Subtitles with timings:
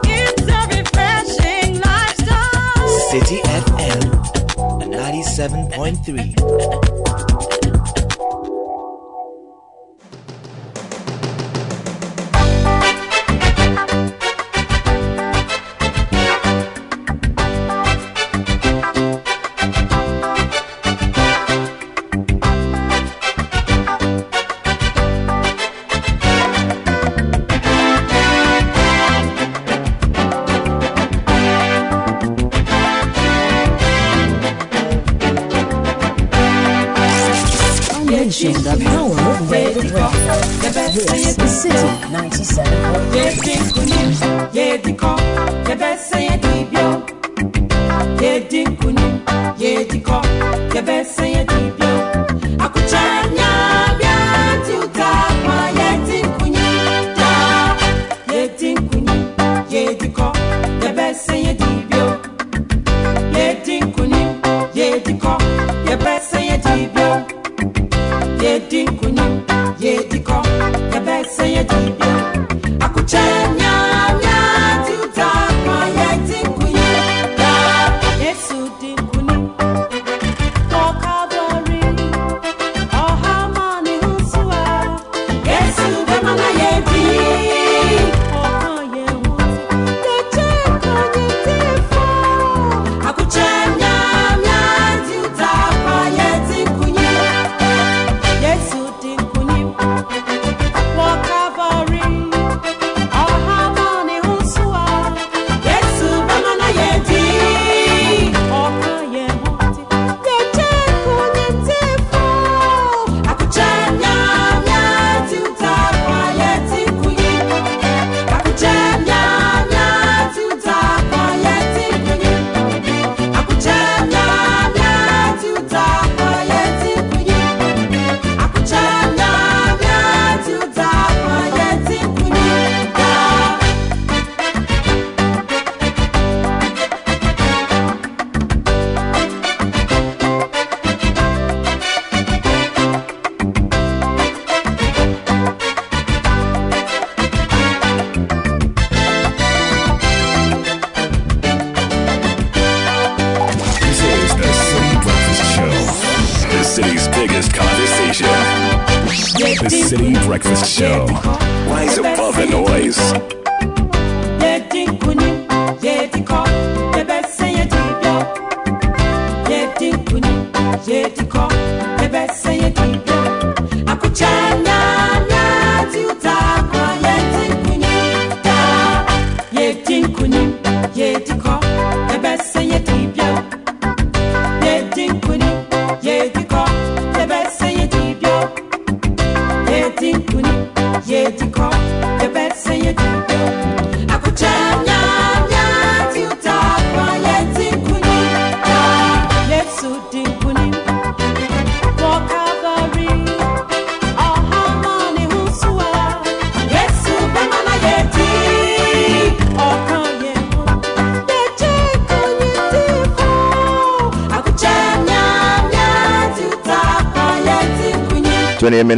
[0.05, 2.87] It's a refreshing lifestyle.
[3.09, 4.01] City FM,
[4.91, 7.26] 97.3.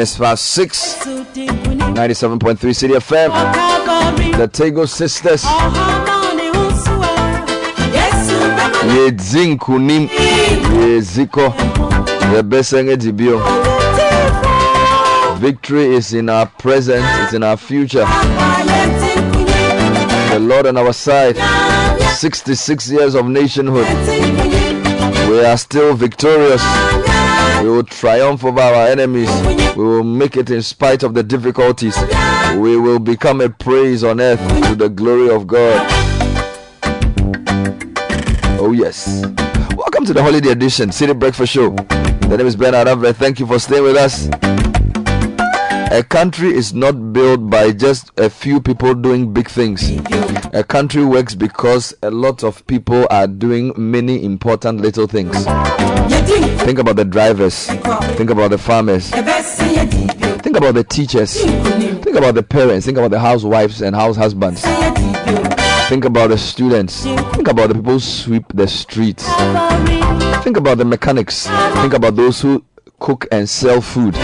[0.10, 0.96] minutes past six.
[1.06, 3.32] 97.3 City FM.
[4.38, 5.44] The Tagoe Sisters.
[8.96, 10.10] Yedzi nkunim.
[10.80, 11.54] Yedziko.
[12.34, 13.40] Yebesenge dibio.
[15.38, 18.06] Victory is in our present, it's in our future.
[20.32, 21.38] The Lord on our side.
[22.16, 23.88] 66 years of nationhood.
[25.30, 26.62] We are still victorious.
[27.62, 29.30] We will triumph over our enemies.
[29.76, 31.98] We will make it in spite of the difficulties.
[32.58, 35.86] We will become a praise on earth to the glory of God.
[38.62, 39.24] Oh, yes.
[39.76, 41.72] Welcome to the holiday edition, City Breakfast Show.
[41.72, 43.14] The name is Bernard Avle.
[43.14, 44.28] Thank you for staying with us.
[45.92, 49.90] A country is not built by just a few people doing big things.
[50.54, 55.36] A country works because a lot of people are doing many important little things.
[56.30, 57.66] Think about the drivers.
[57.66, 59.10] Think about the farmers.
[59.10, 61.42] Think about the teachers.
[61.42, 62.86] Think about the parents.
[62.86, 64.62] Think about the housewives and house husbands.
[65.90, 67.04] Think about the students.
[67.04, 69.26] Think about the people who sweep the streets.
[70.44, 71.48] Think about the mechanics.
[71.48, 72.64] Think about those who
[73.00, 74.16] cook and sell food.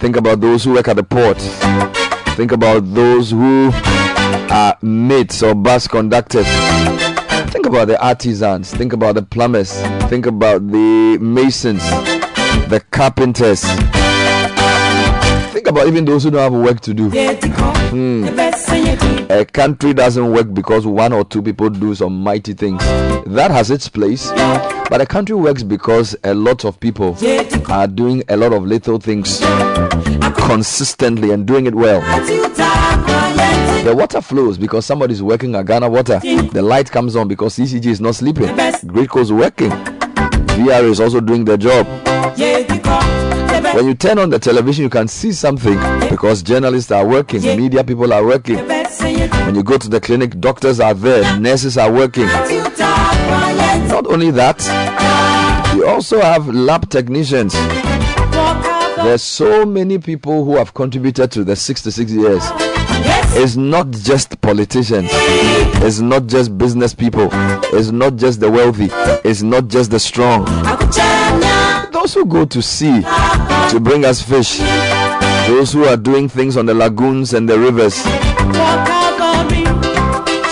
[0.00, 1.38] Think about those who work at the port.
[2.36, 3.70] Think about those who
[4.50, 6.46] are mates or bus conductors.
[7.76, 8.70] About the artisans.
[8.72, 9.70] Think about the plumbers.
[10.08, 11.82] Think about the masons,
[12.70, 13.60] the carpenters.
[15.52, 17.10] Think about even those who don't have work to do.
[17.90, 18.24] Hmm.
[19.30, 22.80] A country doesn't work because one or two people do some mighty things.
[23.26, 24.30] That has its place.
[24.88, 27.14] But a country works because a lot of people
[27.70, 29.40] are doing a lot of little things
[30.46, 32.00] consistently and doing it well.
[33.86, 36.18] The water flows because somebody is working at Ghana Water.
[36.18, 38.48] The light comes on because ECG is not sleeping.
[38.48, 39.70] GRIDCo working.
[39.70, 41.86] VR is also doing their job.
[43.76, 45.78] When you turn on the television, you can see something
[46.10, 48.56] because journalists are working, media people are working.
[48.56, 52.26] When you go to the clinic, doctors are there, nurses are working.
[53.86, 54.64] Not only that,
[55.76, 57.52] you also have lab technicians.
[58.96, 62.42] There's so many people who have contributed to the 66 years.
[63.38, 65.08] It's not just politicians.
[65.82, 67.28] It's not just business people.
[67.32, 68.88] It's not just the wealthy.
[69.28, 70.44] It's not just the strong.
[71.92, 73.02] Those who go to sea
[73.70, 74.58] to bring us fish.
[75.48, 77.94] Those who are doing things on the lagoons and the rivers.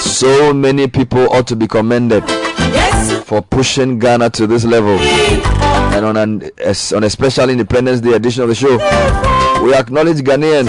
[0.02, 2.24] So many people ought to be commended
[3.24, 4.98] for pushing Ghana to this level.
[4.98, 6.50] And on an
[6.94, 8.76] on a special Independence Day edition of the show,
[9.64, 10.68] we acknowledge Ghanaians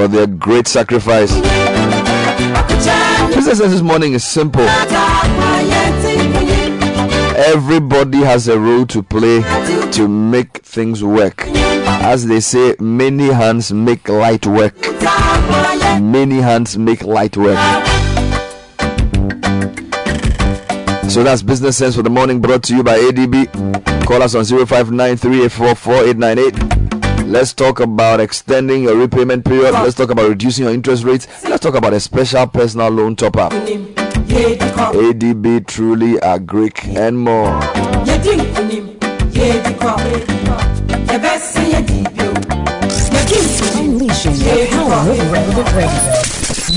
[0.00, 1.30] for their great sacrifice.
[3.34, 4.64] Business this morning is simple.
[7.36, 9.42] Everybody has a role to play
[9.92, 11.42] to make things work.
[12.02, 14.74] As they say, many hands make light work.
[16.00, 17.58] Many hands make light work.
[21.10, 24.06] So that's Business Sense for the morning brought to you by ADB.
[24.06, 26.89] Call us on 0593844898.
[27.30, 29.70] Let's talk about extending your repayment period.
[29.70, 31.28] Let's talk about reducing your interest rates.
[31.44, 33.52] Let's talk about a special personal loan top up.
[33.52, 37.60] ADB truly agric and more.
[43.78, 46.12] Unleashing the power of relevant radio.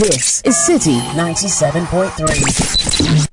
[0.08, 3.33] This is City 97.3.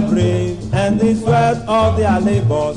[0.00, 2.76] The brave and the sweat of their labors.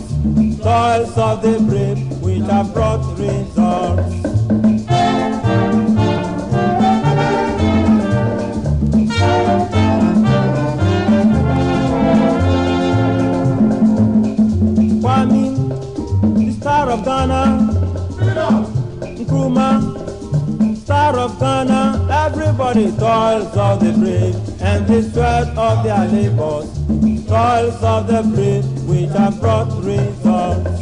[0.61, 4.15] Toils of the brave which have brought results.
[15.01, 15.45] Kwame,
[16.37, 17.43] the star of Ghana.
[19.19, 26.68] Nkrumah, star of Ghana, everybody toils of the brave and the sweat of their labors,
[27.29, 30.81] toils of the brave which have brought results.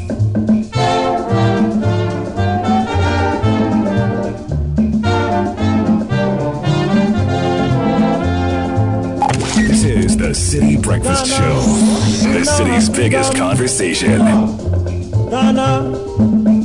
[9.58, 11.60] This is the City Breakfast Show,
[12.32, 14.22] the city's biggest conversation.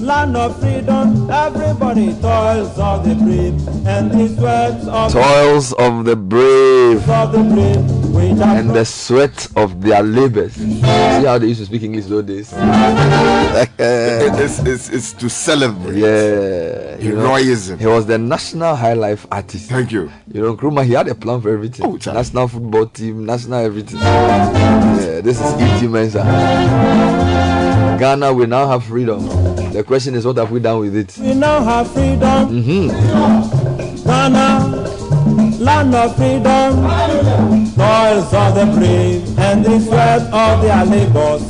[0.03, 6.15] Land of freedom, everybody toils of the brave, and the sweats of toils of the
[6.15, 7.09] brave.
[7.09, 7.92] Of the brave
[8.31, 10.53] and the sweat of their labors.
[10.55, 12.53] See how they used to speak English those days?
[13.79, 15.97] it's, it's, it's to celebrate.
[15.97, 16.99] Yeah.
[16.99, 17.79] you know, Heroism.
[17.79, 19.71] he was the national high life artist.
[19.71, 20.11] Thank you.
[20.33, 21.87] You know, Nkrumah, he had a plan for everything.
[21.87, 22.19] Oh, Charlie.
[22.19, 23.99] national football team, national everything.
[23.99, 25.87] Yeah, this is E.T.
[25.89, 26.25] Mensah.
[27.99, 29.25] Ghana, we now have freedom.
[29.73, 31.17] The question is, what have we done with it?
[31.19, 32.63] we now have freedom.
[32.63, 34.05] Mm-hmm.
[34.05, 35.02] Ghana,
[35.63, 36.83] land of freedom,
[37.77, 41.43] toils of the brave, and the sweat of their labors,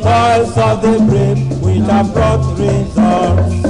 [0.00, 3.60] toils of the brave, which have brought results.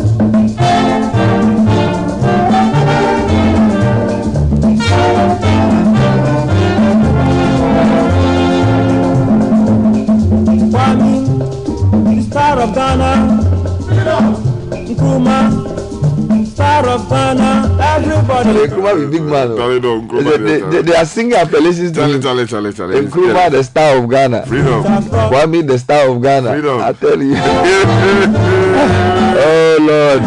[10.71, 11.15] Kwame,
[12.05, 13.13] the star of Ghana,
[14.89, 15.70] Nkrumah,
[16.85, 18.49] Ghana, everybody.
[18.51, 19.51] Nkrumah be big man.
[19.53, 19.57] oh.
[19.57, 22.23] Charlie, no, Nkrumah, They, they, they, are singing appellations to him.
[22.23, 23.01] Charlie, Charlie, Charlie.
[23.07, 24.47] Nkrumah, the star of Ghana.
[24.47, 24.83] Freedom.
[24.83, 26.53] Kwame, the star of Ghana.
[26.53, 26.81] Freedom.
[26.81, 27.35] I tell you.
[29.43, 30.23] oh Lord,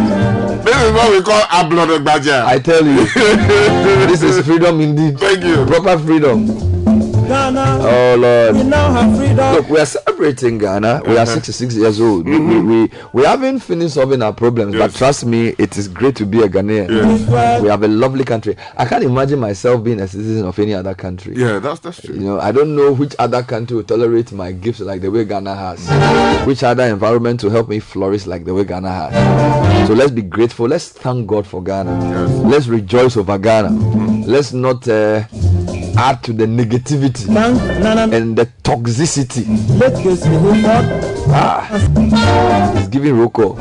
[0.63, 2.45] This is what we call Ablod Gbaja.
[2.45, 3.05] I tell you,
[4.07, 5.19] this is freedom indeed.
[5.19, 5.65] Thank you.
[5.65, 6.72] Proper freedom.
[7.33, 8.65] Ghana, Oh we Lord.
[8.67, 9.53] now have freedom.
[9.55, 11.01] Look, we are celebrating Ghana.
[11.07, 12.25] We are 66 years old.
[12.27, 12.67] We, Mm-hmm.
[12.67, 16.25] we, we, we haven't finished solving our problems, but trust me, it is great to
[16.25, 16.89] be a Ghanaian.
[16.89, 17.61] Yes.
[17.61, 18.55] We have a lovely country.
[18.77, 21.33] I can't imagine myself being a citizen of any other country.
[21.35, 22.13] Yeah, that's that's true.
[22.15, 25.25] You know, I don't know which other country will tolerate my gifts like the way
[25.25, 26.45] Ghana has.
[26.45, 29.87] Which other environment will help me flourish like the way Ghana has.
[29.87, 30.67] So let's be grateful.
[30.67, 31.91] Let's thank God for Ghana.
[32.09, 32.29] Yes.
[32.45, 33.69] Let's rejoice over Ghana.
[34.27, 35.23] Let's not uh,
[35.97, 37.27] add to the negativity
[38.13, 39.45] and the toxicity.
[41.29, 41.67] Ah,
[42.77, 43.55] it's giving Roko.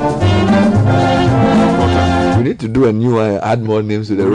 [2.36, 3.36] We need to do a new one.
[3.38, 4.24] Add more names to the.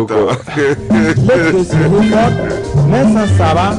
[2.88, 3.78] Nelson Saba,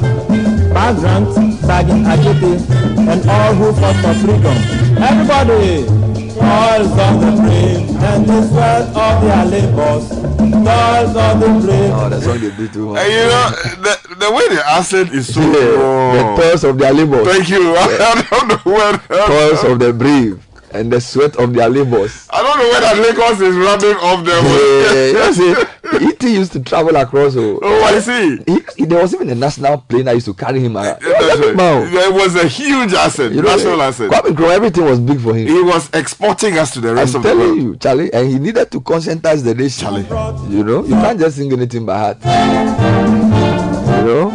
[0.74, 2.60] Bagrant, Sergeant Ajete,
[3.08, 4.56] and all who fought for freedom.
[5.02, 6.07] Everybody!
[6.48, 10.08] Toils of the brave and the sweat of their labors.
[10.08, 11.92] Toils of the brave.
[11.92, 13.02] Oh, that's song they do too much.
[13.04, 13.50] And you know,
[13.84, 17.26] the, the way the accent is so Yeah, the toils of their labors.
[17.28, 17.74] Thank you.
[17.76, 18.98] I don't know where.
[19.26, 22.26] toils of the brave and the sweat of their labors.
[22.30, 24.44] I don't know whether Lagos is rubbing off them.
[24.44, 25.54] Yeah, know, see,
[26.00, 26.34] E.T.
[26.34, 27.34] used to travel across.
[27.36, 28.38] Oh, Oh, I see.
[28.46, 30.98] he, he- there was even a national plane that used to carry him around.
[31.02, 32.12] Yeah, was that's a right.
[32.14, 34.12] was a huge accent, You know, national eh, accent.
[34.12, 35.46] Kwame Nkrumah, everything was big for him.
[35.48, 37.48] He was exporting us to the rest I'm of the world.
[37.48, 39.78] telling you, Charlie, and he needed to conscientize the nation.
[40.06, 40.54] Charlie.
[40.54, 43.37] You know, you can't just sing anything by heart.
[44.08, 44.30] Know.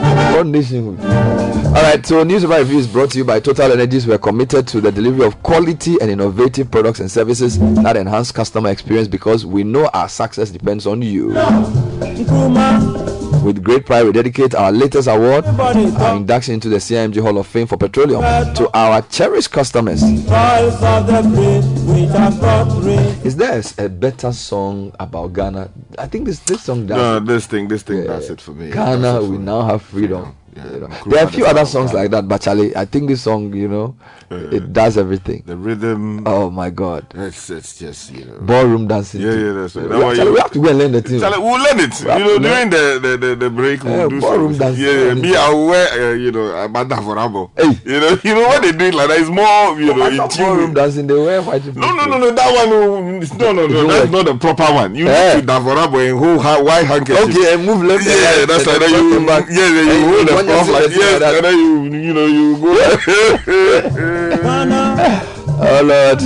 [0.99, 4.05] All right, so News Over Review is brought to you by Total Energies.
[4.05, 8.69] We're committed to the delivery of quality and innovative products and services that enhance customer
[8.69, 11.33] experience because we know our success depends on you.
[13.43, 17.37] Nkrumah, With great pride, we dedicate our latest award, our induction into the CIMG Hall
[17.37, 18.21] of Fame for Petroleum,
[18.55, 20.01] to our cherished customers.
[20.03, 22.99] of the brave, which have brought rain.
[23.23, 25.69] Is there a better song about Ghana?
[25.97, 26.97] I think this this song does.
[26.97, 28.07] No, this thing, this thing, Yeah.
[28.13, 28.71] that's it for me.
[28.71, 29.43] Ghana, That's it we me.
[29.45, 30.35] now have freedom.
[30.55, 30.87] Yeah, You know.
[30.87, 33.53] Nkrumah, There are a few other songs like that, but Charlie, I think this song,
[33.53, 33.95] you know,
[34.29, 35.43] it does everything.
[35.45, 38.39] The rhythm, Oh my God, it's, it's just, you know.
[38.41, 39.21] ballroom dancing.
[39.21, 39.83] Yeah, yeah, that's right.
[39.85, 41.19] We, That Charlie, you- we have to go and learn the thing.
[41.19, 41.93] Charlie, we'll learn it.
[42.01, 44.83] We You know, during the, the, the, the break, we'll Yeah, do ballroom dancing.
[44.83, 45.13] Yeah, yeah.
[45.13, 47.51] Me, I'll uh, you know, a banda for Rambo.
[47.57, 47.77] Hey.
[47.85, 49.19] You know, you know what they do like that.
[49.19, 50.45] It's more, you know, in tune.
[50.45, 51.07] ballroom dancing.
[51.07, 51.65] They wear white.
[51.75, 52.31] No, no, no, no.
[52.31, 53.87] That one, no, no, no.
[53.87, 54.95] That's not the proper one.
[54.95, 55.35] You Eh.
[55.35, 57.29] need to davorabo and ha- white handkerchief.
[57.29, 58.05] Okay, and move left.
[58.05, 58.89] Yeah, that's like that.
[58.89, 61.35] You, yeah, yeah, you hold the when you stuff see like the thing yes, that.
[61.35, 62.57] and then you, you know, you
[65.05, 65.33] go.
[65.57, 66.21] Ghana, Oh Lord.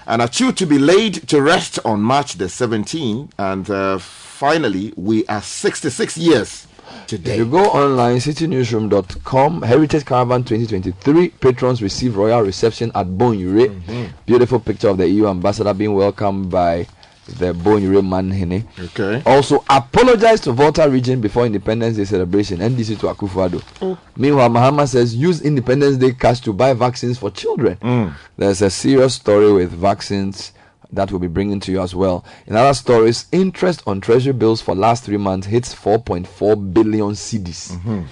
[0.06, 3.30] and are due to be laid to rest on March the 17th.
[3.38, 3.98] And uh,
[4.42, 6.66] finally, we are 66 years
[7.06, 7.34] today.
[7.34, 13.68] If you go online, citynewsroom.com, Heritage Caravan 2023, patrons receive royal reception at Bonwire.
[13.68, 14.06] Mm-hmm.
[14.26, 16.88] Beautiful picture of the EU ambassador being welcomed by
[17.38, 18.66] the Bonwire Manhene.
[18.86, 19.22] Okay.
[19.30, 22.58] Also, apologize to Volta region before Independence Day celebration.
[22.58, 23.62] NDC to Akufo-Addo.
[23.80, 23.96] Oh.
[24.16, 27.76] Meanwhile, Mahama says use Independence Day cash to buy vaccines for children.
[27.76, 28.12] Mm.
[28.36, 30.50] There's a serious story with vaccines
[30.92, 32.24] that we'll be bringing to you as well.
[32.46, 37.72] In other stories, interest on treasury bills for last three months hits 4.4 billion cedis.
[37.72, 38.02] Mm-hmm.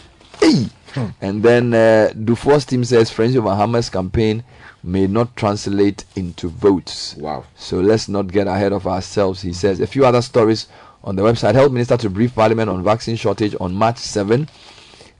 [0.41, 0.67] Hey!
[0.95, 1.07] Hmm.
[1.21, 4.43] And then uh, Dufour's team says Friends of Bahamas campaign
[4.83, 7.15] may not translate into votes.
[7.17, 7.45] Wow.
[7.55, 9.43] So let's not get ahead of ourselves.
[9.43, 10.67] He says a few other stories
[11.05, 11.55] on the website.
[11.55, 14.49] Health Minister to brief Parliament on vaccine shortage on March 7.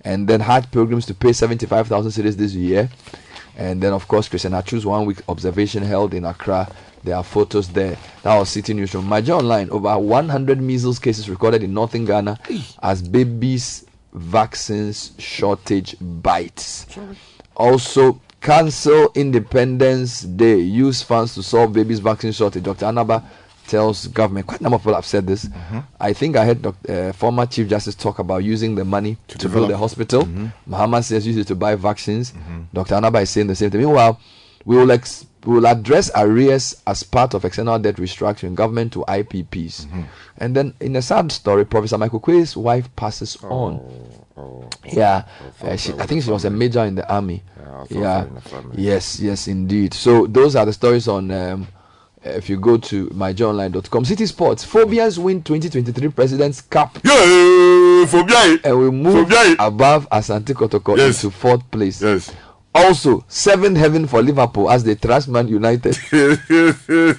[0.03, 2.89] And then Hajj pilgrims to pay 75,000 cedis this year.
[3.57, 6.69] And then, of course, Christian Atsu's one week observation held in Accra.
[7.03, 7.97] There are photos there.
[8.23, 9.09] That was City Newsroom.
[9.09, 12.39] Major Online, over 100 measles cases recorded in northern Ghana
[12.83, 16.87] as babies' vaccines shortage bites.
[17.57, 20.59] Also, cancel Independence Day.
[20.59, 22.65] Use funds to solve babies' vaccine shortage.
[22.65, 22.87] Dr.
[22.87, 23.25] Anaba
[23.71, 24.47] tells government.
[24.47, 25.49] Quite a number of people have said this.
[26.01, 26.67] I think I heard.
[26.67, 29.69] Uh, former Chief Justice talk about using the money to, build develop.
[29.71, 30.25] the hospital.
[30.69, 32.33] Mahama says use it to buy vaccines.
[32.75, 32.95] Dr.
[32.97, 33.81] Anaba is saying the same thing.
[33.81, 34.21] Meanwhile,
[34.65, 39.05] we will ex- we will address arrears as part of external debt restructuring government to
[39.09, 39.87] IPPs.
[40.37, 43.81] And then in a sad story, Professor Michael Quay's wife passes on.
[44.85, 45.25] Yeah,
[45.63, 47.43] uh, she, I think she was a major in the army.
[47.91, 48.41] Yeah, in the
[48.77, 49.95] yes, yes, indeed.
[49.95, 51.31] So those are the stories on.
[51.31, 51.69] Um,
[52.25, 58.59] if you go to myjournline.com, City Sports, Phobias win 2023 President's Cup, Yeah, phobia.
[58.65, 59.57] and we move Phobia.
[59.59, 61.23] above Asante Kotoko Yes.
[61.25, 62.03] into fourth place.
[62.03, 62.31] Yes.
[62.73, 65.99] Also, seventh heaven for Liverpool as they trash Man United.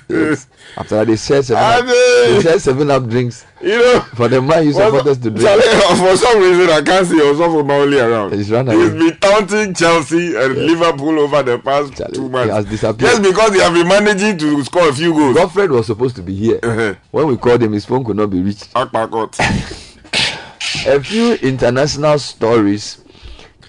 [0.10, 0.48] Yes.
[0.78, 4.00] After that, they share seven, up, they share seven up drinks You know.
[4.16, 5.42] for the man you supporters to drink.
[5.42, 5.64] Charlie,
[5.98, 8.34] for some reason, I can't see Osofo Maoli around.
[8.34, 12.54] He's run He's been taunting Chelsea and Liverpool over the past Charlie, two he months.
[12.54, 13.00] has disappeared.
[13.12, 15.36] Just because they have been managing to score a few goals.
[15.36, 16.60] Godfred was supposed to be here.
[16.64, 16.96] Uh-huh.
[17.12, 18.70] When we called him, his phone could not be reached.
[20.88, 23.01] A few international stories.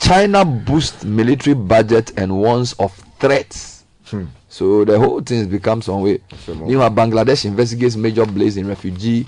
[0.03, 3.85] China boosts military budget and warns of threats.
[4.07, 4.25] Hmm.
[4.49, 6.21] So the whole thing becomes become some way.
[6.49, 9.27] Meanwhile, Bangladesh investigates major blaze in refugee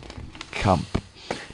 [0.50, 0.84] camp.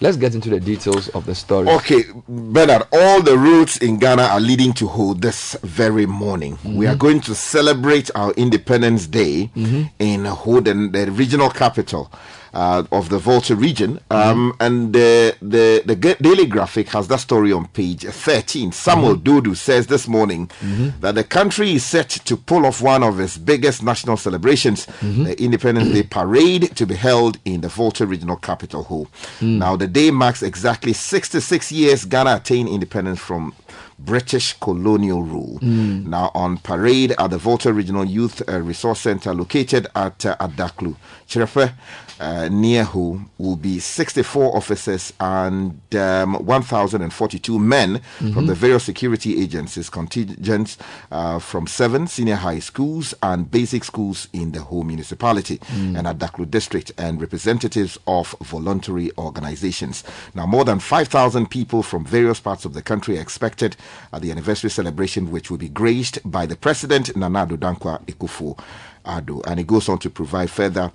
[0.01, 1.69] Let's get into the details of the story.
[1.69, 6.59] Okay, Bernard, all the routes in Ghana are leading to Ho this very morning.
[6.65, 6.87] We mm-hmm.
[6.87, 9.83] are going to celebrate our Independence Day mm-hmm.
[9.99, 12.11] in Ho, the, the regional capital.
[12.53, 17.53] Uh, of the Volta region, um, and the, the the Daily Graphic has that story
[17.53, 18.73] on page 13.
[18.73, 20.51] Samuel Dodu says this morning
[20.99, 25.37] that the country is set to pull off one of its biggest national celebrations, the
[25.41, 29.07] Independence Day parade, to be held in the Volta regional capital, Ho.
[29.41, 33.55] Now, the day marks exactly 66 years Ghana attained independence from
[34.01, 35.59] British colonial rule.
[35.63, 40.97] Now, on parade at the Volta Regional Youth uh, Resource Center located at uh, Adaklu,
[41.29, 41.75] Chirefe,
[42.21, 48.01] uh, near who will be 64 officers and um, 1,042 men
[48.33, 50.77] from the various security agencies, contingents
[51.11, 56.51] uh, from seven senior high schools and basic schools in the whole municipality and Adaklu
[56.51, 60.05] district, and representatives of voluntary organizations.
[60.35, 63.77] Now, more than 5,000 people from various parts of the country are expected
[64.13, 68.59] at the anniversary celebration, which will be graced by the President Nana Dankwa Ekufu
[69.07, 69.43] Addo.
[69.47, 70.93] And it goes on to provide further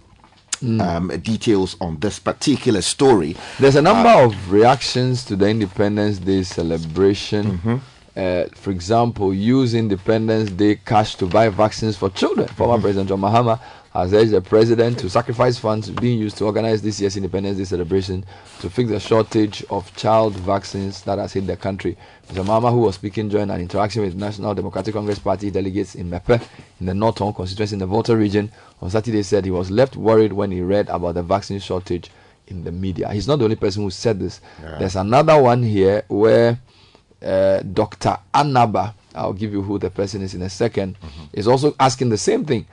[0.64, 3.36] um, details on this particular story.
[3.60, 7.58] There's a number of reactions to the Independence Day celebration.
[7.58, 7.76] Mm-hmm.
[8.18, 12.48] Uh, for example, use Independence Day cash to buy vaccines for children.
[12.48, 12.82] Former Mm-hmm.
[12.82, 13.60] President John Mahama
[13.96, 17.64] has urged the president to sacrifice funds being used to organize this year's Independence Day
[17.64, 18.26] celebration
[18.60, 21.98] to fix the shortage of child vaccines that has hit the country.
[22.28, 22.46] Mr.
[22.46, 26.42] Mama, who was speaking during an interaction with National Democratic Congress Party delegates in Mepe
[26.82, 30.34] in the Northern constituency in the Volta region on Saturday, said he was left worried
[30.34, 32.12] when he read about the vaccine shortage
[32.48, 33.10] in the media.
[33.14, 34.42] He's not the only person who said this.
[34.78, 36.60] There's another one here where
[37.24, 38.18] uh, Dr.
[38.34, 40.96] Anaba, I'll give you who the person is in a 2nd
[41.32, 42.68] is also asking the same thing.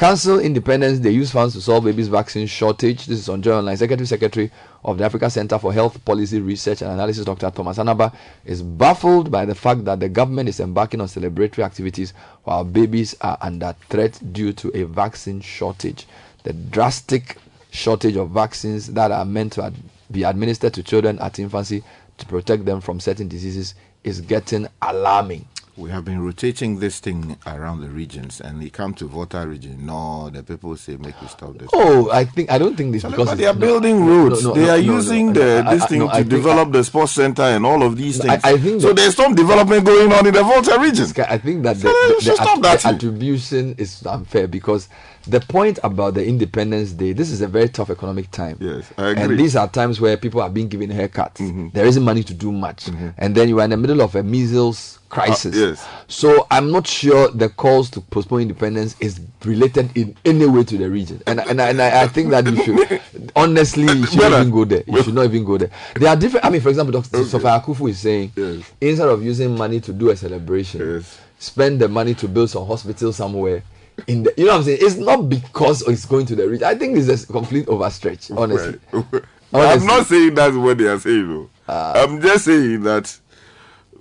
[0.00, 3.04] Council Independence, they use funds to solve babies' vaccine shortage.
[3.04, 3.76] This is on Joy Online.
[3.76, 4.50] Secretary Secretary
[4.82, 7.50] of the Africa Center for Health Policy Research and Analysis, Dr.
[7.50, 8.10] Thomas Anaba,
[8.46, 13.14] is baffled by the fact that the government is embarking on celebratory activities while babies
[13.20, 16.06] are under threat due to a vaccine shortage.
[16.44, 17.36] The drastic
[17.70, 19.74] shortage of vaccines that are meant to ad-
[20.10, 21.82] be administered to children at infancy
[22.16, 25.44] to protect them from certain diseases is getting alarming.
[25.80, 29.86] We have been rotating this thing around the regions, and we come to Volta region.
[29.86, 31.70] No, the people say make we stop this.
[31.72, 34.44] Oh, I think I don't think this because but they are no, building roads.
[34.44, 37.12] no, no, they are using the I- this I- thing to I develop the sports
[37.12, 38.44] center and all of these I- things.
[38.44, 38.92] I think so.
[38.92, 41.06] There's some development going on in the Volta region.
[41.26, 44.86] I think that the, So the, the, stop at- that the attribution is unfair because
[45.30, 48.56] the point about the Independence Day, this is a very tough economic time.
[48.60, 49.22] Yes, I agree.
[49.22, 51.72] And these are times where people are being given haircuts.
[51.72, 52.88] There isn't money to do much.
[53.18, 55.56] And then you are in the middle of a measles crisis.
[55.56, 55.88] Uh, yes.
[56.08, 60.78] So I'm not sure the calls to postpone independence is related in any way to
[60.78, 61.20] the region.
[61.26, 64.50] And, and, I- and I, I think that you should, honestly, you should Brother, even
[64.50, 64.84] go there.
[64.86, 65.70] You should not even go there.
[65.96, 67.24] There are different, I mean, for example, Dr.
[67.24, 68.70] Sophia Akufu is saying, Yes.
[68.80, 71.18] instead of using money to do a celebration, Yes.
[71.38, 73.62] spend the money to build some hospital somewhere.
[74.06, 74.78] In the, you know what I'm saying?
[74.80, 76.62] It's not because it's going to the rich.
[76.62, 78.78] I think it's a complete overstretch, honestly.
[79.52, 79.86] I'm Honestly.
[79.88, 81.28] not saying that's what they are saying.
[81.28, 81.50] Though.
[81.68, 82.02] Ah.
[82.02, 83.18] I'm just saying that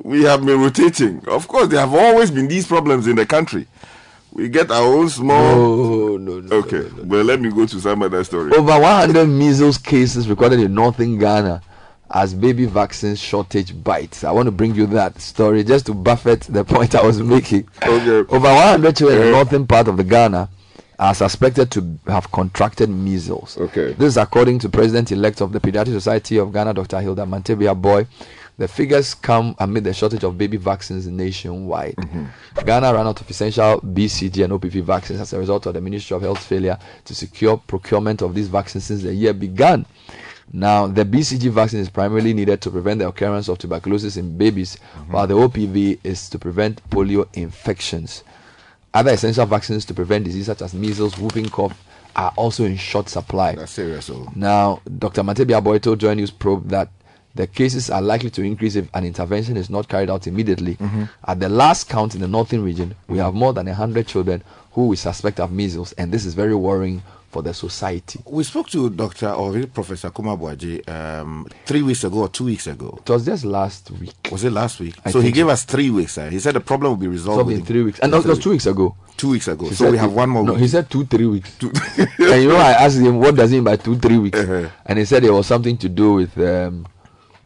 [0.03, 1.25] we have been rotating.
[1.27, 3.65] Of course, there have always been these problems in the country.
[4.31, 5.35] We get our own small.
[5.55, 6.55] Oh no, no.
[6.57, 8.51] okay, well, let me go to some other story.
[8.53, 11.63] Over 100 measles cases recorded in northern Ghana
[12.11, 14.23] as baby vaccine shortage bites.
[14.23, 17.67] I want to bring you that story just to buffet the point I was making.
[17.83, 18.33] Okay.
[18.33, 20.49] Over 100 children in the northern part of the Ghana
[20.97, 23.57] are suspected to have contracted measles.
[23.57, 23.93] Okay.
[23.93, 26.99] This is according to President-elect of the Pediatric Society of Ghana, Dr.
[26.99, 28.07] Hilda Mantebia Boy.
[28.57, 31.95] The figures come amid the shortage of baby vaccines nationwide.
[31.95, 32.65] Mm-hmm.
[32.65, 36.17] Ghana ran out of essential BCG and OPV vaccines as a result of the Ministry
[36.17, 39.85] of Health failure to secure procurement of these vaccines since the year began.
[40.51, 44.77] Now, the BCG vaccine is primarily needed to prevent the occurrence of tuberculosis in babies,
[44.97, 45.13] Mm-hmm.
[45.13, 48.23] while the OPV is to prevent polio infections.
[48.93, 51.79] Other essential vaccines to prevent disease such as measles, whooping cough
[52.15, 53.53] are also in short supply.
[53.55, 54.09] That's serious.
[54.09, 54.27] Oh.
[54.35, 55.21] Now, Dr.
[55.21, 56.89] Matebia Boy told Joy News Probe that
[57.35, 60.77] the cases are likely to increase if an intervention is not carried out immediately.
[61.27, 64.87] At the last count in the northern region, we have more than 100 children who
[64.87, 68.19] we suspect have measles, and this is very worrying for the society.
[68.25, 69.29] We spoke to Dr.
[69.29, 72.97] or Professor Kumabuaji um, three weeks ago or two weeks ago.
[73.01, 74.13] It was just last week.
[74.31, 74.95] Was it last week?
[75.05, 75.49] I so he gave so.
[75.51, 76.17] us three weeks.
[76.17, 77.99] Uh, he said the problem will be resolved Solved in three weeks.
[77.99, 78.95] And no, it was two weeks ago.
[79.15, 79.67] Two weeks ago.
[79.67, 80.61] He so we have it- one more No, week.
[80.61, 81.55] he said two, three weeks.
[81.57, 81.71] Two.
[81.97, 84.39] and you know, I asked him, what does he mean by two, three weeks?
[84.39, 84.69] Uh-huh.
[84.85, 86.87] And he said it was something to do with um,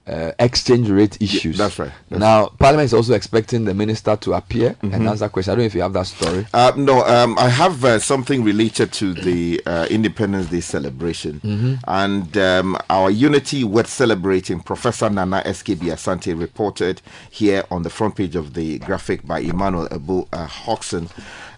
[0.07, 1.57] uh, exchange rate issues.
[1.57, 4.93] that's right, that's now, Parliament is also expecting the minister to appear Mm-hmm.
[4.95, 5.51] and answer questions.
[5.51, 6.45] I don't know if you have that story.
[6.53, 11.39] Uh, no, um, I have uh, something related to the uh, Independence Day celebration.
[11.41, 11.73] Mm-hmm.
[11.87, 18.15] And um, our unity worth celebrating, Professor Nana SKB Asante reported here on the front
[18.15, 21.09] page of the graphic by Emmanuel Ebo uh, Hodgson.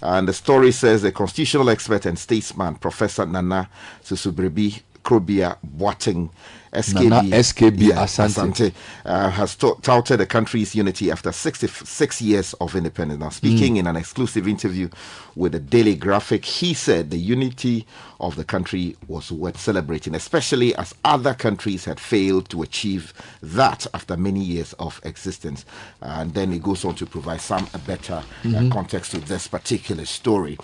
[0.01, 3.69] And the story says the constitutional expert and statesman, Professor Nana
[4.03, 6.29] Susubrebi Krobia Boateng,
[6.75, 8.73] SKB, Nana SKB Asante.
[9.05, 13.19] uh, has tou- touted the country's unity after 66 years of independence.
[13.19, 14.89] Now, speaking in an exclusive interview
[15.35, 17.85] with the Daily Graphic, he said the unity
[18.19, 23.86] of the country was worth celebrating, especially as other countries had failed to achieve that
[23.93, 25.65] after many years of existence.
[26.01, 30.06] And then he goes on to provide some a better uh, context to this particular
[30.06, 30.58] story.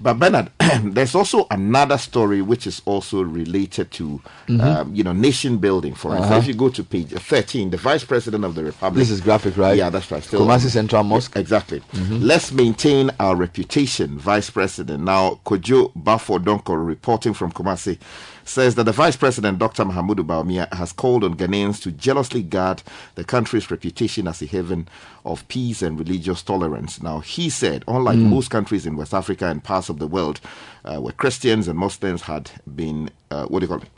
[0.00, 0.50] But Bernard,
[0.82, 4.20] there's also another story which is also related to,
[4.60, 5.94] um, you know, nation building.
[5.94, 6.38] For instance, Uh-huh.
[6.40, 8.98] if you go to page 13, the Vice President of the Republic.
[8.98, 9.76] This is graphic, right?
[9.76, 10.22] Yeah, that's right.
[10.22, 10.68] Still Kumasi.
[10.70, 11.36] Central Mosque.
[11.36, 11.80] Exactly.
[12.10, 15.04] Let's maintain our reputation, Vice President.
[15.04, 17.96] Now, Kojo Bafo Donko, reporting from Kumasi,
[18.44, 19.84] says that the Vice President, Dr.
[19.84, 22.82] Mahamudu Bawumia, has called on Ghanaians to jealously guard
[23.14, 24.88] the country's reputation as a haven
[25.24, 27.00] of peace and religious tolerance.
[27.00, 30.40] Now, he said, unlike most countries in West Africa and parts of the world
[30.84, 33.88] uh, where Christians and Muslims had been, uh, what do you call it?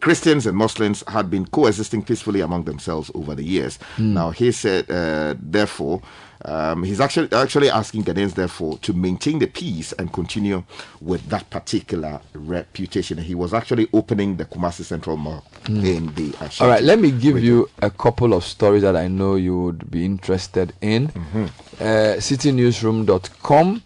[0.00, 3.78] Christians and Muslims had been coexisting peacefully among themselves over the years.
[4.14, 6.00] Now, he said, uh, therefore,
[6.44, 10.64] um, he's actually actually asking Ghanaians, therefore, to maintain the peace and continue
[11.00, 13.18] with that particular reputation.
[13.18, 17.10] He was actually opening the Kumasi Central Mall in the Ashanti All right, let me
[17.10, 17.44] give region.
[17.44, 21.08] you a couple of stories that I know you would be interested in.
[21.08, 21.44] Mm-hmm.
[21.80, 23.82] Uh, citynewsroom.com.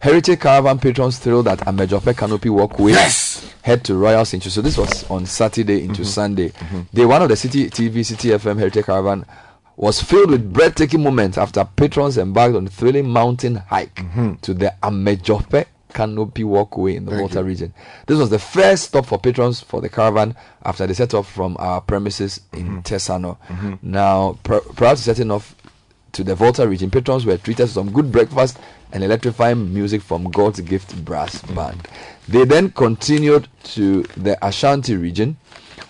[0.00, 2.92] Heritage Caravan patrons thrilled at Amedzofe Canopy Walkway.
[2.92, 3.50] Yes!
[3.62, 4.50] Head to Royal Century.
[4.50, 6.10] So this was on Saturday into Mm-hmm.
[6.10, 6.52] Sunday.
[6.92, 9.24] Day one of the City TV, City FM Heritage Caravan
[9.76, 14.34] was filled with breathtaking moments after patrons embarked on a thrilling mountain hike Mm-hmm.
[14.42, 17.72] to the Amedzofe Canopy Walkway in the Volta region.
[18.06, 20.34] This was the first stop for patrons for the caravan
[20.64, 22.78] after they set off from our premises in mm-hmm.
[22.80, 23.38] Tesano.
[23.48, 23.74] Mm-hmm.
[23.82, 25.54] Now, pr- prior to setting off
[26.12, 28.58] to the Volta region, patrons were treated to some good breakfast
[28.92, 31.54] and electrifying music from God's Gift Brass mm-hmm.
[31.54, 31.88] Band.
[32.28, 35.36] They then continued to the Ashanti region,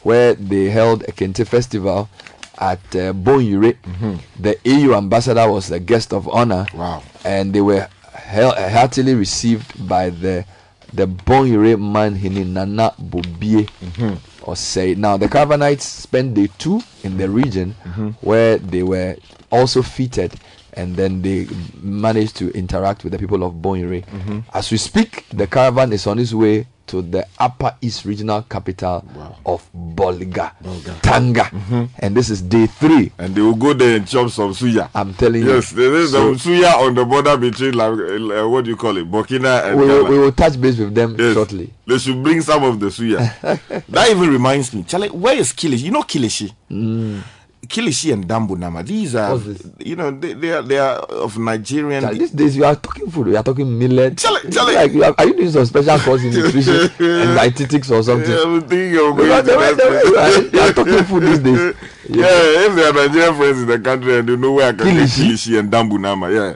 [0.02, 2.08] where they held a Kente festival
[2.58, 3.74] at uh, Bonwire.
[3.82, 4.42] Mm-hmm.
[4.42, 7.02] The EU ambassador was the guest of honor, Wow.
[7.24, 10.44] and they were hel- heartily received by the
[10.92, 14.14] the Bonwire man Hini Nana Bobie mm-hmm.
[14.48, 18.10] or say now the Caravanites spent day two in the region mm-hmm.
[18.20, 19.16] where they were
[19.50, 20.32] also fitted
[20.74, 21.48] and then they
[21.82, 24.04] managed to interact with the people of Bonwire.
[24.54, 29.04] As we speak, the caravan is on its way to the Upper East Regional Capital
[29.46, 30.52] of Bolga,
[31.02, 31.50] Tanga,
[31.98, 33.10] and this is day three.
[33.18, 34.90] And they will go there and chop some suya.
[34.94, 35.54] I'm telling you.
[35.54, 38.76] Yes, there is So- some suya on the border between, like, uh, what do you
[38.76, 40.10] call it, Burkina and we will, Ghana.
[40.10, 41.34] we will touch base with them Yes.
[41.34, 41.72] shortly.
[41.86, 43.32] They should bring some of the suya.
[43.88, 45.84] that even reminds me, Charlie, where is Kilishi?
[45.84, 46.52] You know Kilishi?
[47.66, 48.82] Kilishi and Dambu Nama.
[48.82, 49.38] These are,
[49.78, 52.16] you know, they, they are they are of Nigerian.
[52.18, 54.18] These days you are talking food, you are talking millet.
[54.18, 57.90] Charlie- Charlie- Like, you are, are you doing some special course in nutrition and dietetics
[57.90, 58.30] or something?
[58.30, 60.52] Yeah, I'm thinking of going to that the way place.
[60.52, 61.74] you are- you talking food these days.
[62.06, 64.86] Yeah, if there are Nigerian friends in the country and they know where I can
[64.88, 65.16] Kilishi?
[65.16, 66.54] get Kilishi and Dambu Nama, yeah,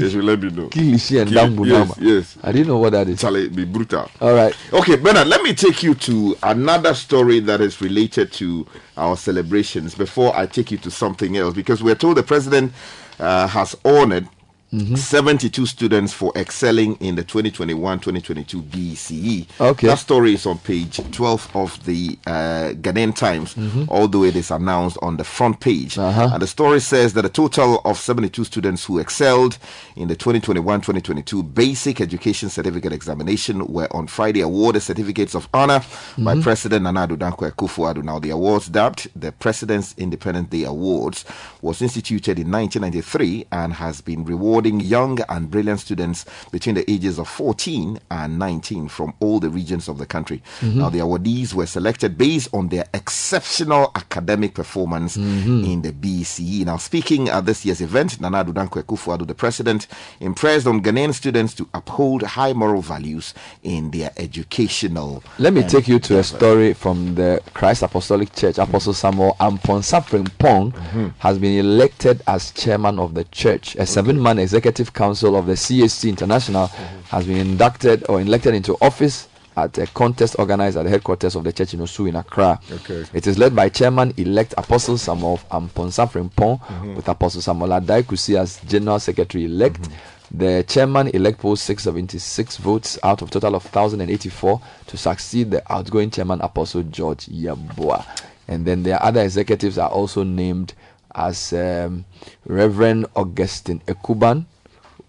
[0.00, 0.68] they should let me know.
[0.68, 2.38] Kilishi and dambu yes, yes.
[2.42, 3.20] I didn't know what that is.
[3.20, 4.10] Charlie, be brutal.
[4.20, 4.54] All right.
[4.72, 9.94] Okay, Bernard, let me take you to another story that is related to our celebrations
[9.94, 12.72] before I take you to something else because we're told the president
[13.18, 14.28] uh, has honored
[14.72, 14.94] Mm-hmm.
[14.94, 19.46] 72 students for excelling in the 2021 2022 BCE.
[19.60, 19.86] Okay.
[19.88, 23.56] That story is on page 12 of the uh, Ghanaian Times,
[23.88, 25.94] although it is announced on the front page.
[25.96, 26.00] Mm-hmm.
[26.00, 26.30] Uh-huh.
[26.34, 29.58] And the story says that a total of 72 students who excelled
[29.96, 35.80] in the 2021 2022 Basic Education Certificate Examination were on Friday awarded certificates of honor
[36.18, 36.42] by Mm-hmm.
[36.42, 38.02] President President Nana Dankwa Akufo-Addo.
[38.04, 41.24] Now, the awards dubbed the President's Independence Day Awards
[41.62, 44.24] was instituted in 1993 and has been
[44.68, 49.88] young and brilliant students between the ages of 14 and 19 from all the regions
[49.88, 50.42] of the country.
[50.60, 50.78] Mm-hmm.
[50.78, 55.64] Now, the awardees were selected based on their exceptional academic performance mm-hmm.
[55.64, 56.66] in the BCE.
[56.66, 59.86] Now, speaking at this year's event, Nana Addo Dankwa Akufo-Addo, the President,
[60.20, 65.88] impressed on Ghanaian students to uphold high moral values in their educational Let me take
[65.88, 68.58] you to a story from the Christ Apostolic Church.
[68.58, 71.08] Apostle Samuel Amponsa Frimpong mm-hmm.
[71.18, 73.76] has been elected as chairman of the church.
[73.76, 78.74] A seven man executive council of the CSC International has been inducted or elected into
[78.80, 82.58] office at a contest organized at the headquarters of the church in Osu in Accra.
[82.72, 83.04] Okay.
[83.14, 86.96] It is led by Chairman elect Apostle Samuel Amponsa Frimpong Mm-hmm.
[86.96, 89.82] with Apostle Samuel Adai Kusi as General Secretary elect.
[89.82, 90.38] Mm-hmm.
[90.38, 96.10] The chairman elect polls 676 votes out of total of 1084 to succeed the outgoing
[96.10, 98.04] chairman Apostle George Yabua.
[98.48, 100.74] And then their other executives are also named
[101.14, 102.04] as um,
[102.46, 104.44] Reverend Augustine Ekuban.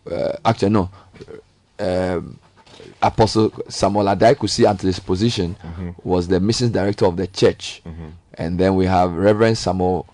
[0.09, 0.89] Uh, actually, no.
[1.79, 2.37] Um,
[3.01, 5.55] Apostle Samuel Adai Kusi until his position
[6.03, 7.81] was the missions director of the church.
[8.35, 10.07] And then we have Reverend Samuel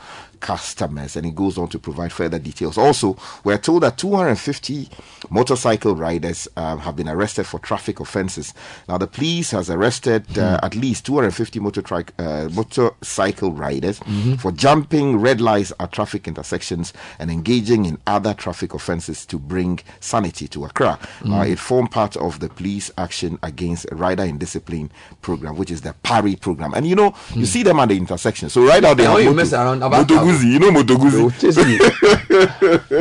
[0.45, 1.17] customers.
[1.17, 2.77] And it goes on to provide further details.
[2.77, 4.89] Also, we're told that 250
[5.31, 8.53] motorcycle riders um, have been arrested for traffic offences.
[8.89, 13.99] Now, the police has arrested uh, at least 250 motor tri- uh, motorcycle riders
[14.39, 19.81] for jumping red lights at traffic intersections and engaging in other traffic offences to bring
[20.01, 20.99] sanity to Accra.
[21.27, 24.91] Uh, it formed part of the police action against rider indiscipline
[25.23, 26.75] program, which is the PARI program.
[26.75, 28.51] And you know, you see them at the intersection.
[28.51, 30.07] So right And when you mess around, about-
[30.43, 31.79] You know Moto They will chase you.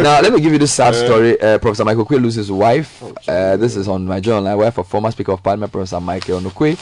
[0.04, 1.40] now, let me give you this sad story.
[1.40, 3.02] Uh, Professor Michael Oquaye loses his wife.
[3.28, 4.44] Uh, this is on myjoyonline.
[4.44, 6.78] My wife, of former Speaker of Parliament, Professor Michael Oquaye,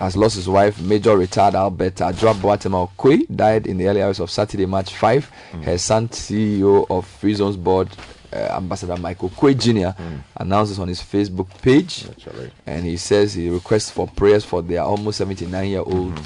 [0.00, 4.20] has lost his wife, Major retired Albert Adra Boatema Oquaye, died in the early hours
[4.20, 5.30] of Saturday, March 5.
[5.64, 7.88] Her son, CEO of Free Zones Board,
[8.32, 10.00] uh, Ambassador Michael Oquaye Jr.,
[10.36, 12.06] announces on his Facebook page.
[12.08, 12.50] Actually.
[12.66, 16.20] And he says he requests for prayers for their almost 79 year old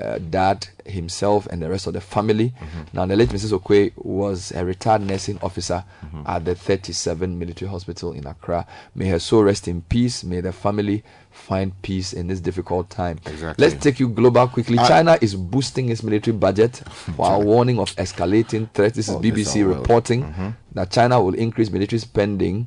[0.00, 2.52] uh, dad, himself, and the rest of the family.
[2.92, 3.52] Now, the late Mrs.
[3.58, 5.84] Oquaye was a retired nursing officer
[6.26, 8.66] at the 37 Military Hospital in Accra.
[8.94, 10.24] May her soul rest in peace.
[10.24, 13.18] May the family find peace in this difficult time.
[13.26, 13.64] Exactly.
[13.66, 14.78] Let's take you global quickly.
[14.78, 16.78] I- China is boosting its military budget
[17.16, 18.96] while warning of escalating threats.
[18.96, 22.66] This is Oh, BBC reporting that China will increase military spending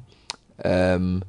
[0.64, 1.24] um,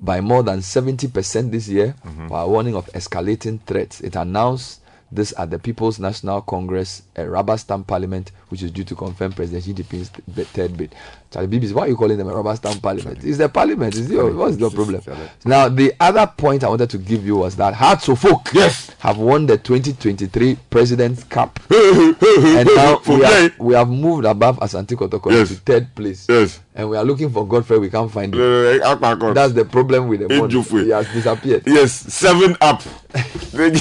[0.00, 1.94] by more than 70% this year
[2.28, 4.00] while warning of escalating threats.
[4.00, 8.84] It announced this at the People's National Congress, a rubber stamp parliament, which is due
[8.84, 10.94] to confirm President Xi Jinping's th- third bid.
[11.30, 13.24] Charlie BBC, why are you calling them a rubber stamp parliament?
[13.24, 13.94] It's the parliament.
[13.96, 15.02] Is it, what's the problem?
[15.44, 18.90] Now, the other point I wanted to give you was that Hearts of Oak Yes.
[19.00, 21.58] have won the 2023 President's Cup.
[21.70, 25.48] and now we have, we have moved above Asante Kotoko Yes.
[25.48, 26.26] to third place.
[26.28, 26.60] Yes.
[26.74, 27.78] And we are looking for Godfrey.
[27.78, 28.40] We can't find him.
[28.40, 29.34] God.
[29.34, 30.60] That's the problem with the money.
[30.84, 31.62] He has disappeared.
[31.66, 32.82] Yes, seven up.
[33.16, 33.72] Seven.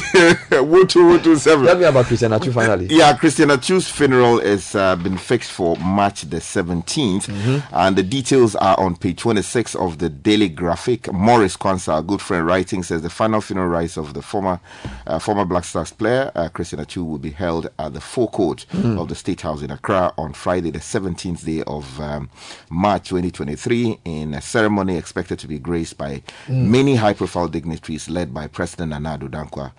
[0.50, 2.88] Tell me about Christian Atsu finally.
[2.90, 7.76] Yeah, Christian Atsu's funeral has uh, been fixed for March the 17th, Mm-hmm.
[7.76, 11.12] and the details are on page 26 of the Daily Graphic.
[11.12, 14.60] Maurice Quansah, a good friend, writing says the final funeral rites of the former
[15.08, 19.00] uh, former Black Stars player uh, Christian Atsu will be held at the forecourt Mm.
[19.02, 22.30] of the State House in Accra on Friday, the 17th day of um,
[22.70, 26.68] March 2023, in a ceremony expected to be graced by Mm.
[26.70, 29.72] many high-profile dignitaries led by President Nana Dankwa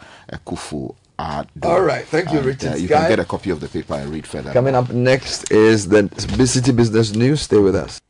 [0.46, 0.94] Kufu.
[1.18, 3.00] All right, thank you, And, Richard uh, you Sky.
[3.00, 4.52] can get a copy of the paper and read further.
[4.52, 7.40] Coming up next is the Citi Business News.
[7.42, 8.00] Stay with us.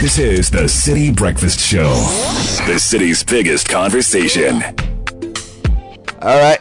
[0.00, 1.92] This is the Citi Breakfast Show,
[2.66, 4.62] the city's biggest conversation.
[6.22, 6.58] All right.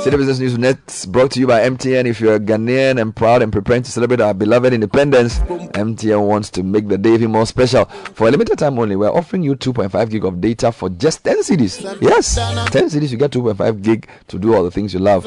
[0.00, 2.06] Citi Business News Net brought to you by MTN.
[2.06, 6.48] If you're a Ghanaian and proud and preparing to celebrate our beloved independence, MTN wants
[6.52, 7.84] to make the day even more special.
[7.84, 11.42] For a limited time only, we're offering you 2.5 gig of data for just 10
[11.42, 12.00] cedis.
[12.00, 15.26] Yes, 10 cedis, you get 2.5 gig to do all the things you love.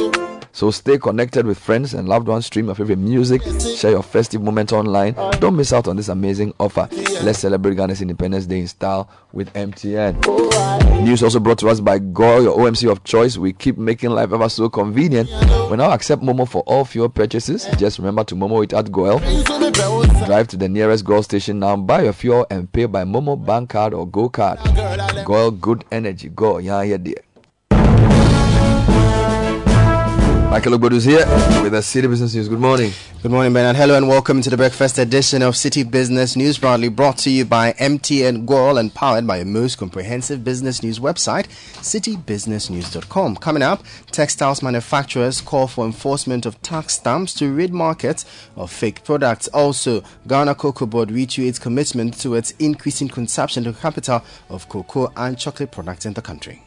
[0.55, 3.41] So stay connected with friends and loved ones, stream your favorite music,
[3.75, 5.15] share your festive moment online.
[5.39, 6.87] Don't miss out on this amazing offer.
[7.23, 11.03] Let's celebrate Ghana's Independence Day in style with MTN.
[11.03, 13.35] News also brought to us by Go, your OMC of choice.
[13.35, 15.27] We keep making life ever so convenient.
[15.71, 17.67] We now accept Momo for all fuel purchases.
[17.79, 19.17] Just remember to Momo it at Goil.
[20.27, 23.71] Drive to the nearest Goil station now, buy your fuel and pay by Momo bank
[23.71, 24.59] card or Go card.
[25.25, 26.29] Goil Good Energy.
[26.29, 27.23] Go, yeah, yeah, dear.
[30.53, 31.25] Michael Ogbodu is here
[31.63, 32.47] with the Citi Business News.
[32.47, 32.91] Good morning.
[33.23, 33.75] Good morning, Bernard.
[33.75, 37.43] Hello and welcome to the breakfast edition of Citi Business News, proudly brought to you
[37.43, 41.47] by MTN Goil and powered by your most comprehensive business news website,
[41.81, 43.37] citibusinessnews.com.
[43.37, 48.23] Coming up, textiles manufacturers call for enforcement of tax stamps to rid markets
[48.55, 49.47] of fake products.
[49.47, 55.71] Also, Ghana Cocoa Board reiterates commitment towards increasing consumption per capita of cocoa and chocolate
[55.71, 56.61] products in the country.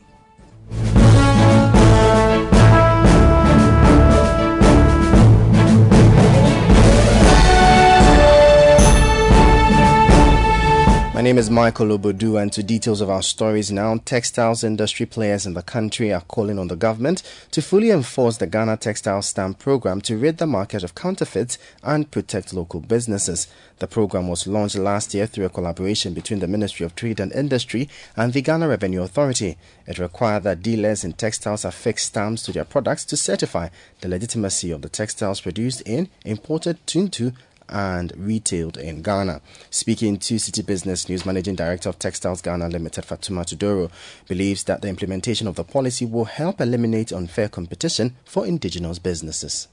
[11.27, 15.55] Name is Michael Obodu, and to details of our stories now, textiles industry players in
[15.55, 17.21] the country are calling on the government
[17.51, 22.09] to fully enforce the Ghana Textile Stamp Program to rid the market of counterfeits and
[22.13, 23.49] protect local businesses.
[23.81, 27.33] The program was launched last year through a collaboration between the Ministry of Trade and
[27.33, 29.57] Industry and the Ghana Revenue Authority.
[29.89, 33.71] It required that dealers in textiles affix stamps to their products to certify
[34.01, 37.33] the legitimacy of the textiles produced in, imported into,
[37.69, 39.41] and retailed in Ghana.
[39.71, 43.91] Speaking to Citi Business News, Managing Director of Textiles Ghana Limited, Fatuma Tudoro,
[44.29, 49.69] believes that the implementation of the policy will help eliminate unfair competition for indigenous businesses.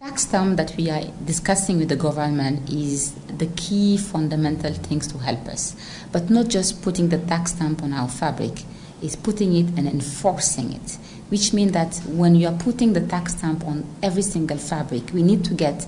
[0.00, 5.06] The Tax stamp that we are discussing with the government is the key fundamental things
[5.08, 5.76] to help us,
[6.10, 8.64] but not just putting the tax stamp on our fabric,
[9.02, 10.98] is putting it and enforcing it,
[11.28, 15.22] which means that when you are putting the tax stamp on every single fabric, we
[15.22, 15.86] need to get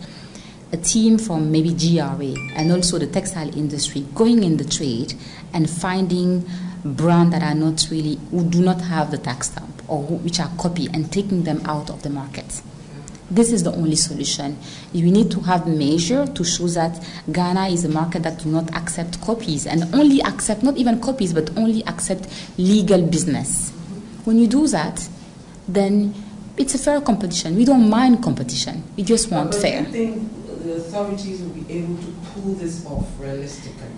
[0.72, 5.14] a team from maybe GRA and also the textile industry going in the trade
[5.52, 6.48] and finding
[6.84, 10.40] brands that are not really who do not have the tax stamp or who, which
[10.40, 12.62] are copy and taking them out of the market.
[13.30, 14.58] This is the only solution.
[14.92, 18.74] You need to have measure to show that Ghana is a market that do not
[18.74, 23.70] accept copies and only accept not even copies but only accept legal business.
[24.24, 25.08] When you do that,
[25.68, 26.14] then
[26.56, 27.56] it's a fair competition.
[27.56, 28.82] We don't mind competition.
[28.96, 29.86] We just want fair.
[30.72, 33.90] Do you think the authorities will be able to pull this off realistically?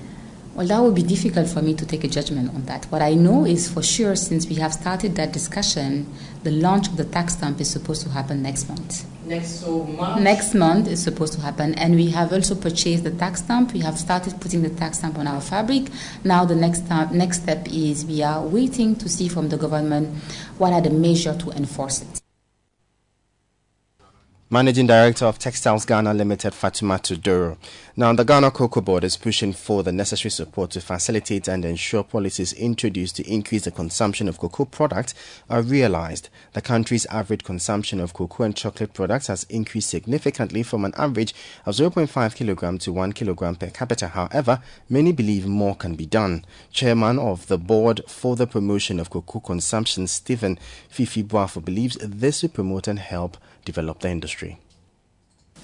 [0.54, 2.84] Well, that would be difficult for me to take a judgment on that.
[2.86, 6.06] What I know is for sure, since we have started that discussion,
[6.44, 9.04] the launch of the tax stamp is supposed to happen next month.
[9.26, 10.20] Next so March?
[10.20, 13.72] Next month is supposed to happen, and we have also purchased the tax stamp.
[13.72, 15.84] We have started putting the tax stamp on our fabric.
[16.22, 20.14] Now the next next step is we are waiting to see from the government
[20.58, 22.23] what are the measures to enforce it.
[24.54, 27.56] Managing Director of Textiles Ghana Limited, Fatuma Tudoro.
[27.96, 32.04] Now, the Ghana Cocoa Board is pushing for the necessary support to facilitate and ensure
[32.04, 35.12] policies introduced to increase the consumption of cocoa products
[35.50, 36.28] are realized.
[36.52, 41.34] The country's average consumption of cocoa and chocolate products has increased significantly from an average
[41.66, 44.06] of 0.5 kilogram to 1 kilogram per capita.
[44.06, 46.44] However, many believe more can be done.
[46.70, 52.42] Chairman of the Board for the Promotion of Cocoa Consumption, Stephen Fifi Boafo, believes this
[52.42, 54.58] will promote and help develop the industry.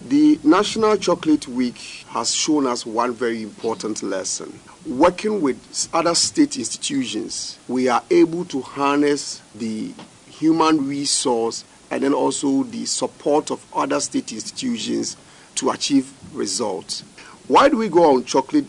[0.09, 1.77] The National Chocolate Week
[2.09, 4.59] has shown us one very important lesson.
[4.87, 9.93] Working with other state institutions, we are able to harness the
[10.27, 15.19] human resource and then also the support of other state institutions
[15.57, 17.03] to achieve results.
[17.47, 18.65] Why do we go on chocolate?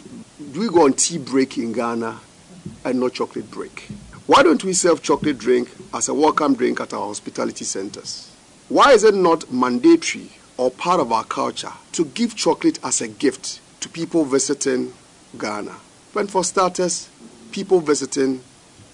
[0.52, 2.20] Do we go on tea break in Ghana
[2.84, 3.88] and not chocolate break?
[4.28, 8.31] Why don't we serve chocolate drink as a welcome drink at our hospitality centers?
[8.72, 13.10] Why is it not mandatory or part of our culture to give chocolate as a
[13.10, 14.94] gift to people visiting
[15.38, 15.76] Ghana?
[16.14, 17.10] When, for starters,
[17.52, 18.42] people visiting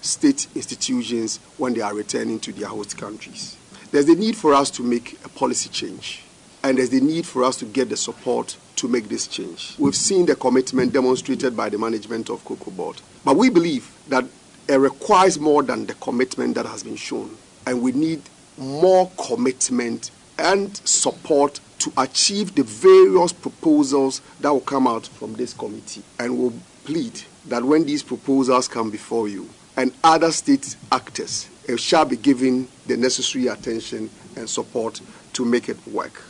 [0.00, 3.56] state institutions when they are returning to their host countries.
[3.92, 6.24] There's the need for us to make a policy change,
[6.64, 9.76] and there's the need for us to get the support to make this change.
[9.78, 14.24] We've seen the commitment demonstrated by the management of Cocoa Board, but we believe that
[14.68, 18.22] it requires more than the commitment that has been shown, and we need
[18.58, 25.52] more commitment and support to achieve the various proposals that will come out from this
[25.52, 26.02] committee.
[26.18, 26.54] And we'll
[26.84, 32.66] plead that when these proposals come before you and other state actors shall be given
[32.86, 35.00] the necessary attention and support
[35.34, 36.22] to make it work.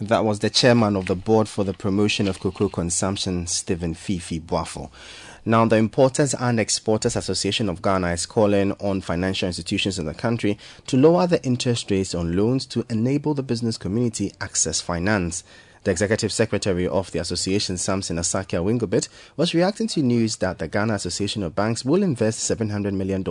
[0.00, 4.40] That was the chairman of the board for the promotion of cocoa consumption, Stephen Fifi
[4.40, 4.90] Boafo.
[5.44, 10.12] Now, the Importers and Exporters Association of Ghana is calling on financial institutions in the
[10.12, 15.42] country to lower the interest rates on loans to enable the business community access finance.
[15.82, 20.68] The executive secretary of the association, Samson Asaki Awingobit, was reacting to news that the
[20.68, 23.24] Ghana Association of Banks will invest $700 million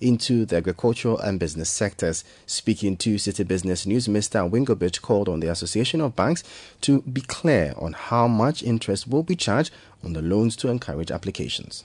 [0.00, 2.24] into the agricultural and business sectors.
[2.46, 4.50] Speaking to Citi Business News, Mr.
[4.50, 6.42] Awingobit called on the Association of Banks
[6.80, 9.70] to be clear on how much interest will be charged
[10.04, 11.84] on the loans to encourage applications.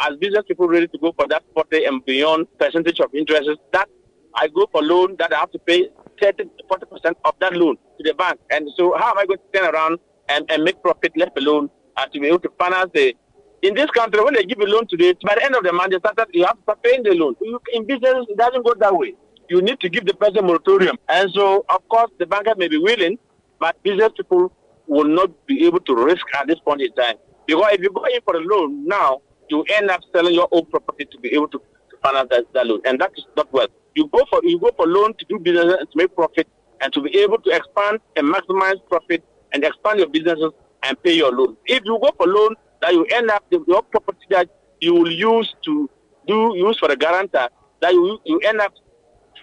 [0.00, 3.88] As business people ready to go for that 40 and beyond percentage of interest, that
[4.34, 5.88] I go for loan that I have to pay
[6.20, 8.38] 30 40% of that loan to the bank.
[8.50, 9.98] And so how am I going to turn around
[10.28, 13.14] and, and make profit left alone and to be able to finance the
[13.62, 15.90] in this country when they give a loan today, by the end of the month
[15.90, 17.34] they start you have to start paying the loan.
[17.72, 19.14] In business it doesn't go that way.
[19.48, 20.98] You need to give the person moratorium.
[21.08, 23.18] And so of course the banker may be willing,
[23.58, 24.52] but business people
[24.86, 27.16] will not be able to risk at this point in time.
[27.46, 30.66] Because if you go in for a loan now, you end up selling your own
[30.66, 32.80] property to be able to, to finance that, that loan.
[32.84, 33.68] And that is not well.
[33.94, 36.48] You go for you go for loan to do business and to make profit
[36.80, 40.50] and to be able to expand and maximize profit and expand your businesses
[40.82, 41.56] and pay your loan.
[41.66, 45.10] If you go for loan that you end up the, your property that you will
[45.10, 45.88] use to
[46.26, 47.48] do use for a guarantor
[47.80, 48.74] that you you end up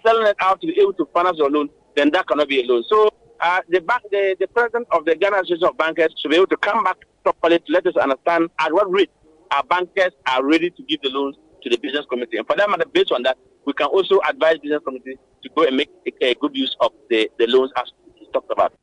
[0.06, 2.66] selling it out to be able to finance your loan, then that cannot be a
[2.66, 2.84] loan.
[2.88, 3.12] So
[3.44, 6.48] uh, the bank, the, the president of the Ghana Association of Bankers should be able
[6.48, 9.12] to come back properly to let us understand at what rate
[9.52, 12.38] our bankers are ready to give the loans to the business community.
[12.38, 15.64] And for that matter, based on that, we can also advise business community to go
[15.64, 15.89] and make
[16.22, 17.91] a, a good use of the, the loans as
[18.34, 18.74] talked about.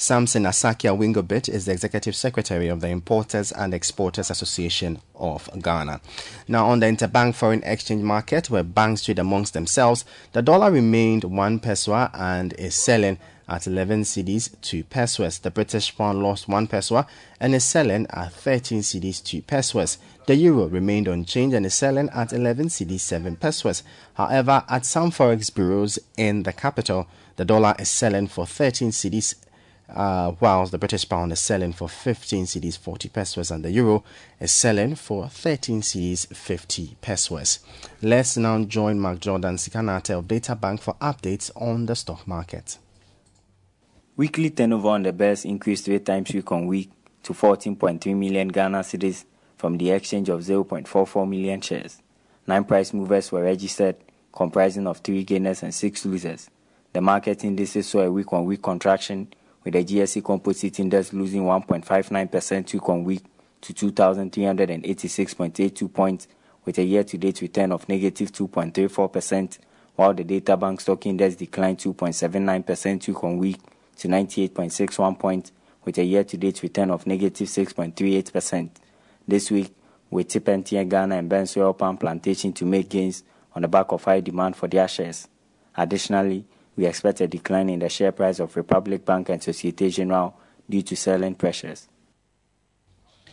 [0.00, 6.00] Samson Asaki Awingobit is the executive secretary of the Importers and Exporters Association of Ghana.
[6.46, 11.24] Now, on the interbank foreign exchange market, where banks trade amongst themselves, the dollar remained
[11.24, 13.18] one peso and is selling
[13.48, 15.40] at 11 cedis, to pesos.
[15.40, 17.04] The British pound lost 1 peso
[17.40, 19.98] and is selling at 13 cedis, to pesos.
[20.26, 23.82] The euro remained unchanged and is selling at 11 cedis, 7 pesos.
[24.14, 29.34] However, at some forex bureaus in the capital, the dollar is selling for 13 cedis,
[29.94, 34.04] uh, whilst the British pound is selling for 15 cedis 40 pesos and the euro
[34.40, 37.60] is selling for 13 cedis 50 pesos.
[38.02, 42.78] Let's now join Mark Jordan Sikanate of Data Bank for updates on the stock market.
[44.16, 46.90] Weekly turnover on the best increased three times week on week
[47.22, 49.24] to 14.3 million Ghana cedis
[49.56, 52.02] from the exchange of 0.44 million shares.
[52.46, 53.96] Nine price movers were registered,
[54.32, 56.48] comprising of three gainers and six losers.
[56.92, 59.32] The market indices saw a week on week contraction
[59.64, 63.22] with the GSE Composite Index losing 1.59% week on week
[63.60, 66.28] to 2,386.82 points,
[66.64, 69.58] with a year to date return of negative 2.34%,
[69.96, 73.58] while the Data Bank Stock Index declined 2.79% week on week
[73.96, 75.50] to 98.61 points,
[75.84, 78.70] with a year to date return of negative 6.38%.
[79.26, 79.74] This week,
[80.10, 83.22] we tip MTN Ghana and Benso Oil Palm Plantation to make gains
[83.54, 85.28] on the back of high demand for their shares.
[85.76, 86.46] Additionally,
[86.78, 90.32] we expect a decline in the share price of Republic Bank and Societe Generale
[90.70, 91.88] due to selling pressures.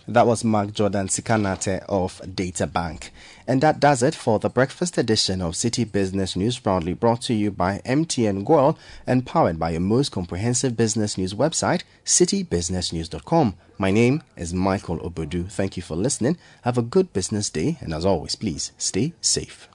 [0.08, 3.12] That was Mark Jordan Sikanate of Data Bank.
[3.48, 7.34] And that does it for the breakfast edition of Citi Business News, proudly brought to
[7.36, 13.56] you by MTN Goil and powered by your most comprehensive business news website, citibusinessnews.com.
[13.78, 15.52] My name is Michael Obodu.
[15.52, 16.38] Thank you for listening.
[16.64, 19.68] Have a good business day, and as always, please stay safe.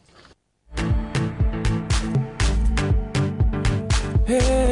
[4.30, 4.69] Hey,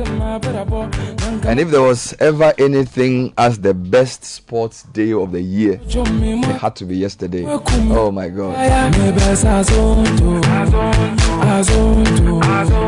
[0.00, 6.60] And if there was ever anything as the best sports day of the year, it
[6.60, 7.44] had to be yesterday.
[7.46, 8.54] Oh my God.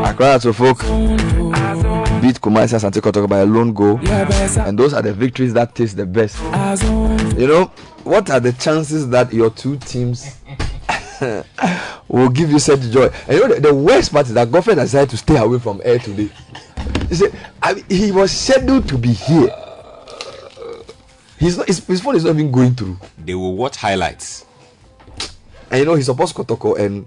[0.05, 0.79] Accra to folk
[2.21, 3.99] beat Kumasi Asante Kotoko by a lone goal.
[4.59, 6.37] And those are the victories that taste the best.
[7.37, 7.71] You know,
[8.03, 10.37] what are the chances that your two teams
[12.07, 13.09] will give you such joy?
[13.27, 15.81] And you know, the, the worst part is that Godfrey decided to stay away from
[15.83, 16.29] air today.
[17.09, 19.49] He said, I mean, he was scheduled to be here.
[21.39, 22.97] He's not, his, his phone is not even going through.
[23.17, 24.45] They will watch highlights.
[25.69, 27.05] And you know, he supports Kotoko and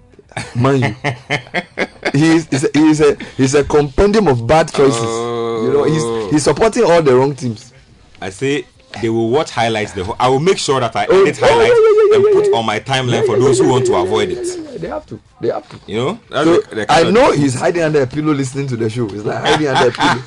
[0.55, 0.95] Man
[2.13, 5.01] he's, he's, a, he's, a, he's a compendium of bad choices.
[5.01, 6.29] you know, he's, oh.
[6.31, 7.73] he's supporting all the wrong teams.
[8.21, 8.65] I say
[9.01, 9.93] they will watch highlights.
[9.93, 12.15] The whole, I will make sure that I Oh, edit oh, yeah, highlights yeah, yeah,
[12.15, 12.57] and yeah, put yeah.
[12.57, 14.47] on my timeline Yeah, for yeah, those who yeah, want to yeah, avoid yeah, it.
[14.47, 15.19] yeah, yeah, They have to.
[15.41, 15.79] They have to.
[15.91, 18.77] You know, that's So, the, the I know he's hiding under a pillow listening to
[18.77, 19.05] the show.
[19.05, 20.21] It's like hiding under a pillow.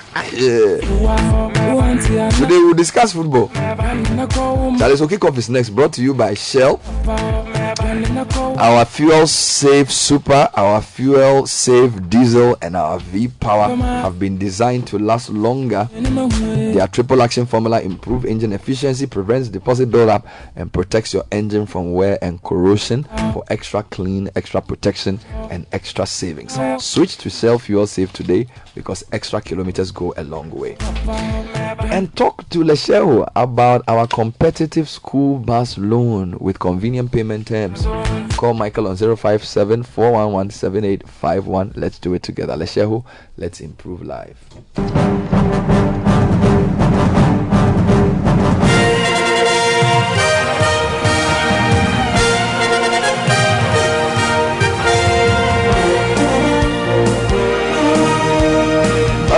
[0.32, 0.78] Yeah.
[2.30, 3.48] Today we'll discuss football.
[3.48, 5.70] Charlie, so kick off is next.
[5.70, 6.80] Brought to you by Shell.
[7.70, 15.30] Our FuelSave super, our FuelSave diesel, and our V power have been designed to last
[15.30, 15.88] longer.
[15.92, 21.92] Their triple action formula improves engine efficiency, prevents deposit buildup, and protects your engine from
[21.92, 26.58] wear and corrosion for extra clean, extra protection, and extra savings.
[26.82, 30.76] Switch to Shell FuelSave today because extra kilometers go a long way.
[31.90, 37.84] And talk to Letshego about our competitive school bus loan with convenient payment terms.
[38.36, 41.72] Call Michael on 057 411 7851.
[41.76, 42.54] Let's do it together.
[42.56, 43.04] Letshego,
[43.36, 44.46] let's improve life.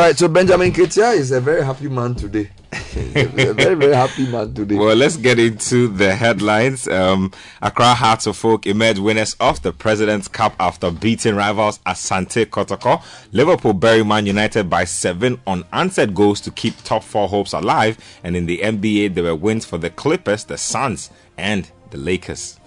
[0.03, 2.51] Right, so Benjamin Ketia is a very happy man today.
[2.73, 4.75] A very, very happy man today.
[4.75, 6.89] Well, let's get into the headlines.
[6.89, 7.31] Um,
[7.63, 13.01] Accra Hearts of Oak emerged winners of the President's Cup after beating rivals Asante Kotoko.
[13.31, 17.97] Liverpool bury Man United by seven unanswered goals to keep top four hopes alive.
[18.25, 22.59] And in the NBA, there were wins for the Clippers, the Suns, and the Lakers.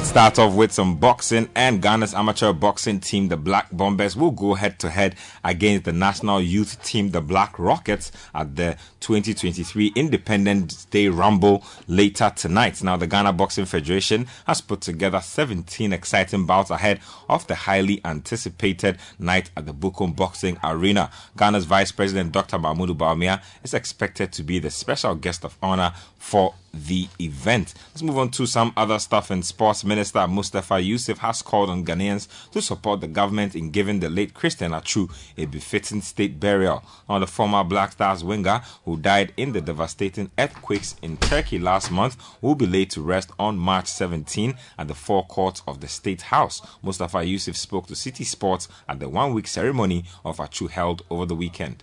[0.00, 4.30] Let's start off with some boxing and Ghana's amateur boxing team, the Black Bombers, will
[4.30, 9.92] go head to head against the national youth team, the Black Rockets, at the 2023
[9.94, 12.82] Independence Day Rumble later tonight.
[12.82, 18.00] Now, the Ghana Boxing Federation has put together 17 exciting bouts ahead of the highly
[18.02, 21.10] anticipated night at the Bukom Boxing Arena.
[21.36, 22.56] Ghana's Vice President Dr.
[22.56, 27.74] Mahamudu Bawumia is expected to be the special guest of honor for the event.
[27.88, 29.84] Let's move on to some other stuff in sports.
[29.84, 34.34] Minister Mustapha Ussif has called on Ghanaians to support the government in giving the late
[34.34, 36.84] Christian Atsu a befitting state burial.
[37.08, 41.90] Now, the former Black Stars winger who died in the devastating earthquakes in Turkey last
[41.90, 46.22] month will be laid to rest on March 17 at the forecourt of the State
[46.22, 46.60] House.
[46.82, 51.34] Mustapha Ussif spoke to Citi Sports at the one-week ceremony of Atsu held over the
[51.34, 51.82] weekend.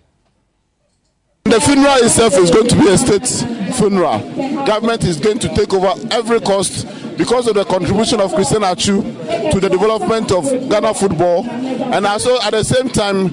[1.57, 3.25] The funeral itself is going to be a state
[3.73, 4.19] funeral.
[4.67, 6.85] Government is going to take over every cost
[7.17, 9.01] because of the contribution of Christian Achu
[9.51, 13.29] to the development of Ghana football, and also at the same time,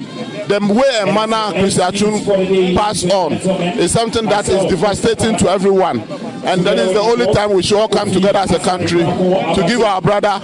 [0.47, 5.99] the way and manner Christian Achu passed on is something that is devastating to everyone.
[5.99, 9.65] And that is the only time we should all come together as a country to
[9.67, 10.41] give our brother,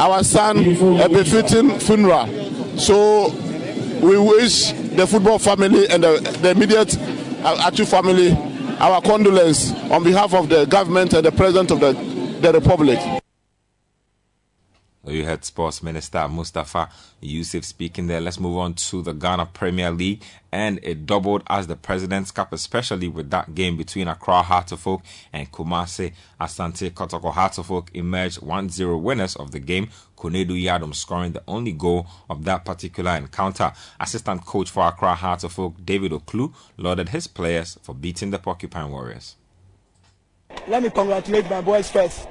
[0.00, 0.58] our son,
[1.00, 2.26] a befitting funeral.
[2.76, 3.30] So
[4.02, 6.96] we wish the football family and the, the immediate
[7.44, 8.32] uh, Achu family
[8.80, 11.92] our condolence on behalf of the government and the president of the,
[12.40, 12.98] the republic.
[15.06, 16.90] You heard Sports Minister Mustapha
[17.22, 18.20] Ussif speaking there.
[18.20, 20.22] Let's move on to the Ghana Premier League.
[20.52, 24.86] And it doubled as the President's Cup, especially with that game between Accra Heart of
[24.86, 29.88] Oak and Kumasi Asante Kotoko Heart of Oak emerged 1-0 winners of the game.
[30.18, 33.72] Konadu Yiadom scoring the only goal of that particular encounter.
[33.98, 38.38] Assistant coach for Accra Heart of Oak, David Ocloo, lauded his players for beating the
[38.38, 39.36] Porcupine Warriors.
[40.68, 42.28] let me congratulate my boys first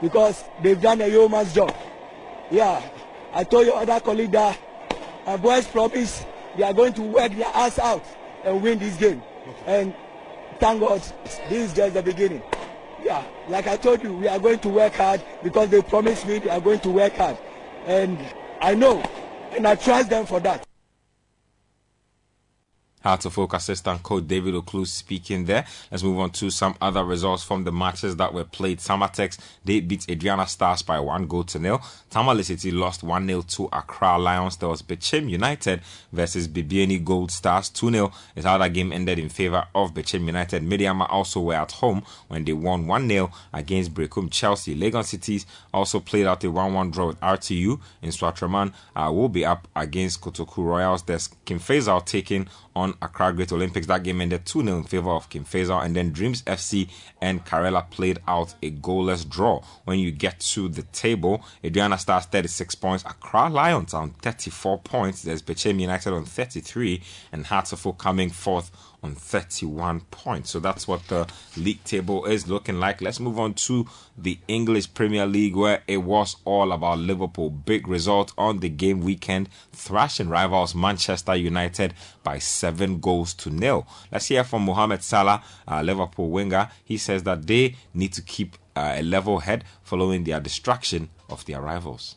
[0.00, 1.72] because they've done a yeoman's job.
[2.52, 2.86] Yeah,
[3.32, 4.58] I told your other colleague that
[5.24, 8.04] my boys promise they are going to work their ass out
[8.44, 9.22] and win this game.
[9.64, 9.94] And
[10.60, 12.42] thank God, this is just the beginning.
[13.02, 16.40] Yeah, like I told you, we are going to work hard because they promised me
[16.40, 17.38] they are going to work hard.
[17.86, 18.18] And
[18.60, 19.02] I know,
[19.52, 20.66] and I trust them for that.
[23.02, 25.64] Heart of Oak assistant coach David Ocloo speaking there.
[25.90, 28.78] Let's move on to some other results from the matches that were played.
[28.78, 31.82] Samartex, they beat Aduana Stars by one goal to nil.
[32.10, 34.56] Tamale City lost 1 0 to Accra Lions.
[34.56, 35.80] There was Bechem United
[36.12, 40.26] versus Bibiani Gold Stars 2 0 is how that game ended in favor of Bechem
[40.26, 40.62] United.
[40.62, 44.78] Medeama also were at home when they won 1 0 against Berekum Chelsea.
[44.78, 48.72] Legon Cities also played out a 1 1 draw with RTU in Nsoatreman.
[48.94, 51.02] Uh, will be up against Kotoku Royals.
[51.02, 53.86] There's King Faisal taking on Accra Great Olympics.
[53.86, 55.84] That game ended 2 0 in favor of King Faisal.
[55.84, 56.88] And then Dreams FC
[57.20, 59.62] and Karela played out a goalless draw.
[59.84, 65.22] When you get to the table, Aduana Stars 36 points, Accra Lions on 34 points.
[65.22, 67.02] There's Bechem United on 33,
[67.32, 68.70] and Oak coming fourth
[69.02, 70.50] on 31 points.
[70.50, 71.26] So that's what the
[71.56, 73.00] league table is looking like.
[73.00, 73.86] Let's move on to
[74.16, 77.50] the English Premier League, where it was all about Liverpool.
[77.50, 83.86] Big result on the game weekend, thrashing rivals Manchester United by seven goals to nil.
[84.10, 86.70] Let's hear from Mohamed Salah, uh, Liverpool winger.
[86.84, 91.44] He says that they need to keep uh, a level head following their distraction of
[91.46, 92.16] their rivals.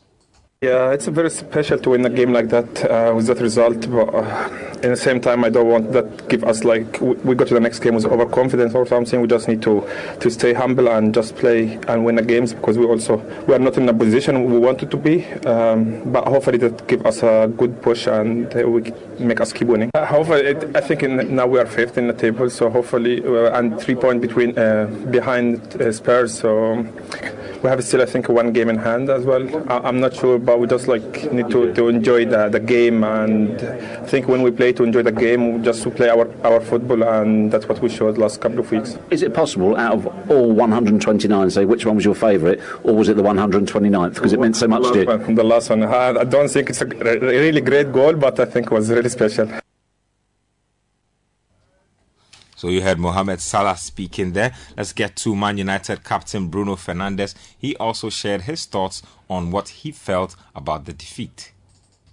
[0.62, 3.90] Yeah, it's very special to win a game like that uh, with that result.
[3.90, 4.48] But uh,
[4.82, 7.52] in the same time, I don't want that give us like we, we go to
[7.52, 9.20] the next game with overconfidence or something.
[9.20, 9.86] We just need to
[10.18, 13.58] to stay humble and just play and win the games because we also we are
[13.58, 15.26] not in a position we wanted to be.
[15.44, 19.68] Um, but hopefully that give us a good push and uh, we make us keep
[19.68, 19.90] winning.
[19.94, 23.22] Uh, however, it, I think in, now we are fifth in the table, so hopefully
[23.22, 26.32] uh, and three point between uh, behind uh, Spurs.
[26.32, 26.76] So
[27.62, 29.44] we have still I think one game in hand as well.
[29.70, 33.04] I, I'm not sure, but we just like need to, to enjoy the, the game
[33.04, 36.60] and I think when we play to enjoy the game, just to play our, our
[36.60, 38.96] football and that's what we showed last couple of weeks.
[39.10, 43.08] Is it possible, out of all 129, say which one was your favourite, or was
[43.08, 44.14] it the 129th?
[44.14, 45.06] Because it meant so much to you.
[45.06, 48.44] One, the last one, I I don't think it's a really great goal, but I
[48.44, 49.48] think it was really special.
[52.56, 54.54] So you heard Mohamed Salah speaking there.
[54.78, 57.34] Let's get to Man United captain Bruno Fernandes.
[57.58, 61.52] He also shared his thoughts on what he felt about the defeat.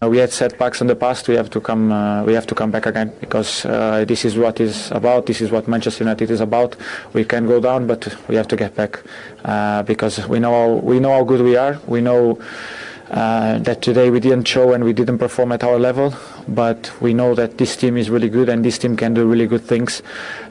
[0.02, 1.30] We had setbacks in the past.
[1.30, 1.92] We have to come.
[1.92, 5.28] Uh, we have to come back again because uh, this is what is about.
[5.28, 6.76] This is what Manchester United is about.
[7.14, 9.02] We can go down, but we have to get back
[9.46, 11.80] uh, because we know how, we know how good we are.
[11.88, 12.38] We know
[13.14, 16.16] uh, that today we didn't show and we didn't perform at our level,
[16.48, 19.46] but we know that this team is really good and this team can do really
[19.46, 20.02] good things.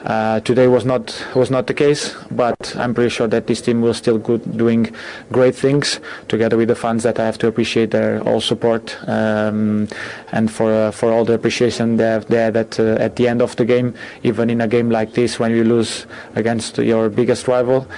[0.05, 3.81] Uh, today was not was not the case, but I'm pretty sure that this team
[3.81, 4.95] will still good, doing
[5.33, 5.99] great things
[6.29, 9.89] together with the fans that I have to appreciate their all support um,
[10.31, 13.43] and for uh, for all the appreciation they have there that uh, at the end
[13.43, 16.07] of the game, even in a game like this when you lose
[16.37, 17.89] against your biggest rival,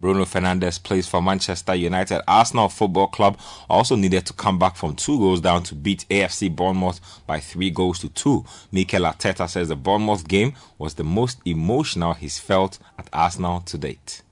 [0.00, 2.22] Bruno Fernandes plays for Manchester United.
[2.26, 3.38] Arsenal Football Club
[3.68, 7.70] also needed to come back from two goals down to beat AFC Bournemouth by three
[7.70, 8.44] goals to two.
[8.72, 13.76] Mikel Arteta says the Bournemouth game was the most emotional he's felt at Arsenal to
[13.76, 14.22] date.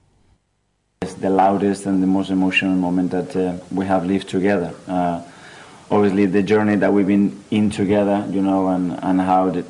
[1.03, 4.75] It's the loudest and the most emotional moment that uh, we have lived together.
[4.87, 5.23] Uh,
[5.91, 9.65] obviously, the journey that we've been in together, you know, and, and how the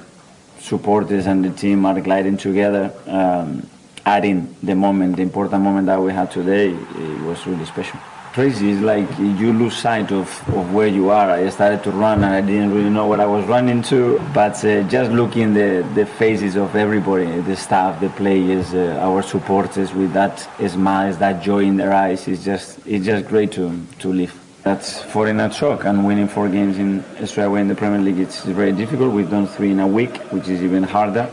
[0.61, 3.69] supporters and the team are gliding together, um,
[4.09, 7.99] adding the moment, the important moment that we had today, it was really special.
[8.33, 11.31] Crazy, it's like you lose sight of, of where you are.
[11.31, 14.65] I started to run and I didn't really know what I was running to, but
[14.65, 19.93] uh, just looking the, the faces of everybody, the staff, the players, uh, our supporters
[19.93, 20.39] with that
[20.69, 23.65] smiles, that joy in their eyes, it's just, it's just great to,
[23.99, 24.35] to live.
[24.63, 28.21] That's four in a shock and winning four games in Australia in the Premier League,
[28.21, 29.13] it's very difficult.
[29.13, 31.29] We've done three in a week, which is even harder.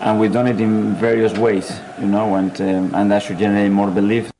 [0.00, 3.70] And we've done it in various ways, you know, and, um, and that should generate
[3.70, 4.30] more belief.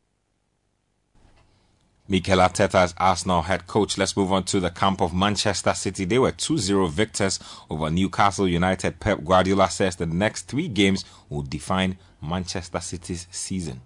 [2.11, 3.99] Mikel Arteta as Arsenal head coach.
[3.99, 6.07] Let's move on to the camp of Manchester City.
[6.07, 7.39] They were 2-0 victors
[7.69, 8.99] over Newcastle United.
[8.99, 13.83] Pep Guardiola says the next three games will define Manchester City's season.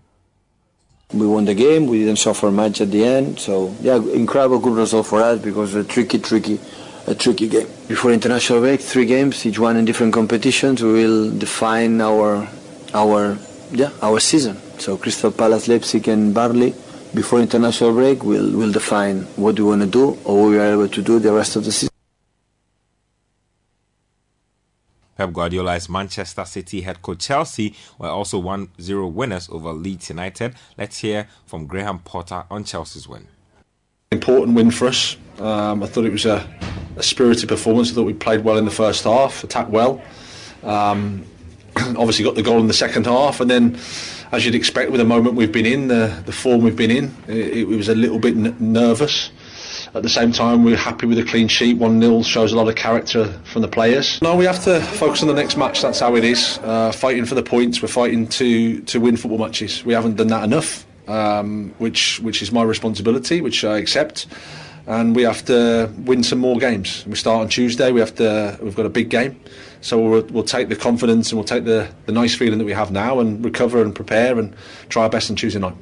[1.13, 1.87] We won the game.
[1.89, 3.41] We didn't suffer much at the end.
[3.41, 6.61] So yeah, incredible good result for us because a tricky, tricky,
[7.07, 7.67] a tricky game.
[7.89, 10.83] Before international break, three games, each one in different competitions.
[10.83, 12.49] We will define our,
[12.95, 13.39] our,
[13.73, 14.57] yeah, our season.
[14.79, 16.75] So Crystal Palace, Leipzig, and Burnley.
[17.15, 20.73] Before international break, we'll we'll define what we want to do or what we are
[20.73, 21.91] able to do the rest of the season.
[25.17, 30.55] Pep Guardiola's Manchester City head coach Chelsea were also 1-0 winners over Leeds United.
[30.79, 33.29] Let's hear from Graham Potter on Chelsea's win.
[34.13, 35.17] Important win for us.
[35.39, 36.49] Um, I thought it was a,
[36.97, 37.91] a spirited performance.
[37.91, 40.03] I thought we played well in the first half, attacked well.
[40.63, 41.25] Um,
[41.77, 43.79] obviously got the goal in the second half, and then,
[44.31, 47.15] as you'd expect with the moment we've been in, the, the form we've been in,
[47.27, 49.31] it, it was a little bit n- nervous.
[49.95, 51.77] At the same time, we're happy with a clean sheet.
[51.77, 54.21] 1 0 shows a lot of character from the players.
[54.23, 55.83] No, we have to focus on the next match.
[55.83, 56.59] That's how it is.
[56.63, 57.83] Uh, fighting for the points.
[57.83, 59.85] We're fighting to, to win football matches.
[59.85, 64.27] We haven't done that enough, um, which which is my responsibility, which I accept.
[64.87, 67.07] And we have to win some more games.
[67.07, 67.93] We start on Tuesday.
[67.93, 68.59] We have to.
[68.61, 69.39] We've got a big game,
[69.81, 72.73] so we'll, we'll take the confidence and we'll take the, the nice feeling that we
[72.73, 74.57] have now and recover and prepare and
[74.89, 75.77] try our best on Tuesday night.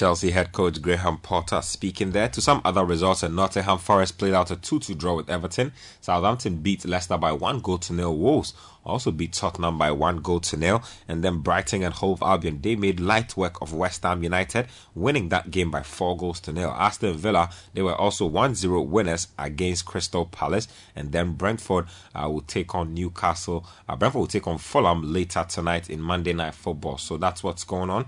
[0.00, 2.30] Chelsea head coach Graham Potter speaking there.
[2.30, 5.72] To some other results, and Nottingham Forest played out a 2-2 draw with Everton.
[6.00, 8.16] Southampton beat Leicester by one goal to nil.
[8.16, 8.54] Wolves
[8.84, 10.82] also beat Tottenham by one goal to nil.
[11.08, 15.28] And then Brighton and Hove Albion, they made light work of West Ham United, winning
[15.28, 16.70] that game by four goals to nil.
[16.70, 20.68] Aston Villa, they were also 1-0 winners against Crystal Palace.
[20.96, 23.66] And then Brentford uh, will take on Newcastle.
[23.88, 26.98] Uh, Brentford will take on Fulham later tonight in Monday Night Football.
[26.98, 28.06] So that's what's going on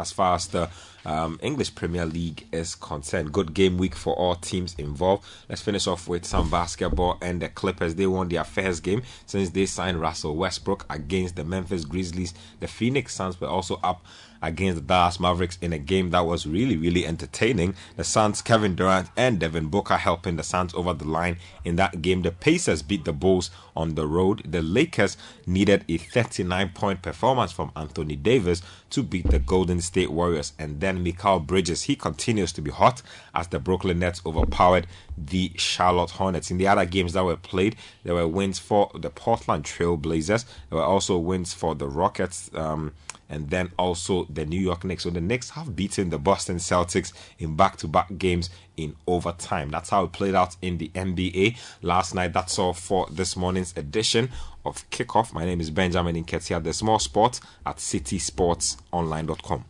[0.00, 0.68] as far as the
[1.04, 3.32] um, English Premier League is concerned.
[3.32, 5.24] Good game week for all teams involved.
[5.48, 7.94] Let's finish off with some basketball and the Clippers.
[7.94, 12.34] They won their first game since they signed Russell Westbrook against the Memphis Grizzlies.
[12.60, 14.04] The Phoenix Suns were also up
[14.42, 17.74] against the Dallas Mavericks in a game that was really, really entertaining.
[17.96, 22.02] The Suns, Kevin Durant and Devin Booker helping the Suns over the line in that
[22.02, 22.22] game.
[22.22, 24.42] The Pacers beat the Bulls on the road.
[24.44, 25.16] The Lakers
[25.46, 30.52] needed a 39 point performance from Anthony Davis to beat the Golden State Warriors.
[30.58, 33.02] And then Mikal Bridges, he continues to be hot
[33.34, 34.86] as the Brooklyn Nets overpowered
[35.16, 36.50] the Charlotte Hornets.
[36.50, 40.44] In the other games that were played, there were wins for the Portland Trail Blazers.
[40.68, 42.50] There were also wins for the Rockets.
[42.54, 42.92] Um,
[43.30, 45.04] and then also the New York Knicks.
[45.04, 49.70] So the Knicks have beaten the Boston Celtics in back to back games in overtime.
[49.70, 52.32] That's how it played out in the NBA last night.
[52.32, 54.30] That's all for this morning's edition
[54.66, 55.32] of Kickoff.
[55.32, 59.64] My name is Benjamin Nketia, the small sport at citisportsonline.com.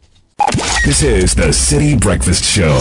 [0.85, 2.73] This is the Citi Breakfast Show,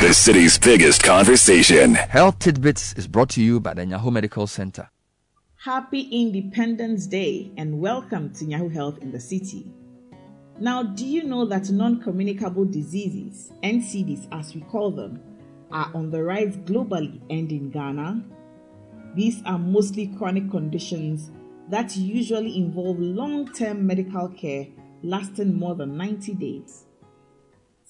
[0.00, 1.94] the city's biggest conversation.
[1.94, 4.90] Health Tidbits is brought to you by the Nyaho Medical Center.
[5.64, 9.70] Happy Independence Day and welcome to Nyaho Health in the City.
[10.60, 15.22] Now, do you know that non communicable diseases, NCDs as we call them,
[15.72, 18.22] are on the rise globally and in Ghana?
[19.14, 21.30] These are mostly chronic conditions
[21.70, 24.66] that usually involve long term medical care
[25.02, 26.84] lasting more than 90 days.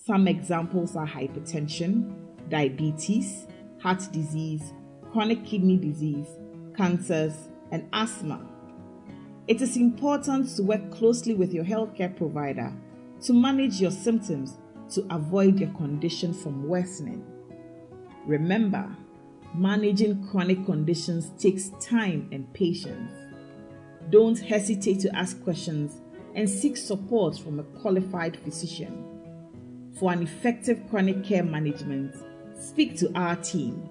[0.07, 2.14] Some examples are hypertension,
[2.49, 3.49] diabetes,
[3.83, 4.73] heart disease,
[5.12, 6.29] chronic kidney disease,
[6.77, 7.35] cancers,
[7.73, 8.49] and asthma.
[9.51, 12.72] It is important to work closely with your healthcare provider
[13.22, 14.59] to manage your symptoms
[14.90, 17.26] to avoid your condition from worsening.
[18.26, 18.88] Remember,
[19.53, 23.11] managing chronic conditions takes time and patience.
[24.11, 26.01] Don't hesitate to ask questions
[26.36, 29.05] and seek support from a qualified physician.
[29.98, 32.14] For an effective chronic care management,
[32.57, 33.88] speak to our team.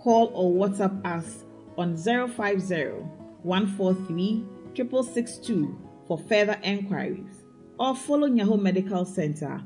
[0.00, 1.44] Call or WhatsApp us
[1.78, 7.42] on 050 143 662 for further enquiries
[7.78, 9.62] or follow Nyaho Medical Center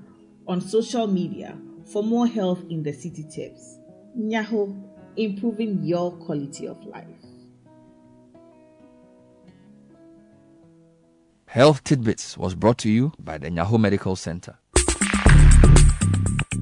[0.46, 1.58] on social media
[1.92, 3.78] for more health in the city tips.
[4.18, 4.80] Nyaho,
[5.16, 7.06] improving your quality of life.
[11.46, 14.56] Health Tidbits was brought to you by the Nyaho Medical Center.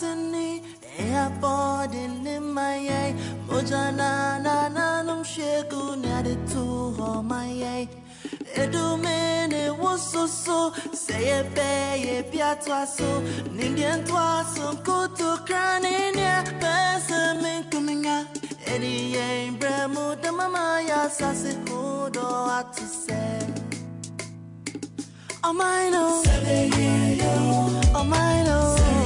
[0.00, 0.62] Sassini,
[0.98, 3.14] Airport in Limaye,
[3.46, 7.88] Mojana Nanum Sheku Naditu Homaye.
[8.54, 13.22] Edumene was so so, say a bay, piatwaso,
[13.54, 18.26] Nindian twaso, kutu craninia, Pessamin coming out.
[18.66, 23.46] Eddie ain't bremo, the mama ya sassy hodo at to say.
[25.44, 26.22] Oh, my no.
[27.94, 28.99] Oh, my no.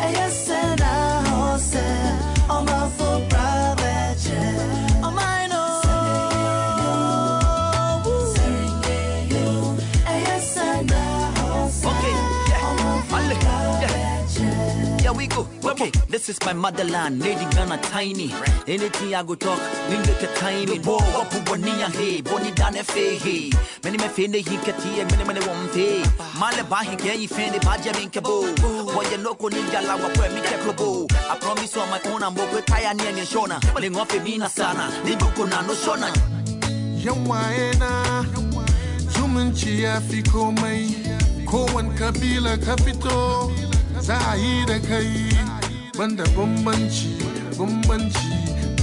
[0.00, 1.74] Eh, yes, and I hose.
[2.48, 3.20] Oh, my full
[15.44, 15.70] go.
[15.70, 18.32] Okay, this is my motherland, Lady Ghana tiny.
[18.66, 20.82] Anything I go talk, we make a timing.
[20.82, 23.50] Bo, wapu bonia hey, boni dane fe hey.
[23.84, 26.02] Many me fende hi kati, many many won fe.
[26.38, 28.46] Male ba hi ke yi fende ba jamin ke bo.
[29.10, 31.06] You no ko ninja la wa kwe mi ke krobo.
[31.30, 33.58] I promise on my own I'm go kaya ni ni shona.
[33.80, 36.12] Le ngofe mina sana, ni buko na no shona.
[37.04, 38.24] yawaena
[39.14, 40.94] zumunci ya fi komai
[41.46, 43.50] kowane kabila ka fito
[44.00, 45.12] za a yi da kai.
[45.98, 47.10] Banda bambanci
[47.58, 48.28] bambanci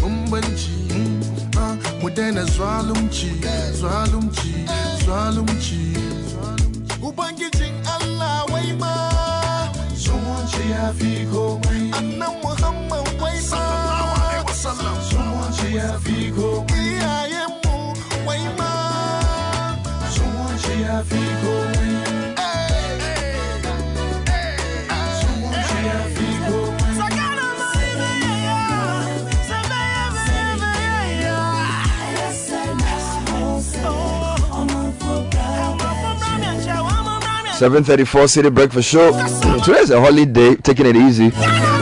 [0.02, 0.72] bambanci.
[0.92, 1.22] Hmm,
[1.58, 3.30] ah, mu daina zalunci
[3.82, 4.52] zalunci
[5.06, 5.80] zalunci.
[7.02, 8.94] Ubangijin allah wai ma
[10.04, 11.92] zumunci ya fi komai.
[11.98, 13.64] Annan muhammad wai ma
[15.10, 16.84] zumunci ya fi komai.
[16.84, 17.76] Iyayenmu
[18.28, 18.72] wai ma
[20.16, 21.75] zumunci ya fi komai.
[37.60, 39.12] 7:34 Citi Breakfast Show.
[39.64, 41.32] Today's a holiday, taking it easy.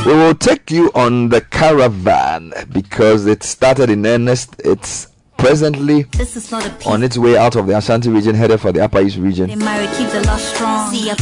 [0.05, 4.55] We will take you on the caravan because it started in earnest.
[4.63, 6.05] It's presently
[6.86, 9.49] on its way out of the Ashanti region, headed for the Upper East region.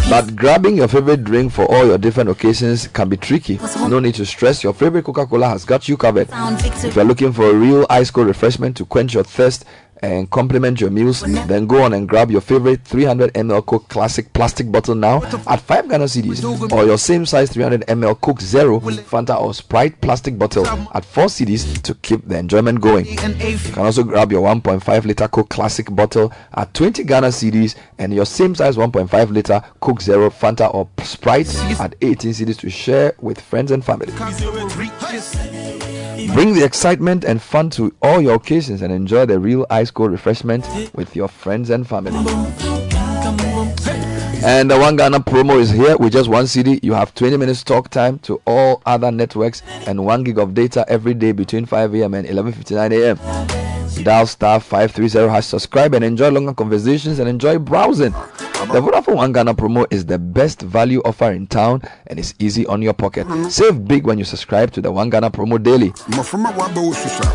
[0.09, 3.57] But grabbing your favorite drink for all your different occasions can be tricky.
[3.87, 4.63] No need to stress.
[4.63, 6.27] Your favorite Coca-Cola has got you covered.
[6.29, 9.63] If you're looking for a real ice cold refreshment to quench your thirst
[10.01, 14.31] and complement your meals, then go on and grab your favorite 300 ml Coke Classic
[14.33, 18.79] plastic bottle now at 5 Ghana cedis or your same size 300 ml Coke Zero,
[18.79, 23.05] Fanta or Sprite plastic bottle at 4 cedis to keep the enjoyment going.
[23.05, 28.13] You can also grab your 1.5 liter Coke Classic bottle at 20 Ghana cedis and
[28.13, 33.13] your same size 1.5 liter Coke Zero, Fanta or Sprite at 18 cedis to share
[33.19, 34.11] with friends and family.
[36.33, 40.11] Bring the excitement and fun to all your occasions and enjoy the real ice cold
[40.11, 40.65] refreshment
[40.95, 42.17] with your friends and family.
[44.43, 46.79] And the One Ghana promo is here with just one CD.
[46.81, 50.83] You have 20 minutes talk time to all other networks and 1 gig of data
[50.87, 52.13] every day between 5 a.m.
[52.15, 53.60] and 11.59 a.m.
[54.03, 58.11] Dial star 530 hash subscribe and enjoy longer conversations and enjoy browsing.
[58.11, 62.65] The Vodafone One Ghana promo is the best value offer in town and it's easy
[62.67, 63.27] on your pocket.
[63.51, 65.89] Save big when you subscribe to the One Ghana promo daily.
[65.91, 66.81] mmɔframa waba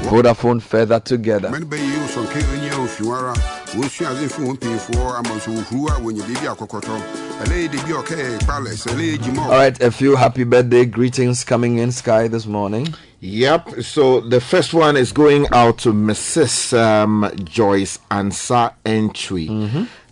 [0.09, 1.51] Vodafone further together.
[1.51, 3.33] mane bɛyɛ wo sɔnke ɛnyɛ wo fiw ara
[3.75, 7.01] wɔsua ade fi wɔn mpanyimfoɔ ama nso wohuru a wɔnya biribi akɔkɔtɔ
[7.43, 11.45] ɛlɛyɛ de bi a ɔkɛyɛ kpales ɛlɛyɛ gyima All right, a few happy birthday greetings
[11.45, 12.95] coming in Sky this morning.
[13.27, 13.83] Yep.
[13.83, 16.79] So the first one is going out to Mrs.
[16.79, 19.49] Um, Joyce Ansa Entry.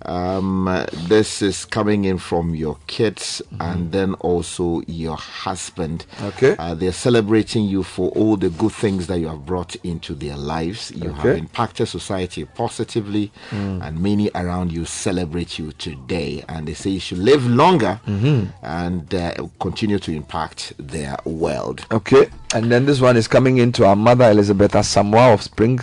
[0.05, 6.07] Um, this is coming in from your kids and then also your husband.
[6.23, 6.57] Okay.
[6.59, 10.37] Uh, they're celebrating you for all the good things that you have brought into their
[10.37, 10.91] lives.
[10.95, 13.87] You have impacted society positively, Mm.
[13.87, 16.45] and many around you celebrate you today.
[16.49, 18.49] And they say you should live longer Mhm.
[18.63, 21.85] and uh, continue to impact their world.
[21.93, 25.79] Okay, and then this one is coming into our mother Elizabeth Samoa of Spring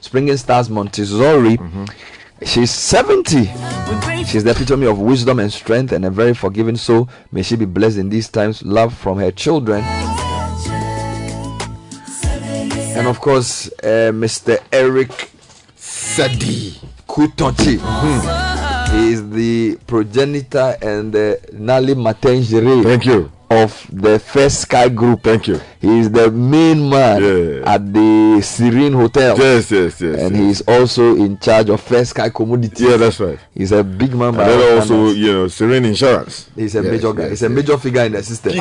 [0.00, 1.58] Springing Stars Montessori.
[2.44, 3.46] She's 70.
[4.26, 7.08] She's the epitome of wisdom and strength and a very forgiving soul.
[7.32, 8.62] May she be blessed in these times.
[8.62, 9.82] Love from her children.
[12.94, 14.58] And of course, uh, Mr.
[14.70, 15.30] Eric
[15.76, 16.72] Sadi
[17.08, 18.65] Kutonchi.
[18.92, 22.82] He is the progenitor and the Nali Matengere.
[22.82, 23.30] Thank you.
[23.48, 25.22] Of the First Sky Group.
[25.22, 25.60] Thank you.
[25.80, 27.22] He is the main man
[27.64, 29.38] at the Serene Hotel.
[29.38, 30.20] Yes, yes, yes.
[30.20, 32.80] And he is also in charge of First Sky Commodities.
[32.80, 33.38] Yeah, that's right.
[33.54, 34.28] He's a big man.
[34.28, 35.18] And by then also, standards.
[35.18, 36.50] you know, Serene Insurance.
[36.56, 37.22] He's a Yes, major guy.
[37.22, 38.58] yes, He's a major figure in the system.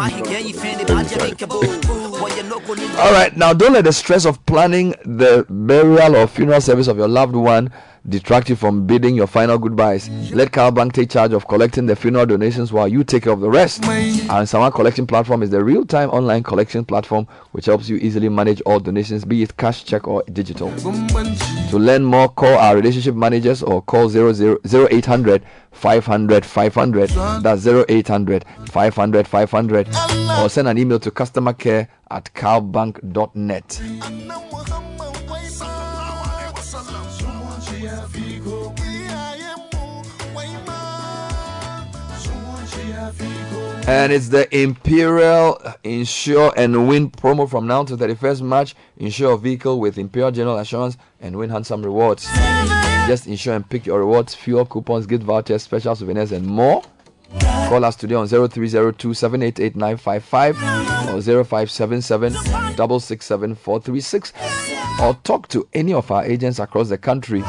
[2.98, 6.98] All right, now don't let the stress of planning the burial or funeral service of
[6.98, 7.72] your loved one
[8.08, 10.10] detract you from bidding your final goodbyes.
[10.32, 13.49] Let CalBank take charge of collecting the funeral donations while you take care of the
[13.49, 13.84] rest.
[13.86, 18.62] Our Sawan collection platform is the real-time online collection platform which helps you easily manage
[18.62, 20.72] all donations, be it cash, check, or digital.
[20.76, 27.10] To learn more, call our relationship managers or call 00 0800 500 500.
[27.41, 29.89] That's 0800 500 500.
[30.39, 33.82] Or send an email to customer care at calbank.net.
[43.88, 48.76] And it's the Imperial Insure and Win promo from now to 31st March.
[48.98, 52.28] Insure a vehicle with Imperial General Assurance and win handsome rewards.
[53.08, 56.82] Just insure and pick your rewards, fuel coupons, gift vouchers, special souvenirs, and more.
[57.40, 64.34] Call us today on 0302 788 or 0577 667 436
[65.00, 67.44] or talk to any of our agents across the country.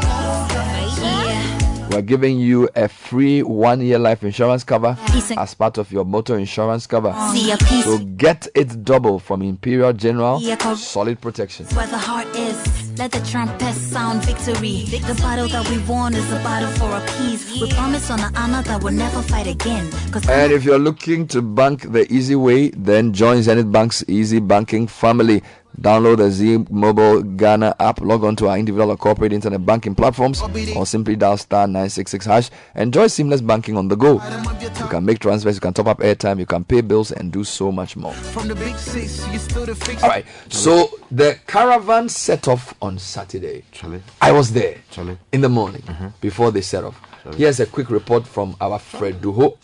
[1.96, 4.98] We're giving you a free one year life insurance cover
[5.38, 7.10] as part of your motor insurance cover.
[7.32, 7.84] See a piece.
[7.86, 10.38] So get it double from Imperial General.
[10.76, 11.64] Solid protection.
[11.68, 12.98] where the heart is.
[12.98, 14.84] Let the trumpet sound victory.
[14.90, 17.50] The battle that we won is a battle for a peace.
[17.62, 19.90] We promise on an honor that we'll never fight again.
[20.28, 24.86] And if you're looking to bank the easy way, then join Zenith Bank's easy banking
[24.86, 25.42] family.
[25.80, 29.94] Download the Z Mobile Ghana app, log on to our individual or corporate internet banking
[29.94, 30.42] platforms,
[30.74, 32.50] or simply dial star 966 hash.
[32.74, 34.14] Enjoy seamless banking on the go.
[34.14, 37.44] You can make transfers, you can top up airtime, you can pay bills, and do
[37.44, 38.12] so much more.
[38.12, 40.02] From the big six, you still the fix.
[40.02, 40.24] All right.
[40.48, 43.64] So the caravan set off on Saturday.
[43.72, 44.02] Charlie.
[44.22, 45.18] I was there Charlie.
[45.32, 46.08] in the morning mm-hmm.
[46.20, 47.00] before they set off.
[47.34, 49.58] Here's a quick report from our Fred Duho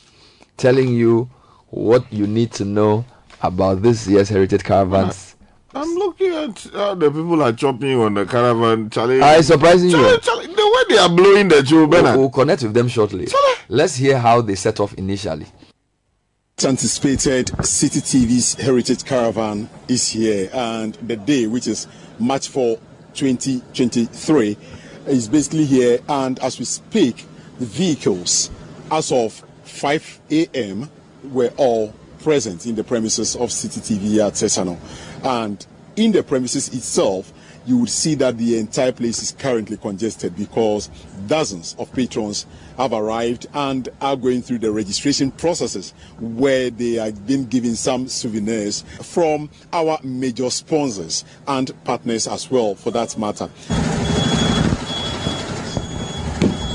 [0.57, 1.31] telling you
[1.71, 3.05] what you need to know
[3.41, 5.32] about this year's Heritage Caravans.
[5.75, 8.91] I'm looking at how the people are chopping on the caravan.
[8.91, 9.21] Charlie.
[9.23, 9.97] It's surprising you.
[9.97, 13.29] Charlie, Charlie, the way they are blowing the tube, We'll, we'll connect with them shortly.
[13.69, 15.47] Let's hear how they set off initially.
[16.63, 22.77] Anticipated Citi TV's Heritage Caravan is here, and the day, which is March 4,
[23.15, 24.57] 2023,
[25.07, 25.99] is basically here.
[26.09, 27.25] And as we speak,
[27.59, 28.51] the vehicles,
[28.91, 30.91] as of 5 a.m.,
[31.25, 34.79] were all present in the premises of City TV at Sesano.
[35.23, 35.65] And
[35.97, 37.33] in the premises itself,
[37.65, 40.89] you would see that the entire place is currently congested because
[41.27, 42.47] dozens of patrons
[42.77, 48.09] have arrived and are going through the registration processes where they are being given some
[48.09, 53.49] souvenirs from our major sponsors and partners as well, for that matter.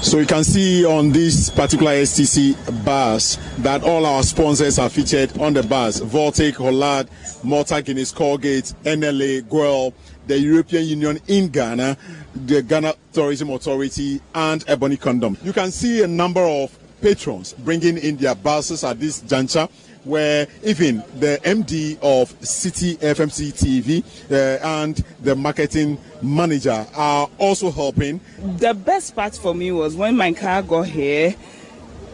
[0.08, 5.38] So you can see on this particular STC bus that all our sponsors are featured
[5.38, 6.00] on the bus.
[6.00, 7.10] Voltic, Hollard,
[7.44, 9.94] Malta Guinness, Colgate, NLA, Goil,
[10.28, 11.98] the European Union in Ghana,
[12.36, 15.38] the Ghana Tourism Authority, and Ebony Condom.
[15.44, 19.68] You can see a number of patrons bringing in their buses at this juncture
[20.04, 27.70] where even the MD of City FMC TV uh, and the marketing manager are also
[27.70, 28.22] helping.
[28.58, 31.36] The best part for me was when my car got here,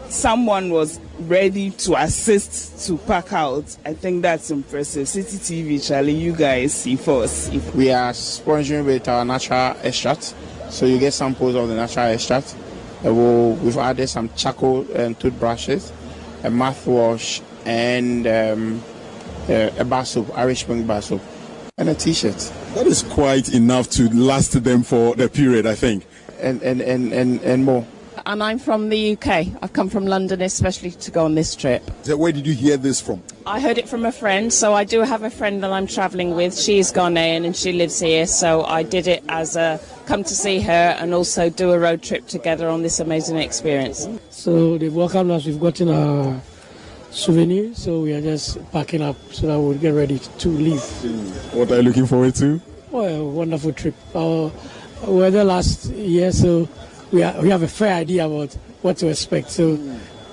[0.08, 3.76] someone was ready to assist to pack out.
[3.84, 5.06] I think that's impressive.
[5.06, 7.52] Citi TV, Charlie, you guys see first.
[7.52, 10.34] If We are sponsoring with our natural extract,
[10.70, 12.54] so you get samples of the natural extract.
[13.04, 15.92] Uh, we'll, we've added some charcoal and toothbrushes,
[16.42, 18.82] a mouthwash, and um,
[19.48, 21.20] uh, a bar soap, Irish Spring bar soap,
[21.76, 22.38] and a T-shirt.
[22.74, 26.06] That is quite enough to last them for the period, I think.
[26.40, 27.86] And and and and, and more.
[28.26, 29.48] And I'm from the UK.
[29.60, 31.82] I've come from London especially to go on this trip.
[32.04, 33.22] So where did you hear this from?
[33.44, 36.34] I heard it from a friend, so I do have a friend that I'm travelling
[36.34, 36.58] with.
[36.58, 40.60] She's Ghanaian and she lives here, so I did it as a come to see
[40.60, 44.08] her and also do a road trip together on this amazing experience.
[44.30, 45.44] So they've welcomed us.
[45.44, 46.40] We've gotten our
[47.10, 50.82] souvenir, so we are just packing up so that we'll get ready to leave.
[51.52, 52.60] What are you looking forward to?
[52.90, 53.94] Well, a wonderful trip.
[54.14, 54.48] Uh,
[55.06, 56.68] we were there last year, so
[57.14, 58.52] we, are, we have a fair idea about
[58.82, 59.48] what to expect.
[59.50, 59.78] So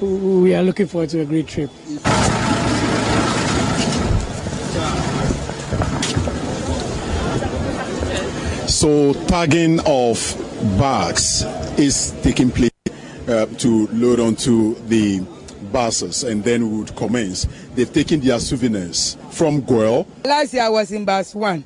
[0.01, 1.69] we are looking forward to a great trip.
[8.67, 10.17] So tagging of
[10.79, 11.43] bags
[11.77, 12.71] is taking place
[13.27, 15.19] uh, to load onto the
[15.71, 17.45] buses, and then we would commence.
[17.75, 20.07] They've taken their souvenirs from Goil.
[20.25, 21.63] Last year I was in bus one,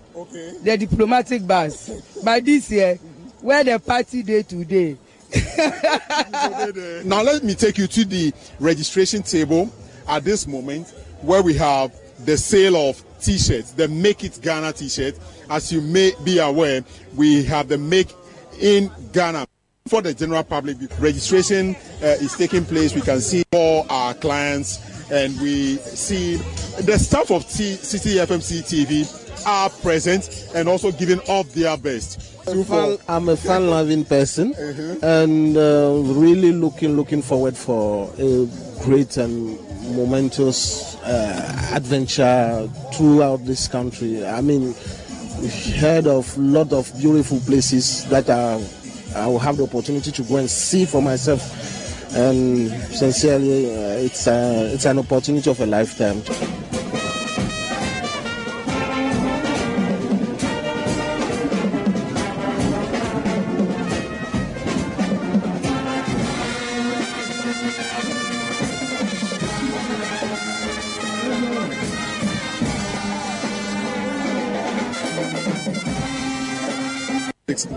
[0.62, 1.90] the diplomatic bus.
[2.22, 2.98] But this year,
[3.42, 4.98] where the party day today.
[7.06, 9.72] Now let me take you to the registration table
[10.08, 10.90] at this moment,
[11.22, 11.94] where we have
[12.26, 15.16] the sale of T-shirts, the Make It Ghana T-shirt.
[15.50, 16.84] As you may be aware,
[17.16, 18.10] we have the Make
[18.60, 19.48] in Ghana
[19.88, 20.78] for the general public.
[21.00, 22.96] Registration uh, is taking place.
[22.96, 26.38] We can see all our clients, and we see
[26.82, 32.22] the staff of T- City FMC TV are present and also giving of their best.
[32.48, 34.54] I'm a fan- I'm a fun-loving person,
[35.02, 38.48] and uh, really looking looking forward for a
[38.84, 39.58] great and
[39.96, 44.26] momentous uh, adventure throughout this country.
[44.26, 44.76] I mean,
[45.80, 48.60] heard of a lot of beautiful places that are,
[49.16, 51.42] I will have the opportunity to go and see for myself.
[52.16, 56.22] And sincerely, uh, it's uh, it's an opportunity of a lifetime.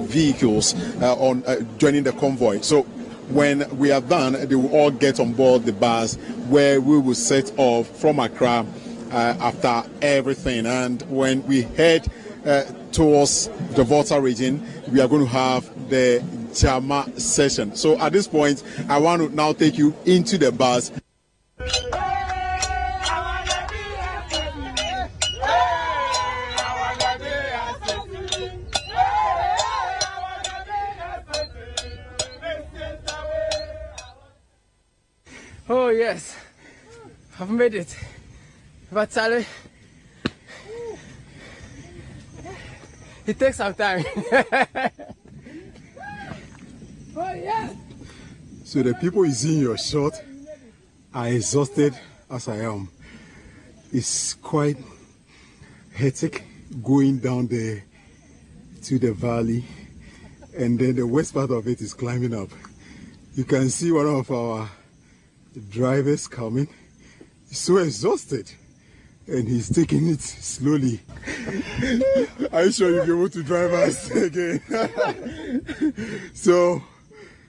[0.08, 2.60] Vehicles uh, on uh, joining the convoy.
[2.60, 2.82] So
[3.30, 6.16] when we are done, they will all get on board the bus
[6.48, 8.64] where we will set off from Accra
[9.10, 10.66] uh, after everything.
[10.66, 12.10] And when we head
[12.46, 16.24] uh, towards the Volta region, we are going to have the
[16.54, 17.76] Jama session.
[17.76, 20.90] So at this point, I want to now take you into the bus.
[35.70, 36.34] Oh, yes.
[37.38, 37.94] I've made it.
[39.12, 39.44] Charlie,
[43.26, 44.02] it takes some time.
[47.14, 47.76] oh, yes.
[48.64, 50.14] So the people see in your shot
[51.12, 51.94] are exhausted
[52.30, 52.88] as I am.
[53.92, 54.78] It's quite
[55.92, 56.44] hectic
[56.82, 57.84] going down there
[58.84, 59.64] to the valley
[60.56, 62.48] and then the west part of it is climbing up.
[63.34, 64.70] You can see one of our
[65.58, 66.68] drivers coming.
[67.48, 68.50] He's so exhausted
[69.28, 71.00] and he's taking it slowly.
[72.52, 74.62] Are you sure you'll be able to drive us again?
[76.34, 76.82] so,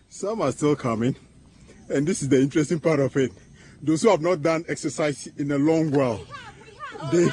[0.09, 1.15] some are still coming,
[1.87, 3.31] and this is the interesting part of it.
[3.81, 6.19] Those who have not done exercise in a long while,
[7.11, 7.23] they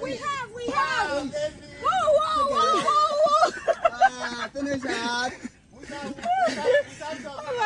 [0.00, 1.34] We have, we have.
[1.82, 1.90] Whoa,
[2.20, 4.48] whoa, whoa, whoa, whoa.
[4.52, 5.34] Finish that.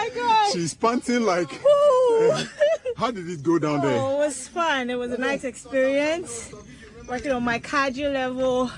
[0.04, 0.52] My God.
[0.52, 1.50] she's panting like.
[1.50, 2.30] Woo.
[2.96, 3.98] How did it go down there?
[3.98, 4.90] Oh, it was fun.
[4.90, 6.52] It was a nice experience.
[7.08, 8.70] Working on my cardio level,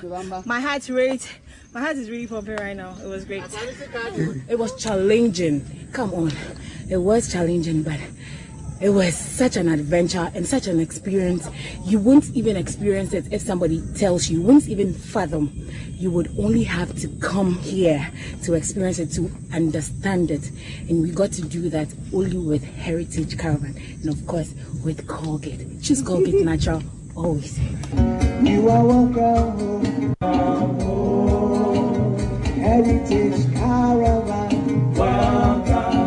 [0.45, 1.29] my heart rate.
[1.73, 2.97] My heart is really pumping right now.
[3.03, 3.45] It was great.
[4.49, 5.89] It was challenging.
[5.93, 6.33] Come on.
[6.89, 8.01] It was challenging, but
[8.81, 11.49] it was such an adventure and such an experience.
[11.85, 14.41] You wouldn't even experience it if somebody tells you.
[14.41, 15.69] You wouldn't even fathom.
[15.93, 18.11] You would only have to come here
[18.43, 20.51] to experience it, to understand it.
[20.89, 23.81] And we got to do that only with Heritage Caravan.
[24.03, 24.55] And of course,
[24.85, 25.83] with Colgate.
[25.83, 26.83] Choose Colgate Natural
[27.17, 27.59] always.
[28.43, 30.15] You are welcome.
[32.61, 34.95] Heritage Caravan.
[34.95, 36.06] Welcome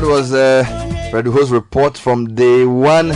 [0.00, 0.62] that was uh,
[1.10, 3.08] Fred Ho's report from day one.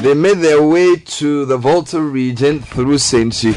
[0.00, 3.52] They made their way to the Volta region through Senchi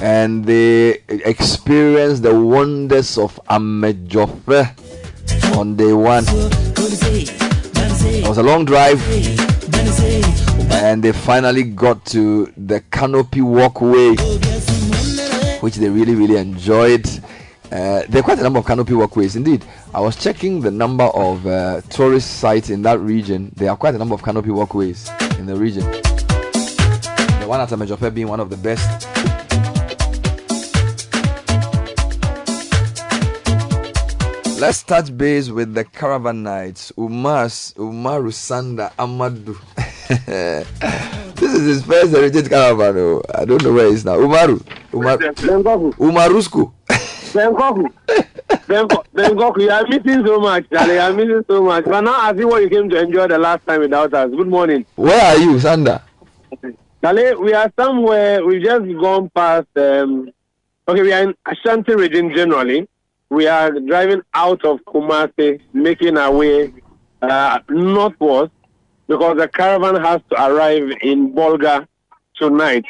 [0.00, 6.22] and they experienced the wonders of Amedzofe on day one.
[6.28, 9.02] It was a long drive
[10.70, 14.14] and they finally got to the canopy walkway
[15.60, 17.04] which they really really enjoyed
[17.72, 19.64] uh, there are quite a number of canopy walkways indeed
[19.94, 23.94] i was checking the number of uh, tourist sites in that region there are quite
[23.94, 25.84] a number of canopy walkways in the region
[27.40, 29.06] the one at Amedzofe being one of the best
[34.58, 36.90] Let's touch base with the caravan nights.
[36.96, 39.54] Umas Umaru Sanda Amadu.
[41.36, 42.96] this is his first heritage caravan.
[42.96, 43.22] Oh.
[43.34, 44.16] I don't know where he is now.
[44.16, 44.64] Umaru.
[44.94, 46.72] Umar, Umarusku.
[47.32, 47.84] Benkoku.
[48.68, 50.94] Benko- Benkoku, you are missing so much, Charlie.
[50.94, 51.84] You are missing so much.
[51.84, 54.30] But now I see what you came to enjoy the last time without us.
[54.30, 54.84] Good morning.
[54.96, 56.02] Where are you, Sanda?
[57.02, 60.30] Charlie, we are somewhere, we've just gone past, um,
[60.88, 62.88] okay, we are in Ashanti region generally.
[63.28, 66.72] We are driving out of Kumasi, making our way
[67.22, 68.52] uh, northwards
[69.08, 71.86] because the caravan has to arrive in Bolga
[72.36, 72.84] tonight.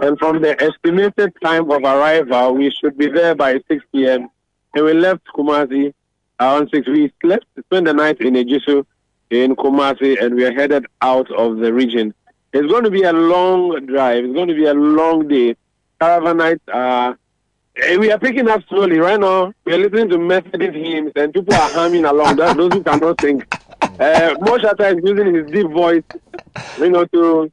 [0.00, 4.28] And from the estimated time of arrival, we should be there by 6 p.m.
[4.74, 5.94] And we left Kumasi
[6.40, 6.86] around 6.
[6.88, 8.84] We slept, spent the night in Ejisu
[9.30, 12.14] in Kumasi, and we are headed out of the region.
[12.52, 14.24] It's going to be a long drive.
[14.24, 15.56] It's going to be a long day.
[16.00, 17.18] Caravan nights are.
[17.76, 19.52] eh, We are picking up slowly right now.
[19.64, 22.36] We are listening to Methodist hymns, and people are humming along.
[22.36, 23.42] Those who cannot sing,
[23.98, 26.02] Uh, Mo Shatta is using his deep voice,
[26.78, 27.50] you know, to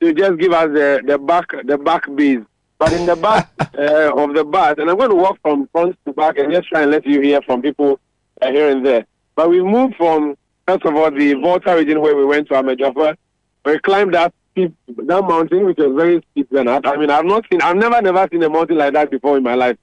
[0.00, 2.40] to just give us the, the back the back beat.
[2.78, 5.96] But in the back uh, of the bus, and I'm going to walk from front
[6.06, 7.98] to back and just try and let you hear from people
[8.40, 9.04] uh, here and there.
[9.34, 13.16] But we moved from first of all the Volta region where we went to Amedzofe.
[13.64, 16.48] We climbed that steep, that mountain, which was very steep.
[16.50, 19.36] Then I mean, I've not seen, I've never never seen a mountain like that before
[19.36, 19.76] in my life.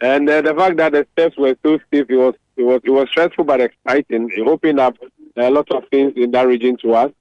[0.00, 2.90] And uh, the fact that the steps were so steep, it was it was it
[2.90, 4.30] was stressful but exciting.
[4.36, 4.96] It opened up
[5.36, 7.12] a lot of things in that region to us.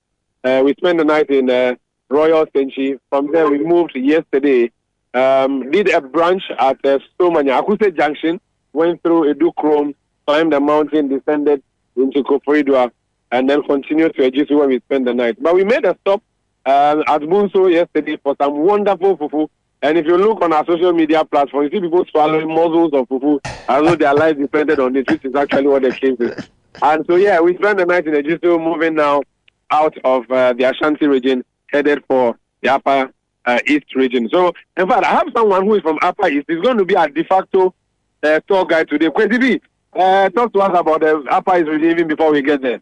[0.43, 1.75] Uh, we spent the night in uh,
[2.09, 2.99] Royal Senchi.
[3.09, 4.71] From there, we moved yesterday.
[5.13, 8.39] Um, did a branch at uh, Somanya Akuse Junction.
[8.73, 9.93] Went through Edu Chrome,
[10.25, 11.61] climbed the mountain, descended
[11.95, 12.91] into Koforidua,
[13.31, 15.41] and then continued to Ejisu where we spent the night.
[15.41, 16.23] But we made a stop
[16.65, 19.49] um, at Bunso yesterday for some wonderful fufu.
[19.81, 23.07] And if you look on our social media platform, you see people swallowing muzzles of
[23.09, 26.47] fufu as though their lives depended on it, which is actually what they came to.
[26.81, 29.21] And so, yeah, we spent the night in Ejisu, moving now
[29.69, 31.43] out of uh, the Ashanti region,
[31.73, 33.11] headed for the upper
[33.45, 34.29] uh, East region.
[34.31, 36.45] So, in fact, I have someone who is from Upper East.
[36.47, 37.73] He's going to be a de facto
[38.21, 39.07] uh, tour guide today.
[39.07, 39.61] Kwesi B,
[39.93, 42.81] uh, talk to us about the Upper East region even before we get there.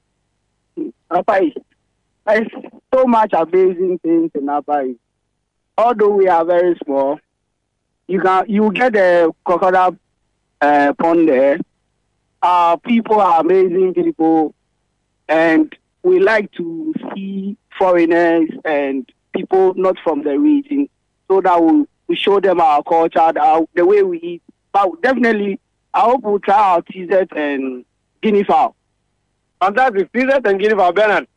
[1.10, 1.58] Upper East.
[2.28, 2.48] There's
[2.94, 5.00] so much amazing things in Upper East.
[5.78, 7.20] Although we are very small,
[8.08, 9.98] you can you get the crocodile
[10.60, 11.58] uh, pond there.
[12.44, 14.54] Our people are amazing people,
[15.28, 15.74] and
[16.04, 20.88] we like to see foreigners and people not from the region,
[21.28, 23.32] so that we, we show them our culture,
[23.74, 24.44] the way we eat.
[24.72, 25.60] But definitely,
[25.92, 27.84] I hope we'll try our TZ and
[28.22, 28.76] guinea fowl.
[29.60, 30.14] Fantastic.
[30.14, 31.28] TZ and guinea fowl, Bernard.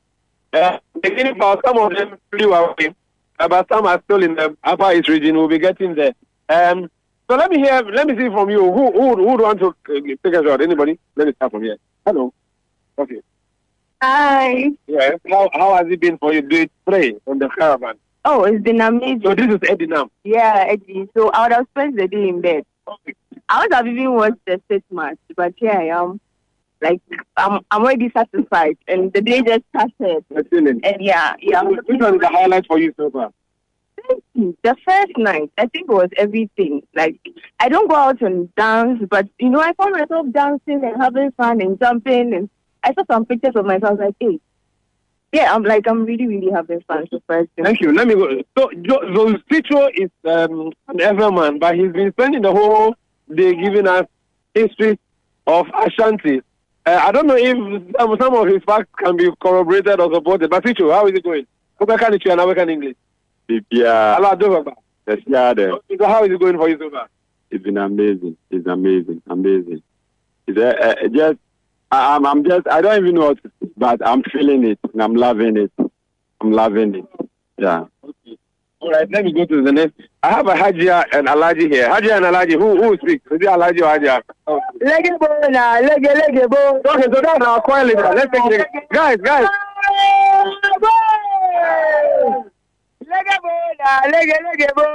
[0.53, 2.95] Uh, the guinea fowl, some of them flew away,
[3.39, 5.37] uh, but some are still in the Upper East region.
[5.37, 6.13] We'll be getting there.
[6.51, 6.91] Um,
[7.27, 8.71] so let me hear, let me see from you.
[8.71, 10.61] Who who, who want to uh, take a shot?
[10.61, 10.99] Anybody?
[11.17, 11.79] Let me start from here.
[12.05, 12.35] Hello.
[12.99, 13.23] Okay.
[14.05, 14.71] Hi.
[14.87, 15.13] Yeah.
[15.31, 16.43] How how has it been for you?
[16.43, 17.95] Do it pray on the caravan.
[18.27, 19.23] Oh, it's been amazing.
[19.25, 20.11] So this is Eddie now.
[20.25, 21.09] Yeah, Eddie.
[21.17, 22.67] So I would have spent the day in bed.
[23.49, 26.21] I would have even watched the state match, but here I am.
[26.83, 27.01] Like
[27.39, 30.23] I'm, I'm already satisfied, and the day just started.
[30.31, 31.63] And yeah, yeah.
[31.63, 33.33] Which one is the highlight for you so far?
[34.35, 36.83] The first night, I think it was everything.
[36.95, 37.19] Like
[37.59, 41.31] I don't go out and dance, but you know, I found myself dancing and having
[41.33, 42.51] fun and jumping, and
[42.85, 43.85] I saw some pictures of myself.
[43.85, 44.41] I was Like, hey,
[45.33, 47.07] yeah, I'm like I'm really, really having fun.
[47.11, 47.93] So first, Thank you.
[47.93, 48.41] Let me go.
[48.57, 52.95] So, Jo- so Cicho is um, an Everman, but he's been spending the whole
[53.35, 54.07] day giving us
[54.55, 54.99] history
[55.47, 56.41] of Ashanti.
[56.87, 57.57] Uh, I don't know if
[57.99, 60.51] some, some of his facts can be corroborated or supported.
[60.51, 61.47] But Cicho, how is it going?
[61.81, 62.97] Obeka Nichi and Obeka English.
[63.71, 64.17] Yeah.
[64.19, 64.75] Allah Dovaba.
[65.09, 65.73] Yes, yeah, there.
[65.99, 67.09] So how is it going for you so far?
[67.51, 68.37] It's been amazing.
[68.51, 69.23] It's amazing.
[69.27, 69.83] Amazing.
[70.47, 70.63] It's uh,
[71.05, 71.39] uh, just,
[71.91, 74.79] I, I'm, I'm just, I don't even know what to say, but I'm feeling it.
[74.93, 75.73] and I'm loving it.
[76.41, 77.05] I'm loving it.
[77.59, 77.85] Yeah.
[78.81, 79.95] All right, let me go to the next.
[80.23, 81.89] I have a Hajia and Alaji here.
[81.89, 83.25] Hajia and Alaji, who who speaks?
[83.31, 84.23] Is it Alaji or Hajia?
[84.47, 84.61] Oh.
[84.81, 86.81] Lege bo na, lege lege bo.
[86.87, 88.03] Okay, so that's our coin leader.
[88.15, 89.49] Let's take the guys, guys.
[93.01, 94.87] Lege bo na, lege lege bo.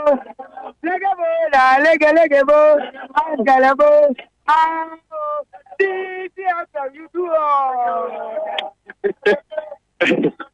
[0.84, 2.78] Lege bo na, lege lege bo.
[4.50, 4.90] How
[6.94, 7.26] you do.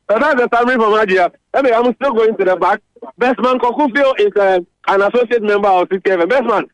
[0.07, 1.31] So that's the summary from Hajia.
[1.53, 2.81] Anyway, I'm still going to the back.
[3.19, 6.30] Bestman Kokufio is uh, an associate member of CTFM.
[6.30, 6.65] Bestman,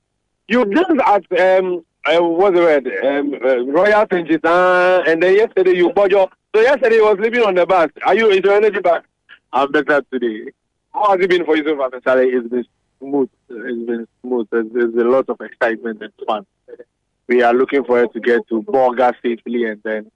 [0.47, 2.87] you danced at um, uh, what's the word?
[3.05, 6.29] Um, uh, Royal Tenjisan, and then yesterday you bojo.
[6.55, 7.89] So yesterday you was sleeping on the bus.
[8.05, 8.29] Are you?
[8.31, 9.05] Is your energy back?
[9.53, 10.51] I'm better today.
[10.93, 11.89] How has it been for you so far?
[11.93, 12.65] It's been
[12.99, 13.29] smooth.
[13.49, 14.47] It's been smooth.
[14.51, 16.45] There's, there's a lot of excitement and fun.
[17.27, 20.11] We are looking forward to get to Borga safely and then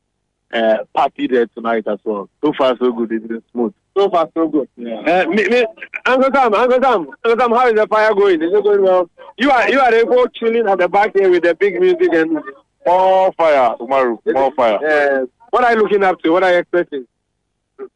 [0.53, 2.29] uh, party there tonight as well.
[2.43, 3.11] So far, so good.
[3.11, 3.73] It's been smooth.
[3.97, 4.67] So far, so good.
[4.75, 4.99] Yeah.
[4.99, 5.65] Uh, me, me,
[6.05, 8.41] Uncle Sam, Uncle Sam, Uncle Sam, how is the fire going?
[8.41, 9.09] Is it going well?
[9.37, 12.39] You are you are able chilling at the back here with the big music and
[12.85, 14.19] More fire, Umaru.
[14.27, 14.77] More fire.
[14.85, 16.31] Uh, what are you looking up to?
[16.31, 17.07] What are you expecting?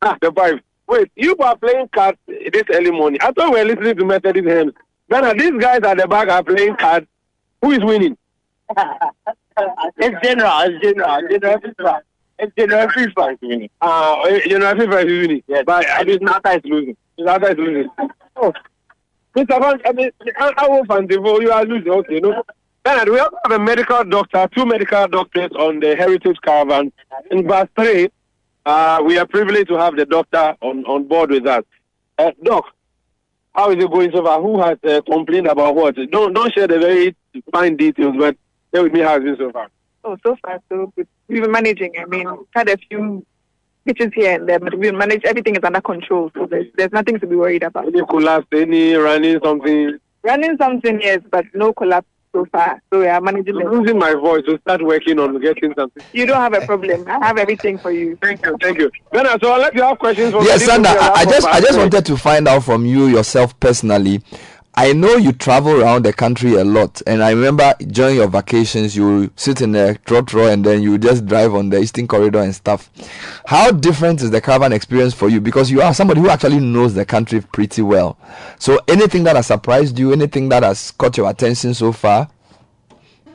[0.02, 0.62] Ah, the vibe.
[0.88, 3.20] Wait, you were playing cards this early morning.
[3.22, 4.74] I thought we were listening to Methodist hymns.
[5.08, 7.06] Then these guys at the back are playing cards.
[7.62, 8.18] Who is winning?
[9.98, 12.02] It's general, it's general, general FIFA.
[12.40, 13.70] It's general is winning.
[13.82, 15.44] Uh, you know, I think is winning.
[15.48, 15.64] Yes.
[15.66, 16.98] But I mean, Nata is losing.
[17.18, 17.90] Nata is losing.
[18.42, 18.54] Oh.
[19.36, 19.60] Mr.
[19.60, 21.92] Van, I mean, I, will you are losing.
[21.92, 22.44] Okay, no.
[22.84, 26.92] Bernard, we have a medical doctor, two medical doctors on the Heritage Caravan.
[27.30, 28.10] In bus three,
[28.66, 31.64] uh, we are privileged to have the doctor on, on board with us.
[32.18, 32.66] Uh, Doc,
[33.54, 34.42] how is it going so far?
[34.42, 35.96] Who has uh, complained about what?
[36.12, 37.16] Don't don't share the very
[37.52, 38.38] fine details, but
[38.74, 39.70] share with me how it's been so far.
[40.04, 41.08] Oh, so far so good.
[41.28, 41.94] We've been managing.
[42.00, 43.26] I mean, had a few
[43.86, 47.20] hitches here and there, but we manage everything is under control, so there's, there's nothing
[47.20, 47.88] to be worried about.
[47.88, 49.98] Any collapse, any running something.
[50.24, 52.82] Running something, yes, but no collapse so far.
[52.92, 53.72] So we are managing I'm it.
[53.72, 56.04] losing my voice to start working on getting something.
[56.14, 57.06] You don't have a problem.
[57.08, 58.18] I have everything for you.
[58.22, 58.92] Thank you, thank you.
[59.12, 61.60] Ghana, so I'll let you have questions for Yes, the Sandra, I, I just I
[61.60, 64.22] just wanted to find out from you yourself personally.
[64.76, 68.96] I know you travel around the country a lot, and I remember during your vacations
[68.96, 72.56] you sit in a trotro and then you just drive on the Eastern Corridor and
[72.56, 72.90] stuff.
[73.46, 75.42] How different is the caravan experience for you?
[75.42, 78.18] Because you are somebody who actually knows the country pretty well.
[78.58, 82.30] So anything that has surprised you, anything that has caught your attention so far?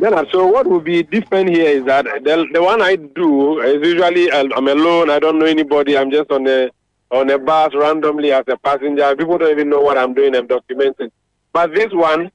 [0.01, 3.87] Ghana, so what will be different here is that the, the one I do is
[3.87, 5.11] usually uh, I'm alone.
[5.11, 5.97] I don't know anybody.
[5.99, 6.71] I'm just on a
[7.11, 9.15] on a bus randomly as a passenger.
[9.15, 10.35] People don't even know what I'm doing.
[10.35, 11.11] I'm documenting.
[11.55, 12.33] But this one,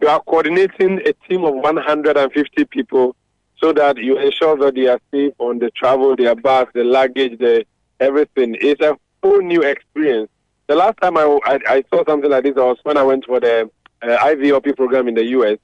[0.00, 3.14] you are coordinating a team of 150 people
[3.60, 7.38] so that you ensure that they are safe on the travel, their bus, the luggage,
[7.38, 7.66] the
[8.00, 8.56] everything.
[8.60, 10.30] It's a whole new experience.
[10.68, 13.40] The last time I, I, I saw something like this was when I went for
[13.40, 13.70] the
[14.00, 15.58] uh, IVLP program in the U.S.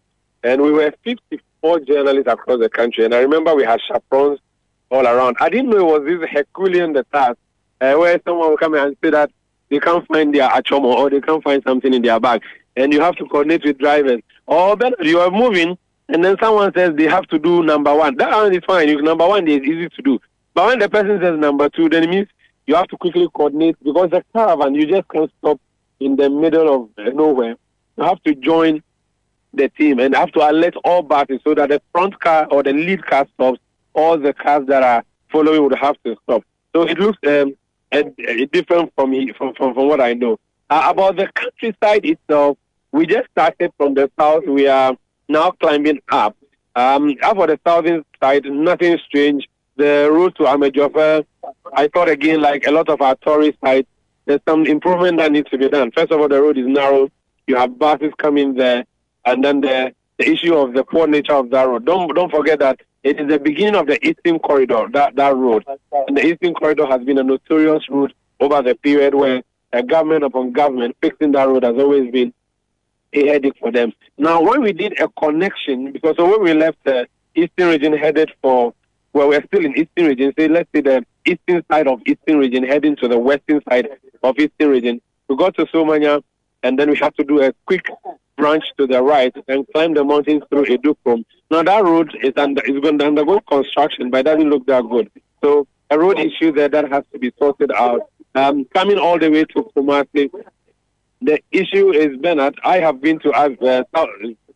[0.44, 3.06] And we were 54 journalists across the country.
[3.06, 4.38] And I remember we had chaperones
[4.90, 5.38] all around.
[5.40, 7.38] I didn't know it was this Herculean the task
[7.80, 9.30] uh, where someone will come in and say that
[9.70, 12.42] they can't find their achomo or they can't find something in their bag.
[12.76, 14.20] And you have to coordinate with drivers.
[14.46, 15.76] Or better, you are moving
[16.08, 18.16] and then someone says they have to do number one.
[18.16, 18.88] That one is fine.
[18.88, 20.18] You, number one is easy to do.
[20.54, 22.28] But when the person says number two, then it means
[22.66, 25.60] you have to quickly coordinate because the caravan, you just can't stop
[26.00, 27.56] in the middle of nowhere.
[27.96, 28.82] You have to join
[29.52, 32.72] the team and have to alert all buses so that the front car or the
[32.72, 33.60] lead car stops.
[33.94, 36.44] All the cars that are following would have to stop.
[36.74, 37.54] So it looks um,
[38.52, 40.38] different from, from from from what I know.
[40.70, 42.58] Uh, about the countryside itself,
[42.92, 44.44] we just started from the south.
[44.46, 44.96] We are
[45.28, 46.36] now climbing up.
[46.74, 49.48] Um, up for the southern side, nothing strange.
[49.76, 51.24] The route to Amedzofe,
[51.72, 53.88] I thought again, like a lot of our tourist sites,
[54.26, 55.90] there's some improvement that needs to be done.
[55.92, 57.10] First of all, the road is narrow.
[57.46, 58.84] You have buses coming there,
[59.24, 61.86] and then the the issue of the poor nature of that road.
[61.86, 64.88] Don't don't forget that it is the beginning of the Eastern Corridor.
[64.92, 65.64] That that road,
[66.06, 69.42] and the Eastern Corridor has been a notorious route over the period where
[69.72, 72.32] uh, government upon government fixing that road has always been
[73.12, 73.92] a headache for them.
[74.16, 78.74] Now, when we did a connection, because when we left the Eastern region headed for,
[79.12, 82.64] well, we're still in Eastern region, say, let's say the eastern side of Eastern region
[82.64, 83.88] heading to the western side
[84.22, 86.22] of Eastern region, we got to Somanya,
[86.62, 87.86] and then we had to do a quick
[88.36, 91.24] branch to the right and climb the mountains through Edukrom.
[91.50, 94.88] Now, that road is, under, is going to undergo construction, but it doesn't look that
[94.88, 95.10] good.
[95.42, 98.02] So, a road issue there that has to be sorted out.
[98.34, 100.30] Um, coming all the way to Kumasi,
[101.20, 103.48] the issue is, Bernard, I have been to uh,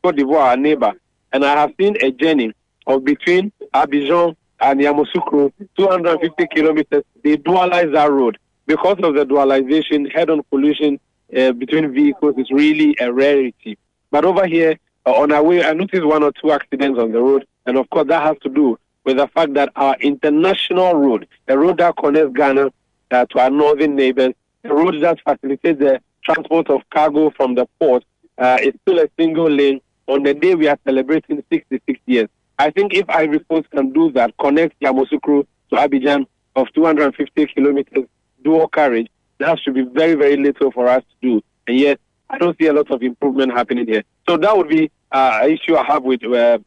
[0.02, 0.92] Cote d'Ivoire, our neighbor,
[1.32, 2.52] and I have seen a journey
[2.86, 7.04] of between Abidjan and Yamoussoukro, 250 kilometers.
[7.24, 8.38] They dualize that road.
[8.66, 11.00] Because of the dualization, head-on collision
[11.36, 13.76] uh, between vehicles is really a rarity.
[14.10, 17.20] But over here, uh, on our way, I noticed one or two accidents on the
[17.20, 21.26] road, and of course that has to do with the fact that our international road,
[21.46, 22.72] the road that connects Ghana
[23.12, 24.32] uh, to our northern neighbors,
[24.62, 28.04] the road that facilitates the transport of cargo from the port,
[28.38, 32.28] uh, is still a single lane on the day we are celebrating 66 years.
[32.58, 36.26] I think if Ivory Coast can do that, connect Yamoussoukro to Abidjan
[36.56, 38.04] of 250 kilometers,
[38.42, 39.08] dual carriage,
[39.38, 41.42] that should be very, very little for us to do.
[41.66, 44.04] And yet, I don't see a lot of improvement happening here.
[44.28, 46.58] So that would be uh, an issue I have with uh,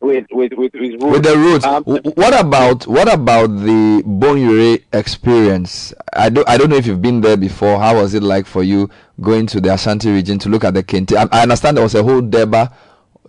[0.00, 1.64] with with with, with, with the roots.
[1.64, 5.92] Um, what about what about the Bonwire experience?
[6.12, 7.78] I don't I don't know if you've been there before.
[7.78, 8.88] How was it like for you
[9.20, 11.16] going to the Ashanti region to look at the Kente?
[11.16, 12.72] I, I understand there was a whole deba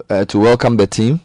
[0.10, 1.22] uh, to welcome the team.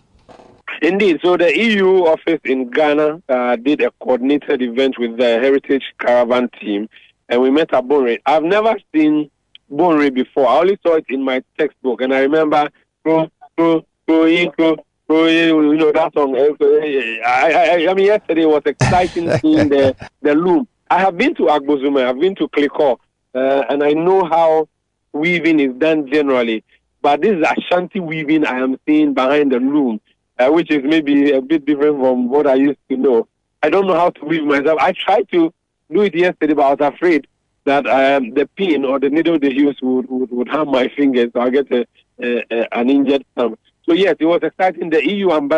[0.81, 1.21] Indeed.
[1.23, 6.49] So the EU office in Ghana uh, did a coordinated event with the Heritage Caravan
[6.61, 6.89] team,
[7.29, 8.21] and we met at Bonwire.
[8.27, 9.31] I've never seen
[9.71, 10.49] Bonwire before.
[10.49, 12.69] I only saw it in my textbook, and I remember,
[13.05, 16.37] "Kro, kro, kro, yin, kro, kro, yin," you know that song.
[16.37, 20.67] I, I, I mean, yesterday was exciting seeing the the loom.
[20.91, 22.99] I have been to Agbozume, I've been to Kliko,
[23.35, 24.69] uh, and I know how
[25.13, 26.65] weaving is done generally.
[27.01, 30.01] But this is Ashanti weaving I am seeing behind the loom
[30.39, 33.29] uh, which is maybe a bit different from what I used to know.
[33.63, 34.79] I don't know how to weave myself.
[34.81, 35.53] I tried to
[35.91, 37.27] do it yesterday, but I was afraid
[37.65, 41.31] that um, the pin or the needle they use would, would, would harm my fingers,
[41.33, 41.87] so I get a,
[42.21, 43.57] a, a, an injured thumb.
[43.85, 44.91] So yes, it was exciting.
[44.91, 45.51] The EU um,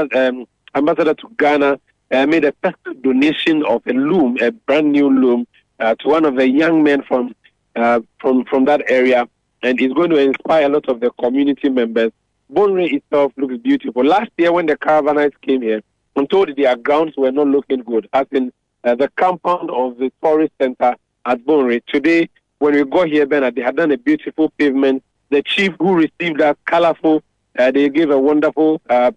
[0.74, 1.78] ambassador to Ghana
[2.10, 5.46] uh, made a personal donation of a loom, a brand new loom,
[5.80, 7.34] uh, to one of the young men from
[7.76, 9.28] uh, from from that area,
[9.62, 12.12] and it's going to inspire a lot of the community members.
[12.52, 14.05] Bonwire itself looks beautiful.
[14.05, 15.82] Last year, when the caravanites came here,
[16.14, 18.09] I'm told their grounds were not looking good.
[18.12, 18.52] As in,
[18.84, 20.94] uh, the compound of the tourist center
[21.26, 21.80] at Bonwire.
[21.86, 22.28] Today,
[22.59, 25.02] when we got here, Bernard, they had done a beautiful pavement.
[25.30, 27.22] The chief who received that colorful,
[27.59, 29.12] uh, they gave a wonderful uh,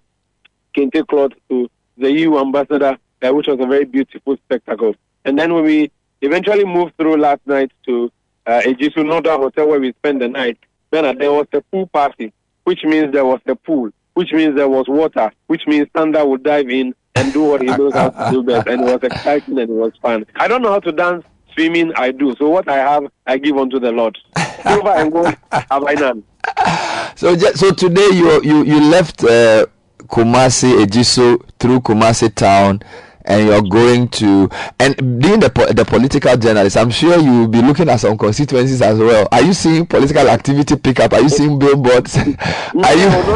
[0.76, 4.96] kente cloth to the EU ambassador, uh, which was a very beautiful spectacle.
[5.26, 5.92] And then when we
[6.22, 8.12] eventually moved through last night to
[8.46, 10.58] uh, Ejisu Noda Hotel where we spent the night,
[10.92, 12.32] Bernard, there was a pool party,
[12.64, 16.44] which means there was a pool, which means there was water, which means Thunder would
[16.44, 18.68] dive in and do what he knows how to do best.
[18.68, 20.26] And it was exciting and it was fun.
[20.36, 22.36] I don't know how to dance swimming, I do.
[22.36, 24.18] So what I have, I give unto the Lord.
[24.64, 26.24] Silver and gold have I none.
[27.16, 29.66] So, ju- so today you you you left uh,
[30.08, 32.80] Kumasi Ejisu through Kumasi town,
[33.26, 34.48] and you're going to
[34.80, 38.84] and being the the political journalist, I'm sure you will be looking at some constituencies
[38.84, 39.28] as well.
[39.32, 41.14] Are you seeing political activity pick up?
[41.14, 42.18] Are you seeing billboards?
[42.76, 42.84] No,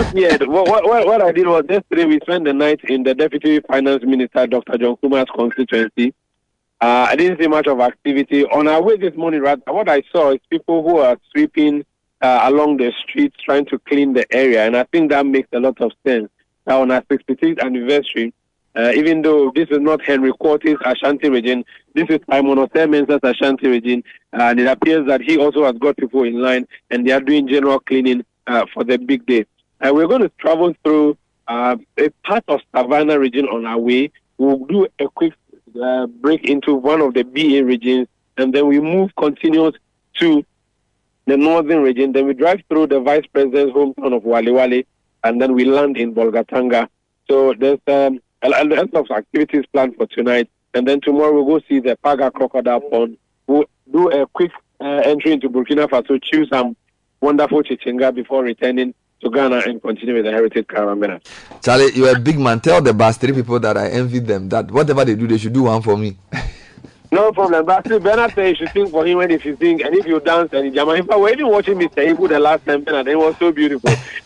[0.01, 0.47] not yet.
[0.47, 3.61] What, what, what what I did was yesterday we spent the night in the Deputy
[3.61, 4.77] Finance Minister, Dr.
[4.77, 6.13] John Kumah's constituency.
[6.79, 8.45] Uh, I didn't see much of activity.
[8.45, 11.83] On our way this morning, right, what I saw is people who are sweeping
[12.21, 15.59] uh, along the streets trying to clean the area, and I think that makes a
[15.59, 16.29] lot of sense.
[16.67, 18.33] Now, on our 66th anniversary,
[18.75, 23.67] uh, even though this is not Henry Quartey's Ashanti region, this is Simon Osei-Mensah's Ashanti
[23.67, 27.19] region, and it appears that he also has got people in line, and they are
[27.19, 29.45] doing general cleaning uh, for the big day.
[29.81, 31.17] Uh, we're going to travel through
[31.47, 34.11] uh, a part of Savannah region on our way.
[34.37, 35.33] We'll do a quick
[35.81, 38.07] uh, break into one of the BA regions,
[38.37, 39.75] and then we move continuous
[40.19, 40.45] to
[41.25, 42.11] the northern region.
[42.11, 44.85] Then we drive through the vice president's hometown of Walewale,
[45.23, 46.87] and then we land in Bolgatanga.
[47.29, 51.59] So there's um, a a lot of activities planned for tonight, and then tomorrow we'll
[51.59, 53.17] go see the Paga Crocodile Pond.
[53.47, 56.75] We'll do a quick uh, entry into Burkina Faso, choose some
[57.19, 61.21] wonderful chichinga before returning to Ghana and continue with the Heritage Caravan.
[61.63, 62.59] Charlie, you're a big man.
[62.59, 65.53] Tell the bus three people that I envy them that whatever they do, they should
[65.53, 66.17] do one for me.
[67.11, 67.65] No problem.
[67.65, 70.05] But still, Bernard said you should sing for him when if you sing and if
[70.05, 70.89] you dance and jam.
[70.89, 72.07] In fact, we're even watching Mr.
[72.15, 73.07] Ibu the last time, Bernard.
[73.09, 73.89] It was so beautiful.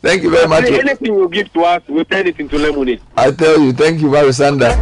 [0.00, 0.64] Thank you very much.
[0.64, 3.00] Anything you give to us, we turn it into lemonade.
[3.16, 4.72] I tell you, thank you, Barusanda.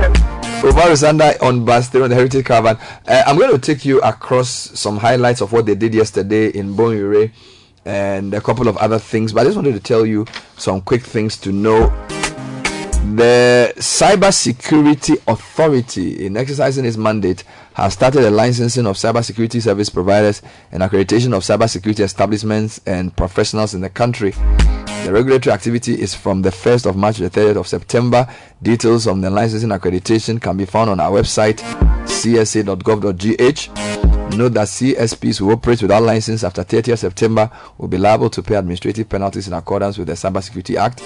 [0.60, 2.76] So Barusanda on bus three on the Heritage Caravan.
[3.06, 6.74] Uh, I'm going to take you across some highlights of what they did yesterday in
[6.74, 7.32] Bonwire
[7.84, 9.32] and a couple of other things.
[9.32, 10.26] But I just wanted to tell you
[10.56, 11.88] some quick things to know
[13.02, 20.40] the Cybersecurity Authority, in exercising its mandate, has started the licensing of cybersecurity service providers
[20.70, 24.30] and accreditation of cybersecurity establishments and professionals in the country.
[24.30, 28.26] The regulatory activity is from the 1st of March to the 30th of September.
[28.62, 31.56] Details on the licensing accreditation can be found on our website,
[32.06, 33.68] csa.gov.gh.
[34.36, 38.54] Note that CSPs who operate without license after 30th September will be liable to pay
[38.54, 41.02] administrative penalties in accordance with the Cybersecurity Act.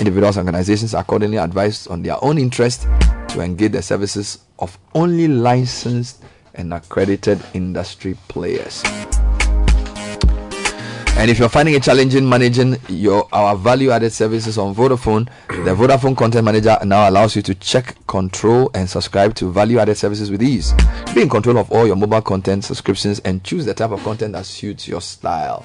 [0.00, 2.88] Individuals and organizations accordingly advised on their own interest
[3.28, 6.22] to engage the services of only licensed
[6.54, 8.82] and accredited industry players.
[11.16, 16.16] And if you're finding it challenging managing your our value-added services on Vodafone, the Vodafone
[16.16, 20.74] Content Manager now allows you to check, control, and subscribe to value-added services with ease.
[21.14, 24.32] Be in control of all your mobile content subscriptions and choose the type of content
[24.32, 25.64] that suits your style.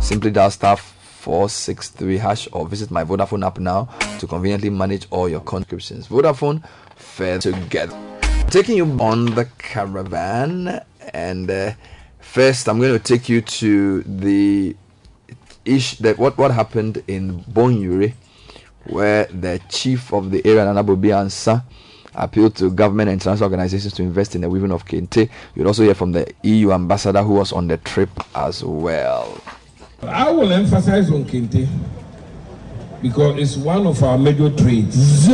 [0.00, 0.78] Simply dial star
[1.28, 3.84] 463 hash or visit my Vodafone app now
[4.18, 6.08] to conveniently manage all your subscriptions.
[6.08, 7.94] Vodafone, fair together.
[8.48, 10.82] Taking you on the caravan,
[11.12, 11.72] and uh,
[12.18, 14.74] first I'm going to take you to the
[15.66, 18.14] ish that what what happened in Bonwire,
[18.84, 21.62] where the chief of the area, Nanabobi Ansa,
[22.14, 25.28] appealed to government and international organizations to invest in the weaving of kente.
[25.54, 29.38] You'll also hear from the EU ambassador who was on the trip as well.
[30.02, 31.68] I will emphasize on Kente
[33.02, 35.28] because it's one of our major trades.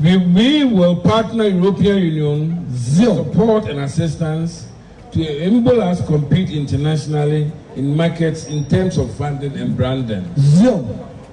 [0.00, 4.68] We, we will partner European Union support and assistance
[5.12, 10.28] to enable us compete internationally in markets in terms of funding and branding.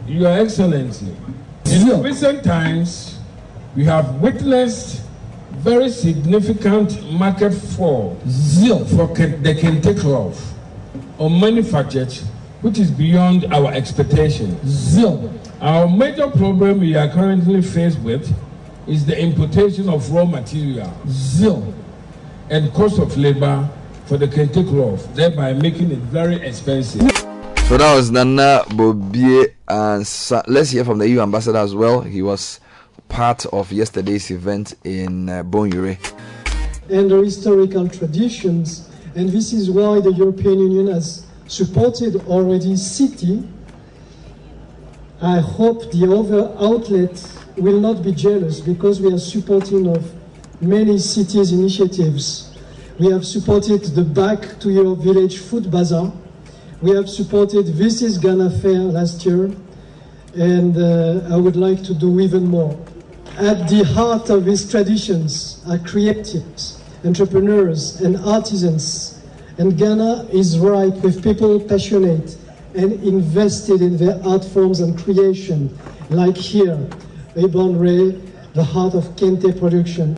[0.05, 1.15] Your Excellency,
[1.71, 3.17] in recent times,
[3.75, 5.01] we have witnessed
[5.51, 10.58] very significant market fall for the Kente cloth
[11.19, 12.11] on manufactured,
[12.61, 14.57] which is beyond our expectation.
[14.65, 15.31] Zero.
[15.61, 18.33] Our major problem we are currently faced with
[18.87, 20.91] is the importation of raw material.
[21.07, 21.73] Zero.
[22.49, 23.69] And cost of labor
[24.05, 27.01] for the Kente cloth, thereby making it very expensive.
[27.67, 32.01] So that was Nana Bobie and Sa- let's hear from the EU ambassador as well.
[32.01, 32.59] He was
[33.09, 35.97] part of yesterday's event in uh, Bonwire.
[36.89, 38.88] and the historical traditions.
[39.15, 43.47] And this is why the European Union has supported already Citi.
[45.21, 50.13] I hope the other outlets will not be jealous because we are supporting of
[50.61, 52.57] many cities initiatives.
[52.99, 56.11] We have supported the Back to Your Village Food Bazaar.
[56.81, 59.51] We have supported This is Ghana Fair last year,
[60.35, 62.77] and uh, I would like to do even more.
[63.37, 69.21] At the heart of these traditions are creatives, entrepreneurs, and artisans.
[69.57, 72.37] And Ghana is ripe with people passionate
[72.75, 75.77] and invested in their art forms and creation,
[76.09, 76.79] like here,
[77.35, 78.11] Ebon Ray,
[78.53, 80.17] the heart of Kente production.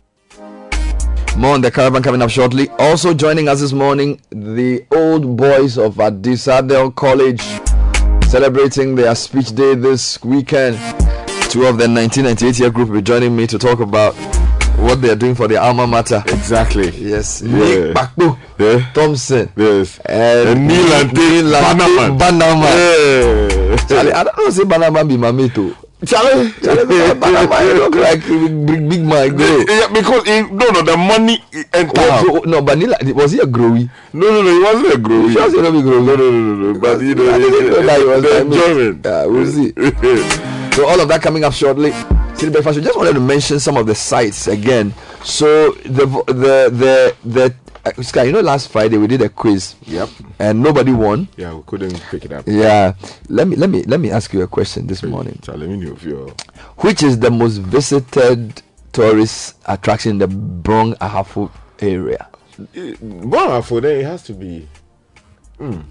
[1.37, 2.67] More on the caravan coming up shortly.
[2.77, 7.41] Also joining us this morning, the old boys of Addis Adisadel College
[8.29, 10.77] celebrating their speech day this weekend.
[11.49, 14.13] Two of the 1998 year group will be joining me to talk about
[14.77, 16.23] what they are doing for the alma mater.
[16.27, 16.89] Exactly.
[16.91, 17.41] Yes.
[17.41, 17.57] Yeah.
[17.57, 18.91] Nick Bakpo, Yeah.
[18.93, 19.99] Thompson, Yes.
[20.05, 22.17] and, And Neil and Dave Bannerman.
[22.17, 22.73] Bannerman.
[22.75, 23.77] Yeah.
[23.87, 25.75] Charlie, I don't know say Bannerman be my mate too.
[26.05, 29.35] Charlie, Charlie, Bannerman you look like big, big, man.
[29.35, 29.63] Grow.
[29.69, 31.37] Yeah, because he, no, no, the money.
[31.71, 33.87] What, so- no, but Nila, was he a growy?
[34.13, 35.21] No, no, no, he wasn't a grow.
[35.27, 36.05] You sure say no be growy?
[36.05, 36.79] No, no, no, no, no.
[36.79, 39.05] But you know, I didn't know that he was enjoyment.
[39.05, 39.73] Yeah, we'll see.
[40.71, 41.91] So all of that coming up shortly.
[42.41, 42.79] Citi Breakfast.
[42.79, 44.93] We just wanted to mention some of the sites again.
[45.23, 47.55] So the the the the
[47.85, 49.75] uh, Sky, you know, last Friday we did a quiz.
[49.85, 50.09] Yep.
[50.39, 51.27] And nobody won.
[51.37, 52.45] Yeah, we couldn't pick it up.
[52.47, 52.93] Yeah.
[53.29, 55.39] Let me let me let me ask you a question this morning.
[55.43, 56.33] Charlie, me if you're.
[56.77, 62.27] Which is the most visited tourist attraction in the Brong Ahafo area?
[62.73, 64.67] Bonafo, then it has to be.
[65.59, 65.81] Hmm.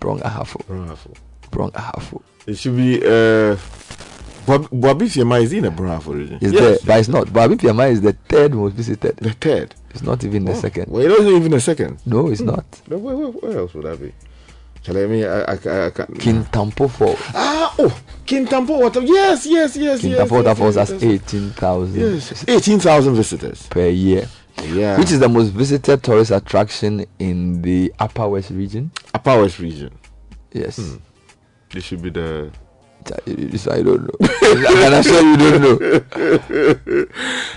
[0.00, 0.60] Brong Ahafo.
[0.66, 1.14] Bonafo.
[1.52, 2.20] Brong Ahafo.
[2.48, 3.00] It should be.
[3.04, 3.56] Uh,
[4.46, 6.38] Fiama is in a Bonafo region.
[6.40, 6.60] Is Yes.
[6.62, 7.32] there, but it's not.
[7.32, 9.16] But Fiama is the third most visited.
[9.16, 9.74] The third.
[9.90, 10.90] It's not even the Oh, second.
[10.90, 11.98] Well, it wasn't even the second.
[12.06, 12.64] No, it's not.
[12.88, 14.12] No, where, where, where else would that be?
[14.82, 16.18] Charlie, I mean, I, I, I, I can't.
[16.18, 17.18] Kintampo Falls.
[17.34, 19.00] Ah, oh, Kintampo Water.
[19.00, 20.18] Yes, yes, yes, yes.
[20.18, 21.12] Kintampo yes, Waterfalls yes, has yes.
[21.34, 23.66] 18,000 Yes, 18,000 visitors.
[23.68, 24.26] per year.
[24.64, 24.98] Yeah.
[24.98, 28.90] Which is the most visited tourist attraction in the Upper West region?
[29.14, 29.90] Upper West region.
[30.52, 30.76] Yes.
[30.78, 30.96] Hmm.
[31.70, 32.50] This should be the.
[33.26, 34.16] This I don't know.
[34.20, 37.06] and I'm sure you don't know.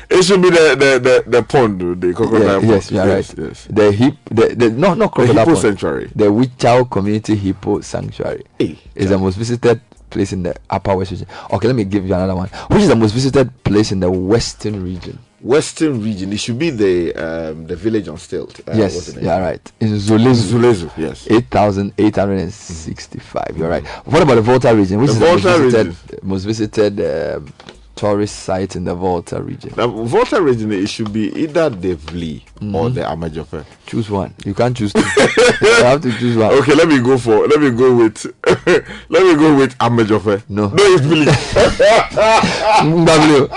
[0.09, 2.67] it should be the the the, the pond, the crocodile Yeah, pond.
[2.69, 3.47] yes, yes, right.
[3.47, 3.67] Yes.
[3.69, 5.57] The hip, the, the not not The hippo pond.
[5.57, 6.11] sanctuary.
[6.15, 11.11] The Wechiau Community Hippo Sanctuary Hey, is the most visited place in the Upper West
[11.11, 11.27] region.
[11.51, 12.47] Okay, let me give you another one.
[12.69, 15.19] Which is the most visited place in the Western region?
[15.45, 16.33] Western region.
[16.33, 18.59] It should be the um the village on stilt.
[18.67, 19.71] Uh, yes, yeah, right.
[19.79, 20.51] In Zulezu.
[20.51, 21.27] Zulezu, yes.
[21.29, 23.55] 8,865.
[23.57, 23.85] You're right.
[24.05, 24.99] What about the Volta region?
[25.01, 26.19] Which The is the most visited, region.
[26.23, 27.53] most visited um,
[27.95, 29.71] tourist site in the Volta region?
[29.75, 32.41] The Volta region, it should be either the Wli
[32.73, 32.93] or Mhm.
[32.95, 33.63] the Amedzofe.
[33.85, 34.33] Choose one.
[34.45, 35.01] You can't choose two.
[35.61, 36.53] you have to choose one.
[36.55, 37.47] Okay, let me go for.
[37.47, 38.25] Let me go with.
[39.09, 40.41] let me go with Amedzofe.
[40.49, 40.69] No.
[40.69, 41.25] No, it's Wli.
[42.83, 43.49] Mbablu.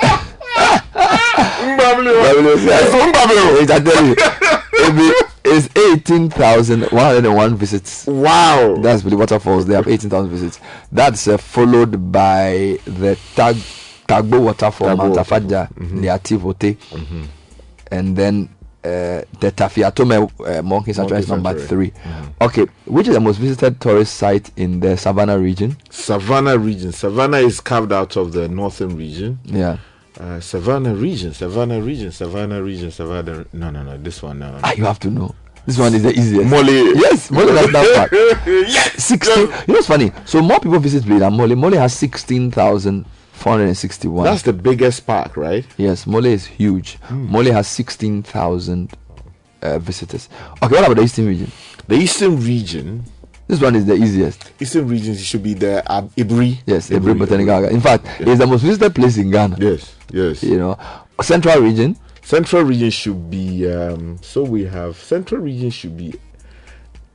[2.21, 3.59] It's Mbablu.
[3.59, 4.15] Wait, I tell you.
[4.73, 8.07] It be- It's 18,101 visits.
[8.07, 8.77] Wow.
[8.83, 9.67] That's the waterfalls.
[9.67, 10.61] They have 18,000 visits.
[10.93, 13.57] That's uh, followed by the Tag
[14.07, 15.41] Tagbo waterfall, Tagbo Mount waterfall.
[15.41, 15.69] Afaja,
[16.01, 16.77] the Ativote.
[16.77, 17.27] Mhm.
[17.91, 18.49] And then
[18.85, 21.93] uh, the Tafi Atome uh, Monkey Sanctuary is number three.
[22.43, 25.77] Okay, which is the most visited tourist site in the Savannah region?
[25.91, 26.93] Savannah region.
[26.93, 29.39] Savannah is carved out of the northern region.
[29.45, 29.79] Yeah.
[30.19, 31.33] Uh, Savannah region.
[31.33, 32.11] Savannah region.
[32.11, 32.91] Savannah region.
[32.91, 33.47] Savannah.
[33.53, 33.97] No, no, no.
[33.99, 34.39] This one.
[34.41, 34.59] No, no.
[34.65, 35.33] Ah, you have to know.
[35.65, 36.49] This one is the easiest.
[36.51, 36.65] Mole.
[36.97, 38.11] Yes, Mole has that part.
[38.47, 39.05] yes.
[39.05, 39.37] 16.
[39.39, 40.11] You know what's funny?
[40.25, 41.55] So more people visit Blade than Mole.
[41.55, 44.25] Mole has 16,461.
[44.25, 45.65] That's the biggest park, right?
[45.77, 46.95] Yes, Mole is huge.
[47.03, 47.27] Hmm.
[47.31, 48.93] Mole has 16,000
[49.63, 50.29] uh, visitors.
[50.63, 51.51] Okay, what about the Eastern region?
[51.87, 53.05] The eastern region.
[53.47, 54.53] This one is the easiest.
[54.61, 56.59] Eastern region should be the uh, Aburi.
[56.67, 57.71] Yes, Aburi Botanical Garden.
[57.75, 59.57] In fact, it's the most visited place in Ghana.
[59.59, 60.43] Yes, yes.
[60.43, 60.79] You know,
[61.23, 61.97] Central region.
[62.23, 63.71] Central region should be.
[63.73, 66.15] Um, so we have central region should be.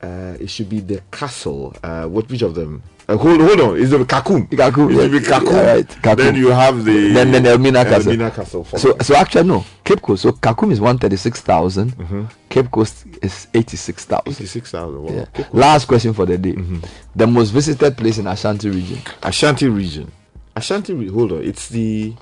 [0.02, 1.76] Uh, it should be the castle.
[1.84, 2.84] Uh, what which of them?
[3.08, 3.78] Uh, hold, hold on.
[3.78, 4.50] Is it Kakum?
[4.50, 5.28] Kakum, It should be yes.
[5.28, 5.52] Kakum.
[5.52, 6.18] Yeah, right, Kakum.
[6.18, 7.12] Then you have the.
[7.14, 8.12] Then, then Elmina Castle.
[8.12, 8.66] Elmina Castle.
[8.66, 9.64] So, so actually, no.
[9.84, 10.24] Cape Coast.
[10.24, 11.92] So Kakum is 136,000.
[11.98, 12.32] Mhm.
[12.50, 14.28] Cape Coast is 86,000.
[14.28, 15.04] 86,000.
[15.04, 15.14] Wow.
[15.14, 15.46] Yeah.
[15.54, 16.54] Last question for the day.
[16.54, 16.80] Mm-hmm.
[17.16, 19.00] The most visited place in Ashanti region.
[19.22, 20.12] Ashanti region.
[20.56, 20.94] Ashanti.
[20.94, 21.44] Re- hold on.
[21.44, 22.14] It's the.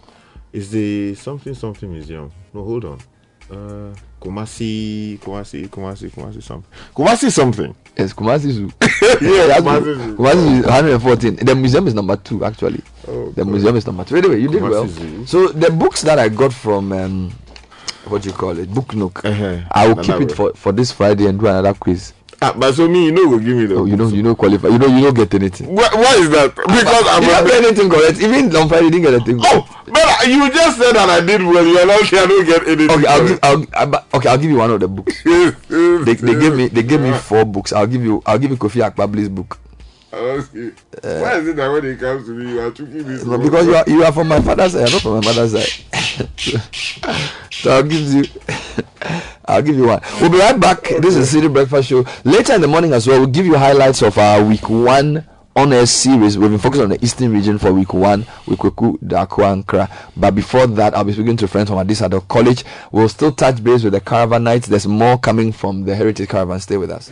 [0.53, 2.32] It's the something something museum.
[2.53, 2.99] No, hold on.
[3.49, 6.72] Uh, Kumasi, Kumasi, Kumasi, Kumasi something.
[6.95, 7.76] Kumasi something.
[7.98, 8.72] Yes, Kumasi Zoo.
[9.22, 9.84] Yeah, Kumasi.
[9.84, 10.15] Zoo.
[10.15, 11.36] Kumasi Zoo 114.
[11.38, 12.82] The museum is number two, actually.
[13.07, 13.52] Oh, the God.
[13.52, 14.15] museum is number two.
[14.18, 14.88] Anyway, you did Kumasi well.
[14.88, 15.26] Zoo.
[15.26, 17.32] So the books that I got from um,
[18.06, 19.60] what do you call it, Book Nook, Uh-huh.
[19.72, 22.14] I will keep it for, for this Friday and do another quiz.
[22.43, 23.76] Ah, but so me, you know, will give me the.
[23.76, 24.69] Oh, you know, you know, qualify.
[24.69, 25.76] You know, you don't get anything.
[25.76, 26.55] What, what is that?
[26.55, 28.18] Because I'm you don't get anything correct.
[28.19, 29.39] Even on Friday, you didn't get anything.
[29.45, 31.63] Oh, but you just said that I did well.
[31.63, 32.89] You're not I don't get anything.
[32.97, 33.39] Okay, I'll give.
[33.43, 35.22] I'll, I'll, okay, I'll give you one of the books.
[35.23, 36.68] they, they gave me.
[36.68, 37.73] They gave me four books.
[37.73, 38.23] I'll give you.
[38.26, 39.59] I'll give you Kofi Akpabli's book.
[40.14, 41.22] Okay.
[41.22, 43.24] Why is it that when it comes to me, you are choking this?
[43.26, 45.86] No, because you are you are from my father's side, not from my mother's side.
[47.52, 48.24] so I'll give you
[49.46, 50.02] I'll give you one.
[50.20, 50.84] We'll be right back.
[50.84, 52.06] This is Citi Breakfast Show.
[52.26, 55.26] Later in the morning as well, we'll give you highlights of our week one
[55.56, 56.38] on a series.
[56.38, 59.90] We've been focused on the eastern region for week one Dako, and Kra.
[60.16, 62.64] But before that, I'll be speaking to friends from Adisadel College.
[62.92, 64.68] We'll still touch base with the caravan nights.
[64.68, 66.60] There's more coming from the Heritage Caravan.
[66.60, 67.12] Stay with us.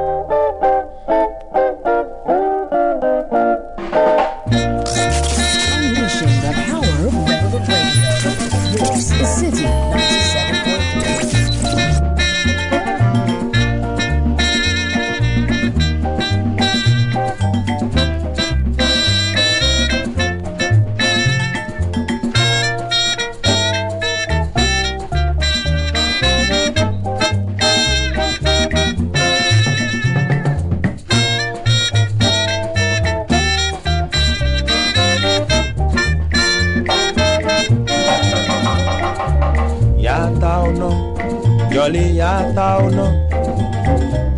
[42.55, 43.13] taono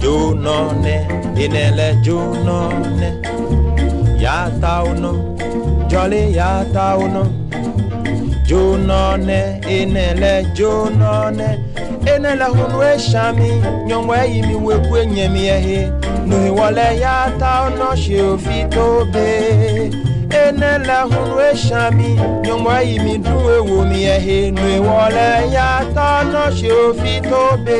[0.01, 3.13] junone inele junone
[4.19, 5.35] ya taono
[5.87, 7.27] jolly ya taono
[8.47, 11.59] junone inele junone
[12.15, 13.51] enele hunu eshami
[13.87, 15.91] nyongwe yimi wekwe nyemi ehe
[16.27, 19.91] nuhiwole ya taono sheofi tobe
[20.41, 22.09] ene le hunu esami
[22.43, 27.79] nyɔnua yi mi du ewo mi ehe nue wɔ le yatɔ nɔsi ofi to be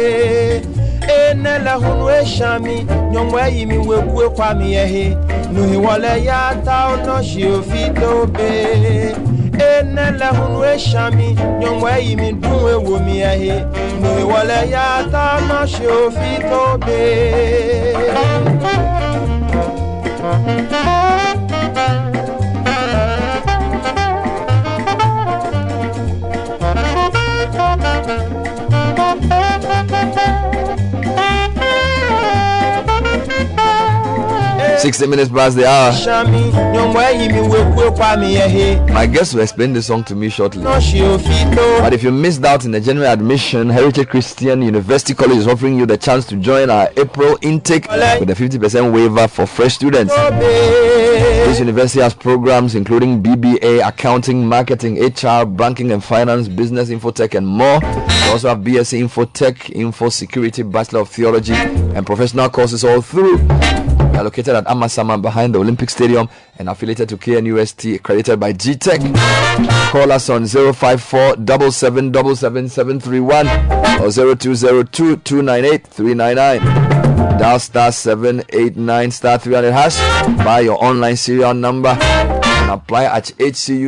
[1.18, 2.76] ene le hunu esami
[3.12, 5.06] nyɔnua yi mi weku ekɔ mi ehe
[5.54, 8.52] nue wɔ le yatɔ nɔsi ofi to be
[9.60, 11.28] ene le hunu esami
[11.60, 13.56] nyɔnu eyi mi dun ewo mi ehe
[14.02, 17.02] nuwɔle ya ta ma ofi to be.
[28.16, 28.44] Thank
[30.88, 30.93] you.
[34.84, 35.94] 60 minutes past the hour.
[38.94, 40.62] My guest will explain the song to me shortly.
[40.62, 45.80] But if you missed out in the general admission, Heritage Christian University College is offering
[45.80, 50.14] you the chance to join our April intake with a 50% waiver for fresh students.
[50.14, 57.48] This university has programs including BBA, accounting, marketing, HR, banking and finance, business, infotech, and
[57.48, 57.80] more.
[57.80, 63.38] We also have BSc Infotech, Info Security, Bachelor of Theology, and professional courses all through.
[64.24, 69.14] Are located at Amasama behind the Olympic Stadium and affiliated to KNUST, accredited by GTEC.
[69.92, 71.36] Call us on 054
[71.72, 73.02] 777
[74.00, 77.38] or 0202 298 399.
[77.38, 79.98] Dial star 789 star 300 hash.
[80.38, 83.84] Buy your online serial number and apply at hcuc.edu.gh.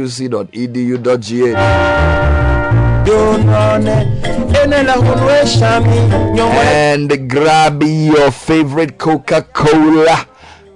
[6.68, 10.28] And grab your favorite Coca Cola.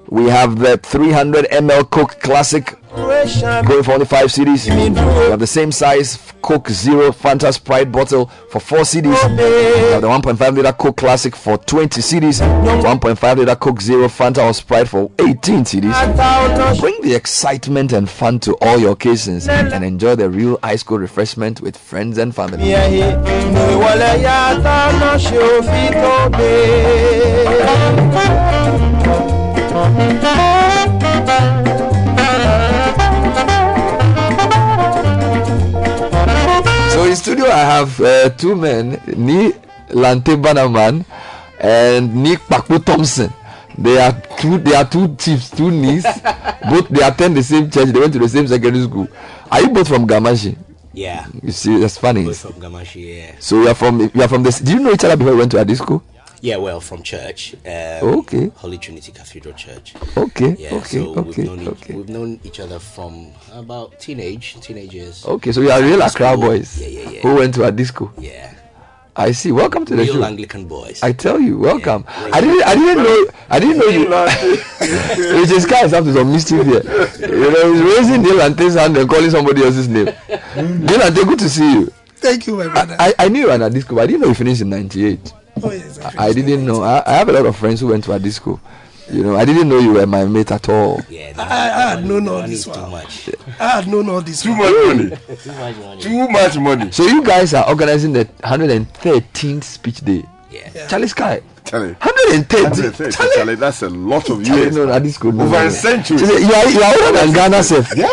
[0.10, 2.79] We have the 300 ml Coke Classic
[3.68, 4.66] going for only 5 cedis.
[4.66, 9.04] We have the same size Coke Zero Fanta Sprite bottle for 4 cedis.
[9.04, 12.42] We have the 1.5 liter Coke Classic for 20 cedis.
[12.42, 16.80] 1.5 liter Coke Zero Fanta or Sprite for 18 cedis.
[16.80, 21.02] Bring the excitement and fun to all your occasions and enjoy the real ice cold
[21.02, 22.70] refreshment with friends and family.
[37.50, 39.52] I have uh, two men, Ni
[39.90, 41.06] Lante Banaman
[41.60, 43.32] and Nick Pakpo Thompson.
[43.78, 46.04] They are two they are two chiefs, two Nis.
[46.70, 49.08] both they attend the same church, they went to the same secondary school.
[49.52, 50.58] Are you both from Gamashi?
[50.94, 51.26] Yeah.
[51.42, 52.26] You see, that's funny.
[52.26, 53.36] Both from Gamashi, yeah.
[53.40, 54.60] So you are from you are from this.
[54.60, 56.04] Do you know each other before you went to Adi school?
[56.14, 57.54] Yeah, well, from church.
[57.66, 58.52] Um, Okay.
[58.56, 59.94] Holy Trinity Cathedral Church.
[60.18, 61.94] Okay, Yeah, okay, so okay, we've known, each- okay.
[61.96, 65.26] we've known each other from about teenage, teenagers.
[65.26, 66.42] Okay, so you are real Accra School.
[66.42, 67.22] boys Yeah, yeah, yeah.
[67.22, 68.12] who went to Adi school.
[68.18, 68.54] Yeah.
[69.16, 69.52] I see.
[69.52, 70.24] Welcome to the Real show.
[70.24, 71.04] Anglican boys.
[71.04, 72.06] I tell you, welcome.
[72.08, 75.42] I didn't, I didn't know, I didn't know you.
[75.42, 76.84] Which is kind of up to some mischief here.
[77.30, 80.06] You know, he's raising Dylante's hand and calling somebody else's name.
[80.06, 81.92] Dylante, good to see you.
[82.16, 82.96] Thank you, my brother.
[82.98, 85.34] I, I knew you were at Adisco, but I didn't know you finished in '98.
[85.64, 86.84] Oh, yes, I I, I didn't know.
[86.84, 88.60] I, I have a lot of friends who went to Adisco.
[89.12, 91.02] You know, I didn't know you were my mate at all.
[91.10, 93.30] Yeah, I, I had known all this too much.
[93.60, 95.10] I had known all this Too much money.
[95.38, 96.02] Too much money.
[96.02, 96.92] Too much money.
[96.92, 100.24] So you guys are organizing the 113th speech day.
[100.52, 100.88] Yeah.
[100.88, 101.42] Charlie Sky.
[101.66, 101.94] Charlie.
[101.94, 102.64] 130.
[102.64, 104.76] 130, Charlie, that's a lot of Charlie, years.
[104.76, 105.32] no, Adisco.
[105.34, 106.18] No, Over no, a century.
[106.18, 107.96] So you are, you are older than Ghana, self.
[107.96, 108.08] Yeah,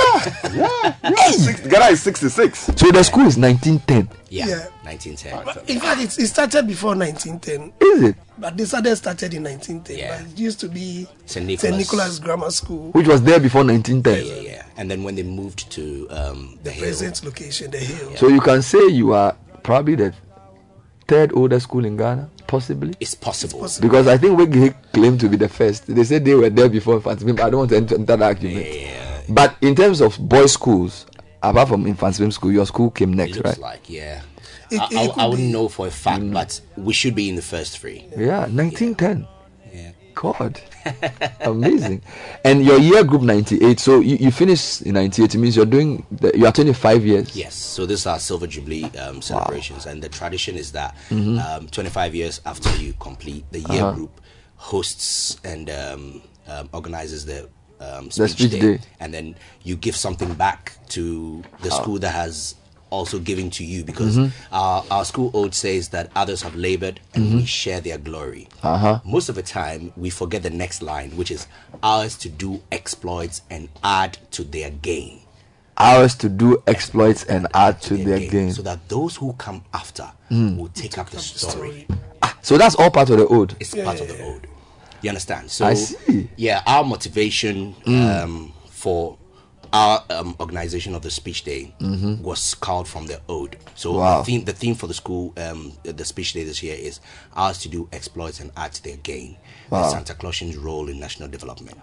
[0.52, 1.30] yeah, yeah.
[1.30, 2.58] Six, Ghana is 66.
[2.76, 4.08] So the school is 1910.
[4.28, 4.46] Yeah.
[4.46, 4.66] Yeah.
[4.82, 5.44] 1910.
[5.44, 7.72] But in fact, it, it started before 1910.
[7.80, 8.16] Is it?
[8.38, 9.96] But they started started in 1910.
[9.98, 10.18] Yeah.
[10.22, 11.46] But it used to be St.
[11.46, 11.76] Nicholas.
[11.78, 14.26] Nicholas Grammar School, Which was there before 1910.
[14.44, 14.62] Yeah, yeah.
[14.76, 18.14] And then when they moved to um, the, the hill, present location, the hill.
[18.16, 20.14] So you can say you are probably the
[21.08, 22.94] third oldest school in Ghana, possibly.
[23.00, 23.66] it's possible.
[23.80, 25.86] Because I think Wiggy claimed to be the first.
[25.86, 28.22] They said they were there before Mfantsipim but I don't want to enter, enter that
[28.22, 28.66] argument.
[28.72, 29.20] Yeah.
[29.28, 31.06] But in terms of boys' schools,
[31.42, 33.58] apart from Mfantsipim School, your school came It next, looks right?
[33.58, 34.22] like, yeah.
[34.70, 36.32] It- I, it I, I wouldn't be- know for a fact, mm.
[36.32, 38.04] but we should be in the first three.
[38.16, 39.20] Yeah, 1910.
[39.20, 39.26] Yeah.
[40.16, 40.58] God,
[41.40, 42.00] amazing.
[42.42, 43.78] And your year group 98.
[43.78, 45.34] So you, you finished in 98.
[45.34, 47.36] It means you're doing, the, you are 25 years.
[47.36, 51.38] Yes, so this is our Silver Jubilee um, celebrations, and the tradition is that Mhm.
[51.44, 53.92] um, 25 years after you complete the year Uh-huh.
[53.92, 54.20] group
[54.56, 57.48] hosts and um, um, organizes the
[57.78, 58.78] um, speech, speech day, day.
[59.00, 59.34] and then
[59.64, 62.54] you give something back to the school that has
[62.90, 64.30] also giving to you because Mhm.
[64.52, 67.36] our, our school oath says that others have labored and Mhm.
[67.36, 68.48] we share their glory.
[68.62, 69.00] Uh-huh.
[69.04, 71.46] Most of the time, we forget the next line, which is
[71.82, 75.20] ours to do exploits and add to their gain.
[75.78, 78.52] Ours to do exploits and add to their gain.
[78.52, 80.56] So that those who come after Mm.
[80.56, 81.86] will take up the story.
[82.42, 83.56] So that's all part of the ode.
[83.60, 84.46] It's part of the ode.
[85.02, 85.50] You understand?
[85.50, 86.28] So I see.
[86.36, 88.22] Yeah, our motivation Mm.
[88.24, 89.16] um, for
[89.72, 92.20] our um, organization of the speech day Mhm.
[92.20, 93.56] was called from the ode.
[93.74, 94.18] So Wow.
[94.18, 97.00] the theme, the theme for the school, um, the speech day this year is
[97.34, 99.36] ours to do exploits and add to their gain.
[99.70, 99.82] Wow.
[99.82, 101.78] The Santa Clausian's role in national development.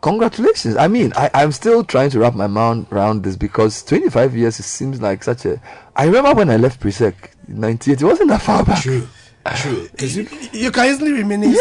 [0.00, 0.76] Congratulations.
[0.76, 4.58] I mean, I, I'm still trying to wrap my mind around this because 25 years
[4.60, 5.60] it seems like such a.
[5.94, 7.14] I remember when I left Presec
[7.48, 8.82] in 98, it wasn't that far back.
[8.82, 9.06] True.
[9.56, 9.88] True.
[9.92, 11.58] Because you can easily reminisce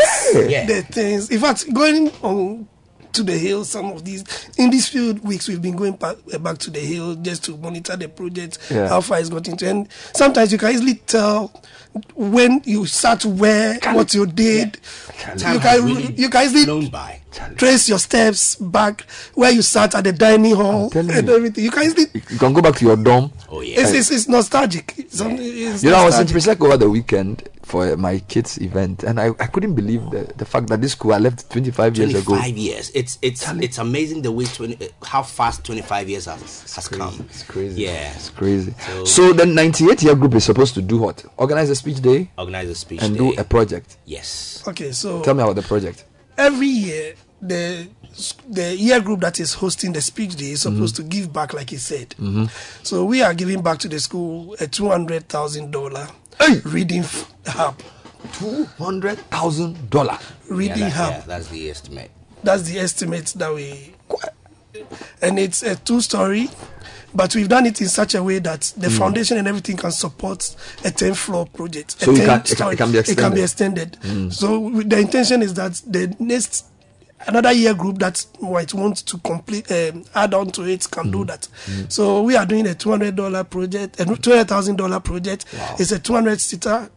[0.49, 0.65] Yeah.
[0.65, 1.29] the things.
[1.29, 2.67] In fact, going on
[3.15, 4.23] to the hill, some of these
[4.57, 7.57] in these few weeks we've been going back, uh, back to the hill just to
[7.57, 8.87] monitor the project, Yeah.
[8.87, 11.51] how far it's got into, and sometimes you can easily tell
[12.15, 14.77] when you start where what you did.
[15.37, 17.21] Time You can really you can easily flown by.
[17.57, 19.01] trace your steps back
[19.33, 21.63] where you sat at the dining hall and everything.
[21.63, 22.07] You can easily.
[22.13, 23.31] You can go back to your dorm.
[23.49, 24.93] Oh, It's, it's, it's nostalgic.
[24.97, 26.57] It's, it's You know, I was in nostalgic.
[26.59, 30.45] Presec over the weekend for my kids' event, and I, I couldn't believe the, the
[30.45, 32.35] fact that this school I left 25 years ago.
[32.37, 32.91] 25 years.
[32.93, 37.25] It's it's it's amazing the way 20, uh, how fast 25 years has, has come.
[37.27, 37.81] It's crazy.
[37.83, 38.13] Yeah.
[38.13, 38.73] It's crazy.
[38.87, 41.25] So- So, the 98 year group is supposed to do what?
[41.37, 43.17] Organize a speech day Organize a speech and day.
[43.17, 43.97] do a project.
[44.05, 44.63] Yes.
[44.67, 46.05] Okay, so Tell me about the project.
[46.37, 47.87] every year the
[48.49, 51.09] the year group that is hosting the speech day is supposed Mm-hmm.
[51.09, 52.49] to give back like he said Mhm.
[52.83, 56.07] so we are giving back to the school a two hundred thousand dollar
[56.65, 57.79] reading f- hub
[58.33, 60.17] two hundred thousand dollar
[60.49, 62.11] reading yeah, that- hub yeah, that's the estimate.
[62.43, 63.93] that's the estimate that we
[65.21, 66.49] and it's a two story
[67.13, 68.97] but we've done it in such a way that the Mm.
[68.97, 70.53] foundation and everything can support
[70.83, 72.73] a 10 floor project So it can- it can- story.
[72.73, 73.93] it can be it can be extended.
[73.95, 74.33] extended Mm.
[74.33, 76.65] so the intention is that the next
[77.27, 81.11] another year group that might want to complete um, add on to it can Mm.
[81.11, 81.47] do that
[81.89, 85.45] so we are doing a $200 project a $200000 project
[85.79, 86.89] it's a 200 seater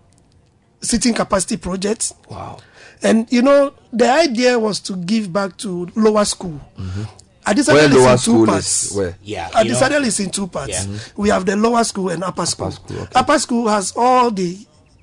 [0.80, 2.58] sitting capacity project wow
[3.02, 6.60] and you know the idea was to give back to lower school
[7.46, 8.84] Adisadel Where is lower in two school parts.
[8.90, 9.16] is where?
[9.22, 9.48] Yeah.
[9.54, 10.86] Uh, you know- Adisadel is in two parts.
[10.86, 10.98] Yeah.
[11.16, 12.74] We have the lower school and upper school.
[13.14, 14.58] Upper school has all the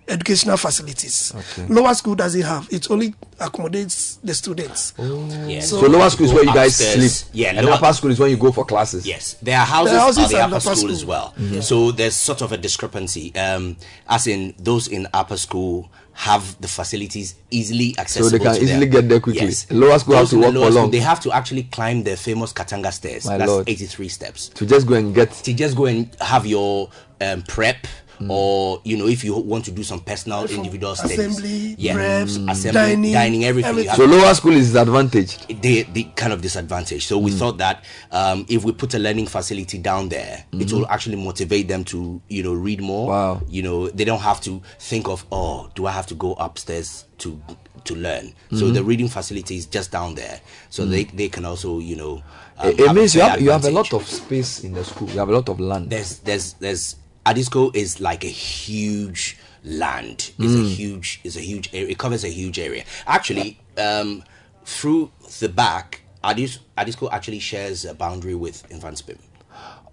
[0.08, 1.34] educational facilities.
[1.36, 1.68] Okay.
[1.74, 2.68] Lower school doesn't have.
[2.72, 4.94] It only accommodates the students.
[4.98, 5.62] Yeah.
[5.62, 7.16] So, lower school is where you guys Upstairs.
[7.16, 7.30] sleep.
[7.34, 9.06] Yeah, And lower- upper school is where you go for classes.
[9.06, 10.92] Yes, there are houses, The houses at the upper, upper school, school.
[10.92, 11.34] as well.
[11.40, 11.56] Mm-hmm.
[11.56, 11.64] Mhm.
[11.64, 13.36] So there's sort of a discrepancy.
[13.36, 13.78] Um,
[14.08, 18.30] as in those in upper school have the facilities easily accessible.
[18.30, 18.90] So they can to easily them.
[18.90, 19.48] get there quickly.
[19.48, 19.68] Yes.
[19.70, 20.92] Lower school have to walk for long.
[20.92, 23.26] They have to actually climb the famous Katanga stairs.
[23.26, 23.68] My That's lord.
[23.70, 24.48] 83 steps.
[24.50, 25.32] To just go and get.
[25.34, 27.86] To just go and have your um, prep
[28.30, 32.38] or you know, if you want to do some personal, individual studies, assembly, yeah, reps,
[32.38, 33.78] assembly, dining, dining, everything.
[33.78, 35.62] you have So lower school is disadvantaged.
[35.62, 37.06] they the kind of disadvantage.
[37.08, 37.38] So we Mm.
[37.40, 40.72] thought that um, if we put a learning facility down there, it Mhm.
[40.74, 43.08] will actually motivate them to you know read more.
[43.10, 43.42] Wow.
[43.50, 47.06] You know they don't have to think of oh do I have to go upstairs
[47.20, 47.40] to
[47.84, 48.34] to learn.
[48.52, 48.74] So Mhm.
[48.74, 50.40] the reading facility is just down there,
[50.70, 50.90] so Mm.
[50.90, 52.24] they they can also you know.
[52.58, 54.84] um, It, it means you fair have you have a lot of space in the
[54.84, 55.10] school.
[55.10, 55.90] You have a lot of land.
[55.90, 56.96] There's there's there's
[57.26, 60.32] Adisco is like a huge land.
[60.38, 60.76] It's a Mm.
[60.76, 61.90] huge it's a huge area.
[61.90, 62.84] It covers a huge area.
[63.08, 64.24] Actually, um,
[64.66, 69.18] through the back, Adis, Adisco actually shares a boundary with Mfantsipim.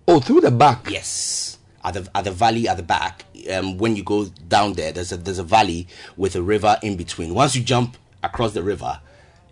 [0.09, 0.89] Oh, through the back.
[0.91, 1.59] Yes.
[1.85, 5.11] At the at the valley at the back, um, when you go down there, there's
[5.13, 7.35] a there's a valley with a river in between.
[7.35, 9.01] Once you jump across the river,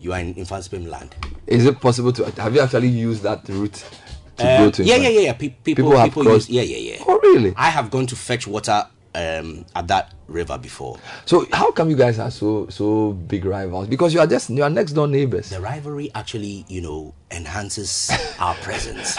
[0.00, 1.14] you are in Mfantsipim land.
[1.46, 3.82] Is it possible to have you actually used that route
[4.40, 4.84] to Uh, go to?
[4.84, 5.32] yeah, yeah, yeah, yeah.
[5.32, 7.04] Pe- people, People have people use, yeah, yeah, yeah.
[7.06, 7.52] Oh, really?
[7.56, 10.98] I have gone to fetch water um, at that river before.
[11.26, 13.88] So how come you guys are so so big rivals?
[13.88, 15.50] Because you are just you are next door neighbors.
[15.50, 19.18] The rivalry actually, you know, enhances our presence.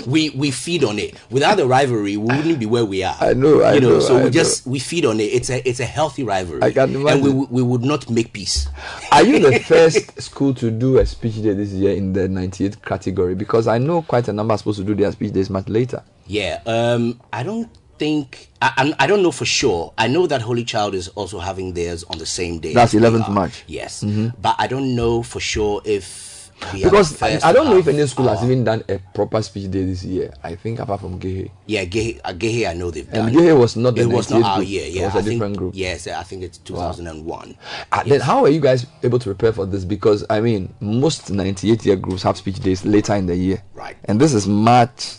[0.06, 1.16] we we feed on it.
[1.30, 3.16] Without the rivalry, we wouldn't be where we are.
[3.20, 5.24] I know, I you know, know, so I we just we feed on it.
[5.24, 6.62] It's a it's a healthy rivalry.
[6.62, 8.68] I can and we we would not make peace.
[9.10, 12.82] Are you the first school to do a speech day this year in the 98
[12.82, 13.34] category?
[13.34, 16.02] Because I know quite a number are supposed to do their speech days much later.
[16.26, 16.60] Yeah.
[16.66, 17.20] Um.
[17.32, 17.68] I don't
[18.02, 18.48] think.
[18.60, 19.92] I, I'm- don't know for sure.
[19.98, 22.72] I know that Holy Child is also having theirs on the same day.
[22.74, 23.28] That's 11th.
[23.30, 23.64] March.
[23.66, 24.02] Yes.
[24.02, 24.34] Mhm.
[24.40, 26.30] But I don't know for sure if
[26.72, 29.68] we Because I, I don't know if any school has even done a proper speech
[29.70, 30.32] day this year.
[30.44, 31.50] I think apart from Gehe.
[31.66, 33.28] Yeah, Gehe, uh, Gehe I know they've done.
[33.28, 33.36] And.
[33.36, 34.68] Gehe was not the It was not our group.
[34.68, 34.84] year.
[34.86, 35.72] It was a I think- different group.
[35.74, 37.56] Yes, I think it's 2001.
[37.90, 39.84] Uh, Then how are you guys able to prepare for this?
[39.84, 43.62] Because I mean, most 98 year groups have speech days later in the year.
[43.74, 43.96] Right.
[44.04, 45.16] And this is March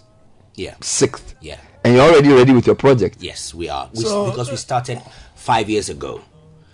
[0.56, 0.76] Yeah.
[0.80, 1.36] 6th.
[1.42, 1.58] Yeah.
[1.84, 3.18] And you're already ready with your project.
[3.22, 3.90] Yes, we are.
[3.94, 5.02] We, So- because we started
[5.36, 6.22] five years ago.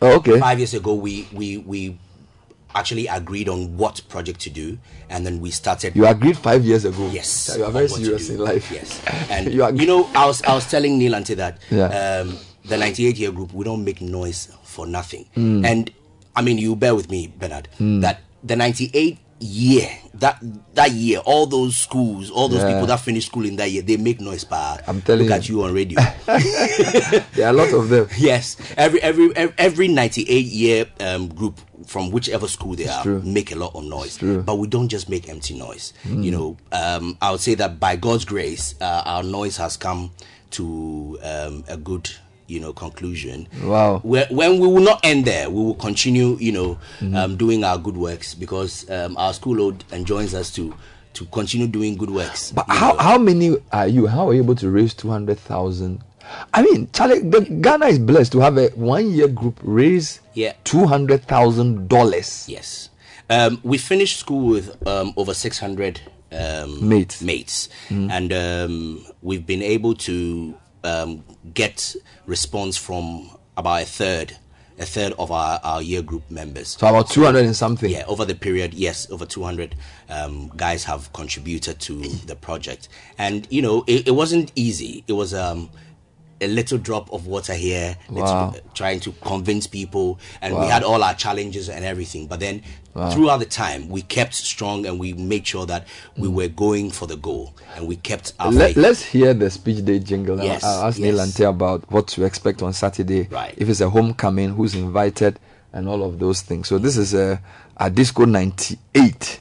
[0.01, 0.39] Oh, okay.
[0.39, 1.97] Five years ago, we we we
[2.75, 4.77] actually agreed on what project to do,
[5.09, 5.95] and then we started.
[5.95, 7.09] You agreed five years ago.
[7.11, 8.71] Yes, You are very serious in life.
[8.71, 11.89] Yes, and You you, know, I was I was telling Neil Ante that Yeah.
[12.23, 15.65] um, the 98 year group we don't make noise for nothing, Mm.
[15.65, 15.91] and
[16.35, 17.99] I mean you bear with me, Bernard, Mm.
[18.01, 20.37] that the 98 year that
[20.73, 22.73] that year all those schools all those Yeah.
[22.73, 25.35] people that finish school in that year they make noise pa I'm telling look you.
[25.35, 28.07] at you on radio There are a lot of them.
[28.17, 33.21] yes every every every, every 98 year um, group from whichever school they are true.
[33.23, 36.23] make a lot of noise but we don't just make empty noise Mm.
[36.23, 40.11] you know um, i would say that by god's grace uh, our noise has come
[40.51, 42.09] to um, a good
[42.49, 43.99] you know conclusion Wow.
[44.03, 47.15] where, when we will not end there we will continue you know Mhm.
[47.15, 50.73] um, doing our good works because um, our school load enjoins us to
[51.13, 52.99] to continue doing good works But how, know.
[52.99, 54.05] how many are you?
[54.07, 55.99] How are you able to raise 200,000?
[56.53, 60.53] I mean, Charlie, the, Ghana is blessed to have a one year group raise Yeah.
[60.65, 62.47] $200,000.
[62.47, 62.89] Yes.
[63.29, 65.99] Um, we finished school with um, over 600
[66.31, 67.21] um, Mates.
[67.23, 67.69] mates.
[67.89, 68.11] Mm.
[68.11, 70.53] And um, we've been able to
[70.83, 71.95] um, get
[72.25, 74.37] response from about a third.
[74.81, 76.69] A third of our, our year group members.
[76.79, 77.91] So about 200 and something.
[77.91, 79.75] Yeah, over the period, yes, over 200
[80.07, 82.87] um, guys have contributed to the project.
[83.17, 85.03] And, you know, it, it wasn't easy.
[85.05, 85.69] It was um,
[86.39, 88.55] a little drop of water here, Wow.
[88.73, 90.17] trying to convince people.
[90.41, 92.27] And we had all our challenges and everything.
[92.27, 92.63] But then
[92.95, 93.11] Wow.
[93.11, 95.87] throughout the time, we kept strong and we made sure that
[96.17, 96.33] we Mm.
[96.33, 97.53] were going for the goal.
[97.75, 98.83] And we kept our Let, faith.
[98.85, 100.43] us hear the speech day jingle.
[100.43, 101.27] Yes, I'll ask Neil yes.
[101.27, 103.27] Ante about what to expect on Saturday.
[103.29, 103.53] Right.
[103.57, 105.39] If it's a homecoming, who's invited,
[105.71, 106.67] and all of those things.
[106.67, 107.39] So this is a,
[107.77, 109.39] a disco 98.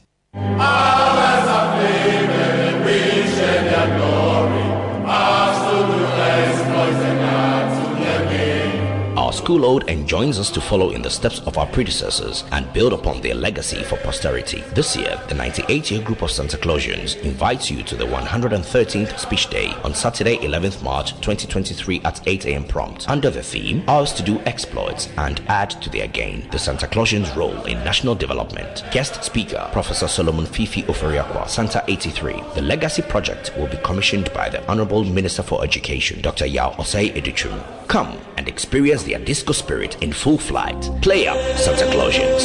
[9.29, 12.95] Our school ode enjoins us to follow in the steps of our predecessors and build
[12.95, 14.65] upon their legacy for posterity.
[14.73, 19.51] This year, the 98 year group of Santa Clausians invites you to the 113th Speech
[19.51, 22.65] Day on Saturday, 11th March 2023 at 8 a.m.
[22.65, 26.87] prompt under the theme Ours to Do Exploits and Add to Their Gain The Santa
[26.87, 28.83] Clausians' Role in National Development.
[28.93, 32.43] Guest speaker Professor Solomon Fifi Oferiakwa, Santa 83.
[32.55, 36.47] The Legacy Project will be commissioned by the Honorable Minister for Education, Dr.
[36.47, 37.63] Yao Osei Adutwum.
[37.89, 40.91] Come and experience the disco spirit in full flight.
[41.03, 42.45] Play up, Santa Clausians.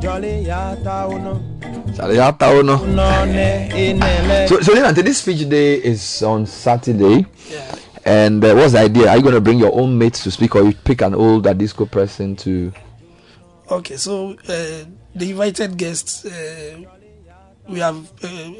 [0.00, 1.54] Jolly yata uno.
[1.96, 2.82] Charlie, how town, no?
[2.82, 4.48] Unone inele.
[4.48, 7.24] So, so Neil this speech day is on Saturday.
[8.04, 9.08] And uh, what's the idea?
[9.08, 11.54] Are you going to bring your own mates to speak, or you pick an older
[11.54, 12.72] disco person to?
[13.70, 16.80] Okay, so uh, the invited guests, uh,
[17.68, 18.50] we have uh,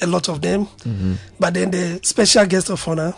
[0.00, 0.66] a lot of them.
[0.66, 1.14] Mm-hmm.
[1.38, 3.14] But then the special guest of honor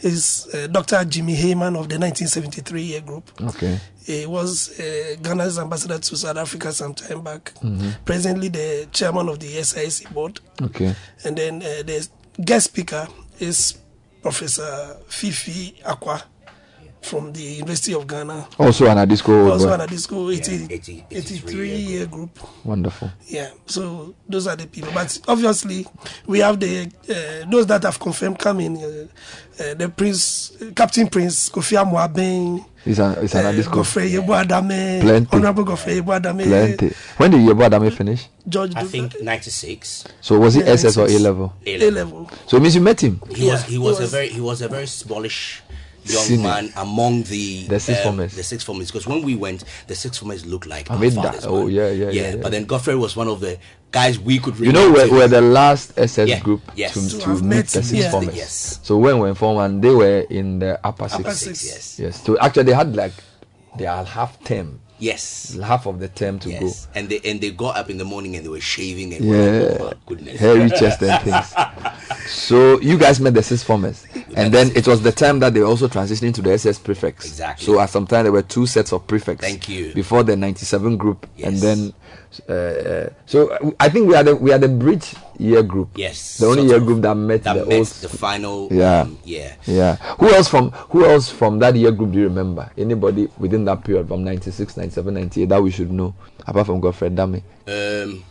[0.00, 1.04] is uh, Dr.
[1.04, 3.30] Jimmy Heyman of the 1973 year group.
[3.40, 3.78] Okay.
[4.04, 7.52] He was uh, Ghana's ambassador to South Africa some time back.
[7.62, 7.96] Mhm.
[8.04, 10.40] Presently, the chairman of the SIC board.
[10.62, 10.94] Okay.
[11.24, 12.08] And then uh, the
[12.42, 13.06] guest speaker
[13.38, 13.76] is
[14.22, 16.22] Professor Fifi Akwa
[17.02, 18.48] from the University of Ghana.
[18.58, 19.50] Also an Adisco.
[19.52, 22.38] Also an Adisco 80, 83 year group.
[22.64, 23.10] Wonderful.
[23.26, 24.90] Yeah, so those are the people.
[24.92, 25.86] But obviously,
[26.26, 28.82] we have the uh, those that have confirmed coming.
[28.82, 29.06] Uh,
[29.60, 33.82] uh, the Prince, Captain Prince Kofi Amuaben, It's an, it's an uh, Adisco.
[33.82, 35.36] Yebo Adame, Plenty.
[35.36, 36.94] Honorable Yebo Adame, Plenty.
[37.16, 38.28] When did Yebo Adame finish?
[38.48, 40.04] George I think 96.
[40.20, 41.52] So was it Yeah, SS or A level?
[41.66, 41.90] A-level.
[42.20, 42.30] level.
[42.46, 43.20] So it means you met him?
[43.34, 45.62] He was Yeah, he he was, was- a very he was a very smallish
[46.12, 46.42] young Senior.
[46.48, 48.34] man among the The six um, formers.
[48.36, 51.12] The six formers because when we went, the six formers looked like I our mean
[51.12, 51.48] fathers, that.
[51.48, 51.74] Oh man.
[51.74, 52.30] yeah, yeah, yeah.
[52.30, 52.36] yeah.
[52.36, 53.58] But then Godfrey was one of the
[53.90, 54.58] guys we could.
[54.58, 56.94] you know, we're, we're the last SS Yeah, group yes.
[56.94, 58.10] to, To to, meet met the him, six yeah.
[58.10, 58.36] formers.
[58.36, 58.80] Yes.
[58.82, 61.20] So when we were in Form 1, they were in the upper six.
[61.20, 61.64] Upper six.
[61.64, 61.98] Yes.
[61.98, 62.22] Yes.
[62.24, 63.12] So actually, they had like,
[63.78, 65.56] they are half term, Yes.
[65.62, 66.88] half of the term to Yes.
[66.94, 69.28] And they and they got up in the morning and they were shaving and go.
[69.30, 69.82] we're Yeah.
[69.84, 70.40] like, oh goodness.
[70.40, 71.54] Hairy chest and things.
[72.28, 74.04] So you guys met the six formers,
[74.36, 77.24] and then it was the time that they were also transitioning to the SS prefects.
[77.24, 77.64] Exactly.
[77.64, 79.40] So at some time there were two sets of prefects.
[79.46, 79.94] Thank you.
[79.94, 81.94] Before the '97 group, and then
[82.48, 85.90] uh, uh, so uh, I think we are the we are the bridge year group.
[85.96, 87.86] Yes, The only year group that met That the met old.
[87.86, 88.68] the final.
[88.70, 89.00] Yeah.
[89.02, 89.54] Um, yeah.
[89.66, 89.96] Yeah.
[90.20, 92.70] Who else from who else from that year group do you remember?
[92.76, 96.14] Anybody within that period from 96, 97, 98 that we should know
[96.46, 97.42] apart from Godfrey Dame?
[97.66, 98.24] Um.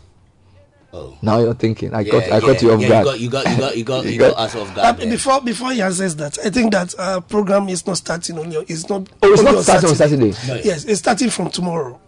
[0.94, 1.18] Oh.
[1.22, 1.94] Now you're thinking.
[1.94, 3.20] I yeah, got I yeah, got you off yeah, guard.
[3.20, 4.76] You got you got you got you got You you got- got us off Uh,
[4.76, 4.98] guard.
[4.98, 5.10] there.
[5.12, 8.56] before before he answers that, I think that our program is not starting only.
[8.70, 9.08] It's not.
[9.22, 10.34] Oh, it's not starting on Saturday.
[10.48, 10.56] No.
[10.64, 12.00] Yes, it's starting from tomorrow.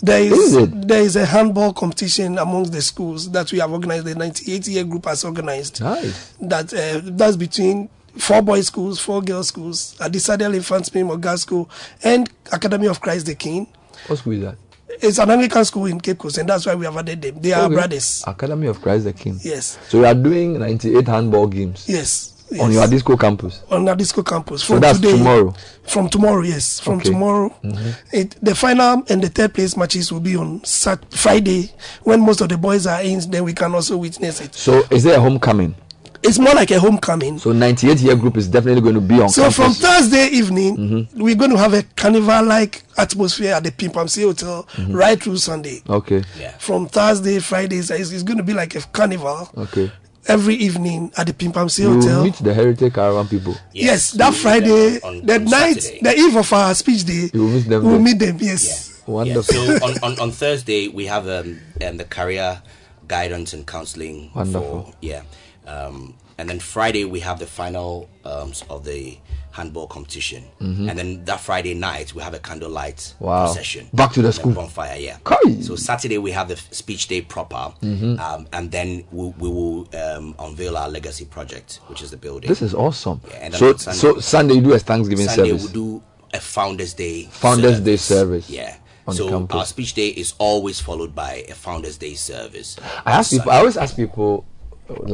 [0.00, 4.04] There is, Is there is a handball competition amongst the schools that we have organized.
[4.04, 5.80] The 98 year group has organized.
[5.80, 6.34] Nice.
[6.40, 11.68] That uh, that's between four boys schools, four girls schools, Adisadel Mfantsipim Girls School,
[12.04, 13.66] and Academy of Christ the King.
[14.06, 14.56] What school is that?
[15.00, 17.40] It's an Anglican school in Cape Coast, and that's why we have added them.
[17.40, 17.74] They are Okay.
[17.74, 18.24] brothers.
[18.26, 19.38] Academy of Christ the King.
[19.42, 19.78] Yes.
[19.88, 22.32] So we are doing 98 handball games Yes.
[22.50, 22.60] Yes.
[22.62, 23.60] on your disco campus.
[23.70, 24.62] on Nadisco campus.
[24.64, 25.54] So that's today, tomorrow.
[25.84, 26.80] From tomorrow, yes.
[26.80, 27.10] From Okay.
[27.10, 27.54] tomorrow.
[27.62, 27.94] Mhm.
[28.12, 31.70] It, the final and the third place matches will be on Sat- Friday
[32.04, 33.20] when most of the boys are in.
[33.30, 34.54] Then we can also witness it.
[34.54, 35.74] So is there a homecoming?
[36.22, 37.38] It's more like a homecoming.
[37.38, 39.56] So 98 year group is definitely going to be on So campus.
[39.56, 41.22] from Thursday evening, Mhm.
[41.22, 44.94] we're going to have a carnival-like atmosphere at the Pempamsie Hotel Mhm.
[44.94, 45.80] right through Sunday.
[45.88, 46.24] Okay.
[46.58, 49.92] From Thursday, Fridays, it's, it's going to be like a carnival Okay.
[50.26, 52.24] Every evening at the Pempamsie You Hotel.
[52.24, 53.54] meet the Heritage Caravan people.
[53.72, 57.82] Yes, that Friday, the night, the eve of our speech day, You will meet them.
[57.84, 58.00] we'll there.
[58.02, 58.36] meet them.
[58.40, 59.00] Yes.
[59.06, 59.54] Yeah, Wonderful.
[59.54, 62.60] so on, on, on Thursday we have um, um the career
[63.06, 64.30] guidance and counseling.
[64.34, 64.82] Wonderful.
[64.82, 65.22] For, yeah.
[65.66, 69.16] Um, and then Friday we have the final um, of the
[69.58, 70.42] handball competition.
[70.60, 70.88] Mhm.
[70.88, 73.46] And then that Friday night we have a candlelight Wow.
[73.52, 73.88] session.
[73.92, 74.52] Back to the school.
[74.52, 74.96] bonfire.
[74.98, 75.16] Yeah.
[75.62, 78.18] So Saturday we have the speech day proper, Mhm.
[78.20, 82.48] um, and then we, we will um, unveil our legacy project, which is the building.
[82.48, 83.20] This is awesome.
[83.30, 85.66] Yeah, and so Sunday- so Sunday you do a Thanksgiving Sunday service.
[85.66, 86.02] we do
[86.32, 87.28] a Founders Day.
[87.32, 88.76] Founders Day service Yeah.
[89.12, 92.76] so our speech day is always followed by a Founders Day service.
[93.06, 93.50] I ask people.
[93.50, 94.44] I always ask people,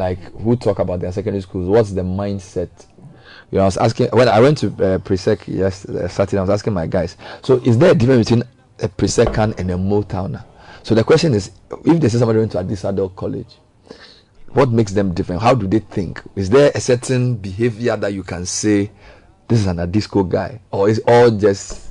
[0.03, 1.69] like who talk about their secondary schools.
[1.69, 2.71] What's the mindset?
[3.55, 6.39] You know, I was asking when I went to uh, Presec yes uh, Saturday.
[6.39, 7.17] I was asking my guys.
[7.41, 8.43] So, is there a difference between
[8.83, 10.45] a Presecan and a Motowner?
[10.83, 11.53] So the question is,
[11.85, 13.47] if they say somebody went to Adisadel College,
[14.49, 15.41] what makes them different?
[15.41, 16.21] How do they think?
[16.35, 18.91] Is there a certain behavior that you can say
[19.47, 21.91] this is an Adisco guy, or is all just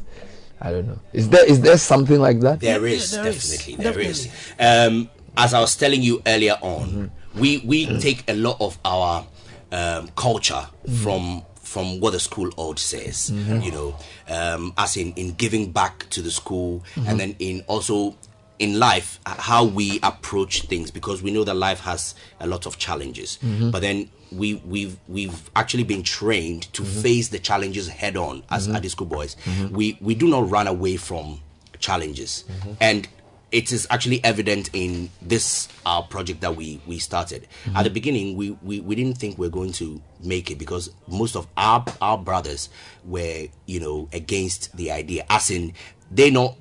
[0.60, 1.00] I don't know?
[1.14, 2.60] Is there is there something like that?
[2.60, 4.28] There is definitely there is.
[4.60, 9.26] Um, as I was telling you earlier on, we we take a lot of our
[9.72, 10.68] um, culture
[11.02, 11.44] from
[11.74, 13.32] from what the school old says.
[13.32, 13.64] Mhm.
[13.66, 13.90] You know,
[14.38, 17.08] um, as in in giving back to the school, Mhm.
[17.10, 18.16] and then in also
[18.60, 22.68] in life uh, how we approach things because we know that life has a lot
[22.68, 23.72] of challenges Mhm.
[23.72, 23.98] but then
[24.32, 28.76] we we've we've actually been trained to face the challenges head on as Mhm.
[28.78, 29.72] Adisco boys Mhm.
[29.72, 31.40] we we do not run away from
[31.80, 32.44] challenges
[32.80, 33.08] and
[33.54, 38.36] it is actually evident in this our project that we we started at the beginning
[38.36, 41.86] we, we we didn't think we are going to make it because most of our
[42.02, 42.70] our brothers
[43.06, 45.72] were you know against the idea as in
[46.12, 46.56] they not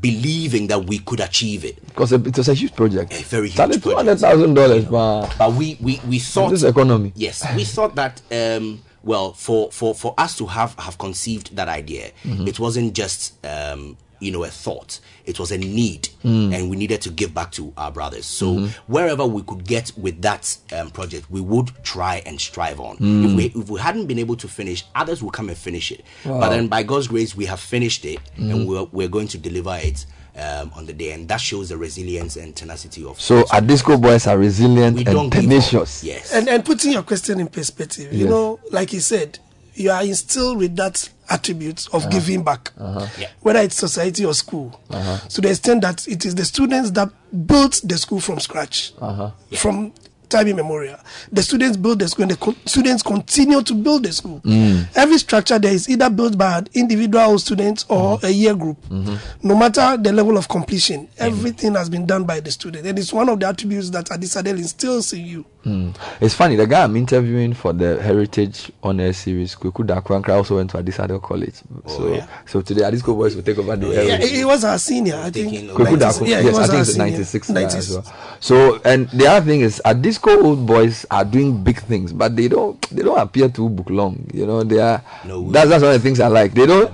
[0.00, 3.12] believing that we could achieve it Because it was a huge project.
[3.12, 3.82] a very huge project.
[3.84, 4.84] two hundred thousand dollars.
[4.86, 7.12] But we we we thought this economy.
[7.16, 11.68] Yes, we thought that um, well for for for us to have have conceived that
[11.68, 12.46] idea, Mhm.
[12.46, 16.52] it wasn't just um, you know a thought it was a need Mm.
[16.54, 18.68] and we needed to give back to our brothers so Mhm.
[18.88, 23.24] wherever we could get with that um, project we would try and strive on Mm.
[23.26, 26.02] if we if we hadn't been able to finish others will come and finish it
[26.24, 26.40] Wow.
[26.40, 28.50] but then by god's grace we have finished it Mhm.
[28.50, 30.04] and we're, we're going to deliver it
[30.36, 33.96] um, on the day and that shows the resilience and tenacity of So our disco
[33.96, 36.04] boys are resilient We and don't tenacious.
[36.04, 39.38] yes And and putting your question in perspective, you know, like he said,
[39.78, 42.10] you are instilled with that attribute of Uh-huh.
[42.10, 43.06] giving back, Uh-huh.
[43.40, 45.18] whether it's society or school, Uh-huh.
[45.28, 47.08] to the extent that it is the students that
[47.46, 49.30] built the school from scratch, Uh-huh.
[49.56, 49.92] from
[50.28, 50.96] time immemorial.
[51.32, 54.40] The students build the school, and the co- students continue to build the school.
[54.44, 54.86] Mm.
[54.96, 58.78] Every structure there is either built by an individual student or a year group.
[58.88, 59.18] Mhm.
[59.42, 62.86] No matter the level of completion, everything has been done by the student.
[62.86, 65.44] And it's one of the attributes that Adisadel instills in you.
[65.66, 65.94] Mm.
[66.20, 70.70] It's funny, the guy I'm interviewing for the Heritage Honor Series, Kweku Dakwankra, also went
[70.70, 71.54] to Adisadel College.
[71.86, 74.30] so, so today, Adisco Boys will take over the Yeah, Heritage.
[74.30, 75.52] he he was our senior, I think.
[75.70, 77.10] Kweku 90s Daku, yeah, he yes, I was think our it's senior.
[77.10, 78.04] 96 as well.
[78.40, 82.34] So, and the other thing is, at disco old boys are doing big things, but
[82.34, 84.28] they don't they don't appear too book long.
[84.32, 85.02] You know, they are.
[85.24, 86.52] No, that's that's one of the things I like.
[86.54, 86.90] They don't.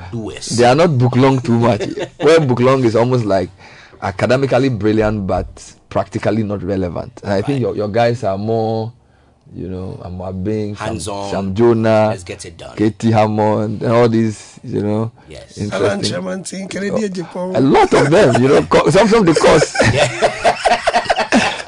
[0.57, 1.83] They are not book long too much.
[2.21, 3.51] Where book long is almost like
[4.03, 7.21] academically brilliant but practically not relevant.
[7.23, 8.93] And I think your your guys are more.
[9.55, 11.31] You know, Amoabeng, Sam, Hands-on.
[11.31, 12.77] Sam Jonah, Let's get it done.
[12.77, 13.13] K.T.
[13.13, 15.59] Hammond, and all these, you know, Yes.
[15.59, 16.03] Alan interesting.
[16.11, 17.55] Sherman, Ting, Kennedy oh, Ejikpo.
[17.57, 19.71] A lot of them, you know, co- some from the course.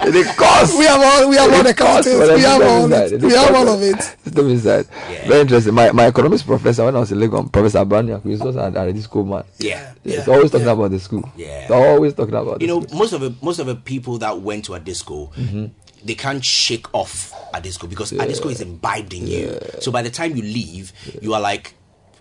[0.06, 0.78] The course.
[0.78, 2.34] We have all- we have all the course, contents.
[2.36, 3.20] We have all inside, it.
[3.20, 4.02] the We have all of it.
[4.24, 4.86] System inside.
[5.26, 5.74] Very interesting.
[5.74, 8.76] My my economics professor when I was in Lagos, Professor Abanya, he was also at
[8.76, 9.44] at school man.
[9.58, 9.92] Yeah.
[10.04, 11.28] He's always talking about the school.
[11.36, 11.62] Yeah.
[11.62, 12.98] He's always talking about you the know school.
[12.98, 15.70] most of the most of the people that went to Adisco Mhm.
[16.04, 20.36] they can't shake off Adisco because Adisco is imbibed in you so by the time
[20.36, 21.74] you leave you are like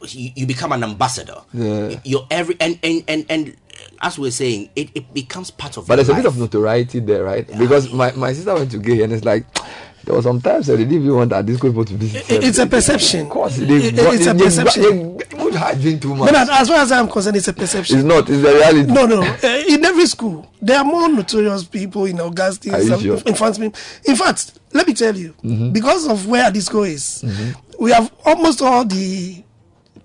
[0.10, 2.00] you, you become an ambassador Yeah.
[2.04, 3.56] you're every and and and, and
[4.02, 6.38] as we are saying it, it becomes part of But your there's a bit of
[6.38, 7.48] notoriety there, right?
[7.58, 9.46] Because my, my sister went to gay and it's like
[10.06, 12.30] there was some times that they didn't even want our disco people to visit.
[12.30, 13.22] It- it's a perception.
[13.22, 14.84] Of course, It- they, it- it's a they, perception.
[15.18, 16.32] They, they, they drink too much.
[16.32, 17.98] But as, as far as I'm concerned, it's a perception.
[17.98, 18.30] It's not.
[18.30, 18.92] It's the reality.
[18.92, 19.22] No, no.
[19.24, 23.18] Uh, in every school, there are more notorious people in Augustine, Are you some- sure?
[23.26, 23.58] in France.
[23.60, 25.74] In fact, let me tell you, Mhm.
[25.74, 27.56] because of where disco is, Mhm.
[27.80, 29.44] we have almost all the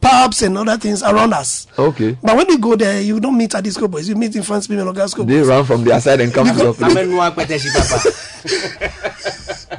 [0.01, 1.66] pubs and other things around us.
[1.78, 2.16] Okay.
[2.22, 4.09] But when you go there, you don't meet a disco boys.
[4.09, 5.48] You meet in France people and Augusco They boys.
[5.48, 6.94] run from their side and come to your place.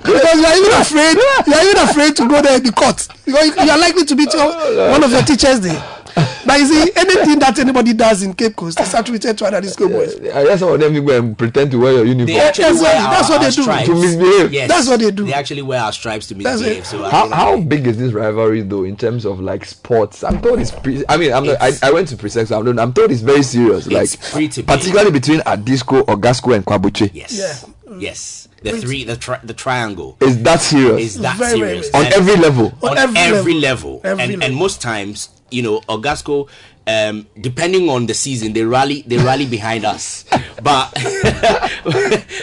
[0.04, 1.18] Because you are even afraid.
[1.48, 3.08] You are even afraid to go there in the court.
[3.26, 5.82] Because you, are likely to meet your, one of your teachers there.
[6.44, 9.88] But you see, anything that anybody does in Cape Coast is attributed to other disco
[9.88, 10.16] boys.
[10.20, 12.26] I guess some of them you go and pretend to wear your uniform.
[12.36, 13.62] They actually Yes, wear that's our, what they do.
[13.62, 13.88] stripes.
[13.88, 14.52] To misbehave.
[14.54, 14.68] Yes.
[14.68, 15.26] That's what they do.
[15.26, 16.86] They actually wear our stripes to misbehave.
[16.86, 20.24] So How, how big is this rivalry though in terms of like sports?
[20.24, 22.80] I'm told it's pre- I mean I'm not, I, I went to Presec so I'm,
[22.80, 24.68] I'm told it's very serious like pretty big.
[24.68, 27.12] particularly between Adisco, Augusco and Kwabotwe.
[27.14, 27.70] Yes.
[27.98, 28.48] Yes.
[28.64, 30.18] The three, the tri- the triangle.
[30.22, 31.16] Is that serious?
[31.16, 31.96] Is that Very, very serious?
[31.96, 32.74] On And- every level.
[32.82, 33.94] On, On every, every level.
[33.96, 34.02] level.
[34.04, 34.46] Every and, level.
[34.48, 36.48] and most times, you know, Augusco,
[36.88, 40.26] um, depending on the season, they rally they rally behind us.
[40.64, 40.92] But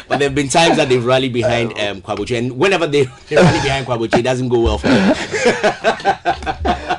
[0.08, 3.36] but there have been times that they've rallied behind um, Kwabotwe, and whenever they, they
[3.36, 5.14] rally behind Kwabotwe, it doesn't go well for them.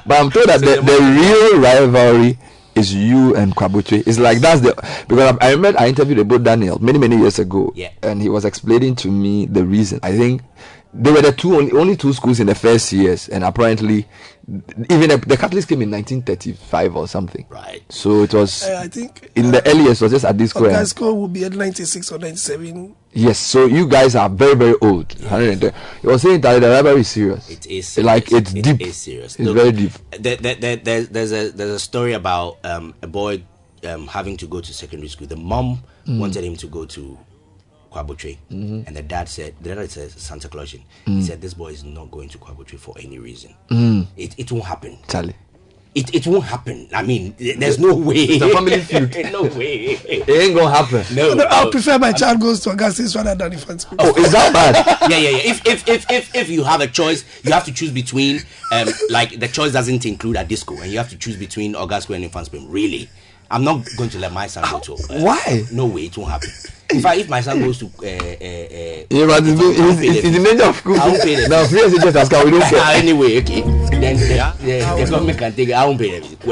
[0.05, 2.39] But I'm told that the, the real rivalry
[2.75, 4.07] is you and Kwabotwe.
[4.07, 4.73] It's like that's the
[5.07, 7.89] because I, I remember I interviewed about Daniel many many years ago, Yeah.
[8.01, 9.99] and he was explaining to me the reason.
[10.01, 10.41] I think
[10.93, 14.07] they were the two only, only two schools in the first years, and apparently
[14.89, 17.45] even the, the Catholics came in 1935 or something.
[17.49, 17.83] Right.
[17.89, 20.81] So it was Uh, I think in the earliest was just at this school square.
[20.83, 22.95] Ogasco will be at 96 or 97.
[23.13, 25.13] Yes, so you guys are very very old.
[25.21, 25.73] 110.
[26.03, 27.49] You were saying that the rivalry is serious.
[27.49, 28.81] It is like it's It deep.
[28.81, 29.35] It is serious.
[29.35, 29.91] It's Look, very deep.
[30.19, 33.43] There, there, there, there's, there's a there's a story about um, a boy
[33.87, 35.27] um, having to go to secondary school.
[35.27, 36.17] The mom Mm.
[36.19, 37.19] wanted him to go to
[37.91, 38.87] Kwabotwe, Mhm.
[38.87, 40.81] and the dad said the dad said Santa Clausian.
[41.07, 41.15] Mm.
[41.17, 43.53] He said this boy is not going to Kwabotwe for any reason.
[43.71, 44.07] Mm.
[44.17, 44.97] It it won't happen.
[45.09, 45.35] Charlie.
[45.95, 46.87] It it won't happen.
[46.93, 48.17] I mean, there's no way.
[48.17, 49.11] It's a family feud.
[49.33, 49.97] no way.
[50.05, 51.03] It ain't gonna happen.
[51.15, 51.33] No.
[51.33, 51.71] No, I no.
[51.71, 53.97] prefer my child goes to Augustine rather than infant school.
[53.99, 54.75] Oh, is that bad?
[55.11, 55.51] yeah, yeah, yeah.
[55.51, 58.39] If, if if if if you have a choice, you have to choose between
[58.71, 62.13] um like the choice doesn't include a disco, and you have to choose between Augusco
[62.15, 62.67] and Mfantsipim.
[62.69, 63.09] Really,
[63.49, 64.93] I'm not going to let my son go to.
[64.93, 65.65] Uh, Why?
[65.71, 66.51] No way, it won't happen.
[66.91, 69.77] In fact, if my son goes to uh, uh, uh, Yeah, but it's, I won't
[69.77, 70.43] it's, it's, the in the fee.
[70.45, 70.99] danger of school.
[70.99, 71.69] I won't pay the Now, fee.
[71.69, 72.81] free as just ask, we don't care.
[72.95, 73.61] anyway, okay.
[73.61, 75.73] then the, the, the government can take it.
[75.73, 76.29] I won't pay them.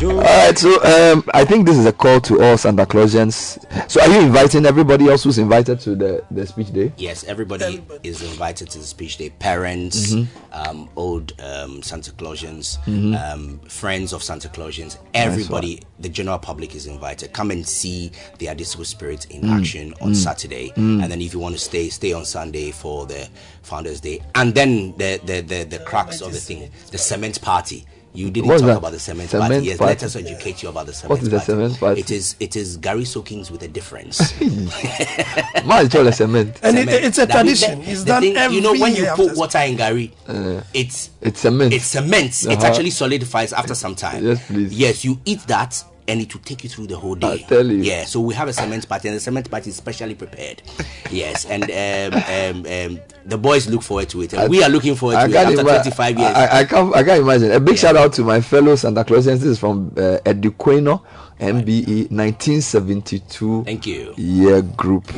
[0.00, 3.58] All right, so um, I think this is a call to all Santa Clausians.
[3.88, 6.92] So, are you inviting everybody else who's invited to the, the speech day?
[6.96, 9.30] Yes, everybody is invited to the speech day.
[9.30, 10.26] Parents, Mhm.
[10.52, 13.32] um, old um, Santa Clausians, Mhm.
[13.32, 17.32] um, friends of Santa Clausians, everybody, the general public is invited.
[17.32, 19.58] Come and see the Adisco Spirit in Mm.
[19.58, 20.16] action on Mm.
[20.16, 20.70] Saturday.
[20.76, 21.02] Mm.
[21.02, 23.28] And then if you want to stay, stay on Sunday for the
[23.62, 24.20] Founders Day.
[24.34, 27.84] And then the, the, the, the crux of the thing, the cement party.
[28.14, 28.78] You didn't What's talk that?
[28.78, 29.66] about the cement, Cement party.
[29.66, 29.90] Yes, party.
[29.92, 32.00] let us educate you about the cement What is the cement party?
[32.00, 34.18] It is it is gari Soakings with a difference.
[34.40, 36.58] Man, it's all a cement.
[36.62, 37.84] And it, it's a That is- tradition.
[37.84, 40.62] the- It's done thing- every You know, when you put after- water in gari, Uh,
[40.72, 41.72] it's it's cement.
[41.74, 42.42] it's cement.
[42.44, 42.66] It Uh-huh.
[42.66, 44.24] actually solidifies after some time.
[44.24, 44.72] Yes, please.
[44.72, 45.84] Yes, you eat that.
[46.08, 47.32] And it will take you through the whole day.
[47.32, 47.76] I tell you.
[47.82, 50.62] Yeah, so we have a cement party, and the cement party is specially prepared.
[51.10, 54.94] Yes, and um, um, um, the boys look forward to it, and we are looking
[54.94, 56.32] forward to it can't after ima- 25 years.
[56.34, 57.52] I, I, I can't, I can't imagine.
[57.52, 59.40] A big shout out to my fellow Santa Clausians.
[59.40, 61.02] This is from uh, Eduqueno,
[61.40, 64.14] MBE, 1972 Thank you.
[64.16, 65.12] year group.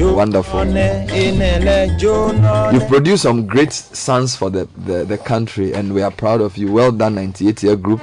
[0.00, 0.66] Wonderful.
[0.66, 0.74] You've
[2.74, 6.56] You've produced some great sons for the, the, the country, and we are proud of
[6.56, 6.72] you.
[6.72, 8.00] Well done, 98 year group.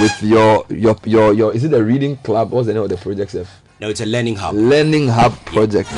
[0.00, 2.50] With your, your, your, your, is it a reading club?
[2.50, 3.32] What's the name of the project?
[3.32, 3.62] Sef?
[3.82, 4.54] no, it's a learning hub.
[4.54, 5.88] Learning Hub Project,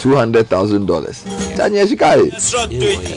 [0.00, 0.46] $200,000.
[1.54, 2.30] Chanyeshika, eh?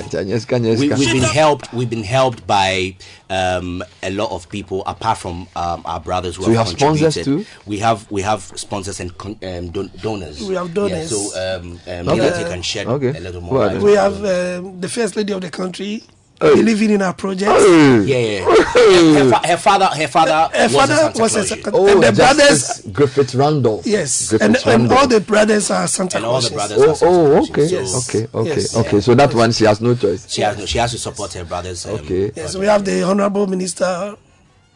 [0.10, 0.98] Chanyeshika, we, nyeshika.
[1.00, 1.74] we've been helped.
[1.74, 2.98] We've been helped by
[3.30, 6.78] um, a lot of people, apart from um, our brothers who So you have have
[6.78, 7.48] sponsors contributed.
[7.66, 10.46] We have we have sponsors and con- um, don- donors.
[10.46, 11.10] We have donors.
[11.10, 12.20] Yeah, so um, um, Okay.
[12.20, 13.18] Nilante can shed Okay.
[13.18, 13.64] a little more.
[13.64, 13.82] are light.
[13.82, 16.04] We have um, the first lady of the country
[16.40, 16.54] Hey.
[16.56, 17.50] believing in our project.
[17.52, 18.04] Hey.
[18.04, 18.46] Yeah, yeah.
[18.46, 21.64] her, her, fa- her father, her father, Her was father a Santa was a Clausian.
[21.64, 23.86] Santa- Oh, and the Justice brothers, Griffith Randolph.
[23.88, 26.96] yes, Griffith and, and all the brothers are Santa And all the brothers Oh, are
[26.96, 27.52] Santa oh, Clausians.
[27.60, 28.76] okay, So okay, okay, Yes.
[28.78, 29.02] okay.
[29.02, 30.30] So that one she has no choice.
[30.32, 31.86] She has, she has to support her brothers.
[31.88, 34.16] Um, Okay, Yes, we have the Honorable Minister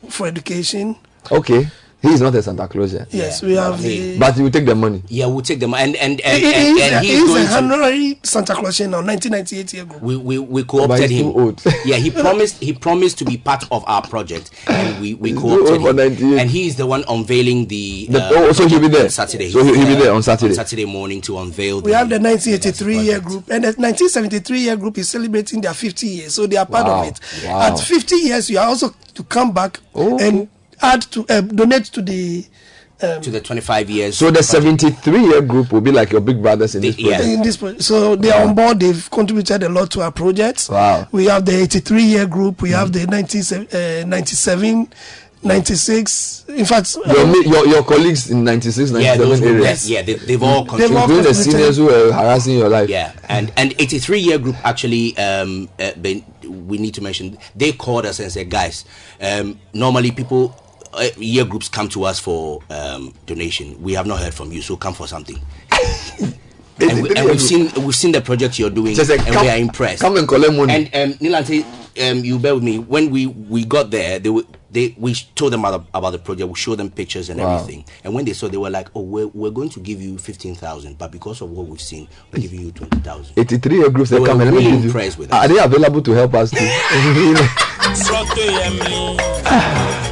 [0.10, 0.96] for Education.
[1.30, 1.68] okay.
[2.02, 2.94] He is not a Santa Claus.
[2.94, 3.06] Yeah.
[3.12, 4.18] Yes, we have the.
[4.18, 5.04] But he will take the money.
[5.08, 5.76] Yeah, we'll take them.
[5.76, 7.56] And and and, he, he and, and a, he's he is going a to.
[7.58, 10.02] honorary Santa Clausian now, 1998 year group.
[10.02, 11.32] We, we, we co-opted he's him.
[11.32, 11.62] too old.
[11.86, 15.40] yeah, he promised he promised to be part of our project, and we, we He's
[15.40, 15.96] co-opted old for him.
[15.98, 16.40] 98.
[16.42, 18.08] And he is the one unveiling the.
[18.08, 19.04] The- uh, oh, so he'll be there.
[19.04, 19.50] on Saturday.
[19.52, 20.56] So he'll- he'll be there on Saturday.
[20.56, 21.82] Saturday morning to unveil.
[21.82, 25.74] We the, have the 1983 year group, and the 1973 year group is celebrating their
[25.76, 27.20] 50 years, so they are part Wow, of it.
[27.46, 27.62] wow.
[27.62, 30.18] At 50 years, you are also to come back Oh.
[30.20, 30.50] and
[30.82, 32.46] add to uh, donate to the.
[33.04, 34.16] Um, to the 25 years.
[34.16, 37.16] So the 73 year group will be like your big brothers in this The- yeah.
[37.18, 37.34] project.
[37.36, 40.70] in this pro- so they are on board they've contributed a lot to our projects
[40.70, 41.08] Wow.
[41.12, 44.88] we have the 83 year group we have the 1997
[45.44, 49.90] 96 in fact Your, ma- your your colleagues in 96, yeah, 97 those were, areas.
[49.90, 52.88] yeah, they, they've all contributed They've all the seniors who were harassing your life.
[52.88, 57.72] Yeah, and and 83 year group actually, um, uh, been, we need to mention they
[57.72, 58.86] called us and said, guys,
[59.20, 60.56] um, normally people.
[60.94, 63.82] Uh, year groups come to us for um, donation.
[63.82, 65.40] We have not heard from you, so come for something.
[66.80, 69.58] and, we, we've seen we've seen the project you're doing, like, and come- we are
[69.58, 70.02] impressed.
[70.02, 70.90] Come and collect money.
[70.92, 71.64] And um, Nilante,
[72.12, 72.80] um, you bear with me.
[72.80, 76.50] When we, we got there, they were, they we told them about, about the project.
[76.50, 77.56] We showed them pictures and Wow.
[77.60, 77.86] everything.
[78.04, 80.56] And when they saw, they were like, "Oh, we're, we're going to give you fifteen
[80.56, 83.34] thousand, but because of what we've seen, we're giving you twenty thousand.
[83.38, 85.46] 83 year groups, they, They come and let me really give impressed with us.
[85.46, 86.58] Are they available to help us too?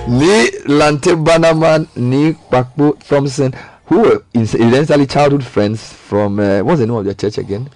[0.07, 3.53] ni Lante Bannerman, ni Bakbo Thompson,
[3.85, 7.69] who were incidentally childhood friends from, uh, what's the name of the church again?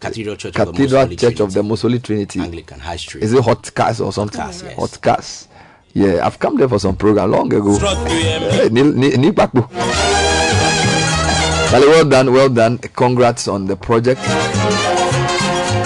[0.00, 2.40] Cathedral Church of the Most Cathedral Holy Church of Trinity, the Most Holy Trinity.
[2.40, 3.24] Anglican High Street.
[3.24, 4.40] Is it Hot Cast or something?
[4.40, 4.76] Hot Cast, yes.
[4.76, 5.48] Hot Cast.
[5.94, 7.78] Yeah, I've come there for some program long ago.
[8.70, 9.70] Ni, ni, ni Bakbo.
[11.72, 12.78] Well, well done, well done.
[12.78, 14.20] Congrats on the project.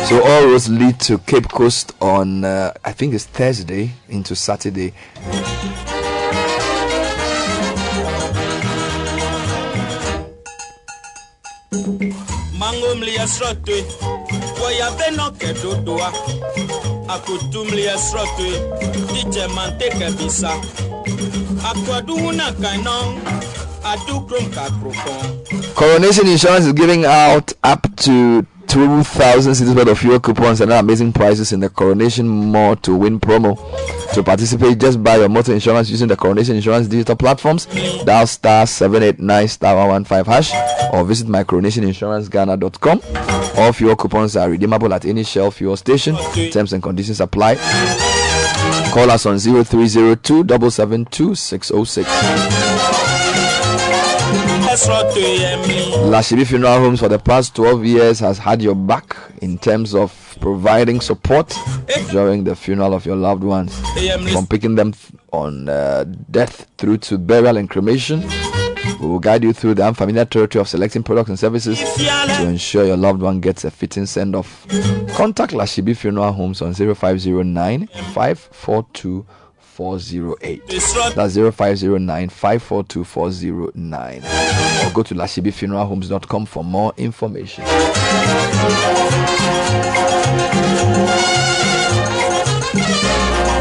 [0.08, 4.94] So all roads lead to Cape Coast on, uh, I think it's Thursday into Saturday.
[12.58, 13.84] mango mlia srotwe
[14.64, 16.12] waya beno ke dodoa
[17.08, 18.50] akutu mlia srotwe
[19.12, 20.50] tije mante ke bisa.
[21.70, 22.46] Akwadu huna
[23.84, 29.98] adu krom ka krokon Coronation Insurance is giving out up to 2,000 cedis worth of
[29.98, 33.56] fuel coupons and amazing prizes in the Coronation More to Win promo.
[34.14, 37.66] To participate, just buy your motor insurance using the Coronation Insurance digital platforms.
[38.04, 40.52] Dial star 789 star 115 hash
[40.92, 43.00] or visit mycoronationinsuranceghana.com.
[43.58, 46.16] All fuel coupons are redeemable at any Shell fuel station.
[46.50, 47.56] Terms and conditions apply.
[48.92, 53.27] Call us on 0302 772 606.
[56.10, 60.36] Lashibi Funeral Homes for the past 12 years has had your back in terms of
[60.40, 61.54] providing support
[62.10, 63.74] during the funeral of your loved ones,
[64.32, 64.92] from picking them
[65.32, 68.22] on uh, death through to burial and cremation.
[69.00, 72.84] We will guide you through the unfamiliar territory of selecting products and services to ensure
[72.84, 74.66] your loved one gets a fitting send off.
[75.14, 79.26] Contact Lashibi Funeral Homes on 0509 542
[79.78, 80.66] 408.
[81.14, 84.18] That's 0509 542 409.
[84.24, 87.62] Or go to lashibifuneralhomes.com for more information.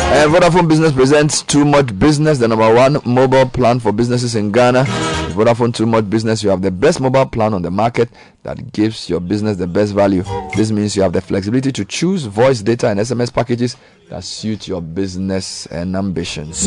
[0.10, 4.52] And Vodafone Business presents Too Much Business, the number one mobile plan for businesses in
[4.52, 4.80] Ghana.
[4.80, 8.10] With Vodafone Too Much Business, you have the best mobile plan on the market
[8.44, 10.24] that gives your business the best value.
[10.56, 13.76] This means you have the flexibility to choose voice, data, and SMS packages
[14.10, 16.58] that suit your business and ambitions.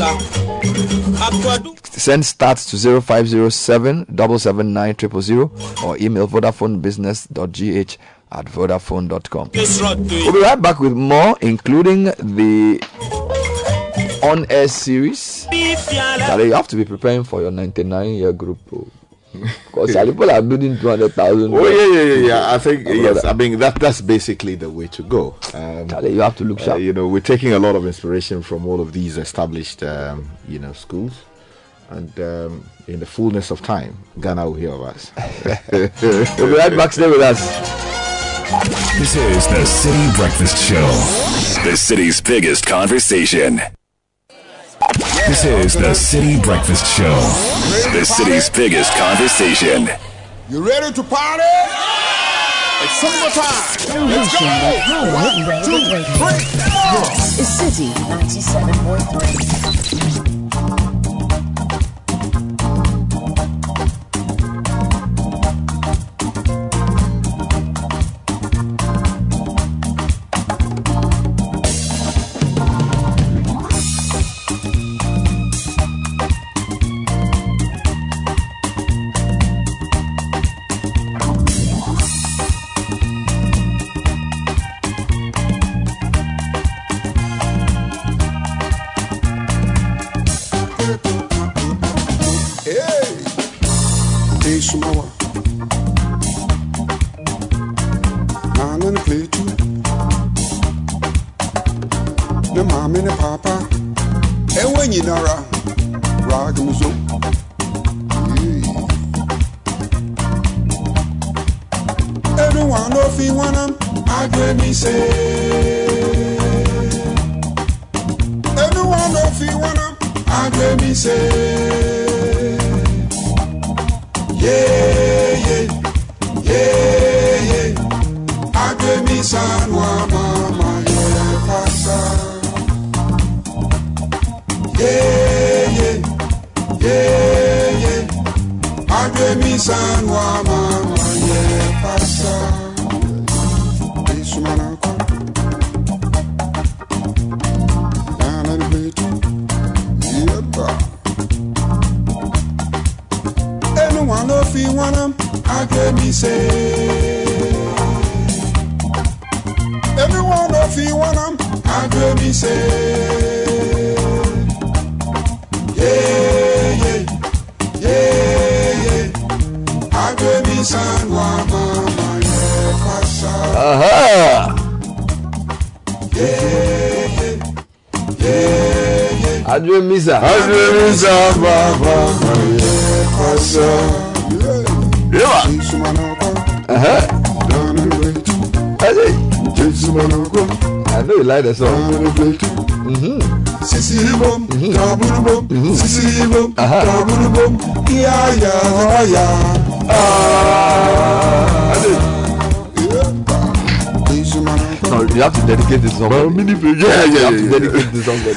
[1.83, 5.51] Send starts to 0507 779 000
[5.85, 7.97] or email vodafonebusiness.gh
[8.33, 9.51] at vodafone.com.
[9.55, 12.81] We'll be right back with more, including the
[14.23, 15.47] on air series.
[15.51, 18.59] Charlie, you have to be preparing for your 99 year group.
[19.33, 21.55] Because people are building 200,000.
[21.55, 22.55] Oh yeah, yeah, yeah, yeah.
[22.55, 23.25] I think yes.
[23.25, 25.37] I mean that that's basically the way to go.
[25.55, 26.81] Um, Charlie, you have to look uh, sharp.
[26.81, 30.59] you know, we're taking a lot of inspiration from all of these established, um, you
[30.59, 31.23] know, schools,
[31.91, 35.13] and um, in the fullness of time, Ghana will hear of us.
[35.73, 36.93] we'll be right back.
[36.93, 37.41] Stay with us.
[38.99, 40.85] This is the Citi Breakfast Show,
[41.63, 43.61] the city's biggest conversation.
[45.27, 47.15] This is the Citi Breakfast Show,
[47.93, 49.89] the city's biggest conversation.
[50.49, 51.43] You ready to party?
[52.83, 54.09] It's summertime.
[54.09, 54.47] Let's go.
[54.87, 55.99] power relevant radio.
[57.37, 60.40] This is Citi 97.3.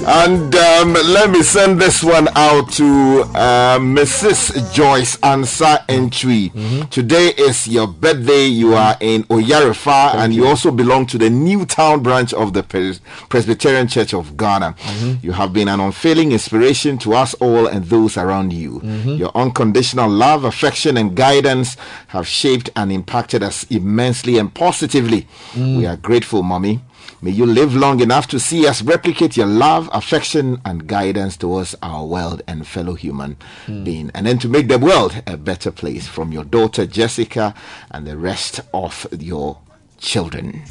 [0.05, 4.73] And um, let me send this one out to uh, Mrs.
[4.73, 6.49] Joyce Ansa Entry.
[6.53, 6.89] Mm-hmm.
[6.89, 8.45] Today is your birthday.
[8.47, 10.45] You are in Oyarifa and you.
[10.45, 12.99] also belong to the Newtown branch of the Pres-
[13.29, 14.75] Presbyterian Church of Ghana.
[14.77, 15.25] Mm-hmm.
[15.25, 18.81] You have been an unfailing inspiration to us all and those around you.
[18.81, 19.17] Mhm.
[19.17, 21.77] Your unconditional love, affection, and guidance
[22.07, 25.27] have shaped and impacted us immensely and positively.
[25.53, 25.77] Mm.
[25.77, 26.81] We are grateful, Mommy.
[27.23, 27.31] Kwame.
[27.31, 31.75] May you live long enough to see us replicate your love, affection, and guidance towards
[31.81, 33.83] our world and fellow human hmm.
[33.83, 37.53] being, and then to make the world a better place from your daughter Jessica
[37.91, 39.59] and the rest of your
[39.99, 40.63] children.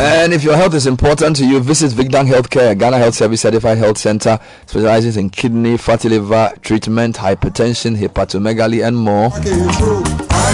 [0.00, 3.78] And if your health is important to you, visit Vigdan Healthcare, Ghana Health Service Certified
[3.78, 9.30] Health Center, specializes in kidney, fatty liver treatment, hypertension, hepatomegaly, and more.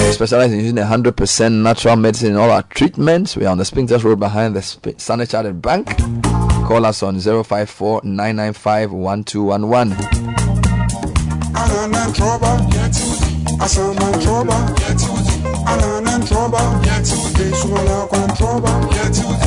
[0.07, 3.37] We specialize in using 100% natural medicine in all our treatments.
[3.37, 5.95] We are on the Spintex Road behind the Sp- Standard Chartered Bank.
[6.67, 9.97] Call us on 054 995 1211.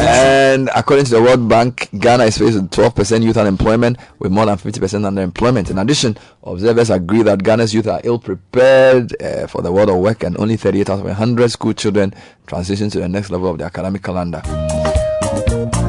[0.09, 4.57] And according to the World Bank, Ghana is with 12% youth unemployment with more than
[4.57, 5.69] 50% underemployment.
[5.69, 9.97] In addition, observers agree that Ghana's youth are ill prepared uh, for the world of
[9.97, 12.13] work and only 38 out of 100 school children
[12.47, 14.39] transition to the next level of the academic calendar.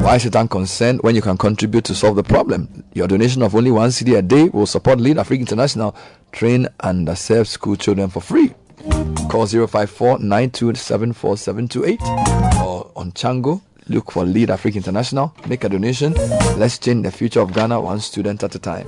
[0.03, 2.83] Why is it unconcerned when you can contribute to solve the problem?
[2.93, 5.95] Your donation of only one cedi a day will support Lead Africa International
[6.33, 8.53] train and underserved school children for free.
[9.29, 10.15] Call 054 or
[12.95, 13.61] on Chango.
[13.89, 15.33] Look for Lead Africa International.
[15.47, 16.13] Make a donation.
[16.57, 18.85] Let's change the future of Ghana one student at a time.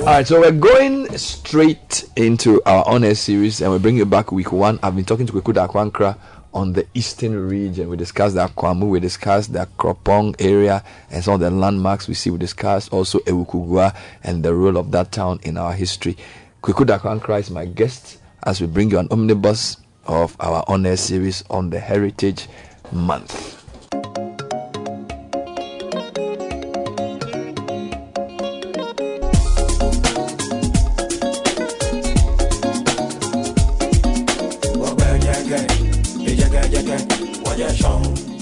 [0.00, 4.30] All right, so we're going straight into our honor series, and we bring you back
[4.30, 4.78] week one.
[4.84, 6.16] I've been talking to Kweku Darko Ankrah
[6.54, 7.88] on the eastern region.
[7.88, 12.14] We discussed the Akwamu, we discussed the Kropong area, and some of the landmarks we
[12.14, 12.30] see.
[12.30, 16.16] We discussed also Awukugua and the role of that town in our history.
[16.62, 19.76] Kweku Darko Ankrah is my guest as we bring you an omnibus
[20.06, 22.48] of our honor series on the Heritage
[22.92, 23.56] Month.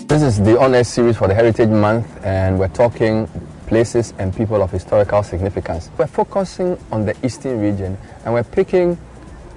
[0.08, 3.28] This is the Honors series for the Heritage Month, and we're talking
[3.66, 5.90] places and people of historical significance.
[5.98, 8.98] We're focusing on the Eastern region, and we're picking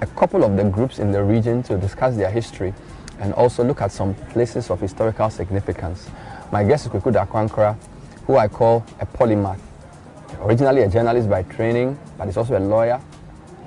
[0.02, 2.74] a couple of the groups in the region to discuss their history
[3.20, 6.10] and also look at some places of historical significance.
[6.50, 7.78] My guest is Kweku Darko Ankrah,
[8.26, 9.60] who I call a polymath.
[10.40, 13.00] Originally a journalist by training, but he's also a lawyer.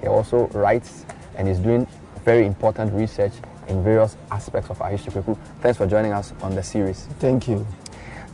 [0.02, 1.06] He also writes
[1.38, 1.88] and is doing
[2.26, 3.32] very important research
[3.70, 5.14] in various aspects of our history.
[5.14, 7.07] Kweku, thanks for joining us on the series.
[7.20, 7.66] Thank you.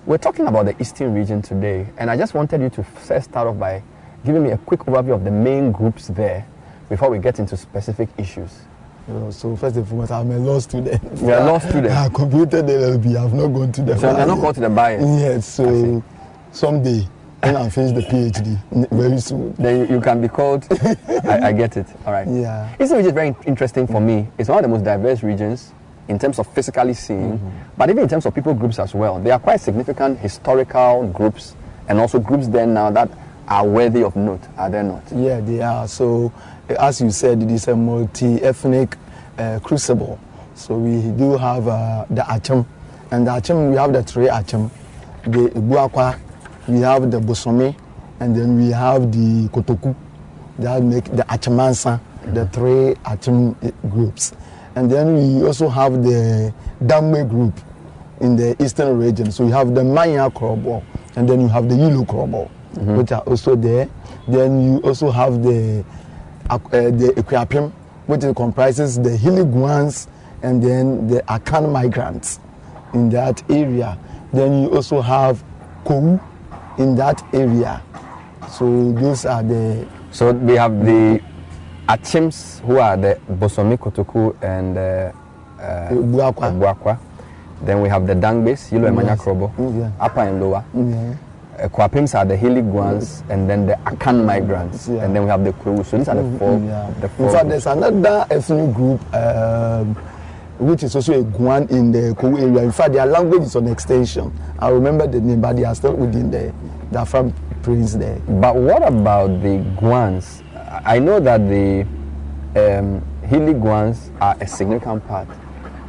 [0.07, 3.48] We're talking about the Eastern region today, and I just wanted you to first start
[3.48, 3.84] off by
[4.26, 6.48] giving me a quick overview of the main groups there
[6.91, 8.51] before we get into specific issues.
[9.07, 11.01] You know, so first and foremost, I'm a law student.
[11.22, 11.89] You're a law student?
[11.89, 13.15] I completed the LLB.
[13.15, 15.01] I've not gone to the So you're not gone to the bar yet?
[15.01, 15.47] Yes.
[15.47, 16.03] So
[16.51, 17.07] someday,
[17.39, 19.53] when I finish the PhD, very soon.
[19.53, 20.68] Then you, you can be called.
[21.23, 21.88] I, I get it.
[22.05, 22.27] All right.
[22.27, 22.69] Yeah.
[22.80, 24.27] Eastern region is very interesting for me.
[24.38, 25.72] It's one of the most diverse regions
[26.09, 27.49] in terms of physically seeing, Mm-hmm.
[27.77, 29.18] but even in terms of people groups as well.
[29.18, 31.55] They are quite significant historical groups
[31.88, 33.09] and also groups there now that
[33.47, 35.03] are worthy of note, are they not?
[35.13, 35.85] Yeah, they are.
[35.88, 36.31] So,
[36.80, 38.98] as you said, it is a multi-ethnic
[39.38, 40.19] uh, crucible.
[40.56, 42.65] So we do have uh, the Acham,
[43.11, 44.69] and the Acham we have the three Acham,
[45.23, 46.19] the Buakwa,
[46.68, 47.76] we have the Bosome,
[48.19, 49.95] and then we have the Kotoku.
[50.60, 51.99] That make the Achamansa,
[52.34, 54.34] the three Acham uh, groups,
[54.76, 56.53] and then we also have the
[56.84, 57.53] Damwe group
[58.19, 59.31] in the eastern region.
[59.31, 60.84] So you have the Maya Krobo,
[61.15, 62.98] and then you have the Yulu Krobo, Mhm.
[62.98, 63.88] which are also there.
[64.27, 65.84] Then you also have the
[66.52, 66.60] uh,
[66.91, 67.72] the Equiapim,
[68.07, 70.07] which is- comprises the Hiliguans
[70.44, 72.40] and then the Akan migrants
[72.94, 73.98] in that area.
[74.34, 75.44] Then you also have
[75.86, 76.19] Kou
[76.78, 77.82] in that area.
[78.49, 81.22] So those are the So we have the
[81.88, 85.11] Achims, who are the Bosomi Kotoku and uh,
[85.61, 86.52] uh, Buakwa.
[86.60, 86.99] Buakwa.
[87.64, 89.19] Then we have the Dangbes, Yilo Emanya Yes.
[89.22, 89.91] Krobo, Yeah.
[89.99, 90.64] upper and lower.
[90.73, 90.82] yeah.
[90.84, 91.15] Uh,
[91.69, 94.88] Kwapims are the Hiliguans and then the Akan migrants.
[94.88, 95.03] Yeah.
[95.05, 95.85] And then we have the Kwewu.
[95.85, 96.59] So these are the Mm, four.
[96.59, 96.89] yeah.
[96.99, 97.63] The In four fact, groups.
[97.65, 99.95] there's another ethnic group um,
[100.59, 102.63] which is also a Guan in the Kou area.
[102.63, 104.31] In fact, their language is on extension.
[104.59, 106.53] I remember the name, but they are still within the
[106.91, 107.33] Dafra
[107.63, 108.17] Prince there.
[108.27, 110.43] But what about the Guans?
[110.85, 111.81] I know that the
[112.55, 115.27] um, Hili Guans are a significant part,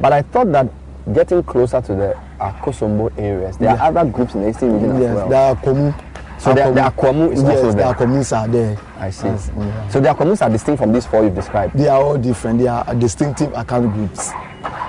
[0.01, 0.67] but I thought that
[1.13, 2.17] getting closer to the
[2.51, 3.81] Akosombo areas, there Yeah.
[3.83, 5.29] are other groups in the eastern region Yes, as well.
[5.29, 5.93] there are Komu.
[6.39, 7.93] So the, the Akwamu is yes, also the there.
[7.93, 8.77] Akwamus are there.
[8.99, 9.27] I see.
[9.27, 9.87] Yes, yeah.
[9.87, 11.73] So the Akwamus are distinct from these four you've described.
[11.77, 12.59] They are all different.
[12.59, 14.31] They are distinctive Akan groups.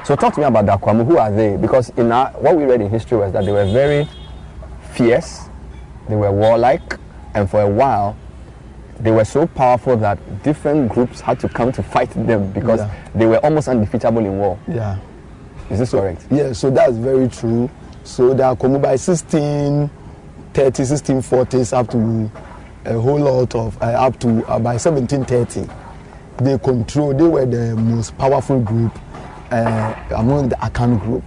[0.05, 1.06] So talk to me about the Akwamu.
[1.06, 1.56] Who are they?
[1.56, 4.09] Because in our, what we read in history was that they were very
[4.94, 5.48] fierce,
[6.09, 6.98] they were warlike,
[7.35, 8.16] and for a while
[9.01, 12.90] they were so powerful that different groups had to come to fight them because Yeah.
[13.14, 14.56] they were almost undefeatable in war.
[14.68, 14.97] Yeah.
[15.70, 16.27] Is this correct?
[16.31, 17.70] Yeah, so that's very true.
[18.05, 22.31] So the Akomu by 1630, 1640s up to
[22.85, 25.66] a whole lot of, uh, up to uh, by 1730,
[26.39, 28.93] they control, they were the most powerful group
[29.51, 31.24] uh, among the Akan group.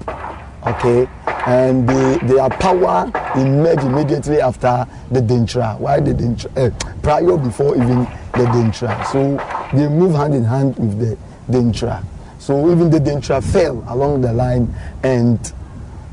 [0.68, 1.08] Okay?
[1.48, 5.80] And they, their power emerged immediately after the Dentra.
[5.80, 6.58] Why the Dentra?
[6.58, 6.70] Uh,
[7.02, 8.00] prior before even
[8.34, 9.06] the Dentra.
[9.08, 9.38] So
[9.76, 11.18] they move hand in hand with the
[11.52, 12.04] Dentra.
[12.48, 15.52] So even the Dentra fell along the line, and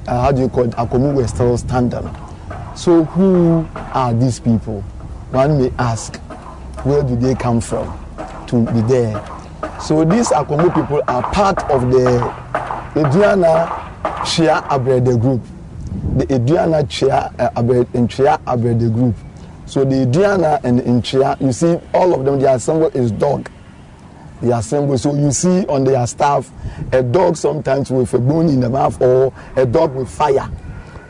[0.08, 0.72] uh, how do you call it?
[0.72, 2.10] Akomu were still standing.
[2.74, 4.80] So who are these people?
[5.30, 6.16] One may ask,
[6.82, 7.86] where do they come from
[8.48, 9.24] to be there?
[9.80, 12.18] So these Akomu people are part of the
[12.96, 13.68] Eduana
[14.24, 15.40] Shia Abrede group.
[16.16, 19.14] The Eduana Chia uh, Abre- Nchia Abrede group.
[19.66, 23.48] So the Eduana and Nchia, you see, all of them, their symbol is dog
[24.42, 24.98] they assemble.
[24.98, 26.50] So you see on their staff
[26.92, 30.50] a dog sometimes with a bone in the mouth or a dog with fire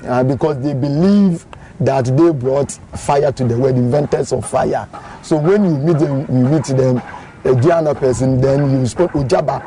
[0.05, 1.47] uh, because they believe
[1.81, 4.89] that they brought fire to the world, inventors of fire.
[5.23, 7.03] So when you meet them, you meet them,
[7.45, 9.61] a Diana person, then you spot Ujaba,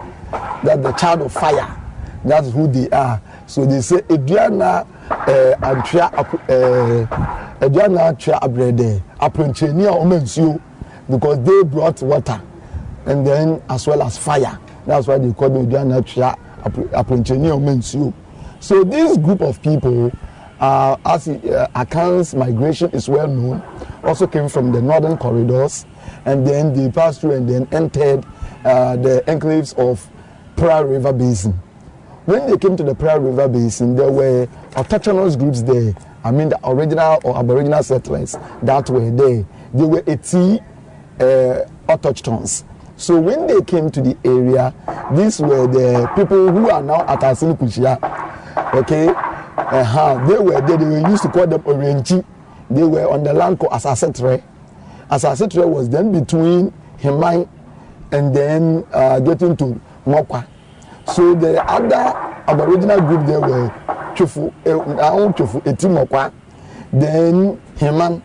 [0.64, 1.84] that the child of fire.
[2.24, 3.22] That's who they are.
[3.46, 10.60] So they say Ediana uh, Antria uh, Ediana Antria Abrede Aprenchenia Omensuo
[11.10, 12.42] because they brought water
[13.08, 14.60] and then as well as fire.
[14.86, 16.38] That's why they call them Ediana Antria
[16.92, 18.14] Aprenchenia Omensuo.
[18.60, 20.12] So this group of people,
[20.60, 23.62] uh, as uh, Akan's migration is well known,
[24.04, 25.86] also came from the northern corridors,
[26.26, 28.26] and then they passed through and then entered
[28.66, 30.10] uh, the enclaves of
[30.56, 31.54] Pra River Basin.
[32.26, 35.94] When they came to the Pra River Basin, there were autochthonous groups there.
[36.24, 39.46] I mean, the original or aboriginal settlers that were there.
[39.74, 40.60] They were Eti
[41.20, 42.64] uh, autochthones.
[42.98, 44.74] So when they came to the area,
[45.14, 48.02] these were the people who are now at Asini Kuchia.
[48.74, 50.26] Okay, uh-huh.
[50.28, 50.78] they were there.
[50.78, 52.26] They were used to call them Orenchi.
[52.72, 54.42] They were on the land called Asasetre.
[55.12, 57.48] Asasetre was then between Himai
[58.12, 60.48] and then uh, getting to Mokwa.
[61.14, 62.18] So the other
[62.50, 63.70] Aboriginal group there were
[64.16, 66.34] Chufu, uh, Chufu, Etimokwa,
[66.92, 68.24] then Himan.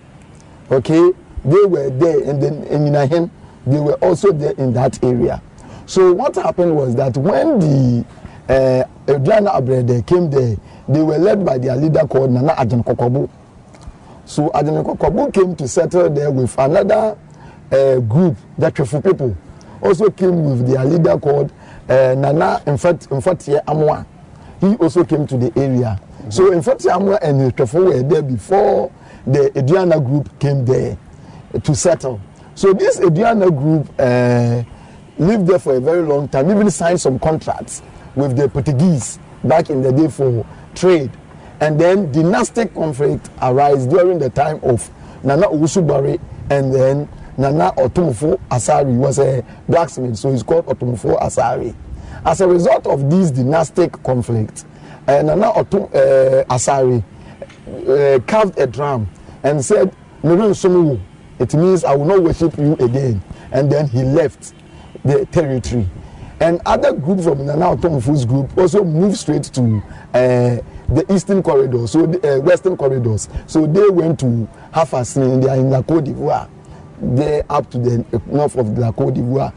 [0.70, 1.12] Okay,
[1.44, 3.30] they were there, and then in Inahen,
[3.66, 5.40] they were also there in that area.
[5.86, 8.04] So what happened was that when the
[8.48, 10.56] uh, Adriana Abrede came there,
[10.88, 13.28] they were led by their leader called Nana Ajan Kokobu.
[14.24, 17.16] So Ajan Kokobu came to settle there with another
[17.70, 19.36] uh, group, the Chufu people,
[19.82, 21.52] also came with their leader called
[21.88, 24.06] uh, Nana Mfatie Amwa.
[24.60, 26.00] He also came to the area.
[26.28, 28.92] So Mfatie Amwa and Chufu were there before
[29.26, 30.96] the Adriana group came there
[31.62, 32.20] to settle.
[32.54, 34.62] So this Adriana group uh,
[35.18, 37.82] lived there for a very long time, even signed some contracts
[38.14, 41.10] with the Portuguese back in the day for trade.
[41.60, 44.88] And then dynastic conflict arose during the time of
[45.22, 46.20] Nana Owusubari
[46.50, 47.08] and then
[47.38, 51.74] Nana Otumfo Asari was a blacksmith, so he's called Otumfo Asari.
[52.24, 54.64] As a result of this dynastic conflict,
[55.08, 57.02] uh, Nana Otum uh, Asari
[57.88, 59.08] uh, carved a drum
[59.42, 61.00] and said, "Meru Nsomuwu,"
[61.42, 63.20] It means I will not worship you again.
[63.50, 64.54] And then he left
[65.04, 65.88] the territory.
[66.40, 69.82] And other groups from Nana Otomfu's group also moved straight to
[70.14, 70.58] uh,
[70.88, 73.28] the eastern corridor, so the uh, western corridors.
[73.46, 76.48] So they went to Hafasin, they are in La Côte d'Ivoire,
[77.00, 79.52] they up to the north of La Côte d'Ivoire.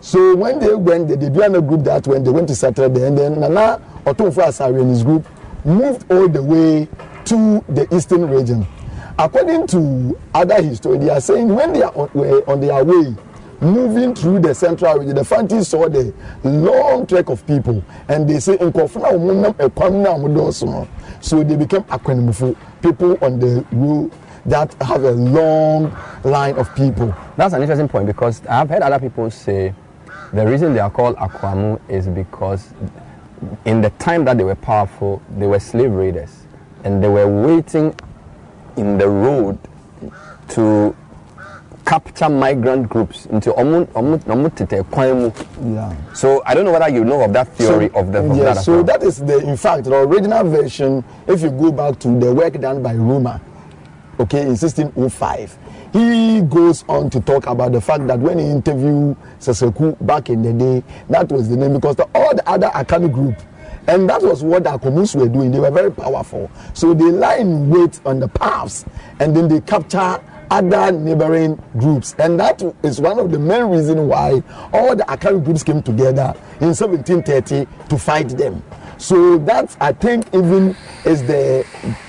[0.00, 3.06] So when they went, they did a group that when they went to settle there,
[3.06, 5.26] and then Nana Otomfu Asari and his group
[5.64, 6.88] moved all the way
[7.24, 8.66] to the eastern region.
[9.18, 13.16] According to other historians, they are saying when they are on, were on their way,
[13.60, 16.14] moving through the central region, the Fantis saw the
[16.44, 20.86] long trek of people, and they say in Kofuna umunam ekwamna umudosumo.
[21.20, 24.12] So they became akwenmufu, people on the road
[24.46, 27.12] that have a long line of people.
[27.36, 29.74] That's an interesting point because I've heard other people say
[30.32, 32.72] the reason they are called Akwamu is because
[33.64, 36.46] in the time that they were powerful, they were slave raiders
[36.84, 37.94] and they were waiting
[38.78, 39.58] in the road
[40.50, 40.94] to
[41.84, 45.30] capture migrant groups into omu omu omu tete kwan mu.
[45.74, 45.94] Yeah.
[46.14, 48.64] So I don't know whether you know of that theory of the of yes, that.
[48.64, 51.02] so that is the in fact the original version.
[51.26, 53.40] If you go back to the work done by Roma,
[54.20, 55.58] okay, in 1605,
[55.92, 60.42] he goes on to talk about the fact that when he interviewed Seseku back in
[60.42, 63.36] the day, that was the name because the, all the other Akami group.
[63.88, 65.50] And that was what the Akomus were doing.
[65.50, 66.50] They were very powerful.
[66.74, 68.84] So they lie in wait on the paths
[69.18, 72.14] and then they capture other neighboring groups.
[72.18, 74.42] And that is one of the main reasons why
[74.72, 78.62] all the Akari groups came together in 1730 to fight them.
[78.98, 81.64] So that I think even is the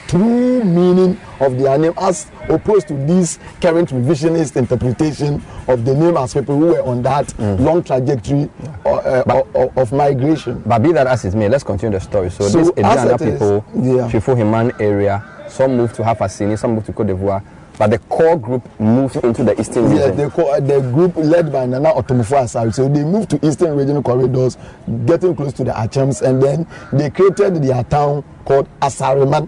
[0.07, 6.17] true meaning of their name as opposed to this current revisionist interpretation of the name
[6.17, 8.49] as people who were on that long trajectory
[8.85, 10.61] uh, uh, of, of migration.
[10.65, 12.31] But be that as it may, let's continue the story.
[12.31, 14.09] So, So these Ediana it is, people, yeah.
[14.09, 17.43] Chifo Himan area, some moved to Hafasini, some moved to Cote d'Ivoire,
[17.79, 20.15] but the core group moved into the eastern region.
[20.17, 22.73] the, co- the group led by Nana Otomofo Asari.
[22.73, 24.57] So they moved to eastern regional corridors,
[25.05, 29.47] getting close to the Achems, and then they created their town called Asariman,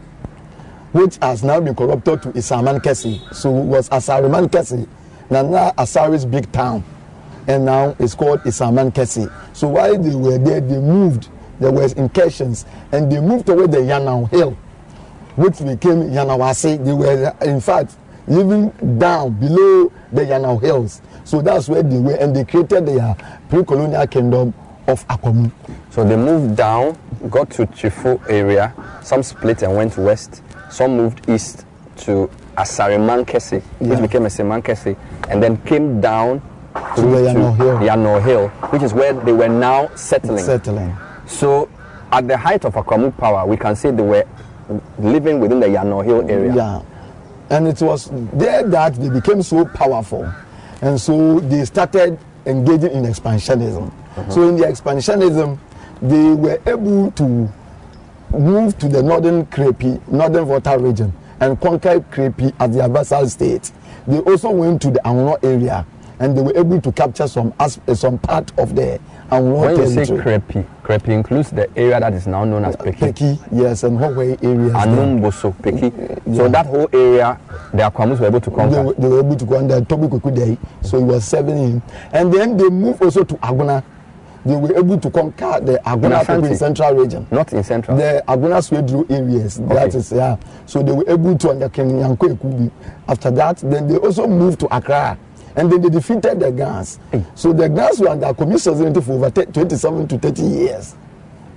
[0.93, 3.19] which has now been corrupted to Isaman Kesi.
[3.35, 4.87] So it was Asariman Kesi,
[5.29, 6.85] Nana Asari's big town,
[7.49, 9.29] and now it's called Isaman Kesi.
[9.53, 11.27] So while they were there, they moved.
[11.59, 14.57] There were incursions, and they moved toward the Yanao Hill
[15.35, 16.83] which became Yanawase.
[16.83, 17.95] They were, in fact,
[18.27, 21.01] living down below the Yanao Hills.
[21.23, 23.15] So that's where they were, and they created their
[23.49, 24.53] pre-colonial kingdom
[24.87, 25.51] of Akwamu.
[25.91, 26.97] So they moved down,
[27.29, 31.65] got to Chifo area, some split and went west, some moved east
[31.97, 34.01] to Asariman Kese, which Yeah.
[34.01, 34.95] became Asiman Kese,
[35.29, 36.41] and then came down
[36.95, 37.77] To the Yano Hill.
[37.79, 40.43] Yano Hill, which is where they were now settling.
[40.43, 40.95] Settling.
[41.25, 41.67] So
[42.11, 44.23] at the height of Akwamu power, we can say they were
[44.97, 46.53] living within the Yano Hill area.
[46.55, 46.81] Yeah.
[47.51, 50.31] And it was there that they became so powerful.
[50.81, 53.91] And so they started engaging in expansionism.
[54.31, 55.59] So in the expansionism,
[56.01, 57.51] they were able to
[58.31, 63.71] move to the northern Crepi, northern Volta region, and conquer Crepi as their vassal state.
[64.07, 65.85] They also went to the Angulo area,
[66.19, 67.53] and they were able to capture some
[67.93, 68.99] some part of the
[69.31, 70.13] Angulo When you say.
[70.13, 72.97] Crepi, Crepi includes the area that is now known as Peki.
[72.99, 74.73] Peki, yes, and Hawai areas.
[74.73, 74.81] there.
[74.83, 76.35] Anumboso, Peki.
[76.35, 77.39] So that whole area,
[77.73, 78.83] the Akwamus were able to they, conquer.
[78.83, 81.81] were- they were able to go under Toby Kukudei, so he was serving him.
[82.11, 83.83] And then they moved also to Aguna.
[84.43, 87.27] They were able to conquer the Aguna people in central region.
[87.29, 87.95] Not in central.
[87.95, 89.57] The Aguna Swedru areas.
[89.59, 89.97] That Okay.
[89.99, 90.35] is, yeah.
[90.65, 92.71] So they were able to under King Yanko Ekubi.
[93.07, 95.15] After that, then they also moved to Accra.
[95.55, 96.99] And then they defeated the Gans.
[97.35, 100.95] So the Gans were under commission for over 10 27 to 30 years.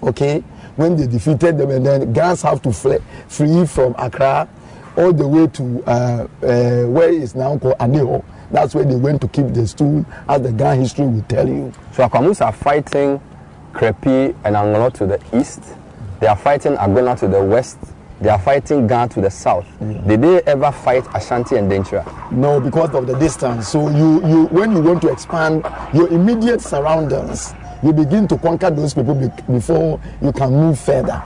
[0.02, 0.40] Okay?
[0.76, 2.98] When they defeated them, and then Gans have to flee,
[3.28, 4.48] flee from Accra
[4.97, 8.24] all the way to uh, uh, where is now called Aneho.
[8.50, 11.73] That's where they went to keep the stool, as the Gan history will tell you.
[11.92, 13.20] So Akwamus are fighting
[13.73, 15.62] Crepi and Angolo to the east.
[16.20, 17.78] They are fighting Agona to the west.
[18.20, 19.67] They are fighting Gan to the south.
[20.07, 22.31] Did they ever fight Ashanti and Denchira?
[22.33, 23.68] No, because of the distance.
[23.68, 28.70] So you, you when you want to expand your immediate surroundings, you begin to conquer
[28.70, 31.23] those people be- before you can move further.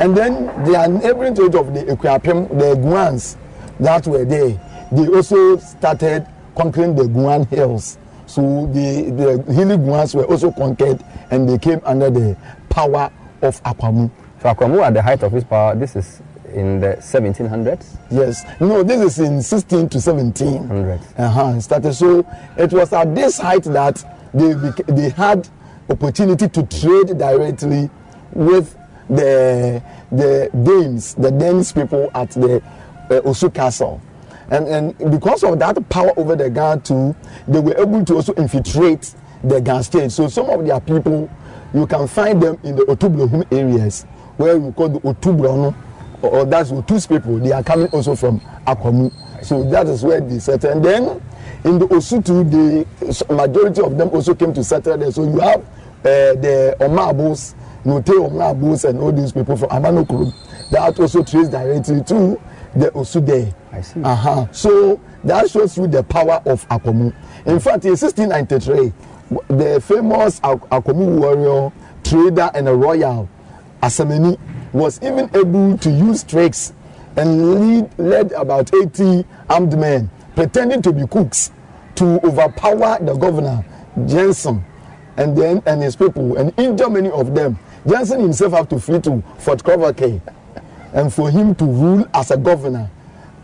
[0.00, 3.36] And then the neighboring territory of the Equiapem, the Guans
[3.78, 4.58] that were there,
[4.90, 7.98] they also started conquering the Guan hills.
[8.26, 9.10] So the,
[9.44, 12.36] the hilly Guans were also conquered and they came under the
[12.70, 13.12] power
[13.42, 14.10] of Akwamu.
[14.42, 16.22] So Akwamu at the height of his power, this is
[16.54, 17.96] in the 1700s?
[18.10, 18.44] Yes.
[18.60, 20.68] No, this is in 16 to 17.
[20.68, 21.00] 100.
[21.18, 21.54] Uh-huh.
[21.56, 21.94] it Started.
[21.94, 24.54] So it was at this height that they
[24.92, 25.48] they had
[25.88, 27.90] opportunity to trade directly
[28.32, 28.76] with
[29.08, 32.56] the the Danes, the Danes people at the
[33.10, 34.00] uh, Osu Castle.
[34.50, 37.14] And, and because of that power over the Gan too,
[37.46, 39.14] they were able to also infiltrate
[39.44, 40.10] the Gan state.
[40.10, 41.30] So some of their people,
[41.72, 44.02] you can find them in the Otublohum areas,
[44.36, 45.74] where we call the Otubrono,
[46.22, 47.38] or, or that's Otus people.
[47.38, 49.12] They are coming also from Akwamu.
[49.44, 50.72] So that is where they settled.
[50.76, 51.22] And then
[51.64, 55.10] in the Osutu, the majority of them also came to settle there.
[55.12, 60.32] So you have uh, the Omabos, Note Omabos, and all these people from Amanokuru
[60.70, 62.40] that also trace directly to
[62.74, 63.54] the Osude.
[63.72, 64.02] I see.
[64.02, 64.46] Uh-huh.
[64.52, 67.14] So that shows you the power of Akwamu.
[67.46, 68.92] In fact, in 1693,
[69.48, 71.72] the famous Ak- Akwamu warrior,
[72.04, 73.28] trader, and a royal,
[73.82, 74.38] Asameni,
[74.72, 76.72] was even able to use tricks
[77.16, 81.50] and lead, led about 80 armed men, pretending to be cooks,
[81.96, 83.64] to overpower the governor,
[84.06, 84.64] Jensen,
[85.16, 87.58] and then and his people, and injure many of them.
[87.86, 90.20] Jensen himself had to flee to Fort Covacay
[90.92, 92.90] and for him to rule as a governor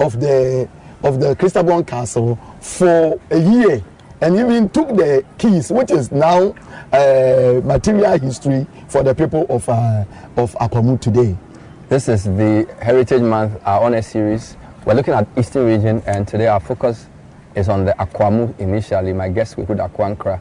[0.01, 0.69] of the
[1.03, 3.83] of the Christabon Castle for a year,
[4.21, 6.55] and even took the keys, which is now
[6.93, 10.05] uh, material history for the people of uh,
[10.37, 11.37] of Akwamu today.
[11.89, 14.57] This is the Heritage Month, our honor series.
[14.85, 17.07] We're looking at Eastern region, and today our focus
[17.55, 19.13] is on the Akwamu initially.
[19.13, 20.41] My guest, we could Akwankra.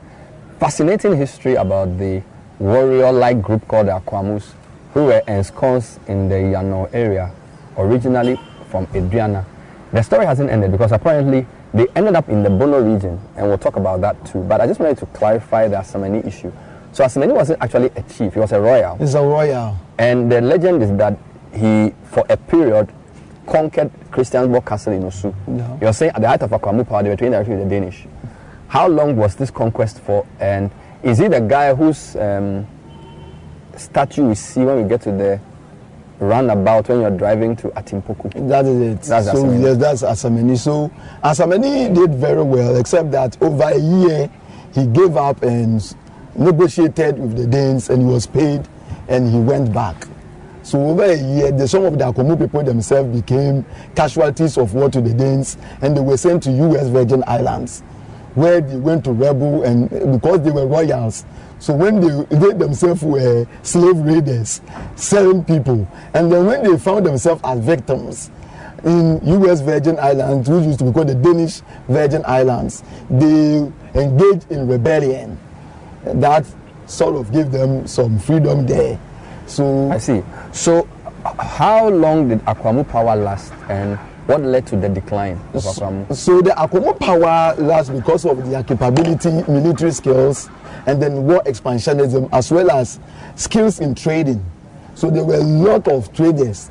[0.59, 2.21] Fascinating history about the
[2.59, 4.53] warrior-like group called the Akwamus,
[4.93, 7.31] who were ensconced in the Yano area,
[7.77, 8.39] originally
[8.69, 9.45] from Adriana.
[9.91, 11.45] the story hasn't ended because apparently
[11.75, 14.39] they ended up in the Bono region, and we'll talk about that too.
[14.39, 16.51] But I just wanted to clarify the Asamani issue.
[16.93, 18.95] So Asamani wasn't actually a chief; he was a royal.
[18.95, 19.75] He's a royal.
[19.97, 21.17] And the legend is that
[21.53, 22.89] he, for a period,
[23.45, 25.35] conquered Christiansborg Castle in Osu.
[25.47, 25.77] No.
[25.81, 28.07] You're saying at the height of Akwamu power, they were directly with the Danish.
[28.69, 30.25] How long was this conquest for?
[30.39, 30.71] And
[31.03, 32.65] is he the guy whose um,
[33.75, 35.39] statue we see when we get to the
[36.19, 38.47] roundabout when you're driving to Atimpoku?
[38.47, 39.01] That is it.
[39.03, 39.61] That's so Asamani.
[39.61, 40.57] yes, that's Asamani.
[40.57, 40.91] So
[41.23, 44.29] Asamani did very well, except that over a year
[44.73, 45.95] he gave up and
[46.37, 48.67] negotiated with the Danes, and he was paid,
[49.07, 50.07] and he went back.
[50.63, 53.63] So over a year, the, some of the Akomu people themselves became
[53.95, 56.87] casualties of war to the Danes, and they were sent to U.S.
[56.89, 57.81] Virgin Islands,
[58.33, 61.23] where they went to rebel, and because they were royals.
[61.59, 64.61] So when they, they themselves were slave raiders,
[64.95, 68.29] selling people, and then when they found themselves as victims
[68.83, 69.61] in U.S.
[69.61, 75.39] Virgin Islands, which used to be called the Danish Virgin Islands, they engaged in rebellion.
[76.03, 76.45] That
[76.85, 78.99] sort of gave them some freedom there.
[79.47, 80.23] So I see.
[80.51, 80.87] So,
[81.39, 86.15] how long did Akwamu power last, and what led to the decline of Akwamu?
[86.15, 90.49] So the Akomo power lasts because of their capability, military skills,
[90.85, 92.99] and then war expansionism, as well as
[93.35, 94.43] skills in trading.
[94.95, 96.69] So there were a lot of traders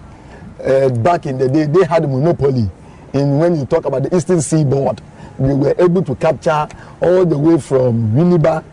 [0.64, 1.66] uh, back in the day.
[1.66, 2.70] They had monopoly
[3.12, 5.00] in when you talk about the Eastern Seaboard.
[5.38, 6.68] They were able to capture
[7.00, 8.64] all the way from Winneba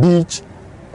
[0.00, 0.42] Beach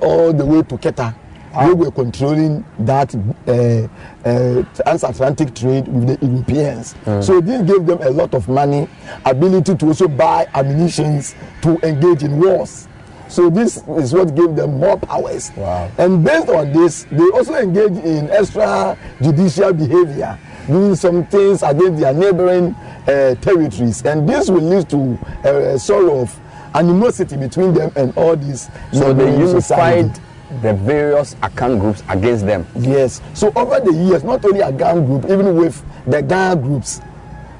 [0.01, 1.15] all the way to Keta.
[1.59, 3.13] They were controlling that
[3.47, 3.87] uh,
[4.27, 6.95] uh, transatlantic trade with the Europeans.
[7.05, 7.23] Mm.
[7.23, 8.89] So this gave them a lot of money,
[9.23, 12.87] ability to also buy ammunitions to engage in wars.
[13.33, 15.51] So this is what gave them more powers.
[15.57, 15.89] Wow.
[15.97, 20.37] And based on this, they also engage in extrajudicial behavior,
[20.67, 22.75] doing some things against their neighboring
[23.07, 24.05] uh, territories.
[24.05, 26.39] And this will lead to a, a sort of
[26.75, 28.69] animosity between them and all these.
[28.91, 30.01] So they neighboring society.
[30.01, 30.21] unified
[30.61, 32.67] the various account groups against them.
[32.75, 33.19] Yes.
[33.33, 37.01] So over the years, not only a gang group, even with the gang groups,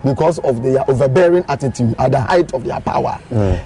[0.04, 3.20] because of their overbearing attitude at the height of their power.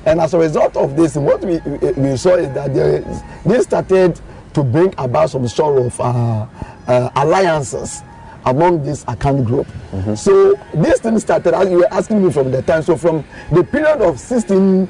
[0.05, 3.61] And as a result of this, what we, we, saw is that there is, they
[3.61, 4.19] started
[4.53, 6.47] to bring about some sort of uh,
[6.87, 8.01] uh, alliances
[8.45, 9.67] among this account group.
[10.15, 13.63] So this thing started, as you were asking me from the time, so from the
[13.63, 14.87] period of 1650s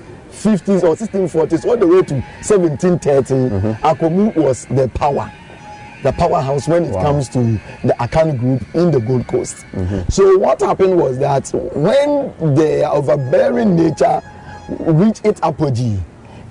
[0.84, 2.14] or 1640s all the way to
[2.46, 5.32] 1730, Akomu was the power
[6.04, 9.66] the powerhouse when it comes to the account group in the Gold Coast.
[10.10, 14.22] So what happened was that when the overbearing nature
[14.80, 15.98] reached its apogee,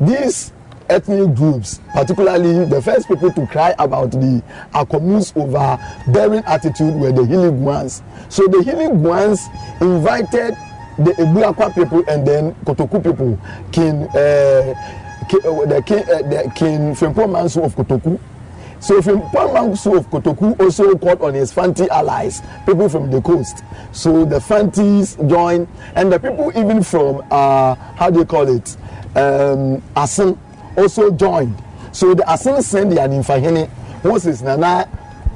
[0.00, 0.52] these
[0.88, 4.42] ethnic groups, particularly the first people to cry about the
[4.72, 8.02] Akomu's overbearing attitude were the Hiliguans.
[8.32, 9.40] So the Hiliguans
[9.80, 10.56] invited
[10.98, 13.38] the Ebuakwa people and then Kotoku people,
[13.72, 14.74] King, uh,
[15.28, 18.18] King, uh, the King, uh, the King Fempo Mansu of Kotoku.
[18.80, 23.64] So from Pamangsu of Kotoku also called on his Fanti allies, people from the coast.
[23.92, 28.76] So the Fantis joined, and the people even from uh, how do you call it,
[29.16, 30.38] um, Asin
[30.76, 31.56] also joined.
[31.92, 33.68] So the Asin sent their Nimfahene,
[34.22, 34.88] his Nana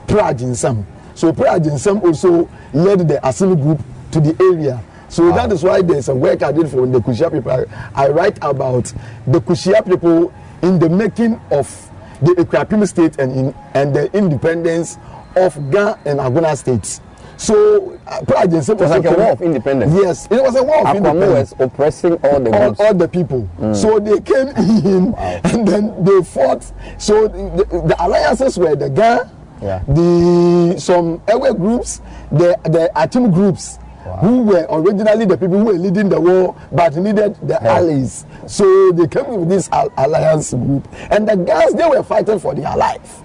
[0.07, 0.85] Prajinsam.
[1.15, 3.81] So Prajinsam also led the Asin group
[4.13, 4.83] to the area.
[5.09, 7.51] So that is why there's a work I did for the Kushia people.
[7.51, 8.93] I, I write about
[9.27, 11.90] the Kushia people in the making of
[12.23, 14.99] the Equapim state and in, and the independence
[15.37, 17.01] of Ghana and Aguna states.
[17.37, 19.95] So, uh, It was like a war of independence.
[19.95, 21.53] Yes, it was a war of Akwamu independence.
[21.53, 23.49] was oppressing all the All, all the people.
[23.59, 23.75] Mm.
[23.75, 24.49] So they came
[24.85, 26.71] in and then they fought.
[26.99, 29.31] So the, the alliances were the Ghana,
[29.63, 29.81] Yeah.
[29.89, 33.79] the some Ewe groups, the the Atim groups,
[34.21, 38.25] who were originally the people who were leading the war but needed the allies.
[38.47, 42.55] So they came with this al- alliance group, and the guys they were fighting for
[42.55, 43.21] their life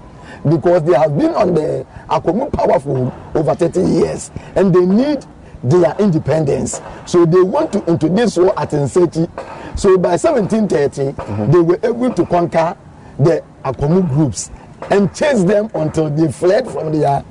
[0.49, 5.25] because they have been on the Akomu power for over 30 years, and they need
[5.63, 6.81] their independence.
[7.07, 9.27] So they want to introduce war at Nseti.
[9.79, 12.77] So by 1730, they were able to conquer
[13.17, 14.51] the Akomu groups
[14.91, 17.23] and chase them until they fled from their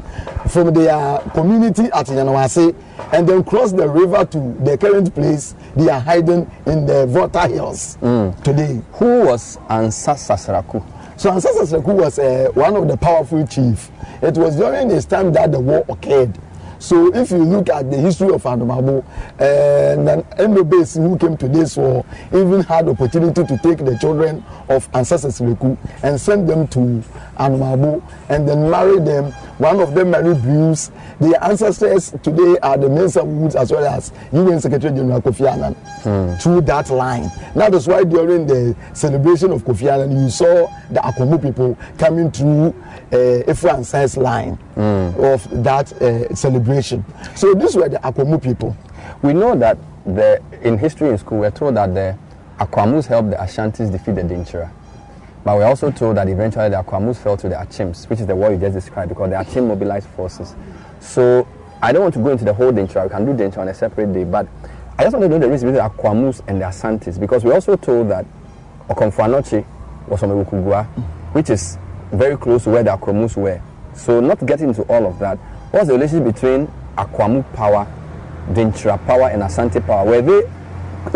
[0.49, 2.75] from their community at Yanawase
[3.13, 7.47] and then cross the river to the current place they are hiding in the Volta
[7.49, 7.97] Hills
[8.43, 8.81] today.
[8.95, 10.85] Who was Ansa Sasraku?
[11.17, 13.91] So Ansa Sasraku was uh, one of the powerful chief.
[14.23, 16.39] It was during his time that the war occurred.
[16.85, 19.03] So if you look at the history of Adumabo,
[19.41, 24.45] and then Embebesi who came to this war even had opportunity to take the children
[24.69, 27.03] of ancestors Leku and send them to
[27.39, 29.33] Adumabo and then marry them.
[29.57, 30.91] One of them married Bruce.
[31.21, 36.39] Their ancestors today are the Mensa Woods as well as UN Secretary General Kofi Annan
[36.39, 37.31] through that line.
[37.55, 42.31] That is why during the celebration of Kofi Annan, you saw the Akomu people coming
[42.31, 42.75] through
[43.13, 46.74] uh, Ifra and Science line of that uh, celebration.
[47.35, 48.77] So these were the Akomu people.
[49.23, 52.17] We know that the, in history in school, we're told that the
[52.59, 54.71] Akwamus helped the Ashantis defeat the Dinchira.
[55.45, 58.35] But we're also told that eventually the Akwamus fell to the Achims, which is the
[58.35, 60.55] war you just described, because the Achim mobilized forces.
[61.01, 61.47] So
[61.83, 63.05] I don't want to go into the whole Dinchira.
[63.05, 64.25] We can do Dinchira on a separate day.
[64.25, 64.49] But
[64.99, 67.55] I just want to know the reason between the Akwamus and the Asantis, because we're
[67.55, 68.25] also told that
[68.89, 69.67] Okomfo Anokye
[70.09, 70.87] was from Awukugua,
[71.35, 71.79] which is
[72.13, 73.61] very close to where the Akwamus were.
[73.95, 75.39] So not getting into all of that,
[75.75, 77.85] what's the relationship between Akwamu power,
[78.53, 80.07] Dinchira power, and Asante power?
[80.07, 80.43] Were they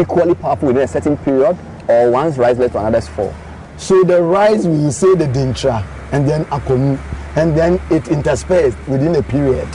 [0.03, 1.57] equally powerful within a certain period,
[1.87, 3.33] or one's rise led to another's fall?
[3.77, 6.99] So the rise, we say the Dintra and then Akomu,
[7.37, 9.69] and then it interspersed within a period.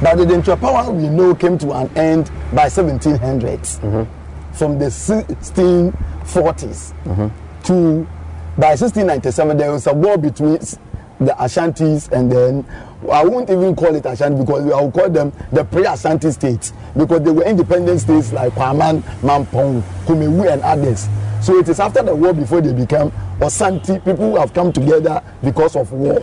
[0.00, 3.80] But the Dintra power we know came to an end by 1700s.
[3.80, 4.04] Mm-hmm.
[4.54, 5.92] From the 1640s
[7.04, 7.28] mm-hmm.
[7.64, 8.06] to
[8.56, 10.58] by 1697, there was a war between
[11.20, 12.64] the Ashantis and then
[13.10, 17.22] I won't even call it Ashanti because I will call them the pre-Ashanti states because
[17.22, 21.08] they were independent states like Kwaman, Mampong, Kumewu, and others.
[21.40, 24.04] So it is after the war before they become Osanti.
[24.04, 26.20] People have come together because of war.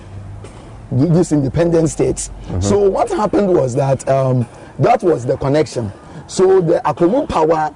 [0.89, 2.29] th- These independent states.
[2.59, 4.45] So what happened was that um,
[4.79, 5.91] that was the connection.
[6.27, 7.73] So the Akromu power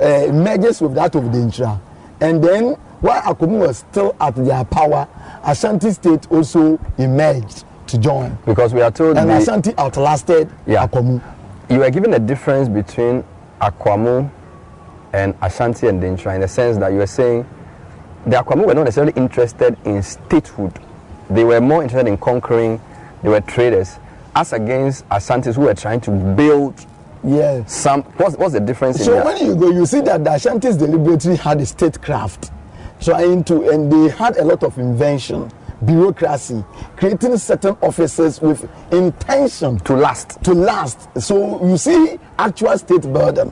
[0.00, 1.80] uh, merges with that of the Intra,
[2.20, 5.08] and then while Akromu was still at their power,
[5.44, 8.36] Ashanti state also emerged to join.
[8.46, 10.86] Because we are told And Ashanti outlasted Yeah.
[10.86, 11.20] Akwamu.
[11.68, 13.24] You were given a difference between
[13.60, 14.30] Akwamu
[15.12, 17.46] and Ashanti and Dintra in the sense that you were saying
[18.26, 20.78] the Akwamu were not necessarily interested in statehood.
[21.30, 22.80] They were more interested in conquering.
[23.22, 23.98] They were traders,
[24.34, 26.74] as against Ashantis who were trying to build
[27.24, 27.64] yeah.
[27.66, 28.02] some.
[28.02, 31.36] What's, what's the difference in So when you go, you see that the Ashantis deliberately
[31.36, 32.50] had a statecraft,
[33.00, 35.50] trying to, and they had a lot of invention,
[35.84, 36.64] bureaucracy,
[36.96, 40.42] creating certain offices with intention to last.
[40.44, 41.08] To last.
[41.20, 43.48] So you see actual state burden,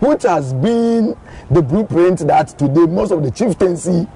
[0.00, 1.16] which has been
[1.50, 4.06] the blueprint that today most of the chieftaincy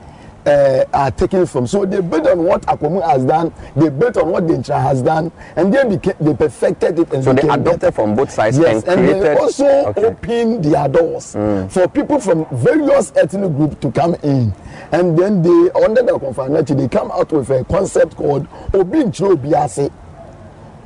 [0.46, 1.66] uh, are taken from.
[1.66, 5.32] So they built on what Akwamu has done, they built on what Dintra has done,
[5.56, 7.12] and they became, they perfected it.
[7.12, 7.92] And So they adopted better.
[7.92, 9.22] from both sides Yes, and and, created.
[9.22, 10.00] they also Okay.
[10.02, 10.10] Mm.
[10.10, 11.32] opened their doors
[11.72, 14.52] for people from various ethnic groups to come in.
[14.92, 19.90] And then they, under the Confanachi, they come out with a concept called Obin Biase.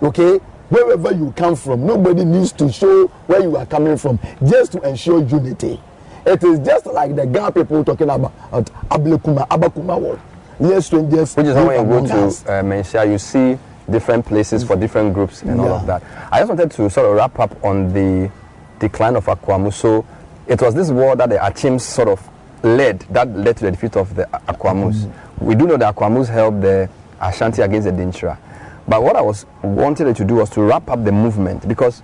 [0.02, 0.38] Okay?
[0.68, 4.80] Wherever you come from, nobody needs to show where you are coming from just to
[4.86, 5.80] ensure unity.
[6.26, 10.20] It is just like the Ga people talking about uh, Ablekuma, Abakuma word.
[10.60, 11.34] Yes, strangers.
[11.36, 13.58] Which is how when you go to uh, you see
[13.90, 16.02] different places for different groups and all of that.
[16.30, 18.30] I just wanted to sort of wrap up on the
[18.78, 19.72] decline of Akwamu.
[19.72, 20.04] So
[20.46, 22.28] it was this war that the Achims sort of
[22.62, 25.10] led, that led to the defeat of the Akwamus.
[25.40, 26.88] We do know the Akwamus helped the
[27.20, 28.38] Ashanti against the Dintra.
[28.86, 32.02] But what I was wanted to do was to wrap up the movement because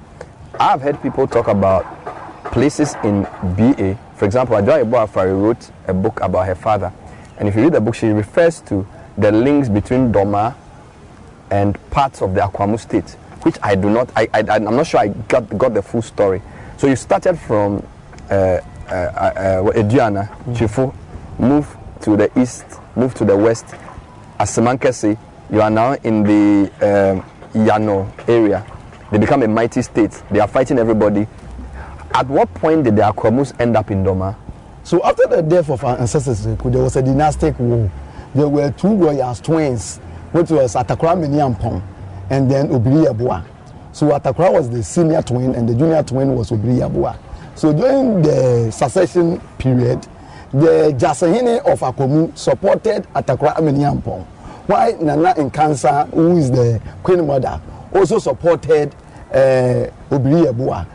[0.61, 1.85] I've heard people talk about
[2.53, 3.23] places in
[3.57, 3.99] BA.
[4.17, 6.93] For example, Adjoa Afari wrote a book about her father.
[7.39, 8.87] And if you read the book, she refers to
[9.19, 10.55] the links between Doma
[11.51, 13.11] and parts of the Akwamu state,
[13.43, 16.43] which I do not, I, I, I'm not sure I got, got the full story.
[16.77, 17.85] So you started from
[18.31, 20.95] uh, uh, uh, uh, Aduana, Chifu,
[21.39, 22.65] move to the east,
[22.97, 23.67] move to the west,
[24.39, 25.17] Asamankese,
[25.51, 27.25] you are now in the um,
[27.65, 28.67] Yano area.
[29.11, 30.11] They become a mighty state.
[30.31, 31.27] They are fighting everybody.
[32.15, 34.37] At what point did the Akwamus end up in Doma?
[34.85, 37.91] So after the death of our ancestors, there was a dynastic war.
[38.37, 39.99] There were two warriors, twins,
[40.31, 41.83] which was Atakura Meniampong
[42.31, 43.45] and then Obiri Yabua.
[43.91, 47.19] So Atakura was the senior twin and the junior twin was Obiri Yabua.
[47.57, 50.07] So during the succession period,
[50.53, 54.25] the Jasahine of Akomu supported Atakura Meniampong,
[54.69, 57.61] while Nana Nkansa, who is the queen mother,
[57.93, 58.95] also supported
[59.33, 60.87] uh, Obiri Yabua.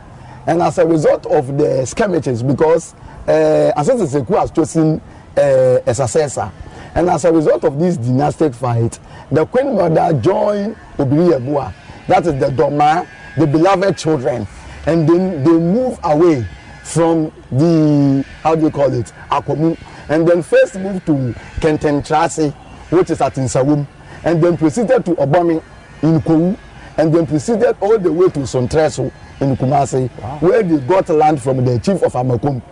[0.50, 2.96] And as a result of the skirmishes, because
[3.28, 5.00] uh, Ancestor Seku has chosen
[5.36, 6.50] uh, a successor,
[6.96, 8.98] and as a result of this dynastic fight,
[9.30, 11.72] the Queen Mother joined Obiri Yabua,
[12.08, 13.06] that is the Doma,
[13.38, 14.44] the beloved children,
[14.86, 16.44] and then they move away
[16.82, 21.12] from the, how do you call it, Akomu, and then first moved to
[21.60, 22.52] Kenten Trasi,
[22.90, 23.86] which is at Insawum,
[24.24, 25.62] and then proceeded to Obami
[26.02, 26.58] in Kowu,
[26.96, 30.08] and then proceeded all the way to Sontreso in Kumasi,
[30.40, 32.62] where they got land from the chief of Amakum.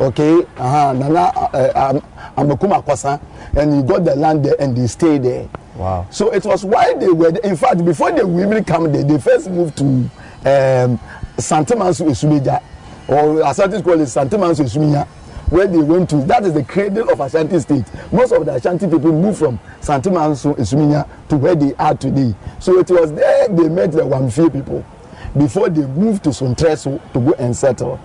[0.00, 2.00] Okay, uh-huh, Nana uh, um,
[2.36, 3.20] Amakum Akwasa,
[3.56, 5.48] and he got the land there and they stayed there.
[5.76, 6.06] Wow.
[6.10, 9.18] So it was why they were, in fact, before they would even come there, they
[9.18, 10.98] first moved to um,
[11.36, 12.60] Santimansu Esumeja,
[13.08, 15.06] or Ashanti call it Santimansu Esumiya,
[15.50, 16.16] where they went to.
[16.24, 17.84] That is the cradle of Ashanti state.
[18.12, 22.34] Most of the Ashanti people moved from Santimansu Esumiya to where they are today.
[22.58, 24.84] So it was there they met the Wamfie people
[25.36, 27.98] before they moved to Sontreso to go and settle.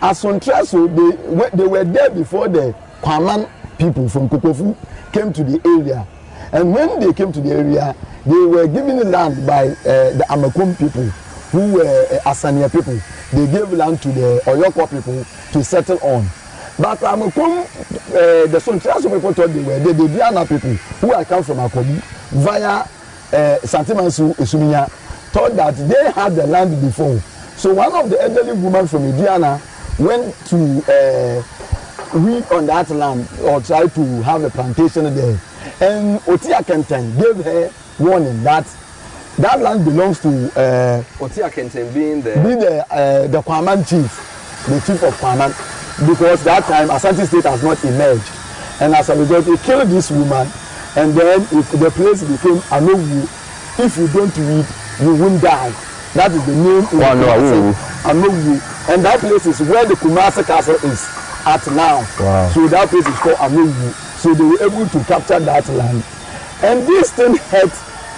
[0.00, 3.48] At Sontreso, they, they were there before the Kwaman
[3.78, 4.76] people from Kokofu
[5.12, 6.06] came to the area.
[6.52, 9.74] And when they came to the area, they were given land by uh,
[10.16, 11.02] the Amakum people,
[11.50, 12.98] who were uh, Asania people.
[13.32, 16.26] They gave land to the Oyoko people to settle on.
[16.78, 21.42] But Amakum, uh, the Sontreso people thought they were the, Diana people who had come
[21.42, 22.00] from Akobu
[22.30, 22.86] via uh,
[23.62, 24.88] Santimansu Esumiya
[25.32, 27.18] thought that they had the land before.
[27.56, 29.60] So one of the elderly women from Indiana
[29.98, 30.56] went to
[30.88, 31.42] uh,
[32.18, 35.38] we on that land or try to have a plantation there.
[35.80, 38.66] And Otia Kenten gave her warning that
[39.38, 44.10] that land belongs to uh, Otia Kenten being the be the uh, the Kwaman chief,
[44.66, 45.50] the chief of Kwaman,
[46.08, 48.30] because that time Asante State has not emerged,
[48.80, 50.48] and as a result, he killed this woman,
[50.96, 53.28] and then if the place became Anowu.
[53.80, 54.66] If you don't read,
[55.00, 55.70] you won't die.
[56.14, 56.86] That is the name.
[56.90, 57.74] in Wow, Kumasi.
[58.08, 61.04] Anowu, and that place is where the Kumasi Castle is
[61.46, 62.00] at now.
[62.18, 62.48] Wow.
[62.50, 63.92] So that place is called Anowu.
[64.18, 66.02] So they were able to capture that land,
[66.62, 67.70] and this thing hurt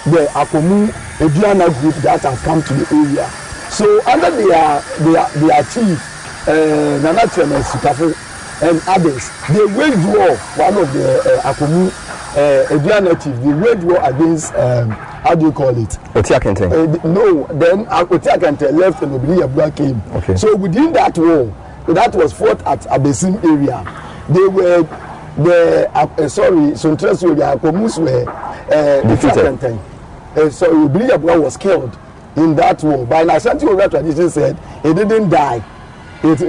[0.09, 3.29] the Akomu Ediana group that has come to the area.
[3.69, 5.99] So under their their their chief,
[6.47, 8.09] uh, Nana Cheme Sukafo
[8.63, 10.33] and others, they waged war.
[10.57, 11.89] One of the uh, Akomu
[12.33, 14.89] uh, Ediana chief, they waged war against um,
[15.21, 15.89] how do you call it?
[16.13, 16.71] Otia Kenten.
[16.71, 20.01] Uh, th- no, then uh, Otia Kente left and Obili Yabua came.
[20.17, 20.35] Okay.
[20.35, 21.55] So within that war,
[21.87, 23.83] that was fought at Abesim area.
[24.29, 24.83] They were
[25.37, 29.37] the uh, uh, sorry, Sontreso the Akomus were uh, Defeated.
[29.37, 30.37] Otia Kente.
[30.37, 31.97] Uh, so Obili Yabua was killed
[32.35, 33.05] in that war.
[33.05, 35.63] By an Ashanti oral tradition said he didn't die.
[36.23, 36.39] It,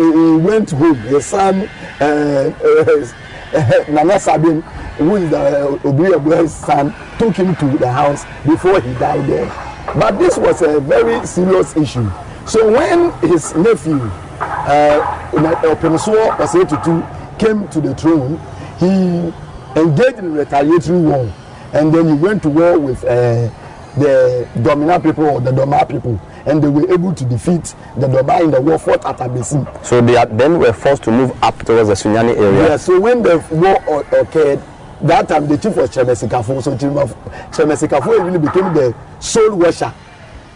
[0.43, 0.95] went home.
[0.97, 1.69] His son,
[2.01, 3.07] uh, uh,
[3.89, 4.63] Nana Sabin,
[4.97, 9.47] who is uh, Obiri Abua's son, took him to the house before he died there.
[9.95, 12.09] But this was a very serious issue.
[12.47, 14.01] So when his nephew,
[14.41, 15.31] uh,
[15.63, 18.41] Openoswo Osetutu, came to the throne,
[18.79, 19.33] he
[19.79, 21.33] engaged in retaliatory war.
[21.75, 23.51] And then he went to war with uh,
[23.97, 26.21] the Domina people or the Doma people.
[26.47, 29.67] And they were able to defeat the Doma in the war fought at Abesim.
[29.85, 32.69] So they are, then were forced to move up towards the Sunyani area.
[32.71, 34.61] Yeah, so when the war occurred,
[35.03, 36.63] that time the chief was Chemesikafo.
[36.63, 39.93] So Chemesikafo really became the sole washer,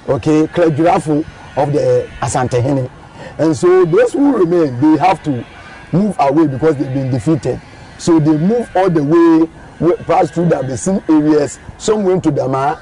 [0.08, 1.24] okay, Klegirafo
[1.56, 2.90] of the Asantehene.
[3.38, 5.44] And so those who remain, they have to
[5.92, 7.60] move away because they've been defeated.
[7.98, 9.48] So they move all the way,
[9.80, 11.58] wa- passed through the Abesim areas.
[11.78, 12.80] Some went to Dama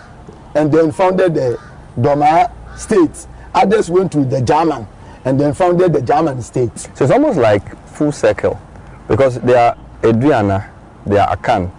[0.55, 1.59] and then founded the
[1.99, 3.27] Doma state.
[3.55, 4.87] Others went to the Gyaman
[5.25, 6.77] and then founded the Gyaman state.
[6.79, 8.61] So it's almost like full circle
[9.09, 10.69] because they are Aduana,
[11.07, 11.71] they are Akan.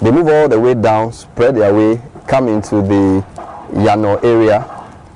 [0.00, 3.24] They move all the way down, spread their way, come into the
[3.72, 4.68] Yano area,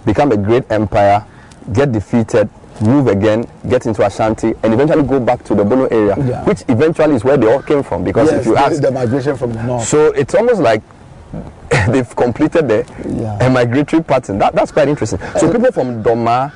[0.04, 1.24] become a great empire,
[1.72, 2.48] get defeated,
[2.80, 6.44] move again, get into Ashanti, and eventually go back to the Bono area, Yeah.
[6.44, 8.04] which eventually is where they all came from.
[8.04, 9.84] Because yes, if you ask, the migration from the north.
[9.84, 10.82] so it's almost like
[11.88, 13.46] they've completed the Yeah.
[13.46, 14.38] a migratory pattern.
[14.38, 15.18] That, that's quite interesting.
[15.38, 16.52] So people from Doma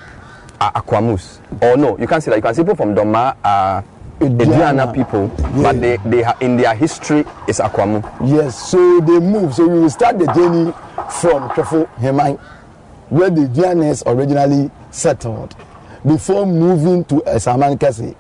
[0.61, 1.39] are Aquamus.
[1.63, 2.37] Or no, you can't say that.
[2.37, 3.85] You can say people from Doma are
[4.21, 5.29] Ediana people,
[5.63, 8.05] but they, they ha- in their history is Aquamu.
[8.25, 9.55] Yes, so they move.
[9.55, 10.73] So we will start the journey
[11.21, 12.39] from Krefo Hemai,
[13.09, 15.57] where the Giannis originally settled,
[16.07, 18.15] before moving to Esaman Kese,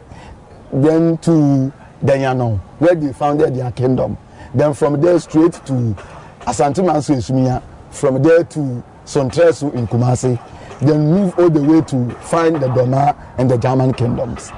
[0.73, 1.71] then to
[2.03, 4.17] Danyano, where they founded their kingdom.
[4.55, 5.95] Then from there straight to
[6.41, 10.41] Asante Manso Esumia, from there to Sontresu in Kumasi,
[10.81, 14.51] then move all the way to find the Doma and the Gyaman kingdoms.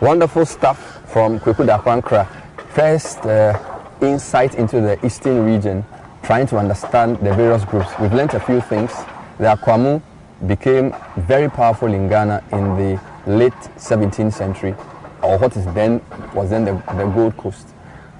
[0.00, 2.26] Wonderful stuff from Kweku Darko Ankrah.
[2.70, 3.58] First, uh,
[4.00, 5.84] insight into the eastern region,
[6.22, 7.88] trying to understand the various groups.
[8.00, 8.90] We've learnt a few things.
[9.38, 10.02] The Akwamu
[10.46, 14.74] became very powerful in Ghana in the late 17th century,
[15.22, 16.00] or what is then
[16.34, 17.68] was then the, the Gold Coast.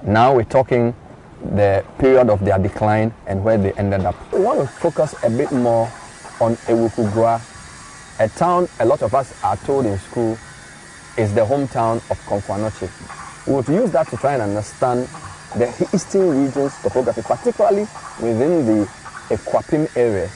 [0.03, 0.95] Now we're talking
[1.43, 4.15] the period of their decline and where they ended up.
[4.31, 5.91] We want to focus a bit more
[6.39, 7.39] on Ewukugwa,
[8.19, 10.37] a town a lot of us are told in school
[11.17, 13.47] is the hometown of Komfo Anokye.
[13.47, 15.07] We would use that to try and understand
[15.55, 17.87] the eastern region's topography, particularly
[18.21, 18.85] within the
[19.29, 20.31] Akuapem areas.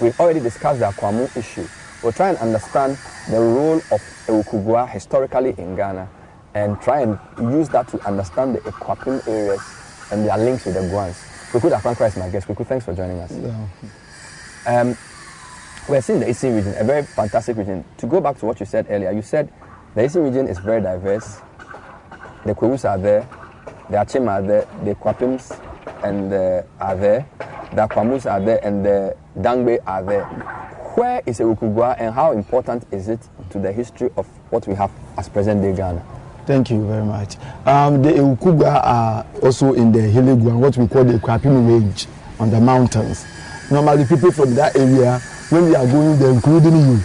[0.00, 1.66] we've already discussed the Akwamu issue.
[2.02, 2.96] We'll try and understand
[3.30, 6.08] the role of Ewukugwa historically in Ghana
[6.54, 9.60] and try and use that to understand the Akuapem areas
[10.10, 11.16] and their links with the Guans.
[11.52, 12.46] Kuku Akwankra is my guest.
[12.46, 13.32] Kuku, thanks for joining us.
[14.66, 14.96] Um,
[15.88, 17.84] we're seeing the Eastern region, a very fantastic region.
[17.98, 19.50] To go back to what you said earlier, you said
[19.94, 21.40] the Eastern region is very diverse.
[22.44, 23.28] The Kwewus are there,
[23.88, 25.58] the Achim are there, the Kwapims
[26.04, 27.26] and the are there,
[27.72, 30.24] the Akwamus are there, and the Dangbe are there.
[30.94, 34.90] Where is Ewukugwa and how important is it to the history of what we have
[35.16, 36.02] as present day Ghana?
[36.46, 37.36] Thank you very much.
[37.66, 42.06] Um, the Ewukugwa are also in the hilly ground, what we call the Kwapim range
[42.38, 43.24] on the mountains.
[43.70, 45.18] Normally, people from that area,
[45.50, 46.96] when they are going there, including you,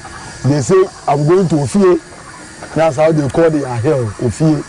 [0.45, 2.73] they say, I'm going to Ofie.
[2.73, 4.63] That's how they call their hill, Ofie.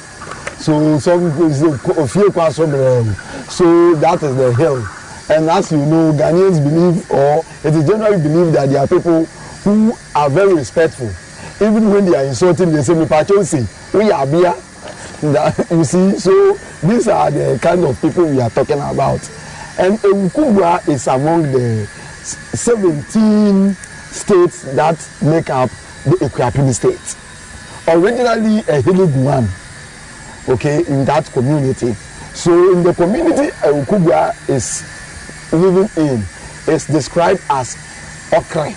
[0.61, 3.15] So some people say, Ofie Kwasobrel.
[3.51, 4.85] So that is the hill.
[5.31, 9.25] And as you know, Ghanaians believe, or it is generally believed that there are people
[9.65, 11.11] who are very respectful.
[11.61, 14.55] Even when they are insulting, they say, pachosi, we are here.
[15.33, 16.53] That, you see, so
[16.87, 19.21] these are the kind of people we are talking about.
[19.79, 25.71] And Ewukugwa is among the s- 17 states that make up
[26.05, 27.17] the Equapim states.
[27.89, 29.49] Originally a Hiliguan,
[30.51, 31.95] okay, in that community.
[32.35, 34.85] So in the community Ewukugwa is
[35.53, 36.23] living in
[36.73, 37.75] is described as
[38.33, 38.75] Okre.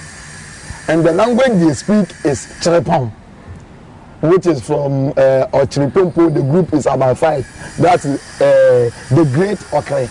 [0.89, 3.11] And the language they speak is Chirepon
[4.21, 6.33] which is from uh, Ochiripompo.
[6.33, 7.47] The group is about five.
[7.77, 10.09] That's uh, the Great Okre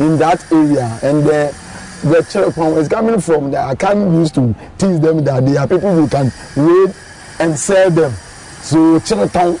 [0.00, 0.98] in that area.
[1.02, 1.54] And the,
[2.02, 3.62] the Chiripon is coming from there.
[3.64, 6.94] I can't use to teach them that they are people who can read
[7.38, 8.12] and sell them.
[8.62, 9.58] So Chiripon,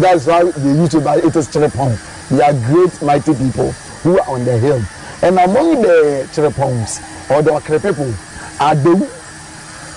[0.00, 1.98] that's why they used to buy it is Chiripon.
[2.30, 4.82] They are great, mighty people who are on the hill.
[5.22, 8.14] And among the Chiripons or the Okre people
[8.60, 9.19] are the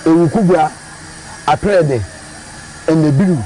[0.04, 0.70] Ewukugwa,
[1.46, 2.02] Aprede,
[2.88, 3.42] and blue.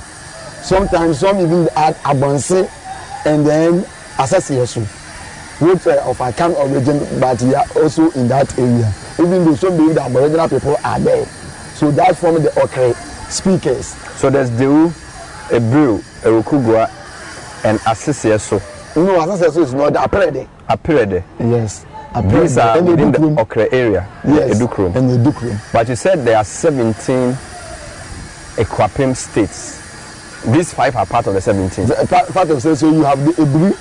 [0.62, 2.50] Sometimes some even add abonse
[3.24, 3.82] and then
[4.18, 4.82] asasiesu,
[5.60, 8.92] which uh, of Akan origin, but they are also in that area.
[9.20, 11.26] Even though some believe that Aboriginal people are there.
[11.74, 12.94] So that form the Okre
[13.30, 13.94] speakers.
[14.18, 14.88] So there's Dewu,
[15.48, 16.90] Ebru, Ewukugwa,
[17.64, 18.60] and Asisieso.
[18.96, 20.48] No, Asasieso is not Aprede.
[20.68, 21.22] Apirede.
[21.38, 21.84] Yes.
[22.24, 23.18] These are within the.
[23.18, 24.94] Okre area, Yes, Edukrum.
[24.96, 25.58] and Edukrum.
[25.72, 27.32] But you said there are 17
[28.56, 29.76] Equapim states.
[30.46, 31.86] These five are part of the 17.
[31.86, 33.72] The, part, part of say so you have the Ebri,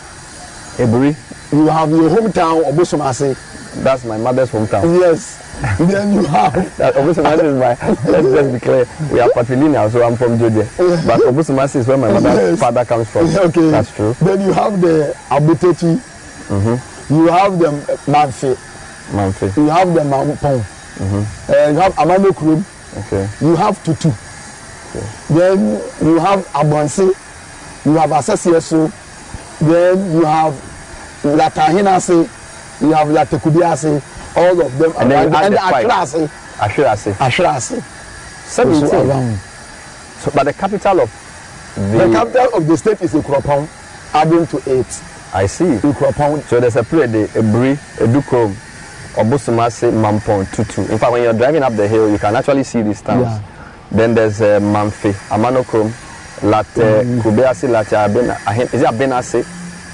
[0.77, 3.35] Eburi, you have your hometown Obosomase.
[3.83, 4.99] that's my mother's hometown.
[4.99, 5.43] Yes.
[5.79, 10.03] then you have That Obusumasi is my, let's just be clear, we are patrilineal, so
[10.03, 10.67] I'm from Jodia.
[11.07, 12.59] But Obusumasi is where my mother's Yes.
[12.59, 13.25] father comes from.
[13.27, 13.71] Okay.
[13.71, 14.13] That's true.
[14.21, 15.97] Then you have the Abutechi.
[16.49, 16.96] Mm-hmm.
[17.09, 17.71] You have the
[18.07, 18.57] Manfe.
[19.13, 19.55] Manfe.
[19.57, 20.61] You have the Mampong.
[20.97, 21.51] Mm-hmm.
[21.51, 22.63] Uh, you have Amano Krum.
[23.05, 23.27] Okay.
[23.45, 24.11] You have Tutu.
[25.33, 27.13] Then you have Abanse.
[27.85, 28.91] You have Asesieso.
[29.59, 30.53] Then you have
[31.23, 32.27] Latahinase.
[32.81, 34.01] You have Latekubiase.
[34.37, 35.35] All of them And around.
[35.35, 35.55] And.
[35.55, 36.27] Akrase.
[36.57, 37.13] Ashirase.
[37.19, 37.81] Ashrase.
[38.47, 38.83] 17.
[38.83, 39.37] Also around.
[39.37, 41.11] So, but the capital of
[41.75, 43.67] the, The capital of the state is Ikropong,
[44.13, 44.87] adding to it.
[45.33, 45.65] I see.
[45.65, 46.41] Ikropong.
[46.43, 48.55] So there's a Pirede, Eburi, Edukrom,
[49.15, 50.81] Obusumasi, Mampong, Tutu.
[50.91, 53.23] In fact, when you're driving up the hill, you can actually see these towns.
[53.25, 53.41] Yeah.
[53.91, 55.91] Then there's uh, Manfe, Amanokrom,
[56.43, 56.65] Late,
[57.05, 57.21] Mm.
[57.21, 59.39] Kubeasi, Late, Abena, Ahen- is it Abenase?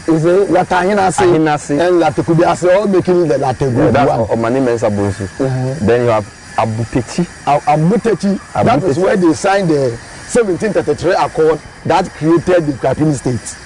[0.05, 1.71] Is it Latahinase Ahinase.
[1.79, 4.37] and Latekubiase all making the Late Yeah, group that's one.
[4.39, 5.23] Omani Mensa Bunsu.
[5.39, 5.85] Uh-huh.
[5.85, 6.25] Then you have
[6.57, 7.23] Abutechi.
[7.45, 9.03] Abutechi, that is Abutechi.
[9.03, 9.91] where they signed the
[10.33, 13.57] 1733 Accord that created the Krapin state.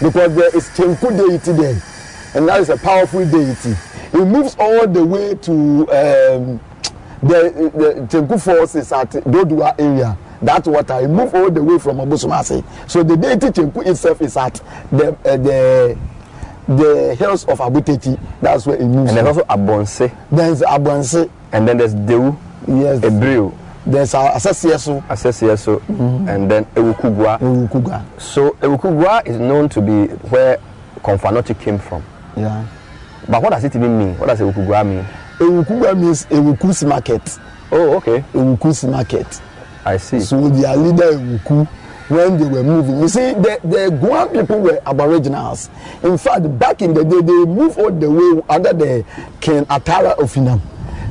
[0.00, 1.82] Because there is Chenku deity there,
[2.34, 3.74] and that is a powerful deity.
[4.12, 6.60] It moves all the way to um,
[7.22, 10.16] the, the Chenku forces at Dodua area.
[10.42, 12.64] That water, it moves all the way from Obosomase.
[12.90, 14.54] So the deity Chenku itself is at
[14.90, 15.98] the uh, the
[16.66, 18.18] the hills of Abutechi.
[18.40, 19.10] That's where it moves.
[19.12, 19.50] And there's from.
[19.50, 20.12] also Abonse.
[20.30, 21.30] There's Abanse.
[21.52, 22.36] And then there's Dewu,
[22.68, 23.00] Yes.
[23.00, 23.52] Ebriu,
[23.86, 25.02] There's Asasieso.
[25.08, 25.80] Asesieso,
[26.28, 27.38] and then Ewukugwa.
[27.40, 28.04] Ewukugwa.
[28.20, 30.58] So Ewukugwa is known to be where
[31.02, 32.02] Konfanochi came from.
[32.36, 32.66] Yeah.
[33.28, 34.18] But what does it even mean?
[34.18, 35.04] What does Ewukugwa mean?
[35.38, 37.38] Ewukugwa means Ewuku's market.
[37.72, 38.22] Oh, okay.
[38.34, 39.40] Ewuku's market.
[39.84, 40.20] I see.
[40.20, 41.66] So their leader Ewuku,
[42.08, 45.70] when they were moving, you see, the, the Guam people were aboriginals.
[46.02, 49.04] In fact, back in the day, they moved all the way under the
[49.40, 50.60] King Atara of Finam.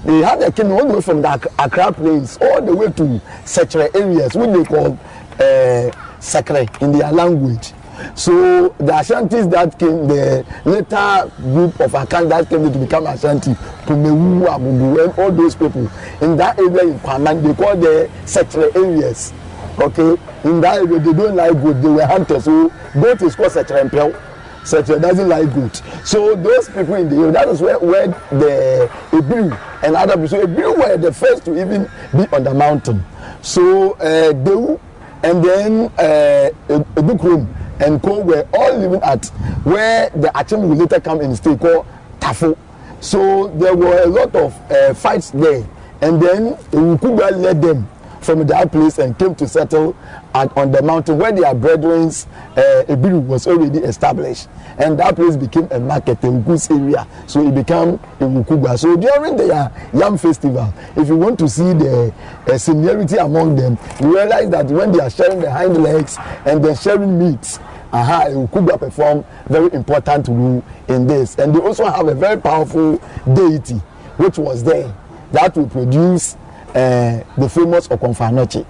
[0.05, 3.03] They had a king all the way from the Accra Plains all the way to
[3.45, 4.93] Secre areas, which they call
[5.33, 7.73] uh, Secre in their language.
[8.15, 13.51] So the Ashantis that came, the later group of Akan that came to become Ashanti,
[13.85, 15.89] Pumewu, Abubu, and all those people
[16.21, 19.33] in that area in Kwaman, they call the settler areas.
[19.79, 22.45] Okay, in that area they don't like goat, they were hunters.
[22.45, 24.13] So goat is called settler impel.
[24.63, 25.81] Settler doesn't like goat.
[26.05, 30.27] So those people in the area, that is where, where the Ibiru and other people,
[30.27, 33.03] so Ibiru were the first to even be on the mountain.
[33.41, 34.79] So uh, they
[35.21, 36.49] and then uh,
[36.95, 37.47] Ebukrum
[37.81, 39.25] and Co were all living at
[39.63, 41.85] where the will later come and stay called
[42.19, 42.57] Tafo.
[43.01, 45.67] So there were a lot of uh, fights there,
[46.01, 47.87] and then Ewukuba led them
[48.21, 49.95] from that place and came to settle
[50.33, 52.25] at, on the mountain where their brethren's
[52.55, 54.47] uh, Ebiru was already established.
[54.77, 57.07] And that place became a market, a Wuku's area.
[57.27, 58.77] So it became a Wukuba.
[58.77, 62.13] So during the uh, Yam Festival, if you want to see the
[62.47, 66.63] uh, seniority among them, you realize that when they are sharing the hind legs and
[66.63, 67.59] they're sharing meats,
[67.91, 71.35] aha, Ukuba perform very important role in this.
[71.37, 73.01] And they also have a very powerful
[73.33, 73.75] deity,
[74.17, 74.95] which was there,
[75.31, 76.35] that will produce
[76.69, 78.65] uh, the famous Okonfanochi.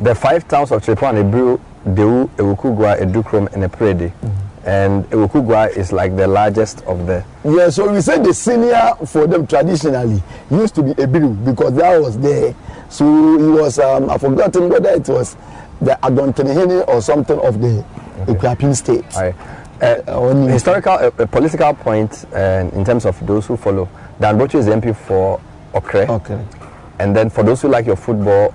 [0.00, 4.12] The five towns of Chepo and Ebru, Dewu, Ewukugwa, Edukrom, and Eprede.
[4.64, 7.24] And Ewukugwa is like the largest of the.
[7.44, 12.00] Yeah, so we say the senior for them traditionally used to be Ebiru because that
[12.00, 12.54] was there.
[12.88, 13.04] So
[13.38, 15.36] he was, um, I've forgotten whether it was
[15.80, 17.84] the Adontenehene or something of the
[18.26, 19.04] Akuapem state.
[19.16, 19.34] Aye.
[19.80, 23.88] Uh, historical, uh, uh, political point uh, in terms of those who follow.
[24.18, 25.40] Dan Botwe is the MP for
[25.74, 26.08] Okere.
[26.08, 26.42] Okay.
[27.00, 28.54] And then for those who like your football,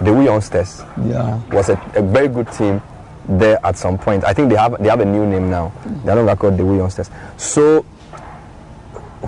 [0.00, 1.40] the We Youngsters Yeah.
[1.52, 2.80] was a, a very good team
[3.28, 4.24] there at some point.
[4.24, 5.72] I think they have they have a new name now.
[6.04, 7.10] They're no longer called the We Youngsters.
[7.36, 7.84] So,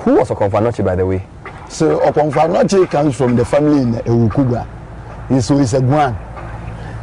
[0.00, 1.24] who was Okomfo Anokye, by the way?
[1.68, 4.66] So Okomfo Anokye comes from the family in Ewukuga.
[5.28, 6.16] He's, so he's a Guan.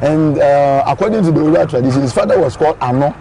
[0.01, 3.14] And uh, according to the oral tradition, his father was called Ano.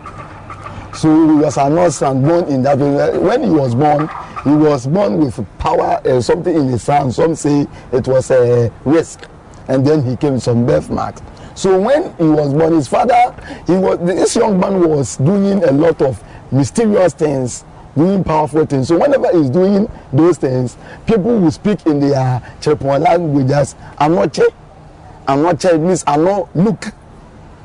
[0.95, 2.79] So he was Ano's son, born in that.
[2.79, 4.09] When he was born,
[4.45, 7.15] he was born with power, uh, something in his hand.
[7.15, 9.21] Some say it was a risk.
[9.69, 11.23] And then he came with some birthmarks.
[11.55, 13.35] So when he was born, his father,
[13.67, 16.23] he was this young man was doing a lot of
[16.53, 17.65] mysterious things,
[17.97, 18.89] doing powerful things.
[18.89, 24.49] So whenever he's doing those things, people will speak in their Chepon language as Anoche.
[25.27, 26.93] Anoche it means Ano look.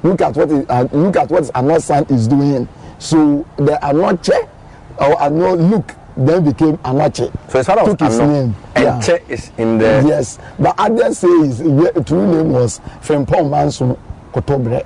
[0.01, 2.67] Look at what is, uh, look at what Ano's son is doing.
[2.99, 4.49] So the Anoche
[4.97, 7.31] or Ano look then became Anoche.
[7.49, 8.55] So his father was Took his Ano, name.
[8.75, 10.03] and Che is in the.
[10.07, 11.57] Yes, but others say his
[12.05, 13.97] true name was Frempong Manson
[14.33, 14.85] Kotobre.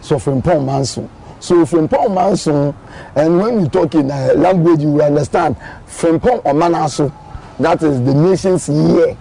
[0.00, 1.08] So Frempong Manson.
[1.40, 2.74] So Frempong Manson,
[3.16, 7.12] and when we talk in uh, language, you will understand Frempong Omanaso.
[7.58, 9.16] That is the nation's year.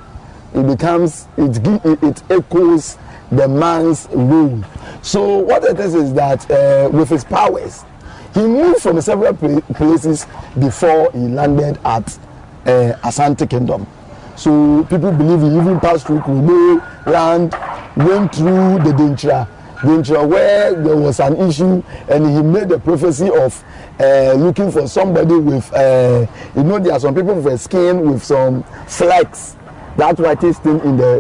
[0.54, 2.98] It becomes, it, it, it echoes
[3.32, 4.64] the man's rule.
[5.02, 7.84] So what it is is that uh, with his powers,
[8.34, 10.26] he moved from several pla- places
[10.60, 12.08] before he landed at
[12.66, 13.86] uh, Asante Kingdom.
[14.36, 17.54] So people believe he even passed through Kumo land,
[17.98, 19.48] went through the Dintra,
[19.84, 23.64] Dintra where there was an issue, and he made a prophecy of
[24.00, 28.10] uh, looking for somebody with, uh, you know, there are some people with a skin
[28.10, 29.56] with some flecks,
[29.98, 31.20] that whitish thing in the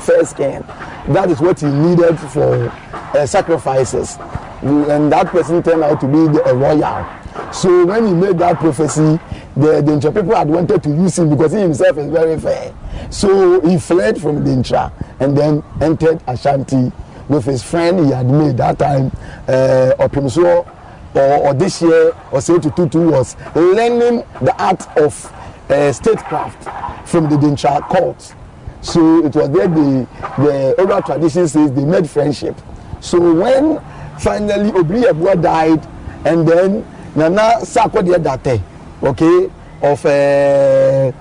[0.00, 0.62] fair skin.
[1.08, 2.68] That is what he needed for
[3.14, 4.16] uh, sacrifices,
[4.62, 7.52] and that person turned out to be the, a royal.
[7.52, 9.18] So when he made that prophecy,
[9.56, 12.74] the Dintra people had wanted to use him because he himself is very fair.
[13.10, 16.92] So he fled from Dintra and then entered Ashanti
[17.28, 19.06] with his friend he had made that time,
[19.48, 20.66] uh, Opimso,
[21.14, 25.32] or, or this year, or Tutu was learning the art of
[25.70, 28.34] uh, statecraft from the Dintra court.
[28.80, 30.08] So it was there the,
[30.38, 32.56] the oral tradition says they made friendship.
[33.00, 33.80] So when
[34.22, 35.86] finally Obri Ebua died,
[36.24, 36.86] and then
[37.16, 38.62] Nana Sarkodie Date,
[39.02, 39.50] okay,
[39.82, 41.12] of uh,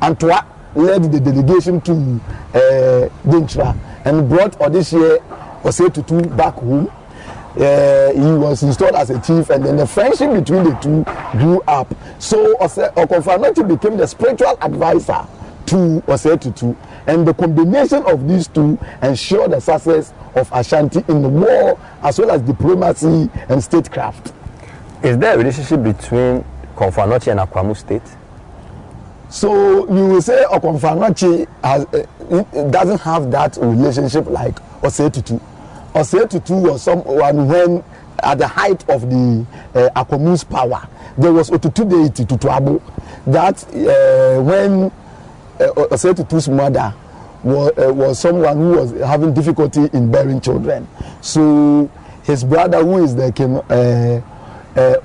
[0.00, 2.20] Antwa led the delegation to
[2.54, 5.18] uh, Dintra and brought Odisha
[5.64, 6.90] Ose Tutu back home.
[7.56, 11.04] Uh, he was installed as a chief, and then the friendship between the two
[11.36, 11.92] grew up.
[12.20, 15.26] So Ose Okonfanoti became the spiritual advisor
[15.66, 16.74] to Ose Tutu,
[17.10, 22.18] and the combination of these two ensure the success of Ashanti in the war as
[22.20, 24.32] well as diplomacy and statecraft.
[25.02, 26.44] Is there a relationship between
[26.76, 28.02] Komfo Anokye and Akwamu State?
[29.28, 35.38] So you will say Okomfo Anokye has uh, doesn't have that relationship like Osei Tutu.
[35.94, 37.84] Osetutu was someone when
[38.22, 40.86] at the height of the uh, Akwamu's power,
[41.18, 42.80] there was Otutu deity Tutuabo
[43.26, 44.84] that uh, when
[45.60, 46.94] uh, Osei Tutu's mother
[47.42, 50.86] was, uh, was someone who was having difficulty in bearing children.
[51.20, 51.90] So
[52.24, 54.20] his brother who is the king, uh,
[54.76, 54.96] uh,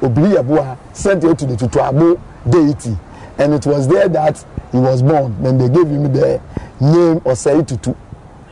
[0.00, 2.96] Yabua sent it to the Tutuabo deity,
[3.38, 5.40] and it was there that he was born.
[5.42, 6.40] Then they gave him the
[6.80, 7.94] name Osei Tutu,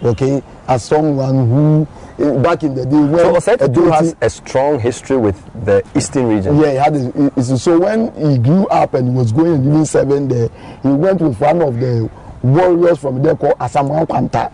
[0.03, 1.89] okay, as someone who
[2.19, 6.29] eh, back in the day when So deity- has a strong history with the eastern
[6.29, 6.59] region.
[6.59, 6.95] yeah, he had.
[7.37, 10.49] A, so when he grew up and he was going and even serving there,
[10.83, 12.09] he went with one of the
[12.45, 14.53] warriors from there called Asamoah Kwanta.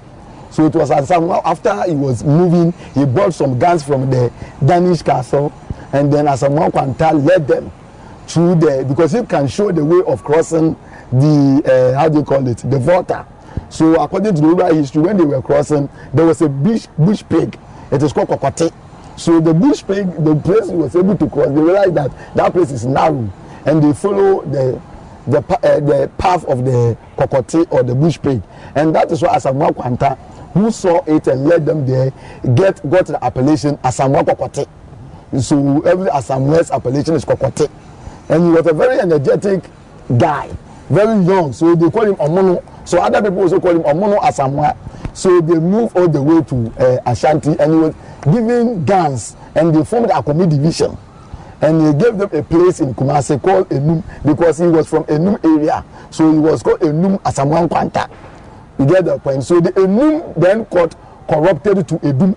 [0.50, 1.42] So it was Asamoah.
[1.44, 4.32] After he was moving, he brought some guns from the
[4.64, 5.52] Danish castle,
[5.92, 7.72] and then Asamoah Kwanta led them
[8.26, 10.76] through the because he can show the way of crossing
[11.10, 13.26] the uh, how do you call it the water.
[13.68, 17.24] So according to the oral history, when they were crossing, there was a bush bush
[17.28, 17.58] pig.
[17.90, 18.72] It is called kokote.
[19.16, 22.52] So the bush pig, the place he was able to cross, they realized that that
[22.52, 23.28] place is narrow,
[23.66, 24.80] and they follow the
[25.26, 28.42] the uh, the path of the kokote or the bush pig,
[28.74, 30.16] and that is why Asamoah Kwanta,
[30.52, 32.10] who saw it and led them there,
[32.54, 34.68] get got the appellation Asamoah Kokote.
[35.42, 37.70] So every Asamoah's appellation is Kokote,
[38.28, 39.64] and he was a very energetic
[40.18, 40.50] guy,
[40.88, 41.52] very young.
[41.52, 42.62] So they call him Omono.
[42.88, 44.76] So other people also call him Omono Asamoah.
[45.14, 49.74] So they moved all the way to uh, Ashanti, and he was giving guns, and
[49.74, 50.96] they formed a Akomi division
[51.62, 55.42] and he gave them a place in Kumasi called Enum because he was from Enum
[55.44, 55.84] area.
[56.10, 58.10] So he was called Enum Asamoah Kwanta.
[58.78, 59.44] You get the point?
[59.44, 60.94] So the Enum then got
[61.28, 62.36] corrupted to Edum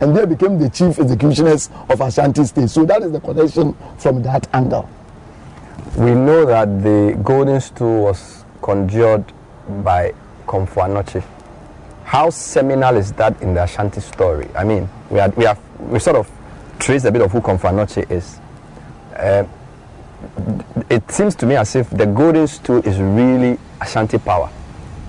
[0.00, 2.68] and they became the chief executioners of Ashanti State.
[2.68, 4.88] So that is the connection from that angle.
[5.96, 9.24] We know that the golden stool was conjured
[9.84, 10.12] by
[10.46, 11.22] Komfo Anokye.
[12.04, 14.48] How seminal is that in the Ashanti story?
[14.56, 16.30] I mean, we had, we have we sort of
[16.80, 18.40] traced a bit of who Komfo Anokye is.
[19.14, 19.44] Uh,
[20.90, 24.50] it seems to me as if the golden stool is really Ashanti power.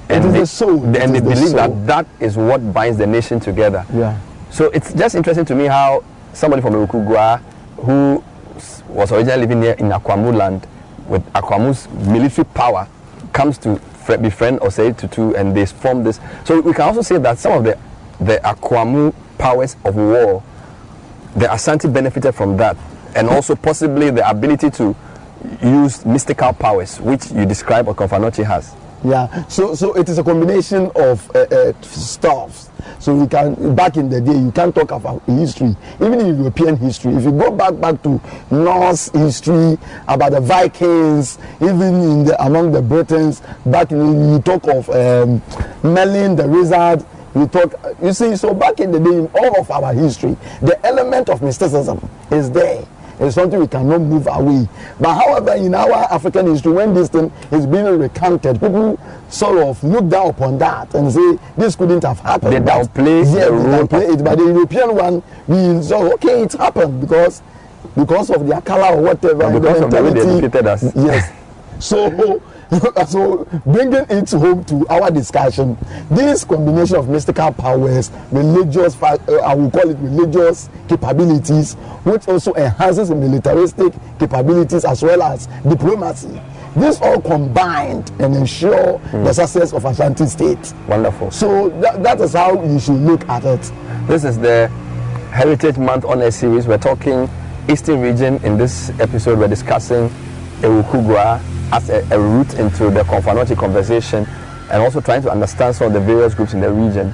[0.10, 0.96] It is they, the soul.
[0.96, 1.56] It And they the believe soul.
[1.58, 3.86] that that is what binds the nation together.
[3.94, 4.20] Yeah.
[4.52, 6.04] So it's just interesting to me how
[6.34, 7.40] somebody from Ukugwa
[7.78, 8.24] who
[8.90, 10.68] was originally living here in Akwamu land
[11.08, 12.88] with Akwamu's military power
[13.34, 13.80] comes to
[14.22, 16.20] befriend Osei Tutu and they form this.
[16.46, 17.78] So we can also say that some of the,
[18.24, 20.44] the Akwamu powers of war,
[21.36, 22.78] the Ashanti benefited from that
[23.16, 24.96] and also possibly the ability to
[25.64, 28.76] use mystical powers which you describe or Komfo Anokye has.
[29.04, 32.70] Yeah, so so it is a combination of uh, uh, stuffs.
[33.00, 36.76] So we can back in the day you can't talk about history, even in European
[36.78, 37.14] history.
[37.14, 38.20] If you go back back to
[38.50, 39.78] Norse history
[40.08, 45.42] about the Vikings, even in the among the Britons, back in you talk of um,
[45.84, 47.06] Merlin the wizard.
[47.36, 48.36] You talk, you see.
[48.38, 52.00] So back in the day, in all of our history, the element of mysticism
[52.32, 52.86] is there.
[53.20, 54.68] It's something we cannot move away.
[55.00, 59.84] But however, in our African history, when this thing is being recounted, people sort of
[59.84, 62.54] look down upon that and say this couldn't have happened.
[62.54, 64.24] They downplay yeah, the they downplay it.
[64.24, 67.42] But the European one, we say, okay, it happened because
[67.96, 69.44] because of their color or whatever.
[69.44, 70.96] And because of the way they educated us.
[70.96, 71.32] Yes.
[71.80, 72.42] So,
[73.08, 75.78] so bringing it home to our discussion,
[76.10, 82.54] this combination of mystical powers, religious, uh, I will call it religious capabilities, which also
[82.56, 86.42] enhances the militaristic capabilities as well as diplomacy.
[86.76, 90.74] This all combined and ensure the success of Ashanti State.
[90.88, 91.32] Wonderful.
[91.32, 93.72] So that, that is how you should look at it.
[94.08, 94.68] This is the
[95.32, 96.68] Heritage Month on a series.
[96.68, 97.30] We're talking
[97.70, 98.44] Eastern region.
[98.44, 100.10] In this episode, we're discussing
[100.62, 104.26] Ewukugwa as a, a route into the Komfo Anokye conversation
[104.72, 107.14] and also trying to understand some of the various groups in the region.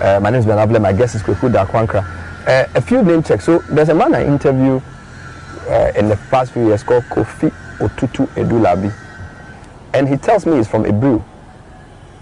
[0.00, 0.80] Uh, my name is Bernard Avle.
[0.80, 2.04] My guest is Kweku Darko Ankrah.
[2.46, 3.44] Uh, a few name checks.
[3.44, 4.82] So there's a man I interviewed
[5.68, 8.92] uh, in the past few years called Kofi Otutu Edulabi.
[9.94, 11.22] And he tells me he's from Ebru.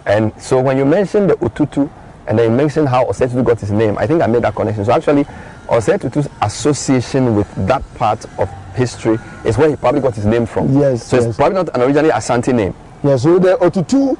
[0.06, 1.90] And so when you mention the Otutu
[2.26, 4.54] and then you mention how Osei Tutu got his name, I think I made that
[4.54, 4.84] connection.
[4.84, 5.26] So actually,
[5.68, 10.76] Osetutu's association with that part of history is where he probably got his name from.
[10.78, 11.26] Yes, So yes.
[11.26, 12.74] it's probably not an originally Asante name.
[13.02, 14.16] Yeah, so the Otutu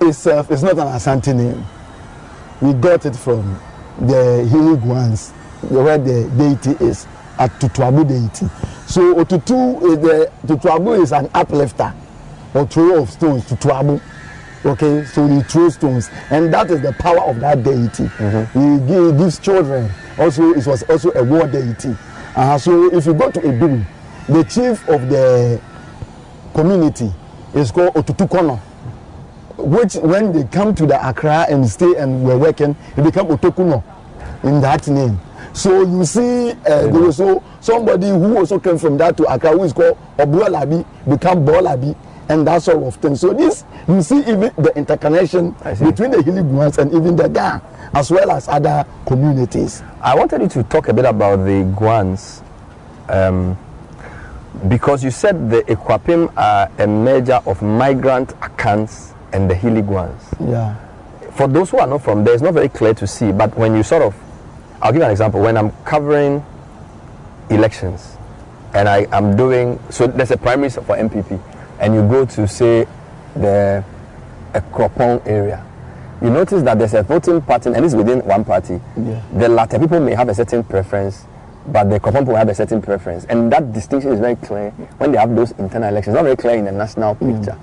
[0.00, 1.64] itself is not an Asante name.
[2.60, 3.58] We got it from
[4.00, 5.30] the Hiliguans,
[5.70, 7.06] where the deity is,
[7.38, 8.46] at Tutuabu deity.
[8.86, 11.92] So Otutu is the Tutuabu is an uplifter
[12.54, 14.00] or thrower of stones, Tutuabu.
[14.66, 18.08] Okay, so he throws stones, and that is the power of that deity.
[18.52, 19.88] He, gi- he gives children.
[20.18, 21.94] Also, it was also a war deity.
[22.34, 23.84] Uh, so if you go to Ebiru,
[24.28, 25.60] the chief of the
[26.52, 27.12] community
[27.54, 28.58] is called Otutukono,
[29.56, 33.84] which when they come to the Accra and stay and were working, it become Otokuno
[34.42, 35.20] in that name.
[35.52, 39.52] So you see, uh, there was so somebody who also came from that to Accra
[39.52, 41.96] who is called Obuolabi become Bolabi,
[42.28, 43.14] and that sort of thing.
[43.16, 47.60] So this, you see even the interconnection between the Hiliguans and even the Ga,
[47.94, 49.82] as well as other communities.
[50.02, 52.42] I wanted you to talk a bit about the Guans,
[53.08, 53.56] um,
[54.68, 60.22] because you said the Akuapem are a merger of migrant Akans and the Hiliguans.
[60.40, 60.76] Yeah.
[61.32, 63.76] For those who are not from there, it's not very clear to see, but when
[63.76, 64.16] you sort of,
[64.80, 65.40] I'll give you an example.
[65.42, 66.44] When I'm covering
[67.50, 68.16] elections
[68.74, 71.40] and I am doing, so there's a primary for NPP,
[71.80, 72.86] and you go to, say,
[73.34, 73.84] the
[74.54, 75.64] Akropong area,
[76.22, 78.80] you notice that there's a voting pattern, and it's within one party.
[78.96, 79.22] Yeah.
[79.34, 81.24] The latter people may have a certain preference,
[81.66, 83.24] but the Akropong people have a certain preference.
[83.26, 86.54] And that distinction is very clear when they have those internal elections, not very clear
[86.56, 87.36] in the national mm.
[87.36, 87.58] picture.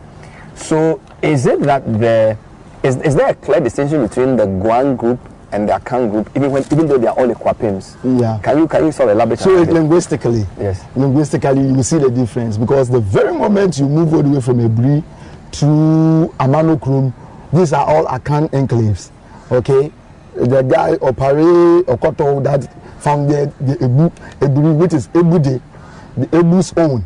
[0.56, 2.38] So is it that the,
[2.84, 5.20] is, is there a clear distinction between the Guan group
[5.54, 7.96] and the Akan group, even when even though they are all Ekwapims?
[8.20, 8.40] Yeah.
[8.42, 9.40] Can you can you sort of elaborate?
[9.40, 14.14] So it- linguistically, yes, linguistically, you see the difference because the very moment you move
[14.14, 15.04] all the way from Ebri
[15.62, 15.66] to
[16.40, 17.14] Amanokrum,
[17.54, 19.12] these are all Akan enclaves.
[19.52, 19.92] Okay,
[20.36, 22.66] the guy Opare Okoto that
[23.00, 24.10] founded the Ebu
[24.42, 25.62] Ebri, which is Ebude,
[26.18, 27.06] the Ebu's own.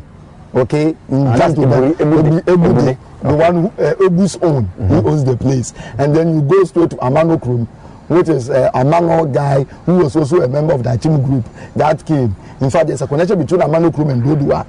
[0.54, 2.40] Okay, in Ah, just that's Ebude, Ebude.
[2.44, 2.98] Ebude, Ebude.
[3.20, 6.88] the one who uh, Ebu's own, he owns the place, and then you go straight
[6.88, 7.68] to Amanokrum
[8.08, 11.44] which is uh, Amano guy who was also a member of the Achim group
[11.76, 12.34] that came.
[12.60, 14.66] In fact, there's a connection between Amano Krum and Dodua.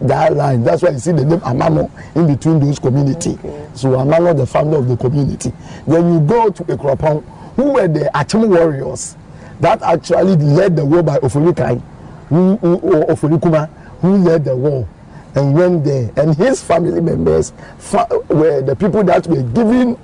[0.00, 0.64] That line.
[0.64, 3.38] That's why you see the name Amano in between those community.
[3.74, 5.52] So Amano, the founder of the community.
[5.86, 7.22] Then you go to Ekropong,
[7.54, 9.16] who were the Achim warriors
[9.60, 11.80] that actually led the war by Oforikai,
[12.28, 13.68] who, who, or Oforikuma,
[14.00, 14.88] who led the war
[15.36, 16.10] and went there.
[16.16, 19.96] And his family members fa- were the people that were given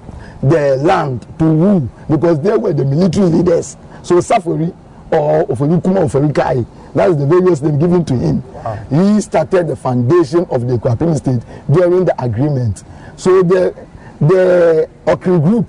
[0.43, 3.77] the land to rule because they were the military leaders.
[4.03, 4.75] So Safori
[5.11, 8.43] or Oforikuma Oforikai, that's the various name given to him.
[8.91, 12.85] He started the foundation of the Kwapim state during the agreement.
[13.17, 13.75] So the
[14.21, 15.67] the Okri group,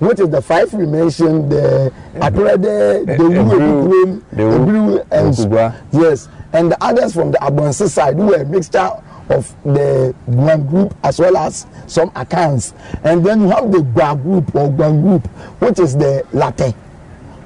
[0.00, 6.70] which is the five we mentioned, the Akrede, the Wu, the Ebru, and yes, and
[6.72, 8.90] the others from the Abonsi side who were a mixture
[9.30, 12.74] of the Guan group as well as some accounts.
[13.02, 15.26] And then you have the Gua group or Guan group,
[15.60, 16.74] which is the Latte.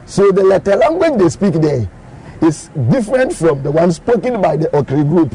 [0.06, 1.88] So the Latte language they speak there
[2.42, 5.32] is different from the one spoken by the Okri group.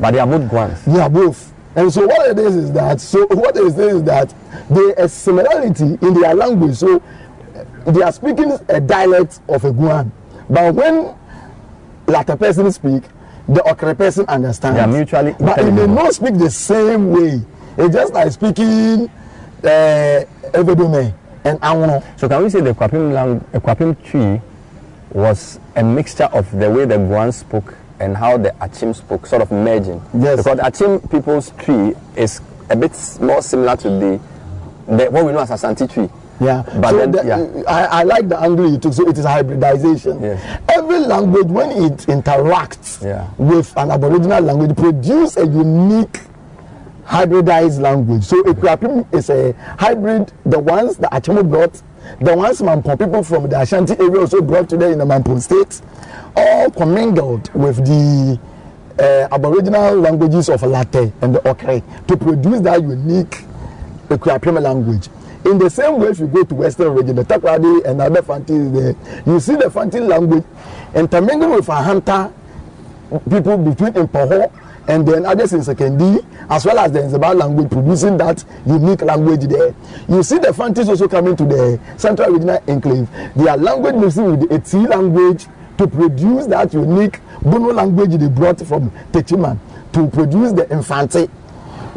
[0.00, 0.84] But they are both Guans.
[0.84, 1.52] They are both.
[1.76, 4.32] And so what it is is that so what it is is that
[4.70, 6.76] there is similarity in their language.
[6.76, 7.02] So
[7.54, 10.10] uh, they are speaking a dialect of a Guan.
[10.48, 11.14] But when
[12.06, 13.02] latter person speak,
[13.48, 14.76] the Okre person understands.
[14.76, 17.40] They are mutually But they may not speak the same way.
[17.76, 19.10] It's just like speaking
[19.62, 21.12] uh, Evedome
[21.44, 22.02] and Awono.
[22.18, 24.40] So can we say the Kwapim, lang- uh, Kwapim tree
[25.10, 29.42] was a mixture of the way the Guan spoke and how the Achim spoke, sort
[29.42, 30.00] of merging?
[30.14, 30.38] Yes.
[30.38, 32.40] Because Achim people's tree is
[32.70, 34.20] a bit more similar to the,
[34.86, 36.08] the what we know as Asante tree.
[36.44, 37.62] Yeah, But so then, the- yeah.
[37.70, 38.92] I, I like the angle you took.
[38.92, 40.22] So it is hybridization.
[40.68, 43.28] Every language, when it interacts Yeah.
[43.38, 46.20] with an aboriginal language, produce a unique
[47.06, 48.24] hybridized language.
[48.24, 50.32] So Akuapem is a hybrid.
[50.46, 51.80] The ones that Achimo brought,
[52.20, 55.80] the ones Mampo people from the Ashanti area also brought today in the Mampo state,
[56.36, 58.38] all commingled with the
[58.98, 63.44] uh, aboriginal languages of Latte and the Okre to produce that unique
[64.08, 65.08] Akuapem language.
[65.44, 68.56] In the same way, if you go to Western region, the Takradi and other Fanti
[68.56, 70.44] there, you see the Fanti language
[70.94, 72.32] intermingled with a hunter
[73.28, 74.50] people between Impoho
[74.88, 79.42] and then others in Sekendi, as well as the Nzaba language, producing that unique language
[79.44, 79.74] there.
[80.08, 83.08] You see the Fantis also coming to the Central Regional Enclave.
[83.34, 85.46] Their language mixing with the Etsi language
[85.78, 89.58] to produce that unique Bono language they brought from Techiman
[89.92, 91.28] to produce the Infante.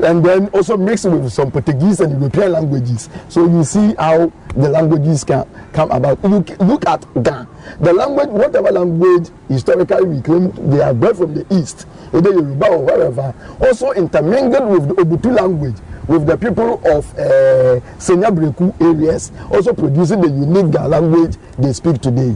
[0.03, 3.09] And then also mix with some Portuguese and European languages.
[3.30, 6.22] So you see how the languages can come about.
[6.22, 7.45] C- look at Ga.
[7.80, 12.67] The language, whatever language historically we claim they are brought from the east, either Yoruba
[12.69, 15.76] or wherever, also intermingled with the Obutu language,
[16.08, 21.74] with the people of uh, Senya Breku areas, also producing the unique Ga language they
[21.74, 22.35] speak today.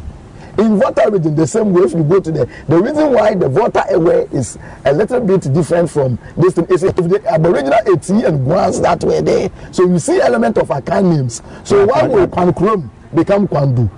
[0.58, 3.48] In Volta region, the same way if you go to the the reason why the
[3.48, 8.24] Volta area is a little bit different from this thing is if the Aboriginal Eti
[8.28, 9.50] and Guans that were there.
[9.72, 11.42] So you see element of Akan names.
[11.64, 13.90] So why will Kwankrom become Kwandu?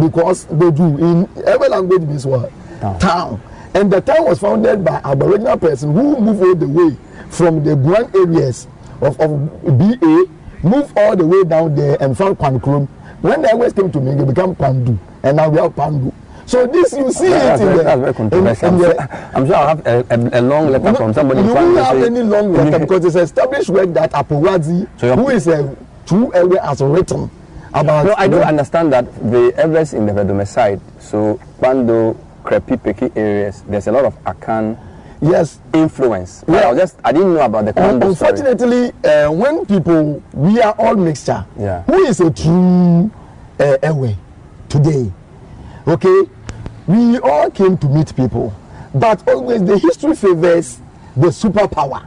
[0.00, 2.52] Because they do in every language means what?
[3.00, 3.40] Town.
[3.74, 6.96] And the town was founded by Aboriginal person who moved all the way
[7.30, 8.66] from the Guan areas
[9.00, 9.30] of, of
[9.78, 10.26] BA,
[10.62, 12.88] moved all the way down there and found Kwankrom.
[13.22, 14.98] When the West came to me, they became Kwandu.
[15.22, 16.12] And now we have Pandu.
[16.46, 18.68] So this you see That's it in very, the, that's very controversial.
[18.68, 21.12] in- I'm, in sure, the- I'm sure I'll have a, a, a long letter from
[21.12, 21.40] somebody.
[21.42, 25.46] you in won't have any long letter because it's established work that Apowazi, who is
[25.46, 25.76] a
[26.06, 27.30] true Ewe, has written
[27.72, 28.06] about.
[28.06, 32.82] No, I do the- understand that the areas in the Vedome side, so Bando, Krepi,
[32.82, 34.76] Peki areas, there's a lot of Akan
[35.20, 36.44] yes influence.
[36.46, 38.30] But I was just I didn't know about the Kwando story.
[38.30, 41.44] unfortunately, uh, when people, we are all mixture.
[41.58, 41.82] Yeah.
[41.82, 43.10] Who is a true
[43.58, 44.16] uh, Ewe
[44.68, 45.12] today?
[45.86, 46.22] Okay,
[46.86, 48.54] we all came to meet people,
[48.94, 50.78] but always the history favors
[51.16, 52.06] the superpower,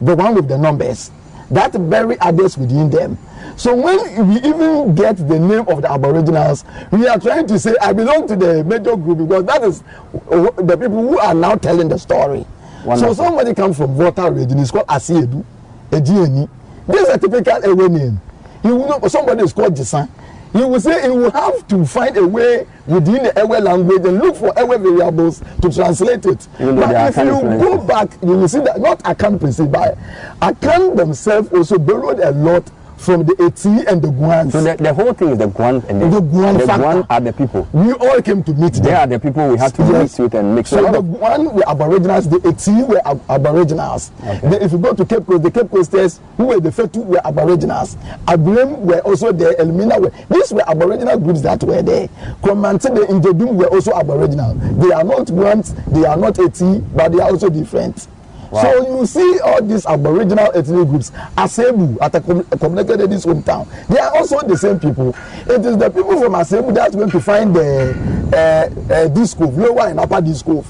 [0.00, 1.10] the one with the numbers
[1.50, 3.18] that bury others within them.
[3.56, 7.74] So when we even get the name of the Aboriginals, we are trying to say
[7.80, 11.88] I belong to the major group because that is the people who are now telling
[11.88, 12.46] the story.
[12.84, 13.14] Wonderful.
[13.14, 15.44] So somebody comes from Water region, it's called Asiedu,
[15.90, 16.48] Ejieni.
[16.86, 18.20] This is a typical Ewe name.
[18.64, 20.08] You know somebody is called Jisan.
[20.52, 24.18] You will say you will have to find a way within the Ewe language and
[24.18, 26.48] look for Ewe variables to translate it.
[26.58, 29.38] Even But if you go back, you will see that not Akan
[29.70, 29.96] but
[30.40, 32.68] Akan themselves also borrowed a lot
[33.00, 34.52] from the Eti and the Guans.
[34.52, 36.84] So the, the whole thing is the Guan and the, The Guan the factor.
[36.84, 37.66] Guan are the people.
[37.72, 38.82] We all came to meet them.
[38.84, 39.92] They are the people we had to Yes.
[39.92, 40.70] mix with and mix.
[40.70, 44.10] So a lot the one were Aboriginals, the Eti were ab- Aboriginals.
[44.20, 47.20] Then if you go to Cape Coast, the Cape Coasters, who were the Fetu were
[47.26, 47.96] Aboriginals.
[48.28, 50.12] Abrim were also there, Elmina were.
[50.30, 52.08] These were Aboriginal groups that were there.
[52.42, 54.54] Komante, the Injodum were also Aboriginal.
[54.54, 58.06] They are not ones, they are not Eti, but they are also different.
[58.50, 58.62] Wow.
[58.62, 63.68] So you see all these Aboriginal ethnic groups, Asebu, at a com- communicated this hometown,
[63.86, 65.14] they are also the same people.
[65.46, 67.94] It is the people from Asebu that's going to find the
[68.34, 70.64] uh, uh, disco, lower and upper disco,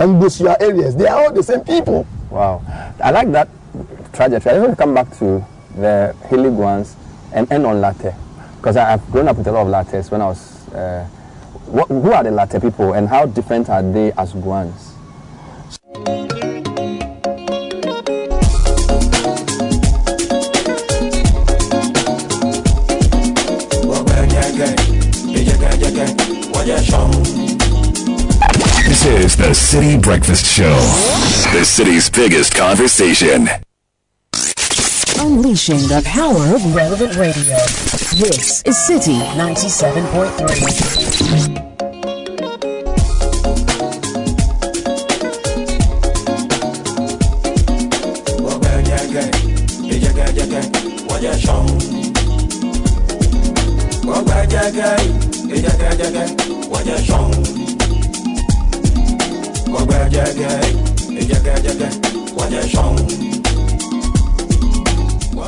[0.00, 0.96] and Busia areas.
[0.96, 2.06] They are all the same people.
[2.28, 2.60] Wow,
[3.02, 3.48] I like that
[4.12, 4.52] trajectory.
[4.52, 6.96] I just want to come back to the hilly Guans
[7.32, 8.14] and end on Latte
[8.56, 10.68] because I've grown up with a lot of Lattes when I was.
[10.72, 11.06] Uh,
[11.66, 14.91] what, who are the Latte people and how different are they as Guans?
[29.02, 29.50] This is the
[29.80, 30.76] Citi Breakfast Show,
[31.52, 33.48] the city's biggest conversation.
[35.18, 37.56] Unleashing the power of relevant radio.
[38.14, 41.72] This is Citi 97.3.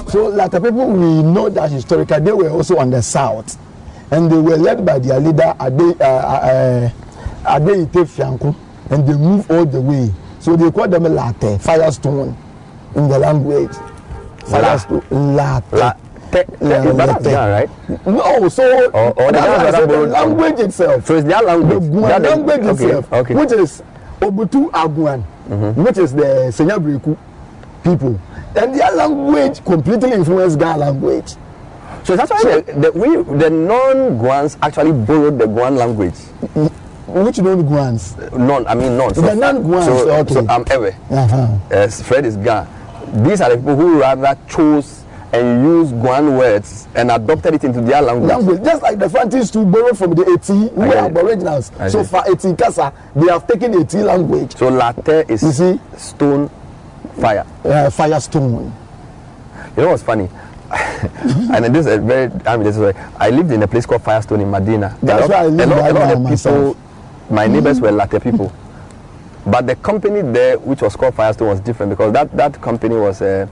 [0.08, 3.58] So, like the people we know that historically, they were also on the south,
[4.12, 6.90] and they were led by their leader Ade uh, uh,
[7.48, 8.54] Ade Ite Fianko,
[8.90, 10.12] and they moved all the way.
[10.38, 12.36] So they call them Latte, firestone,
[12.94, 13.72] in the language.
[14.46, 15.76] Firestone, Latte.
[15.78, 15.92] La-
[16.30, 17.30] te- Yeah, is that Latte.
[17.30, 18.06] Ghana, right?
[18.06, 21.06] No, so Or, or the that's the language itself.
[21.06, 21.80] So it's their language.
[21.90, 23.34] The is- language okay, itself, okay.
[23.34, 23.82] which is
[24.20, 25.22] Obutu Aguan,
[25.76, 27.16] which is the Senyabreku
[27.82, 28.18] people.
[28.56, 31.34] And their language completely influenced Ghana language.
[32.04, 36.14] So that's why the, the, we, the non-Guans actually borrowed the Guan language.
[37.06, 38.32] Which non-Guans?
[38.38, 39.12] None, I mean none.
[39.12, 40.34] The non-Guans, So, okay.
[40.34, 40.92] so I'm Ewe.
[41.10, 41.58] Uh-huh.
[41.74, 42.66] Uh, Fred is Gan.
[43.24, 47.80] These are the people who rather chose and used Guan words and adopted it into
[47.80, 48.28] their language.
[48.30, 48.62] language.
[48.64, 51.06] Just like the Fantis to borrow from the Eti, who I are.
[51.06, 51.72] Aboriginals.
[51.88, 54.56] So for Eti Kasa, they have taken Eti language.
[54.56, 55.80] So latte is You see?
[55.96, 56.50] stone
[57.20, 57.44] fire.
[57.64, 58.72] Uh, firestone.
[59.76, 60.28] You know what's funny?
[60.74, 63.86] and this is a very I mean this is very, I lived in a place
[63.86, 64.96] called Firestone in Medina.
[65.02, 66.76] That's where I live a lot, a lot of the myself.
[66.76, 66.84] people
[67.36, 68.52] my neighbors were latte people.
[69.46, 73.20] But the company there which was called Firestone was different because that, that company was
[73.20, 73.46] uh,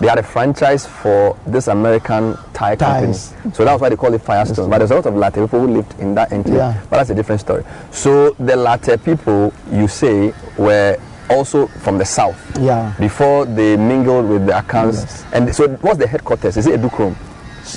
[0.00, 3.12] they had a franchise for this American Thai company.
[3.54, 4.68] So that's why they call it Firestone.
[4.68, 6.56] But there's a lot of Larteh people who lived in that entry.
[6.56, 6.80] Yeah.
[6.90, 7.64] But that's a different story.
[7.90, 10.96] So the Larteh people you say were
[11.30, 12.92] also from the south Yeah.
[12.98, 15.24] before they mingled with the accounts.
[15.32, 16.56] And so, what's the headquarters?
[16.56, 17.16] Is it Edukrom?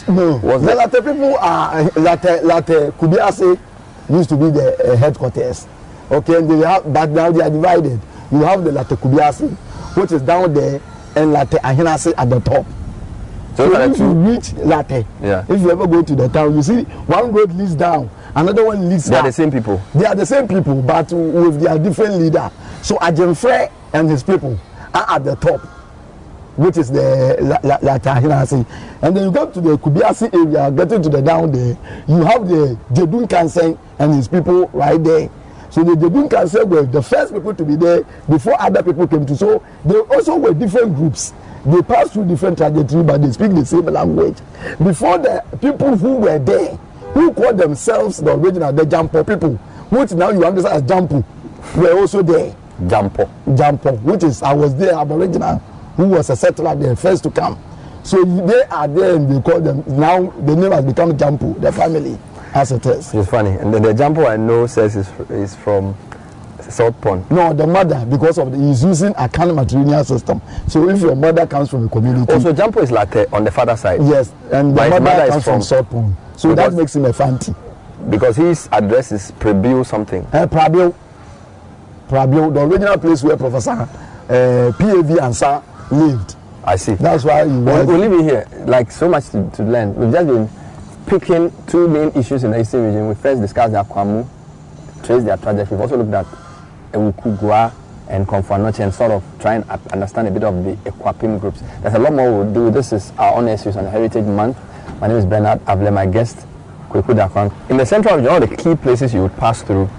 [0.09, 0.91] No, What's the that?
[0.91, 3.57] Larteh people are Larteh Larteh Larteh Kubiase
[4.09, 5.65] used to be the uh, headquarters.
[6.11, 7.99] Okay, and they have, but now they are divided.
[8.31, 9.49] You have the Larteh Kubiase,
[9.95, 10.81] which is down there,
[11.15, 12.65] and latter Ahinase at the top.
[13.55, 15.43] So So, if you reach latte, Yeah.
[15.49, 18.87] if you ever go to the town, you see one road leads down, another one
[18.87, 19.81] leads They are the same people.
[19.95, 22.51] They are the same people, but with their different leader.
[22.83, 24.57] So Ajemfre and his people
[24.93, 25.61] are at the top.
[26.57, 28.65] which is the La- La- Latahinasi.
[29.03, 31.77] And then you go to the Kubiasi area, getting to the down there,
[32.07, 35.29] you have the Jedun Kansen and his people right there.
[35.69, 39.25] So the Jedun Kansen were the first people to be there before other people came
[39.25, 39.35] to.
[39.35, 41.33] So they also were different groups.
[41.65, 44.37] They passed through different trajectory, but they speak the same language.
[44.77, 46.75] Before the people who were there,
[47.13, 49.55] who called themselves the original, the Jampo people,
[49.89, 51.23] which now you understand as Jampo,
[51.75, 52.55] were also there.
[52.83, 53.29] Jampo.
[53.47, 55.57] Jampo, which is I was there, Aboriginal,
[55.97, 57.61] who was a settler there, first to come.
[58.03, 61.71] So they are there and they call them now the name has become Jampo, the
[61.73, 62.17] family,
[62.53, 63.13] as it is.
[63.13, 63.51] It's funny.
[63.51, 65.95] And then the Jampo I know says is, is from
[66.61, 67.29] Salt Pond.
[67.31, 70.41] No, the mother, because of the, he's using a kind of matrilineal system.
[70.67, 72.31] So if your mother comes from a community.
[72.31, 74.01] Also, Jampo is Larteh on the father side.
[74.03, 76.15] Yes, and the mother, mother is comes from, from- Salt Pond.
[76.35, 77.53] So Because- that makes him a fanti.
[78.09, 80.25] Because his address is Prebil something.
[80.31, 80.93] Uh, Prabio,
[82.07, 83.87] Prabio, the original place where Professor uh,
[84.77, 86.35] PAV Ansah lived.
[86.63, 86.93] I see.
[86.95, 89.95] That's why he We're, we're living here, like so much to, to learn.
[89.95, 90.49] We've just been
[91.07, 93.07] picking two main issues in the Eastern region.
[93.07, 94.27] We first discussed the Akwamu,
[95.03, 95.77] traced their trajectory.
[95.77, 96.25] We've also looked at
[96.91, 97.73] Ewukugwa
[98.09, 101.61] and Konfanoche and sort of try and understand a bit of the Equapim groups.
[101.81, 102.69] There's a lot more we'll do.
[102.69, 104.57] This is our honor issues on Heritage Month.
[104.99, 106.45] My name is Bernard Avle, my guest,
[106.89, 107.53] Kweku Dakwang.
[107.69, 109.89] In the central region, all the key places you would pass through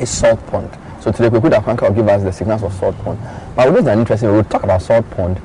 [0.00, 0.70] is Salt Pond.
[1.00, 3.18] So today, Kweku Dakwang will give us the signals of Salt Pond.
[3.54, 5.40] But this an interesting, we'll talk about Salt Pond.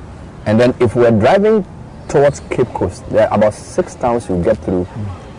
[0.46, 1.66] And then if we're driving
[2.12, 4.86] towards Cape Coast, there are about six towns you get through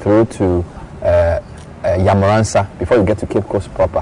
[0.01, 0.65] through to
[1.02, 1.42] uh, uh,
[1.99, 4.01] Yamoransa before you get to Cape Coast proper.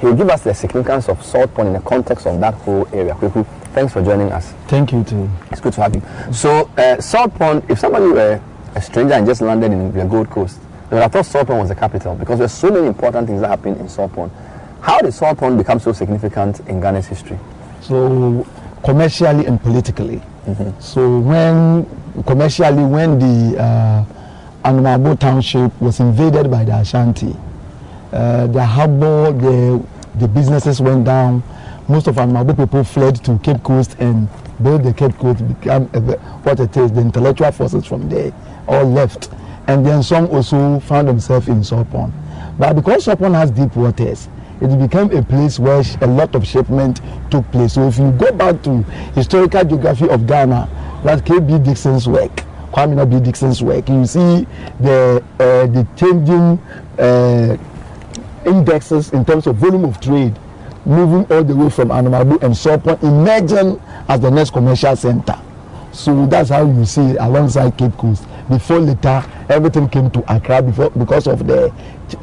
[0.00, 2.86] He will give us the significance of Salt Pond in the context of that whole
[2.92, 3.14] area.
[3.14, 3.44] Kweku,
[3.74, 4.52] thanks for joining us.
[4.68, 5.28] Thank you too.
[5.50, 6.02] It's good to have you.
[6.32, 8.40] So, uh, Salt Pond, if somebody were
[8.74, 10.60] a stranger and just landed in the Gold Coast,
[10.90, 13.40] they would have thought Salt Pond was the capital because there's so many important things
[13.40, 14.30] that happen in Salt Pond.
[14.80, 17.38] How did Salt Pond become so significant in Ghana's history?
[17.80, 18.46] So
[18.84, 20.20] commercially and politically.
[20.80, 21.86] So when
[22.26, 24.04] commercially, when the uh,
[24.64, 27.36] Anumabo township was invaded by the Ashanti,
[28.12, 29.82] uh, the harbour, the
[30.18, 31.42] the businesses went down.
[31.88, 34.28] Most of Anumabo people fled to Cape Coast and
[34.62, 36.92] built the Cape Coast became what it is.
[36.92, 38.32] The intellectual forces from there
[38.68, 39.30] all left,
[39.66, 42.12] and then some also found themselves in Sopon.
[42.58, 44.28] But because Sopon has deep waters,
[44.60, 47.00] it became a place where a lot of shipment
[47.30, 47.72] took place.
[47.72, 48.82] So if you go back to
[49.14, 50.68] historical geography of Ghana,
[51.02, 52.34] that's KB Dickson's work,
[52.72, 53.20] Kwame B.
[53.20, 54.46] Dickson's work, you see
[54.80, 56.58] the uh, the changing
[56.98, 57.56] uh,
[58.46, 60.36] indexes in terms of volume of trade
[60.84, 65.38] moving all the way from Anamabu and Sopon emerging as the next commercial center.
[65.92, 68.24] So that's how you see alongside Cape Coast.
[68.48, 71.72] Before later, everything came to Accra before, because of the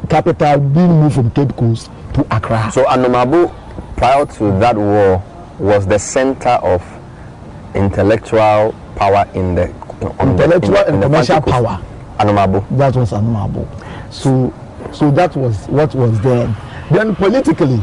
[0.10, 2.72] capital being moved from Cape Coast to Accra.
[2.74, 3.54] So, Anomabu,
[3.96, 5.24] prior to that war,
[5.60, 6.82] was the center of
[7.76, 9.70] intellectual power in the
[10.20, 11.80] on Intellectual the- in and the commercial power.
[12.20, 12.66] Anomabu.
[12.78, 13.66] That was Anumabo.
[14.12, 14.54] So,
[14.92, 16.54] so that was what was there.
[16.92, 17.82] Then politically,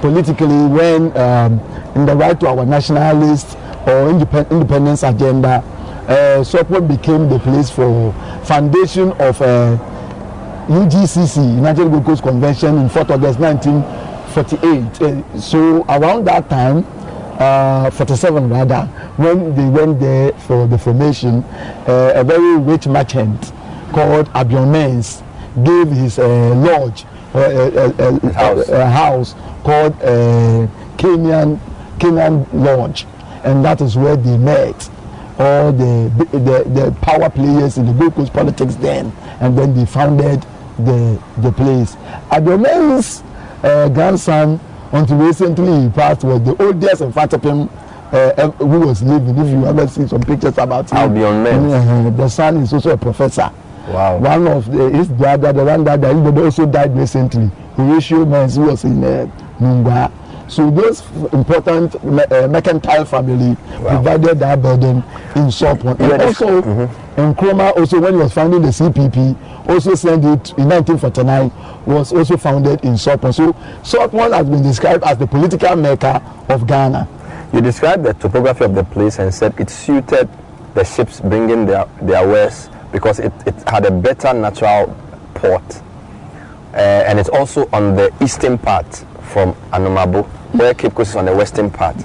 [0.00, 1.60] politically, when um,
[1.94, 3.56] in the right to our nationalist
[3.86, 5.62] or independ- independence agenda,
[6.08, 8.12] uh, became the place for
[8.44, 9.76] foundation of uh,
[10.68, 15.02] UGCC, United Gold Coast Convention in 4th August 1948.
[15.02, 16.84] Uh, so around that time,
[17.40, 21.42] uh, 47 rather, when they went there for the formation,
[21.86, 23.52] uh, a very rich merchant
[23.92, 25.22] called Abionens
[25.64, 27.04] gave his uh, lodge,
[27.34, 28.68] uh, uh, uh, house.
[28.68, 31.58] a house called uh, Kenyan
[31.98, 33.06] Kenyan Lodge,
[33.44, 34.90] and that is where they met
[35.38, 39.84] all the, the the power players in the Gold Coast politics then, and then they
[39.86, 40.44] founded
[40.78, 41.96] the the place.
[42.30, 43.22] Abionens
[43.64, 44.60] uh, grandson,
[44.94, 47.68] until recently he passed, was the oldest and Fatapim
[48.12, 49.36] uh, ev- who was living.
[49.36, 51.72] If you ever see some pictures about him, Albion Mens.
[51.72, 53.50] uh, the son is also a professor.
[53.88, 54.18] Wow.
[54.18, 57.50] One of the, his brother, the one that died, also died recently.
[57.76, 59.26] Horatio who was in uh,
[59.60, 60.10] Nungwa.
[60.48, 64.96] So those f- important me- uh, mercantile family provided that burden
[65.36, 65.98] in Sopon.
[65.98, 66.62] And also,
[67.16, 71.50] Nkrumah also when he was founding the CPP, also sent it in 1949,
[71.86, 73.32] was also founded in Sopon.
[73.34, 77.08] So Sopon has been described as the political mecca of Ghana.
[77.52, 80.28] You described the topography of the place and said it suited
[80.74, 84.94] the ships bringing their, their wares because it, it had a better natural
[85.34, 85.62] port.
[86.74, 89.04] Uh, and it's also on the eastern part
[89.34, 91.96] from Anomabo, where Cape Coast is on the western part.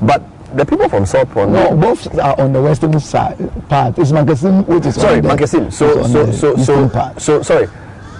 [0.00, 0.22] But
[0.56, 3.36] the people from Salt Pond, No, both are on the western side
[3.68, 3.98] part.
[3.98, 5.38] It's Mankasim, which is sorry, on.
[5.46, 7.20] So, so, so, so, part.
[7.20, 7.68] so, sorry.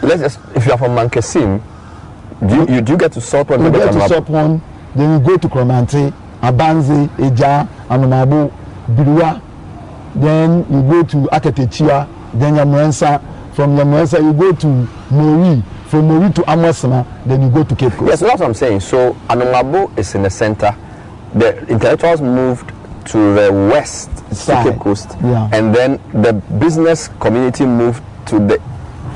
[0.02, 1.62] Let's just, if you are from Mankesim,
[2.46, 3.64] do you, you do get to Salt Pond?
[3.64, 4.08] You get to Anomabo?
[4.20, 4.60] Sopon,
[4.94, 8.52] then you go to Kromante, Abanze, Eja, Anomabu,
[8.88, 9.40] Birua,
[10.16, 13.18] then you go to Akatechia, then Yamuensa.
[13.54, 14.66] From Yamuensa, you go to
[15.10, 15.62] Moree.
[15.92, 18.08] From Moree to Amasama, then you go to Cape Coast.
[18.08, 18.80] Yes, that's what I'm saying.
[18.80, 20.74] So Anomabo is in the center.
[21.34, 22.72] The intellectuals moved
[23.08, 24.64] to the west Side.
[24.64, 25.50] to Cape Coast, Yeah.
[25.52, 28.58] and then the business community moved to the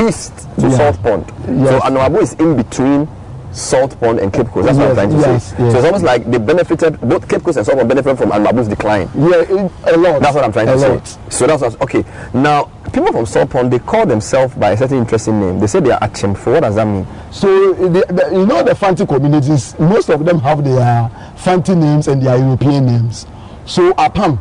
[0.06, 0.76] east to Yeah.
[0.76, 1.24] Salt Pond.
[1.46, 1.82] So Yes.
[1.82, 3.08] Anomabo is in between
[3.52, 4.66] Salt Pond and Cape Coast.
[4.66, 5.56] That's what I'm trying to yes, say.
[5.58, 5.72] yes.
[5.72, 8.68] So it's almost like they benefited both Cape Coast and Salt Pond benefited from Anomabo's
[8.68, 9.08] decline.
[9.16, 10.20] Yeah, it, a lot.
[10.20, 11.18] That's what I'm trying a to say.
[11.30, 12.04] So that's what, okay.
[12.34, 15.60] Now people from Pond they call themselves by a certain interesting name.
[15.60, 16.52] They say they are Achimfo.
[16.54, 17.06] What does that mean?
[17.30, 22.08] So the, the, you know the Fanti communities, most of them have their Fanti names
[22.08, 23.26] and their European names.
[23.66, 24.40] So Apam,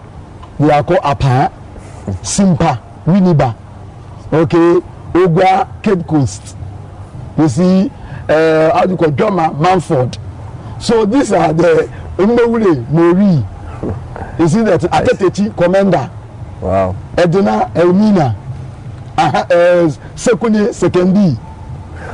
[0.58, 1.52] they are called Apa,
[2.22, 3.56] Simpa, Winneba,
[4.32, 4.80] okay,
[5.14, 6.56] Ogwa, Cape Coast.
[7.38, 7.92] You see,
[8.30, 10.18] uh, how do you call Doma, Mumford.
[10.82, 14.40] So these are the Umewule, Moree.
[14.40, 16.10] You see that Atetechi, Komenda.
[16.62, 16.96] Wow.
[17.18, 18.45] Edina, Elmina,
[19.18, 21.40] uh, uh, Sekondi.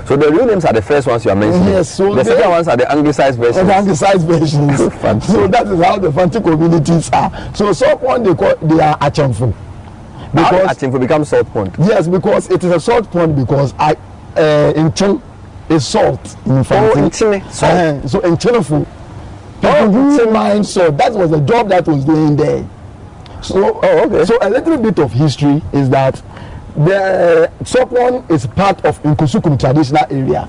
[0.08, 1.68] So the real names are the first ones you are mentioning.
[1.70, 3.68] Yes, so the they- second ones are the anglicized versions.
[3.68, 4.80] The anglicized versions.
[5.28, 7.56] So that is how the Fanti communities are.
[7.56, 9.54] So salt pond they call they are Achamfo.
[10.34, 11.76] How did becomes become Salt Pond?
[11.80, 13.96] Yes, because it is a salt pond because I
[14.38, 15.22] uh, in Chim
[15.70, 17.00] is salt in Fanti.
[17.00, 17.74] in Chile, salt.
[17.74, 18.86] Uh, so in Chinefo,
[19.62, 20.98] people who mine salt.
[20.98, 22.68] That was the job that was doing there.
[23.42, 24.24] So oh, okay.
[24.26, 26.22] So a little bit of history is that
[26.76, 30.48] the Sopon is part of Nkusukum traditional area,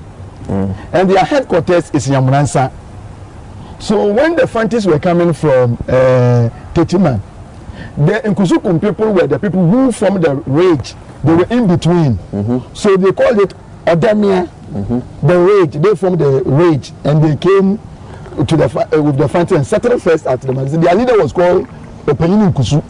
[0.93, 2.71] and their headquarters is in Yamuransa.
[3.79, 7.19] So when the Fantis were coming from uh, Techiman,
[7.97, 10.93] the Nkusukum people were the people who formed the rage.
[11.23, 12.19] They were in between,
[12.73, 13.53] so they called it
[13.85, 14.49] Odemia,
[15.21, 15.81] the rage.
[15.81, 17.79] They formed the rage, and they came
[18.45, 20.81] to the uh, with the Fantis and settled first at the magazine.
[20.81, 21.67] Their leader was called
[22.05, 22.83] Opeyin Nkusu.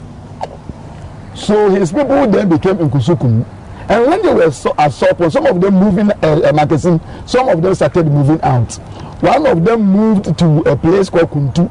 [1.36, 3.46] So his people then became Nkusukum.
[3.90, 7.62] And when they were so, Sopon, some of them moving uh, a magazine, some of
[7.62, 8.74] them started moving out.
[9.22, 11.70] One of them moved to a place called Kuntu.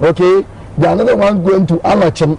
[0.00, 0.46] Okay,
[0.78, 2.38] the another one going to Alachem.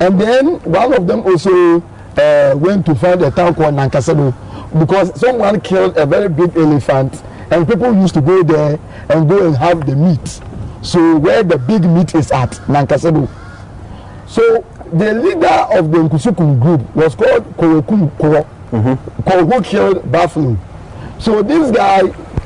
[0.00, 1.80] And then one of them also
[2.16, 4.34] uh, went to find a town called Nankasado
[4.78, 8.78] because someone killed a very big elephant and people used to go there
[9.08, 10.40] and go and have the meat.
[10.82, 13.28] So where the big meat is at, Nankasado.
[14.26, 18.44] So the leader of the Nkusukum group was called Korokum Koro,
[19.24, 20.56] called who killed Buffalo.
[21.18, 22.02] So this guy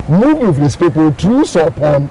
[0.08, 2.08] moved with his people through Sopon,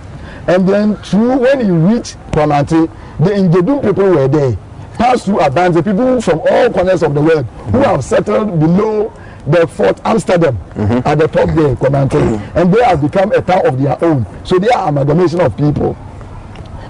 [0.47, 2.89] and then through when he reached Konante,
[3.19, 4.57] the Ingedun people were there.
[4.93, 9.11] Passed through Abanze, people from all corners of the world who have settled below
[9.47, 10.57] the Fort Amsterdam
[11.05, 14.25] at the top there, Konante, and they have become a town of their own.
[14.43, 15.97] So they are amalgamation of people.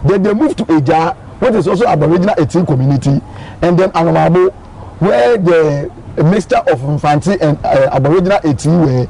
[0.06, 3.22] Then they moved to Eja, which is also Aboriginal 18 community,
[3.62, 4.54] and then Anamabo,
[5.00, 5.92] where the
[6.24, 9.08] mixture of Infanti and uh, Aboriginal 18 were.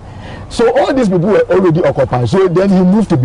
[0.49, 2.29] So all these people were already occupied.
[2.29, 3.17] So then he moved to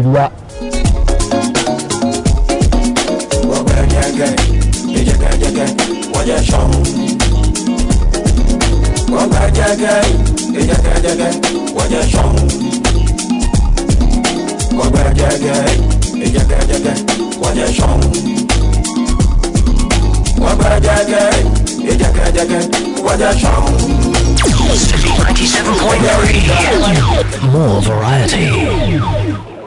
[24.43, 24.75] Bidua.
[24.77, 27.53] Citi 97.3.
[27.53, 29.58] More variety.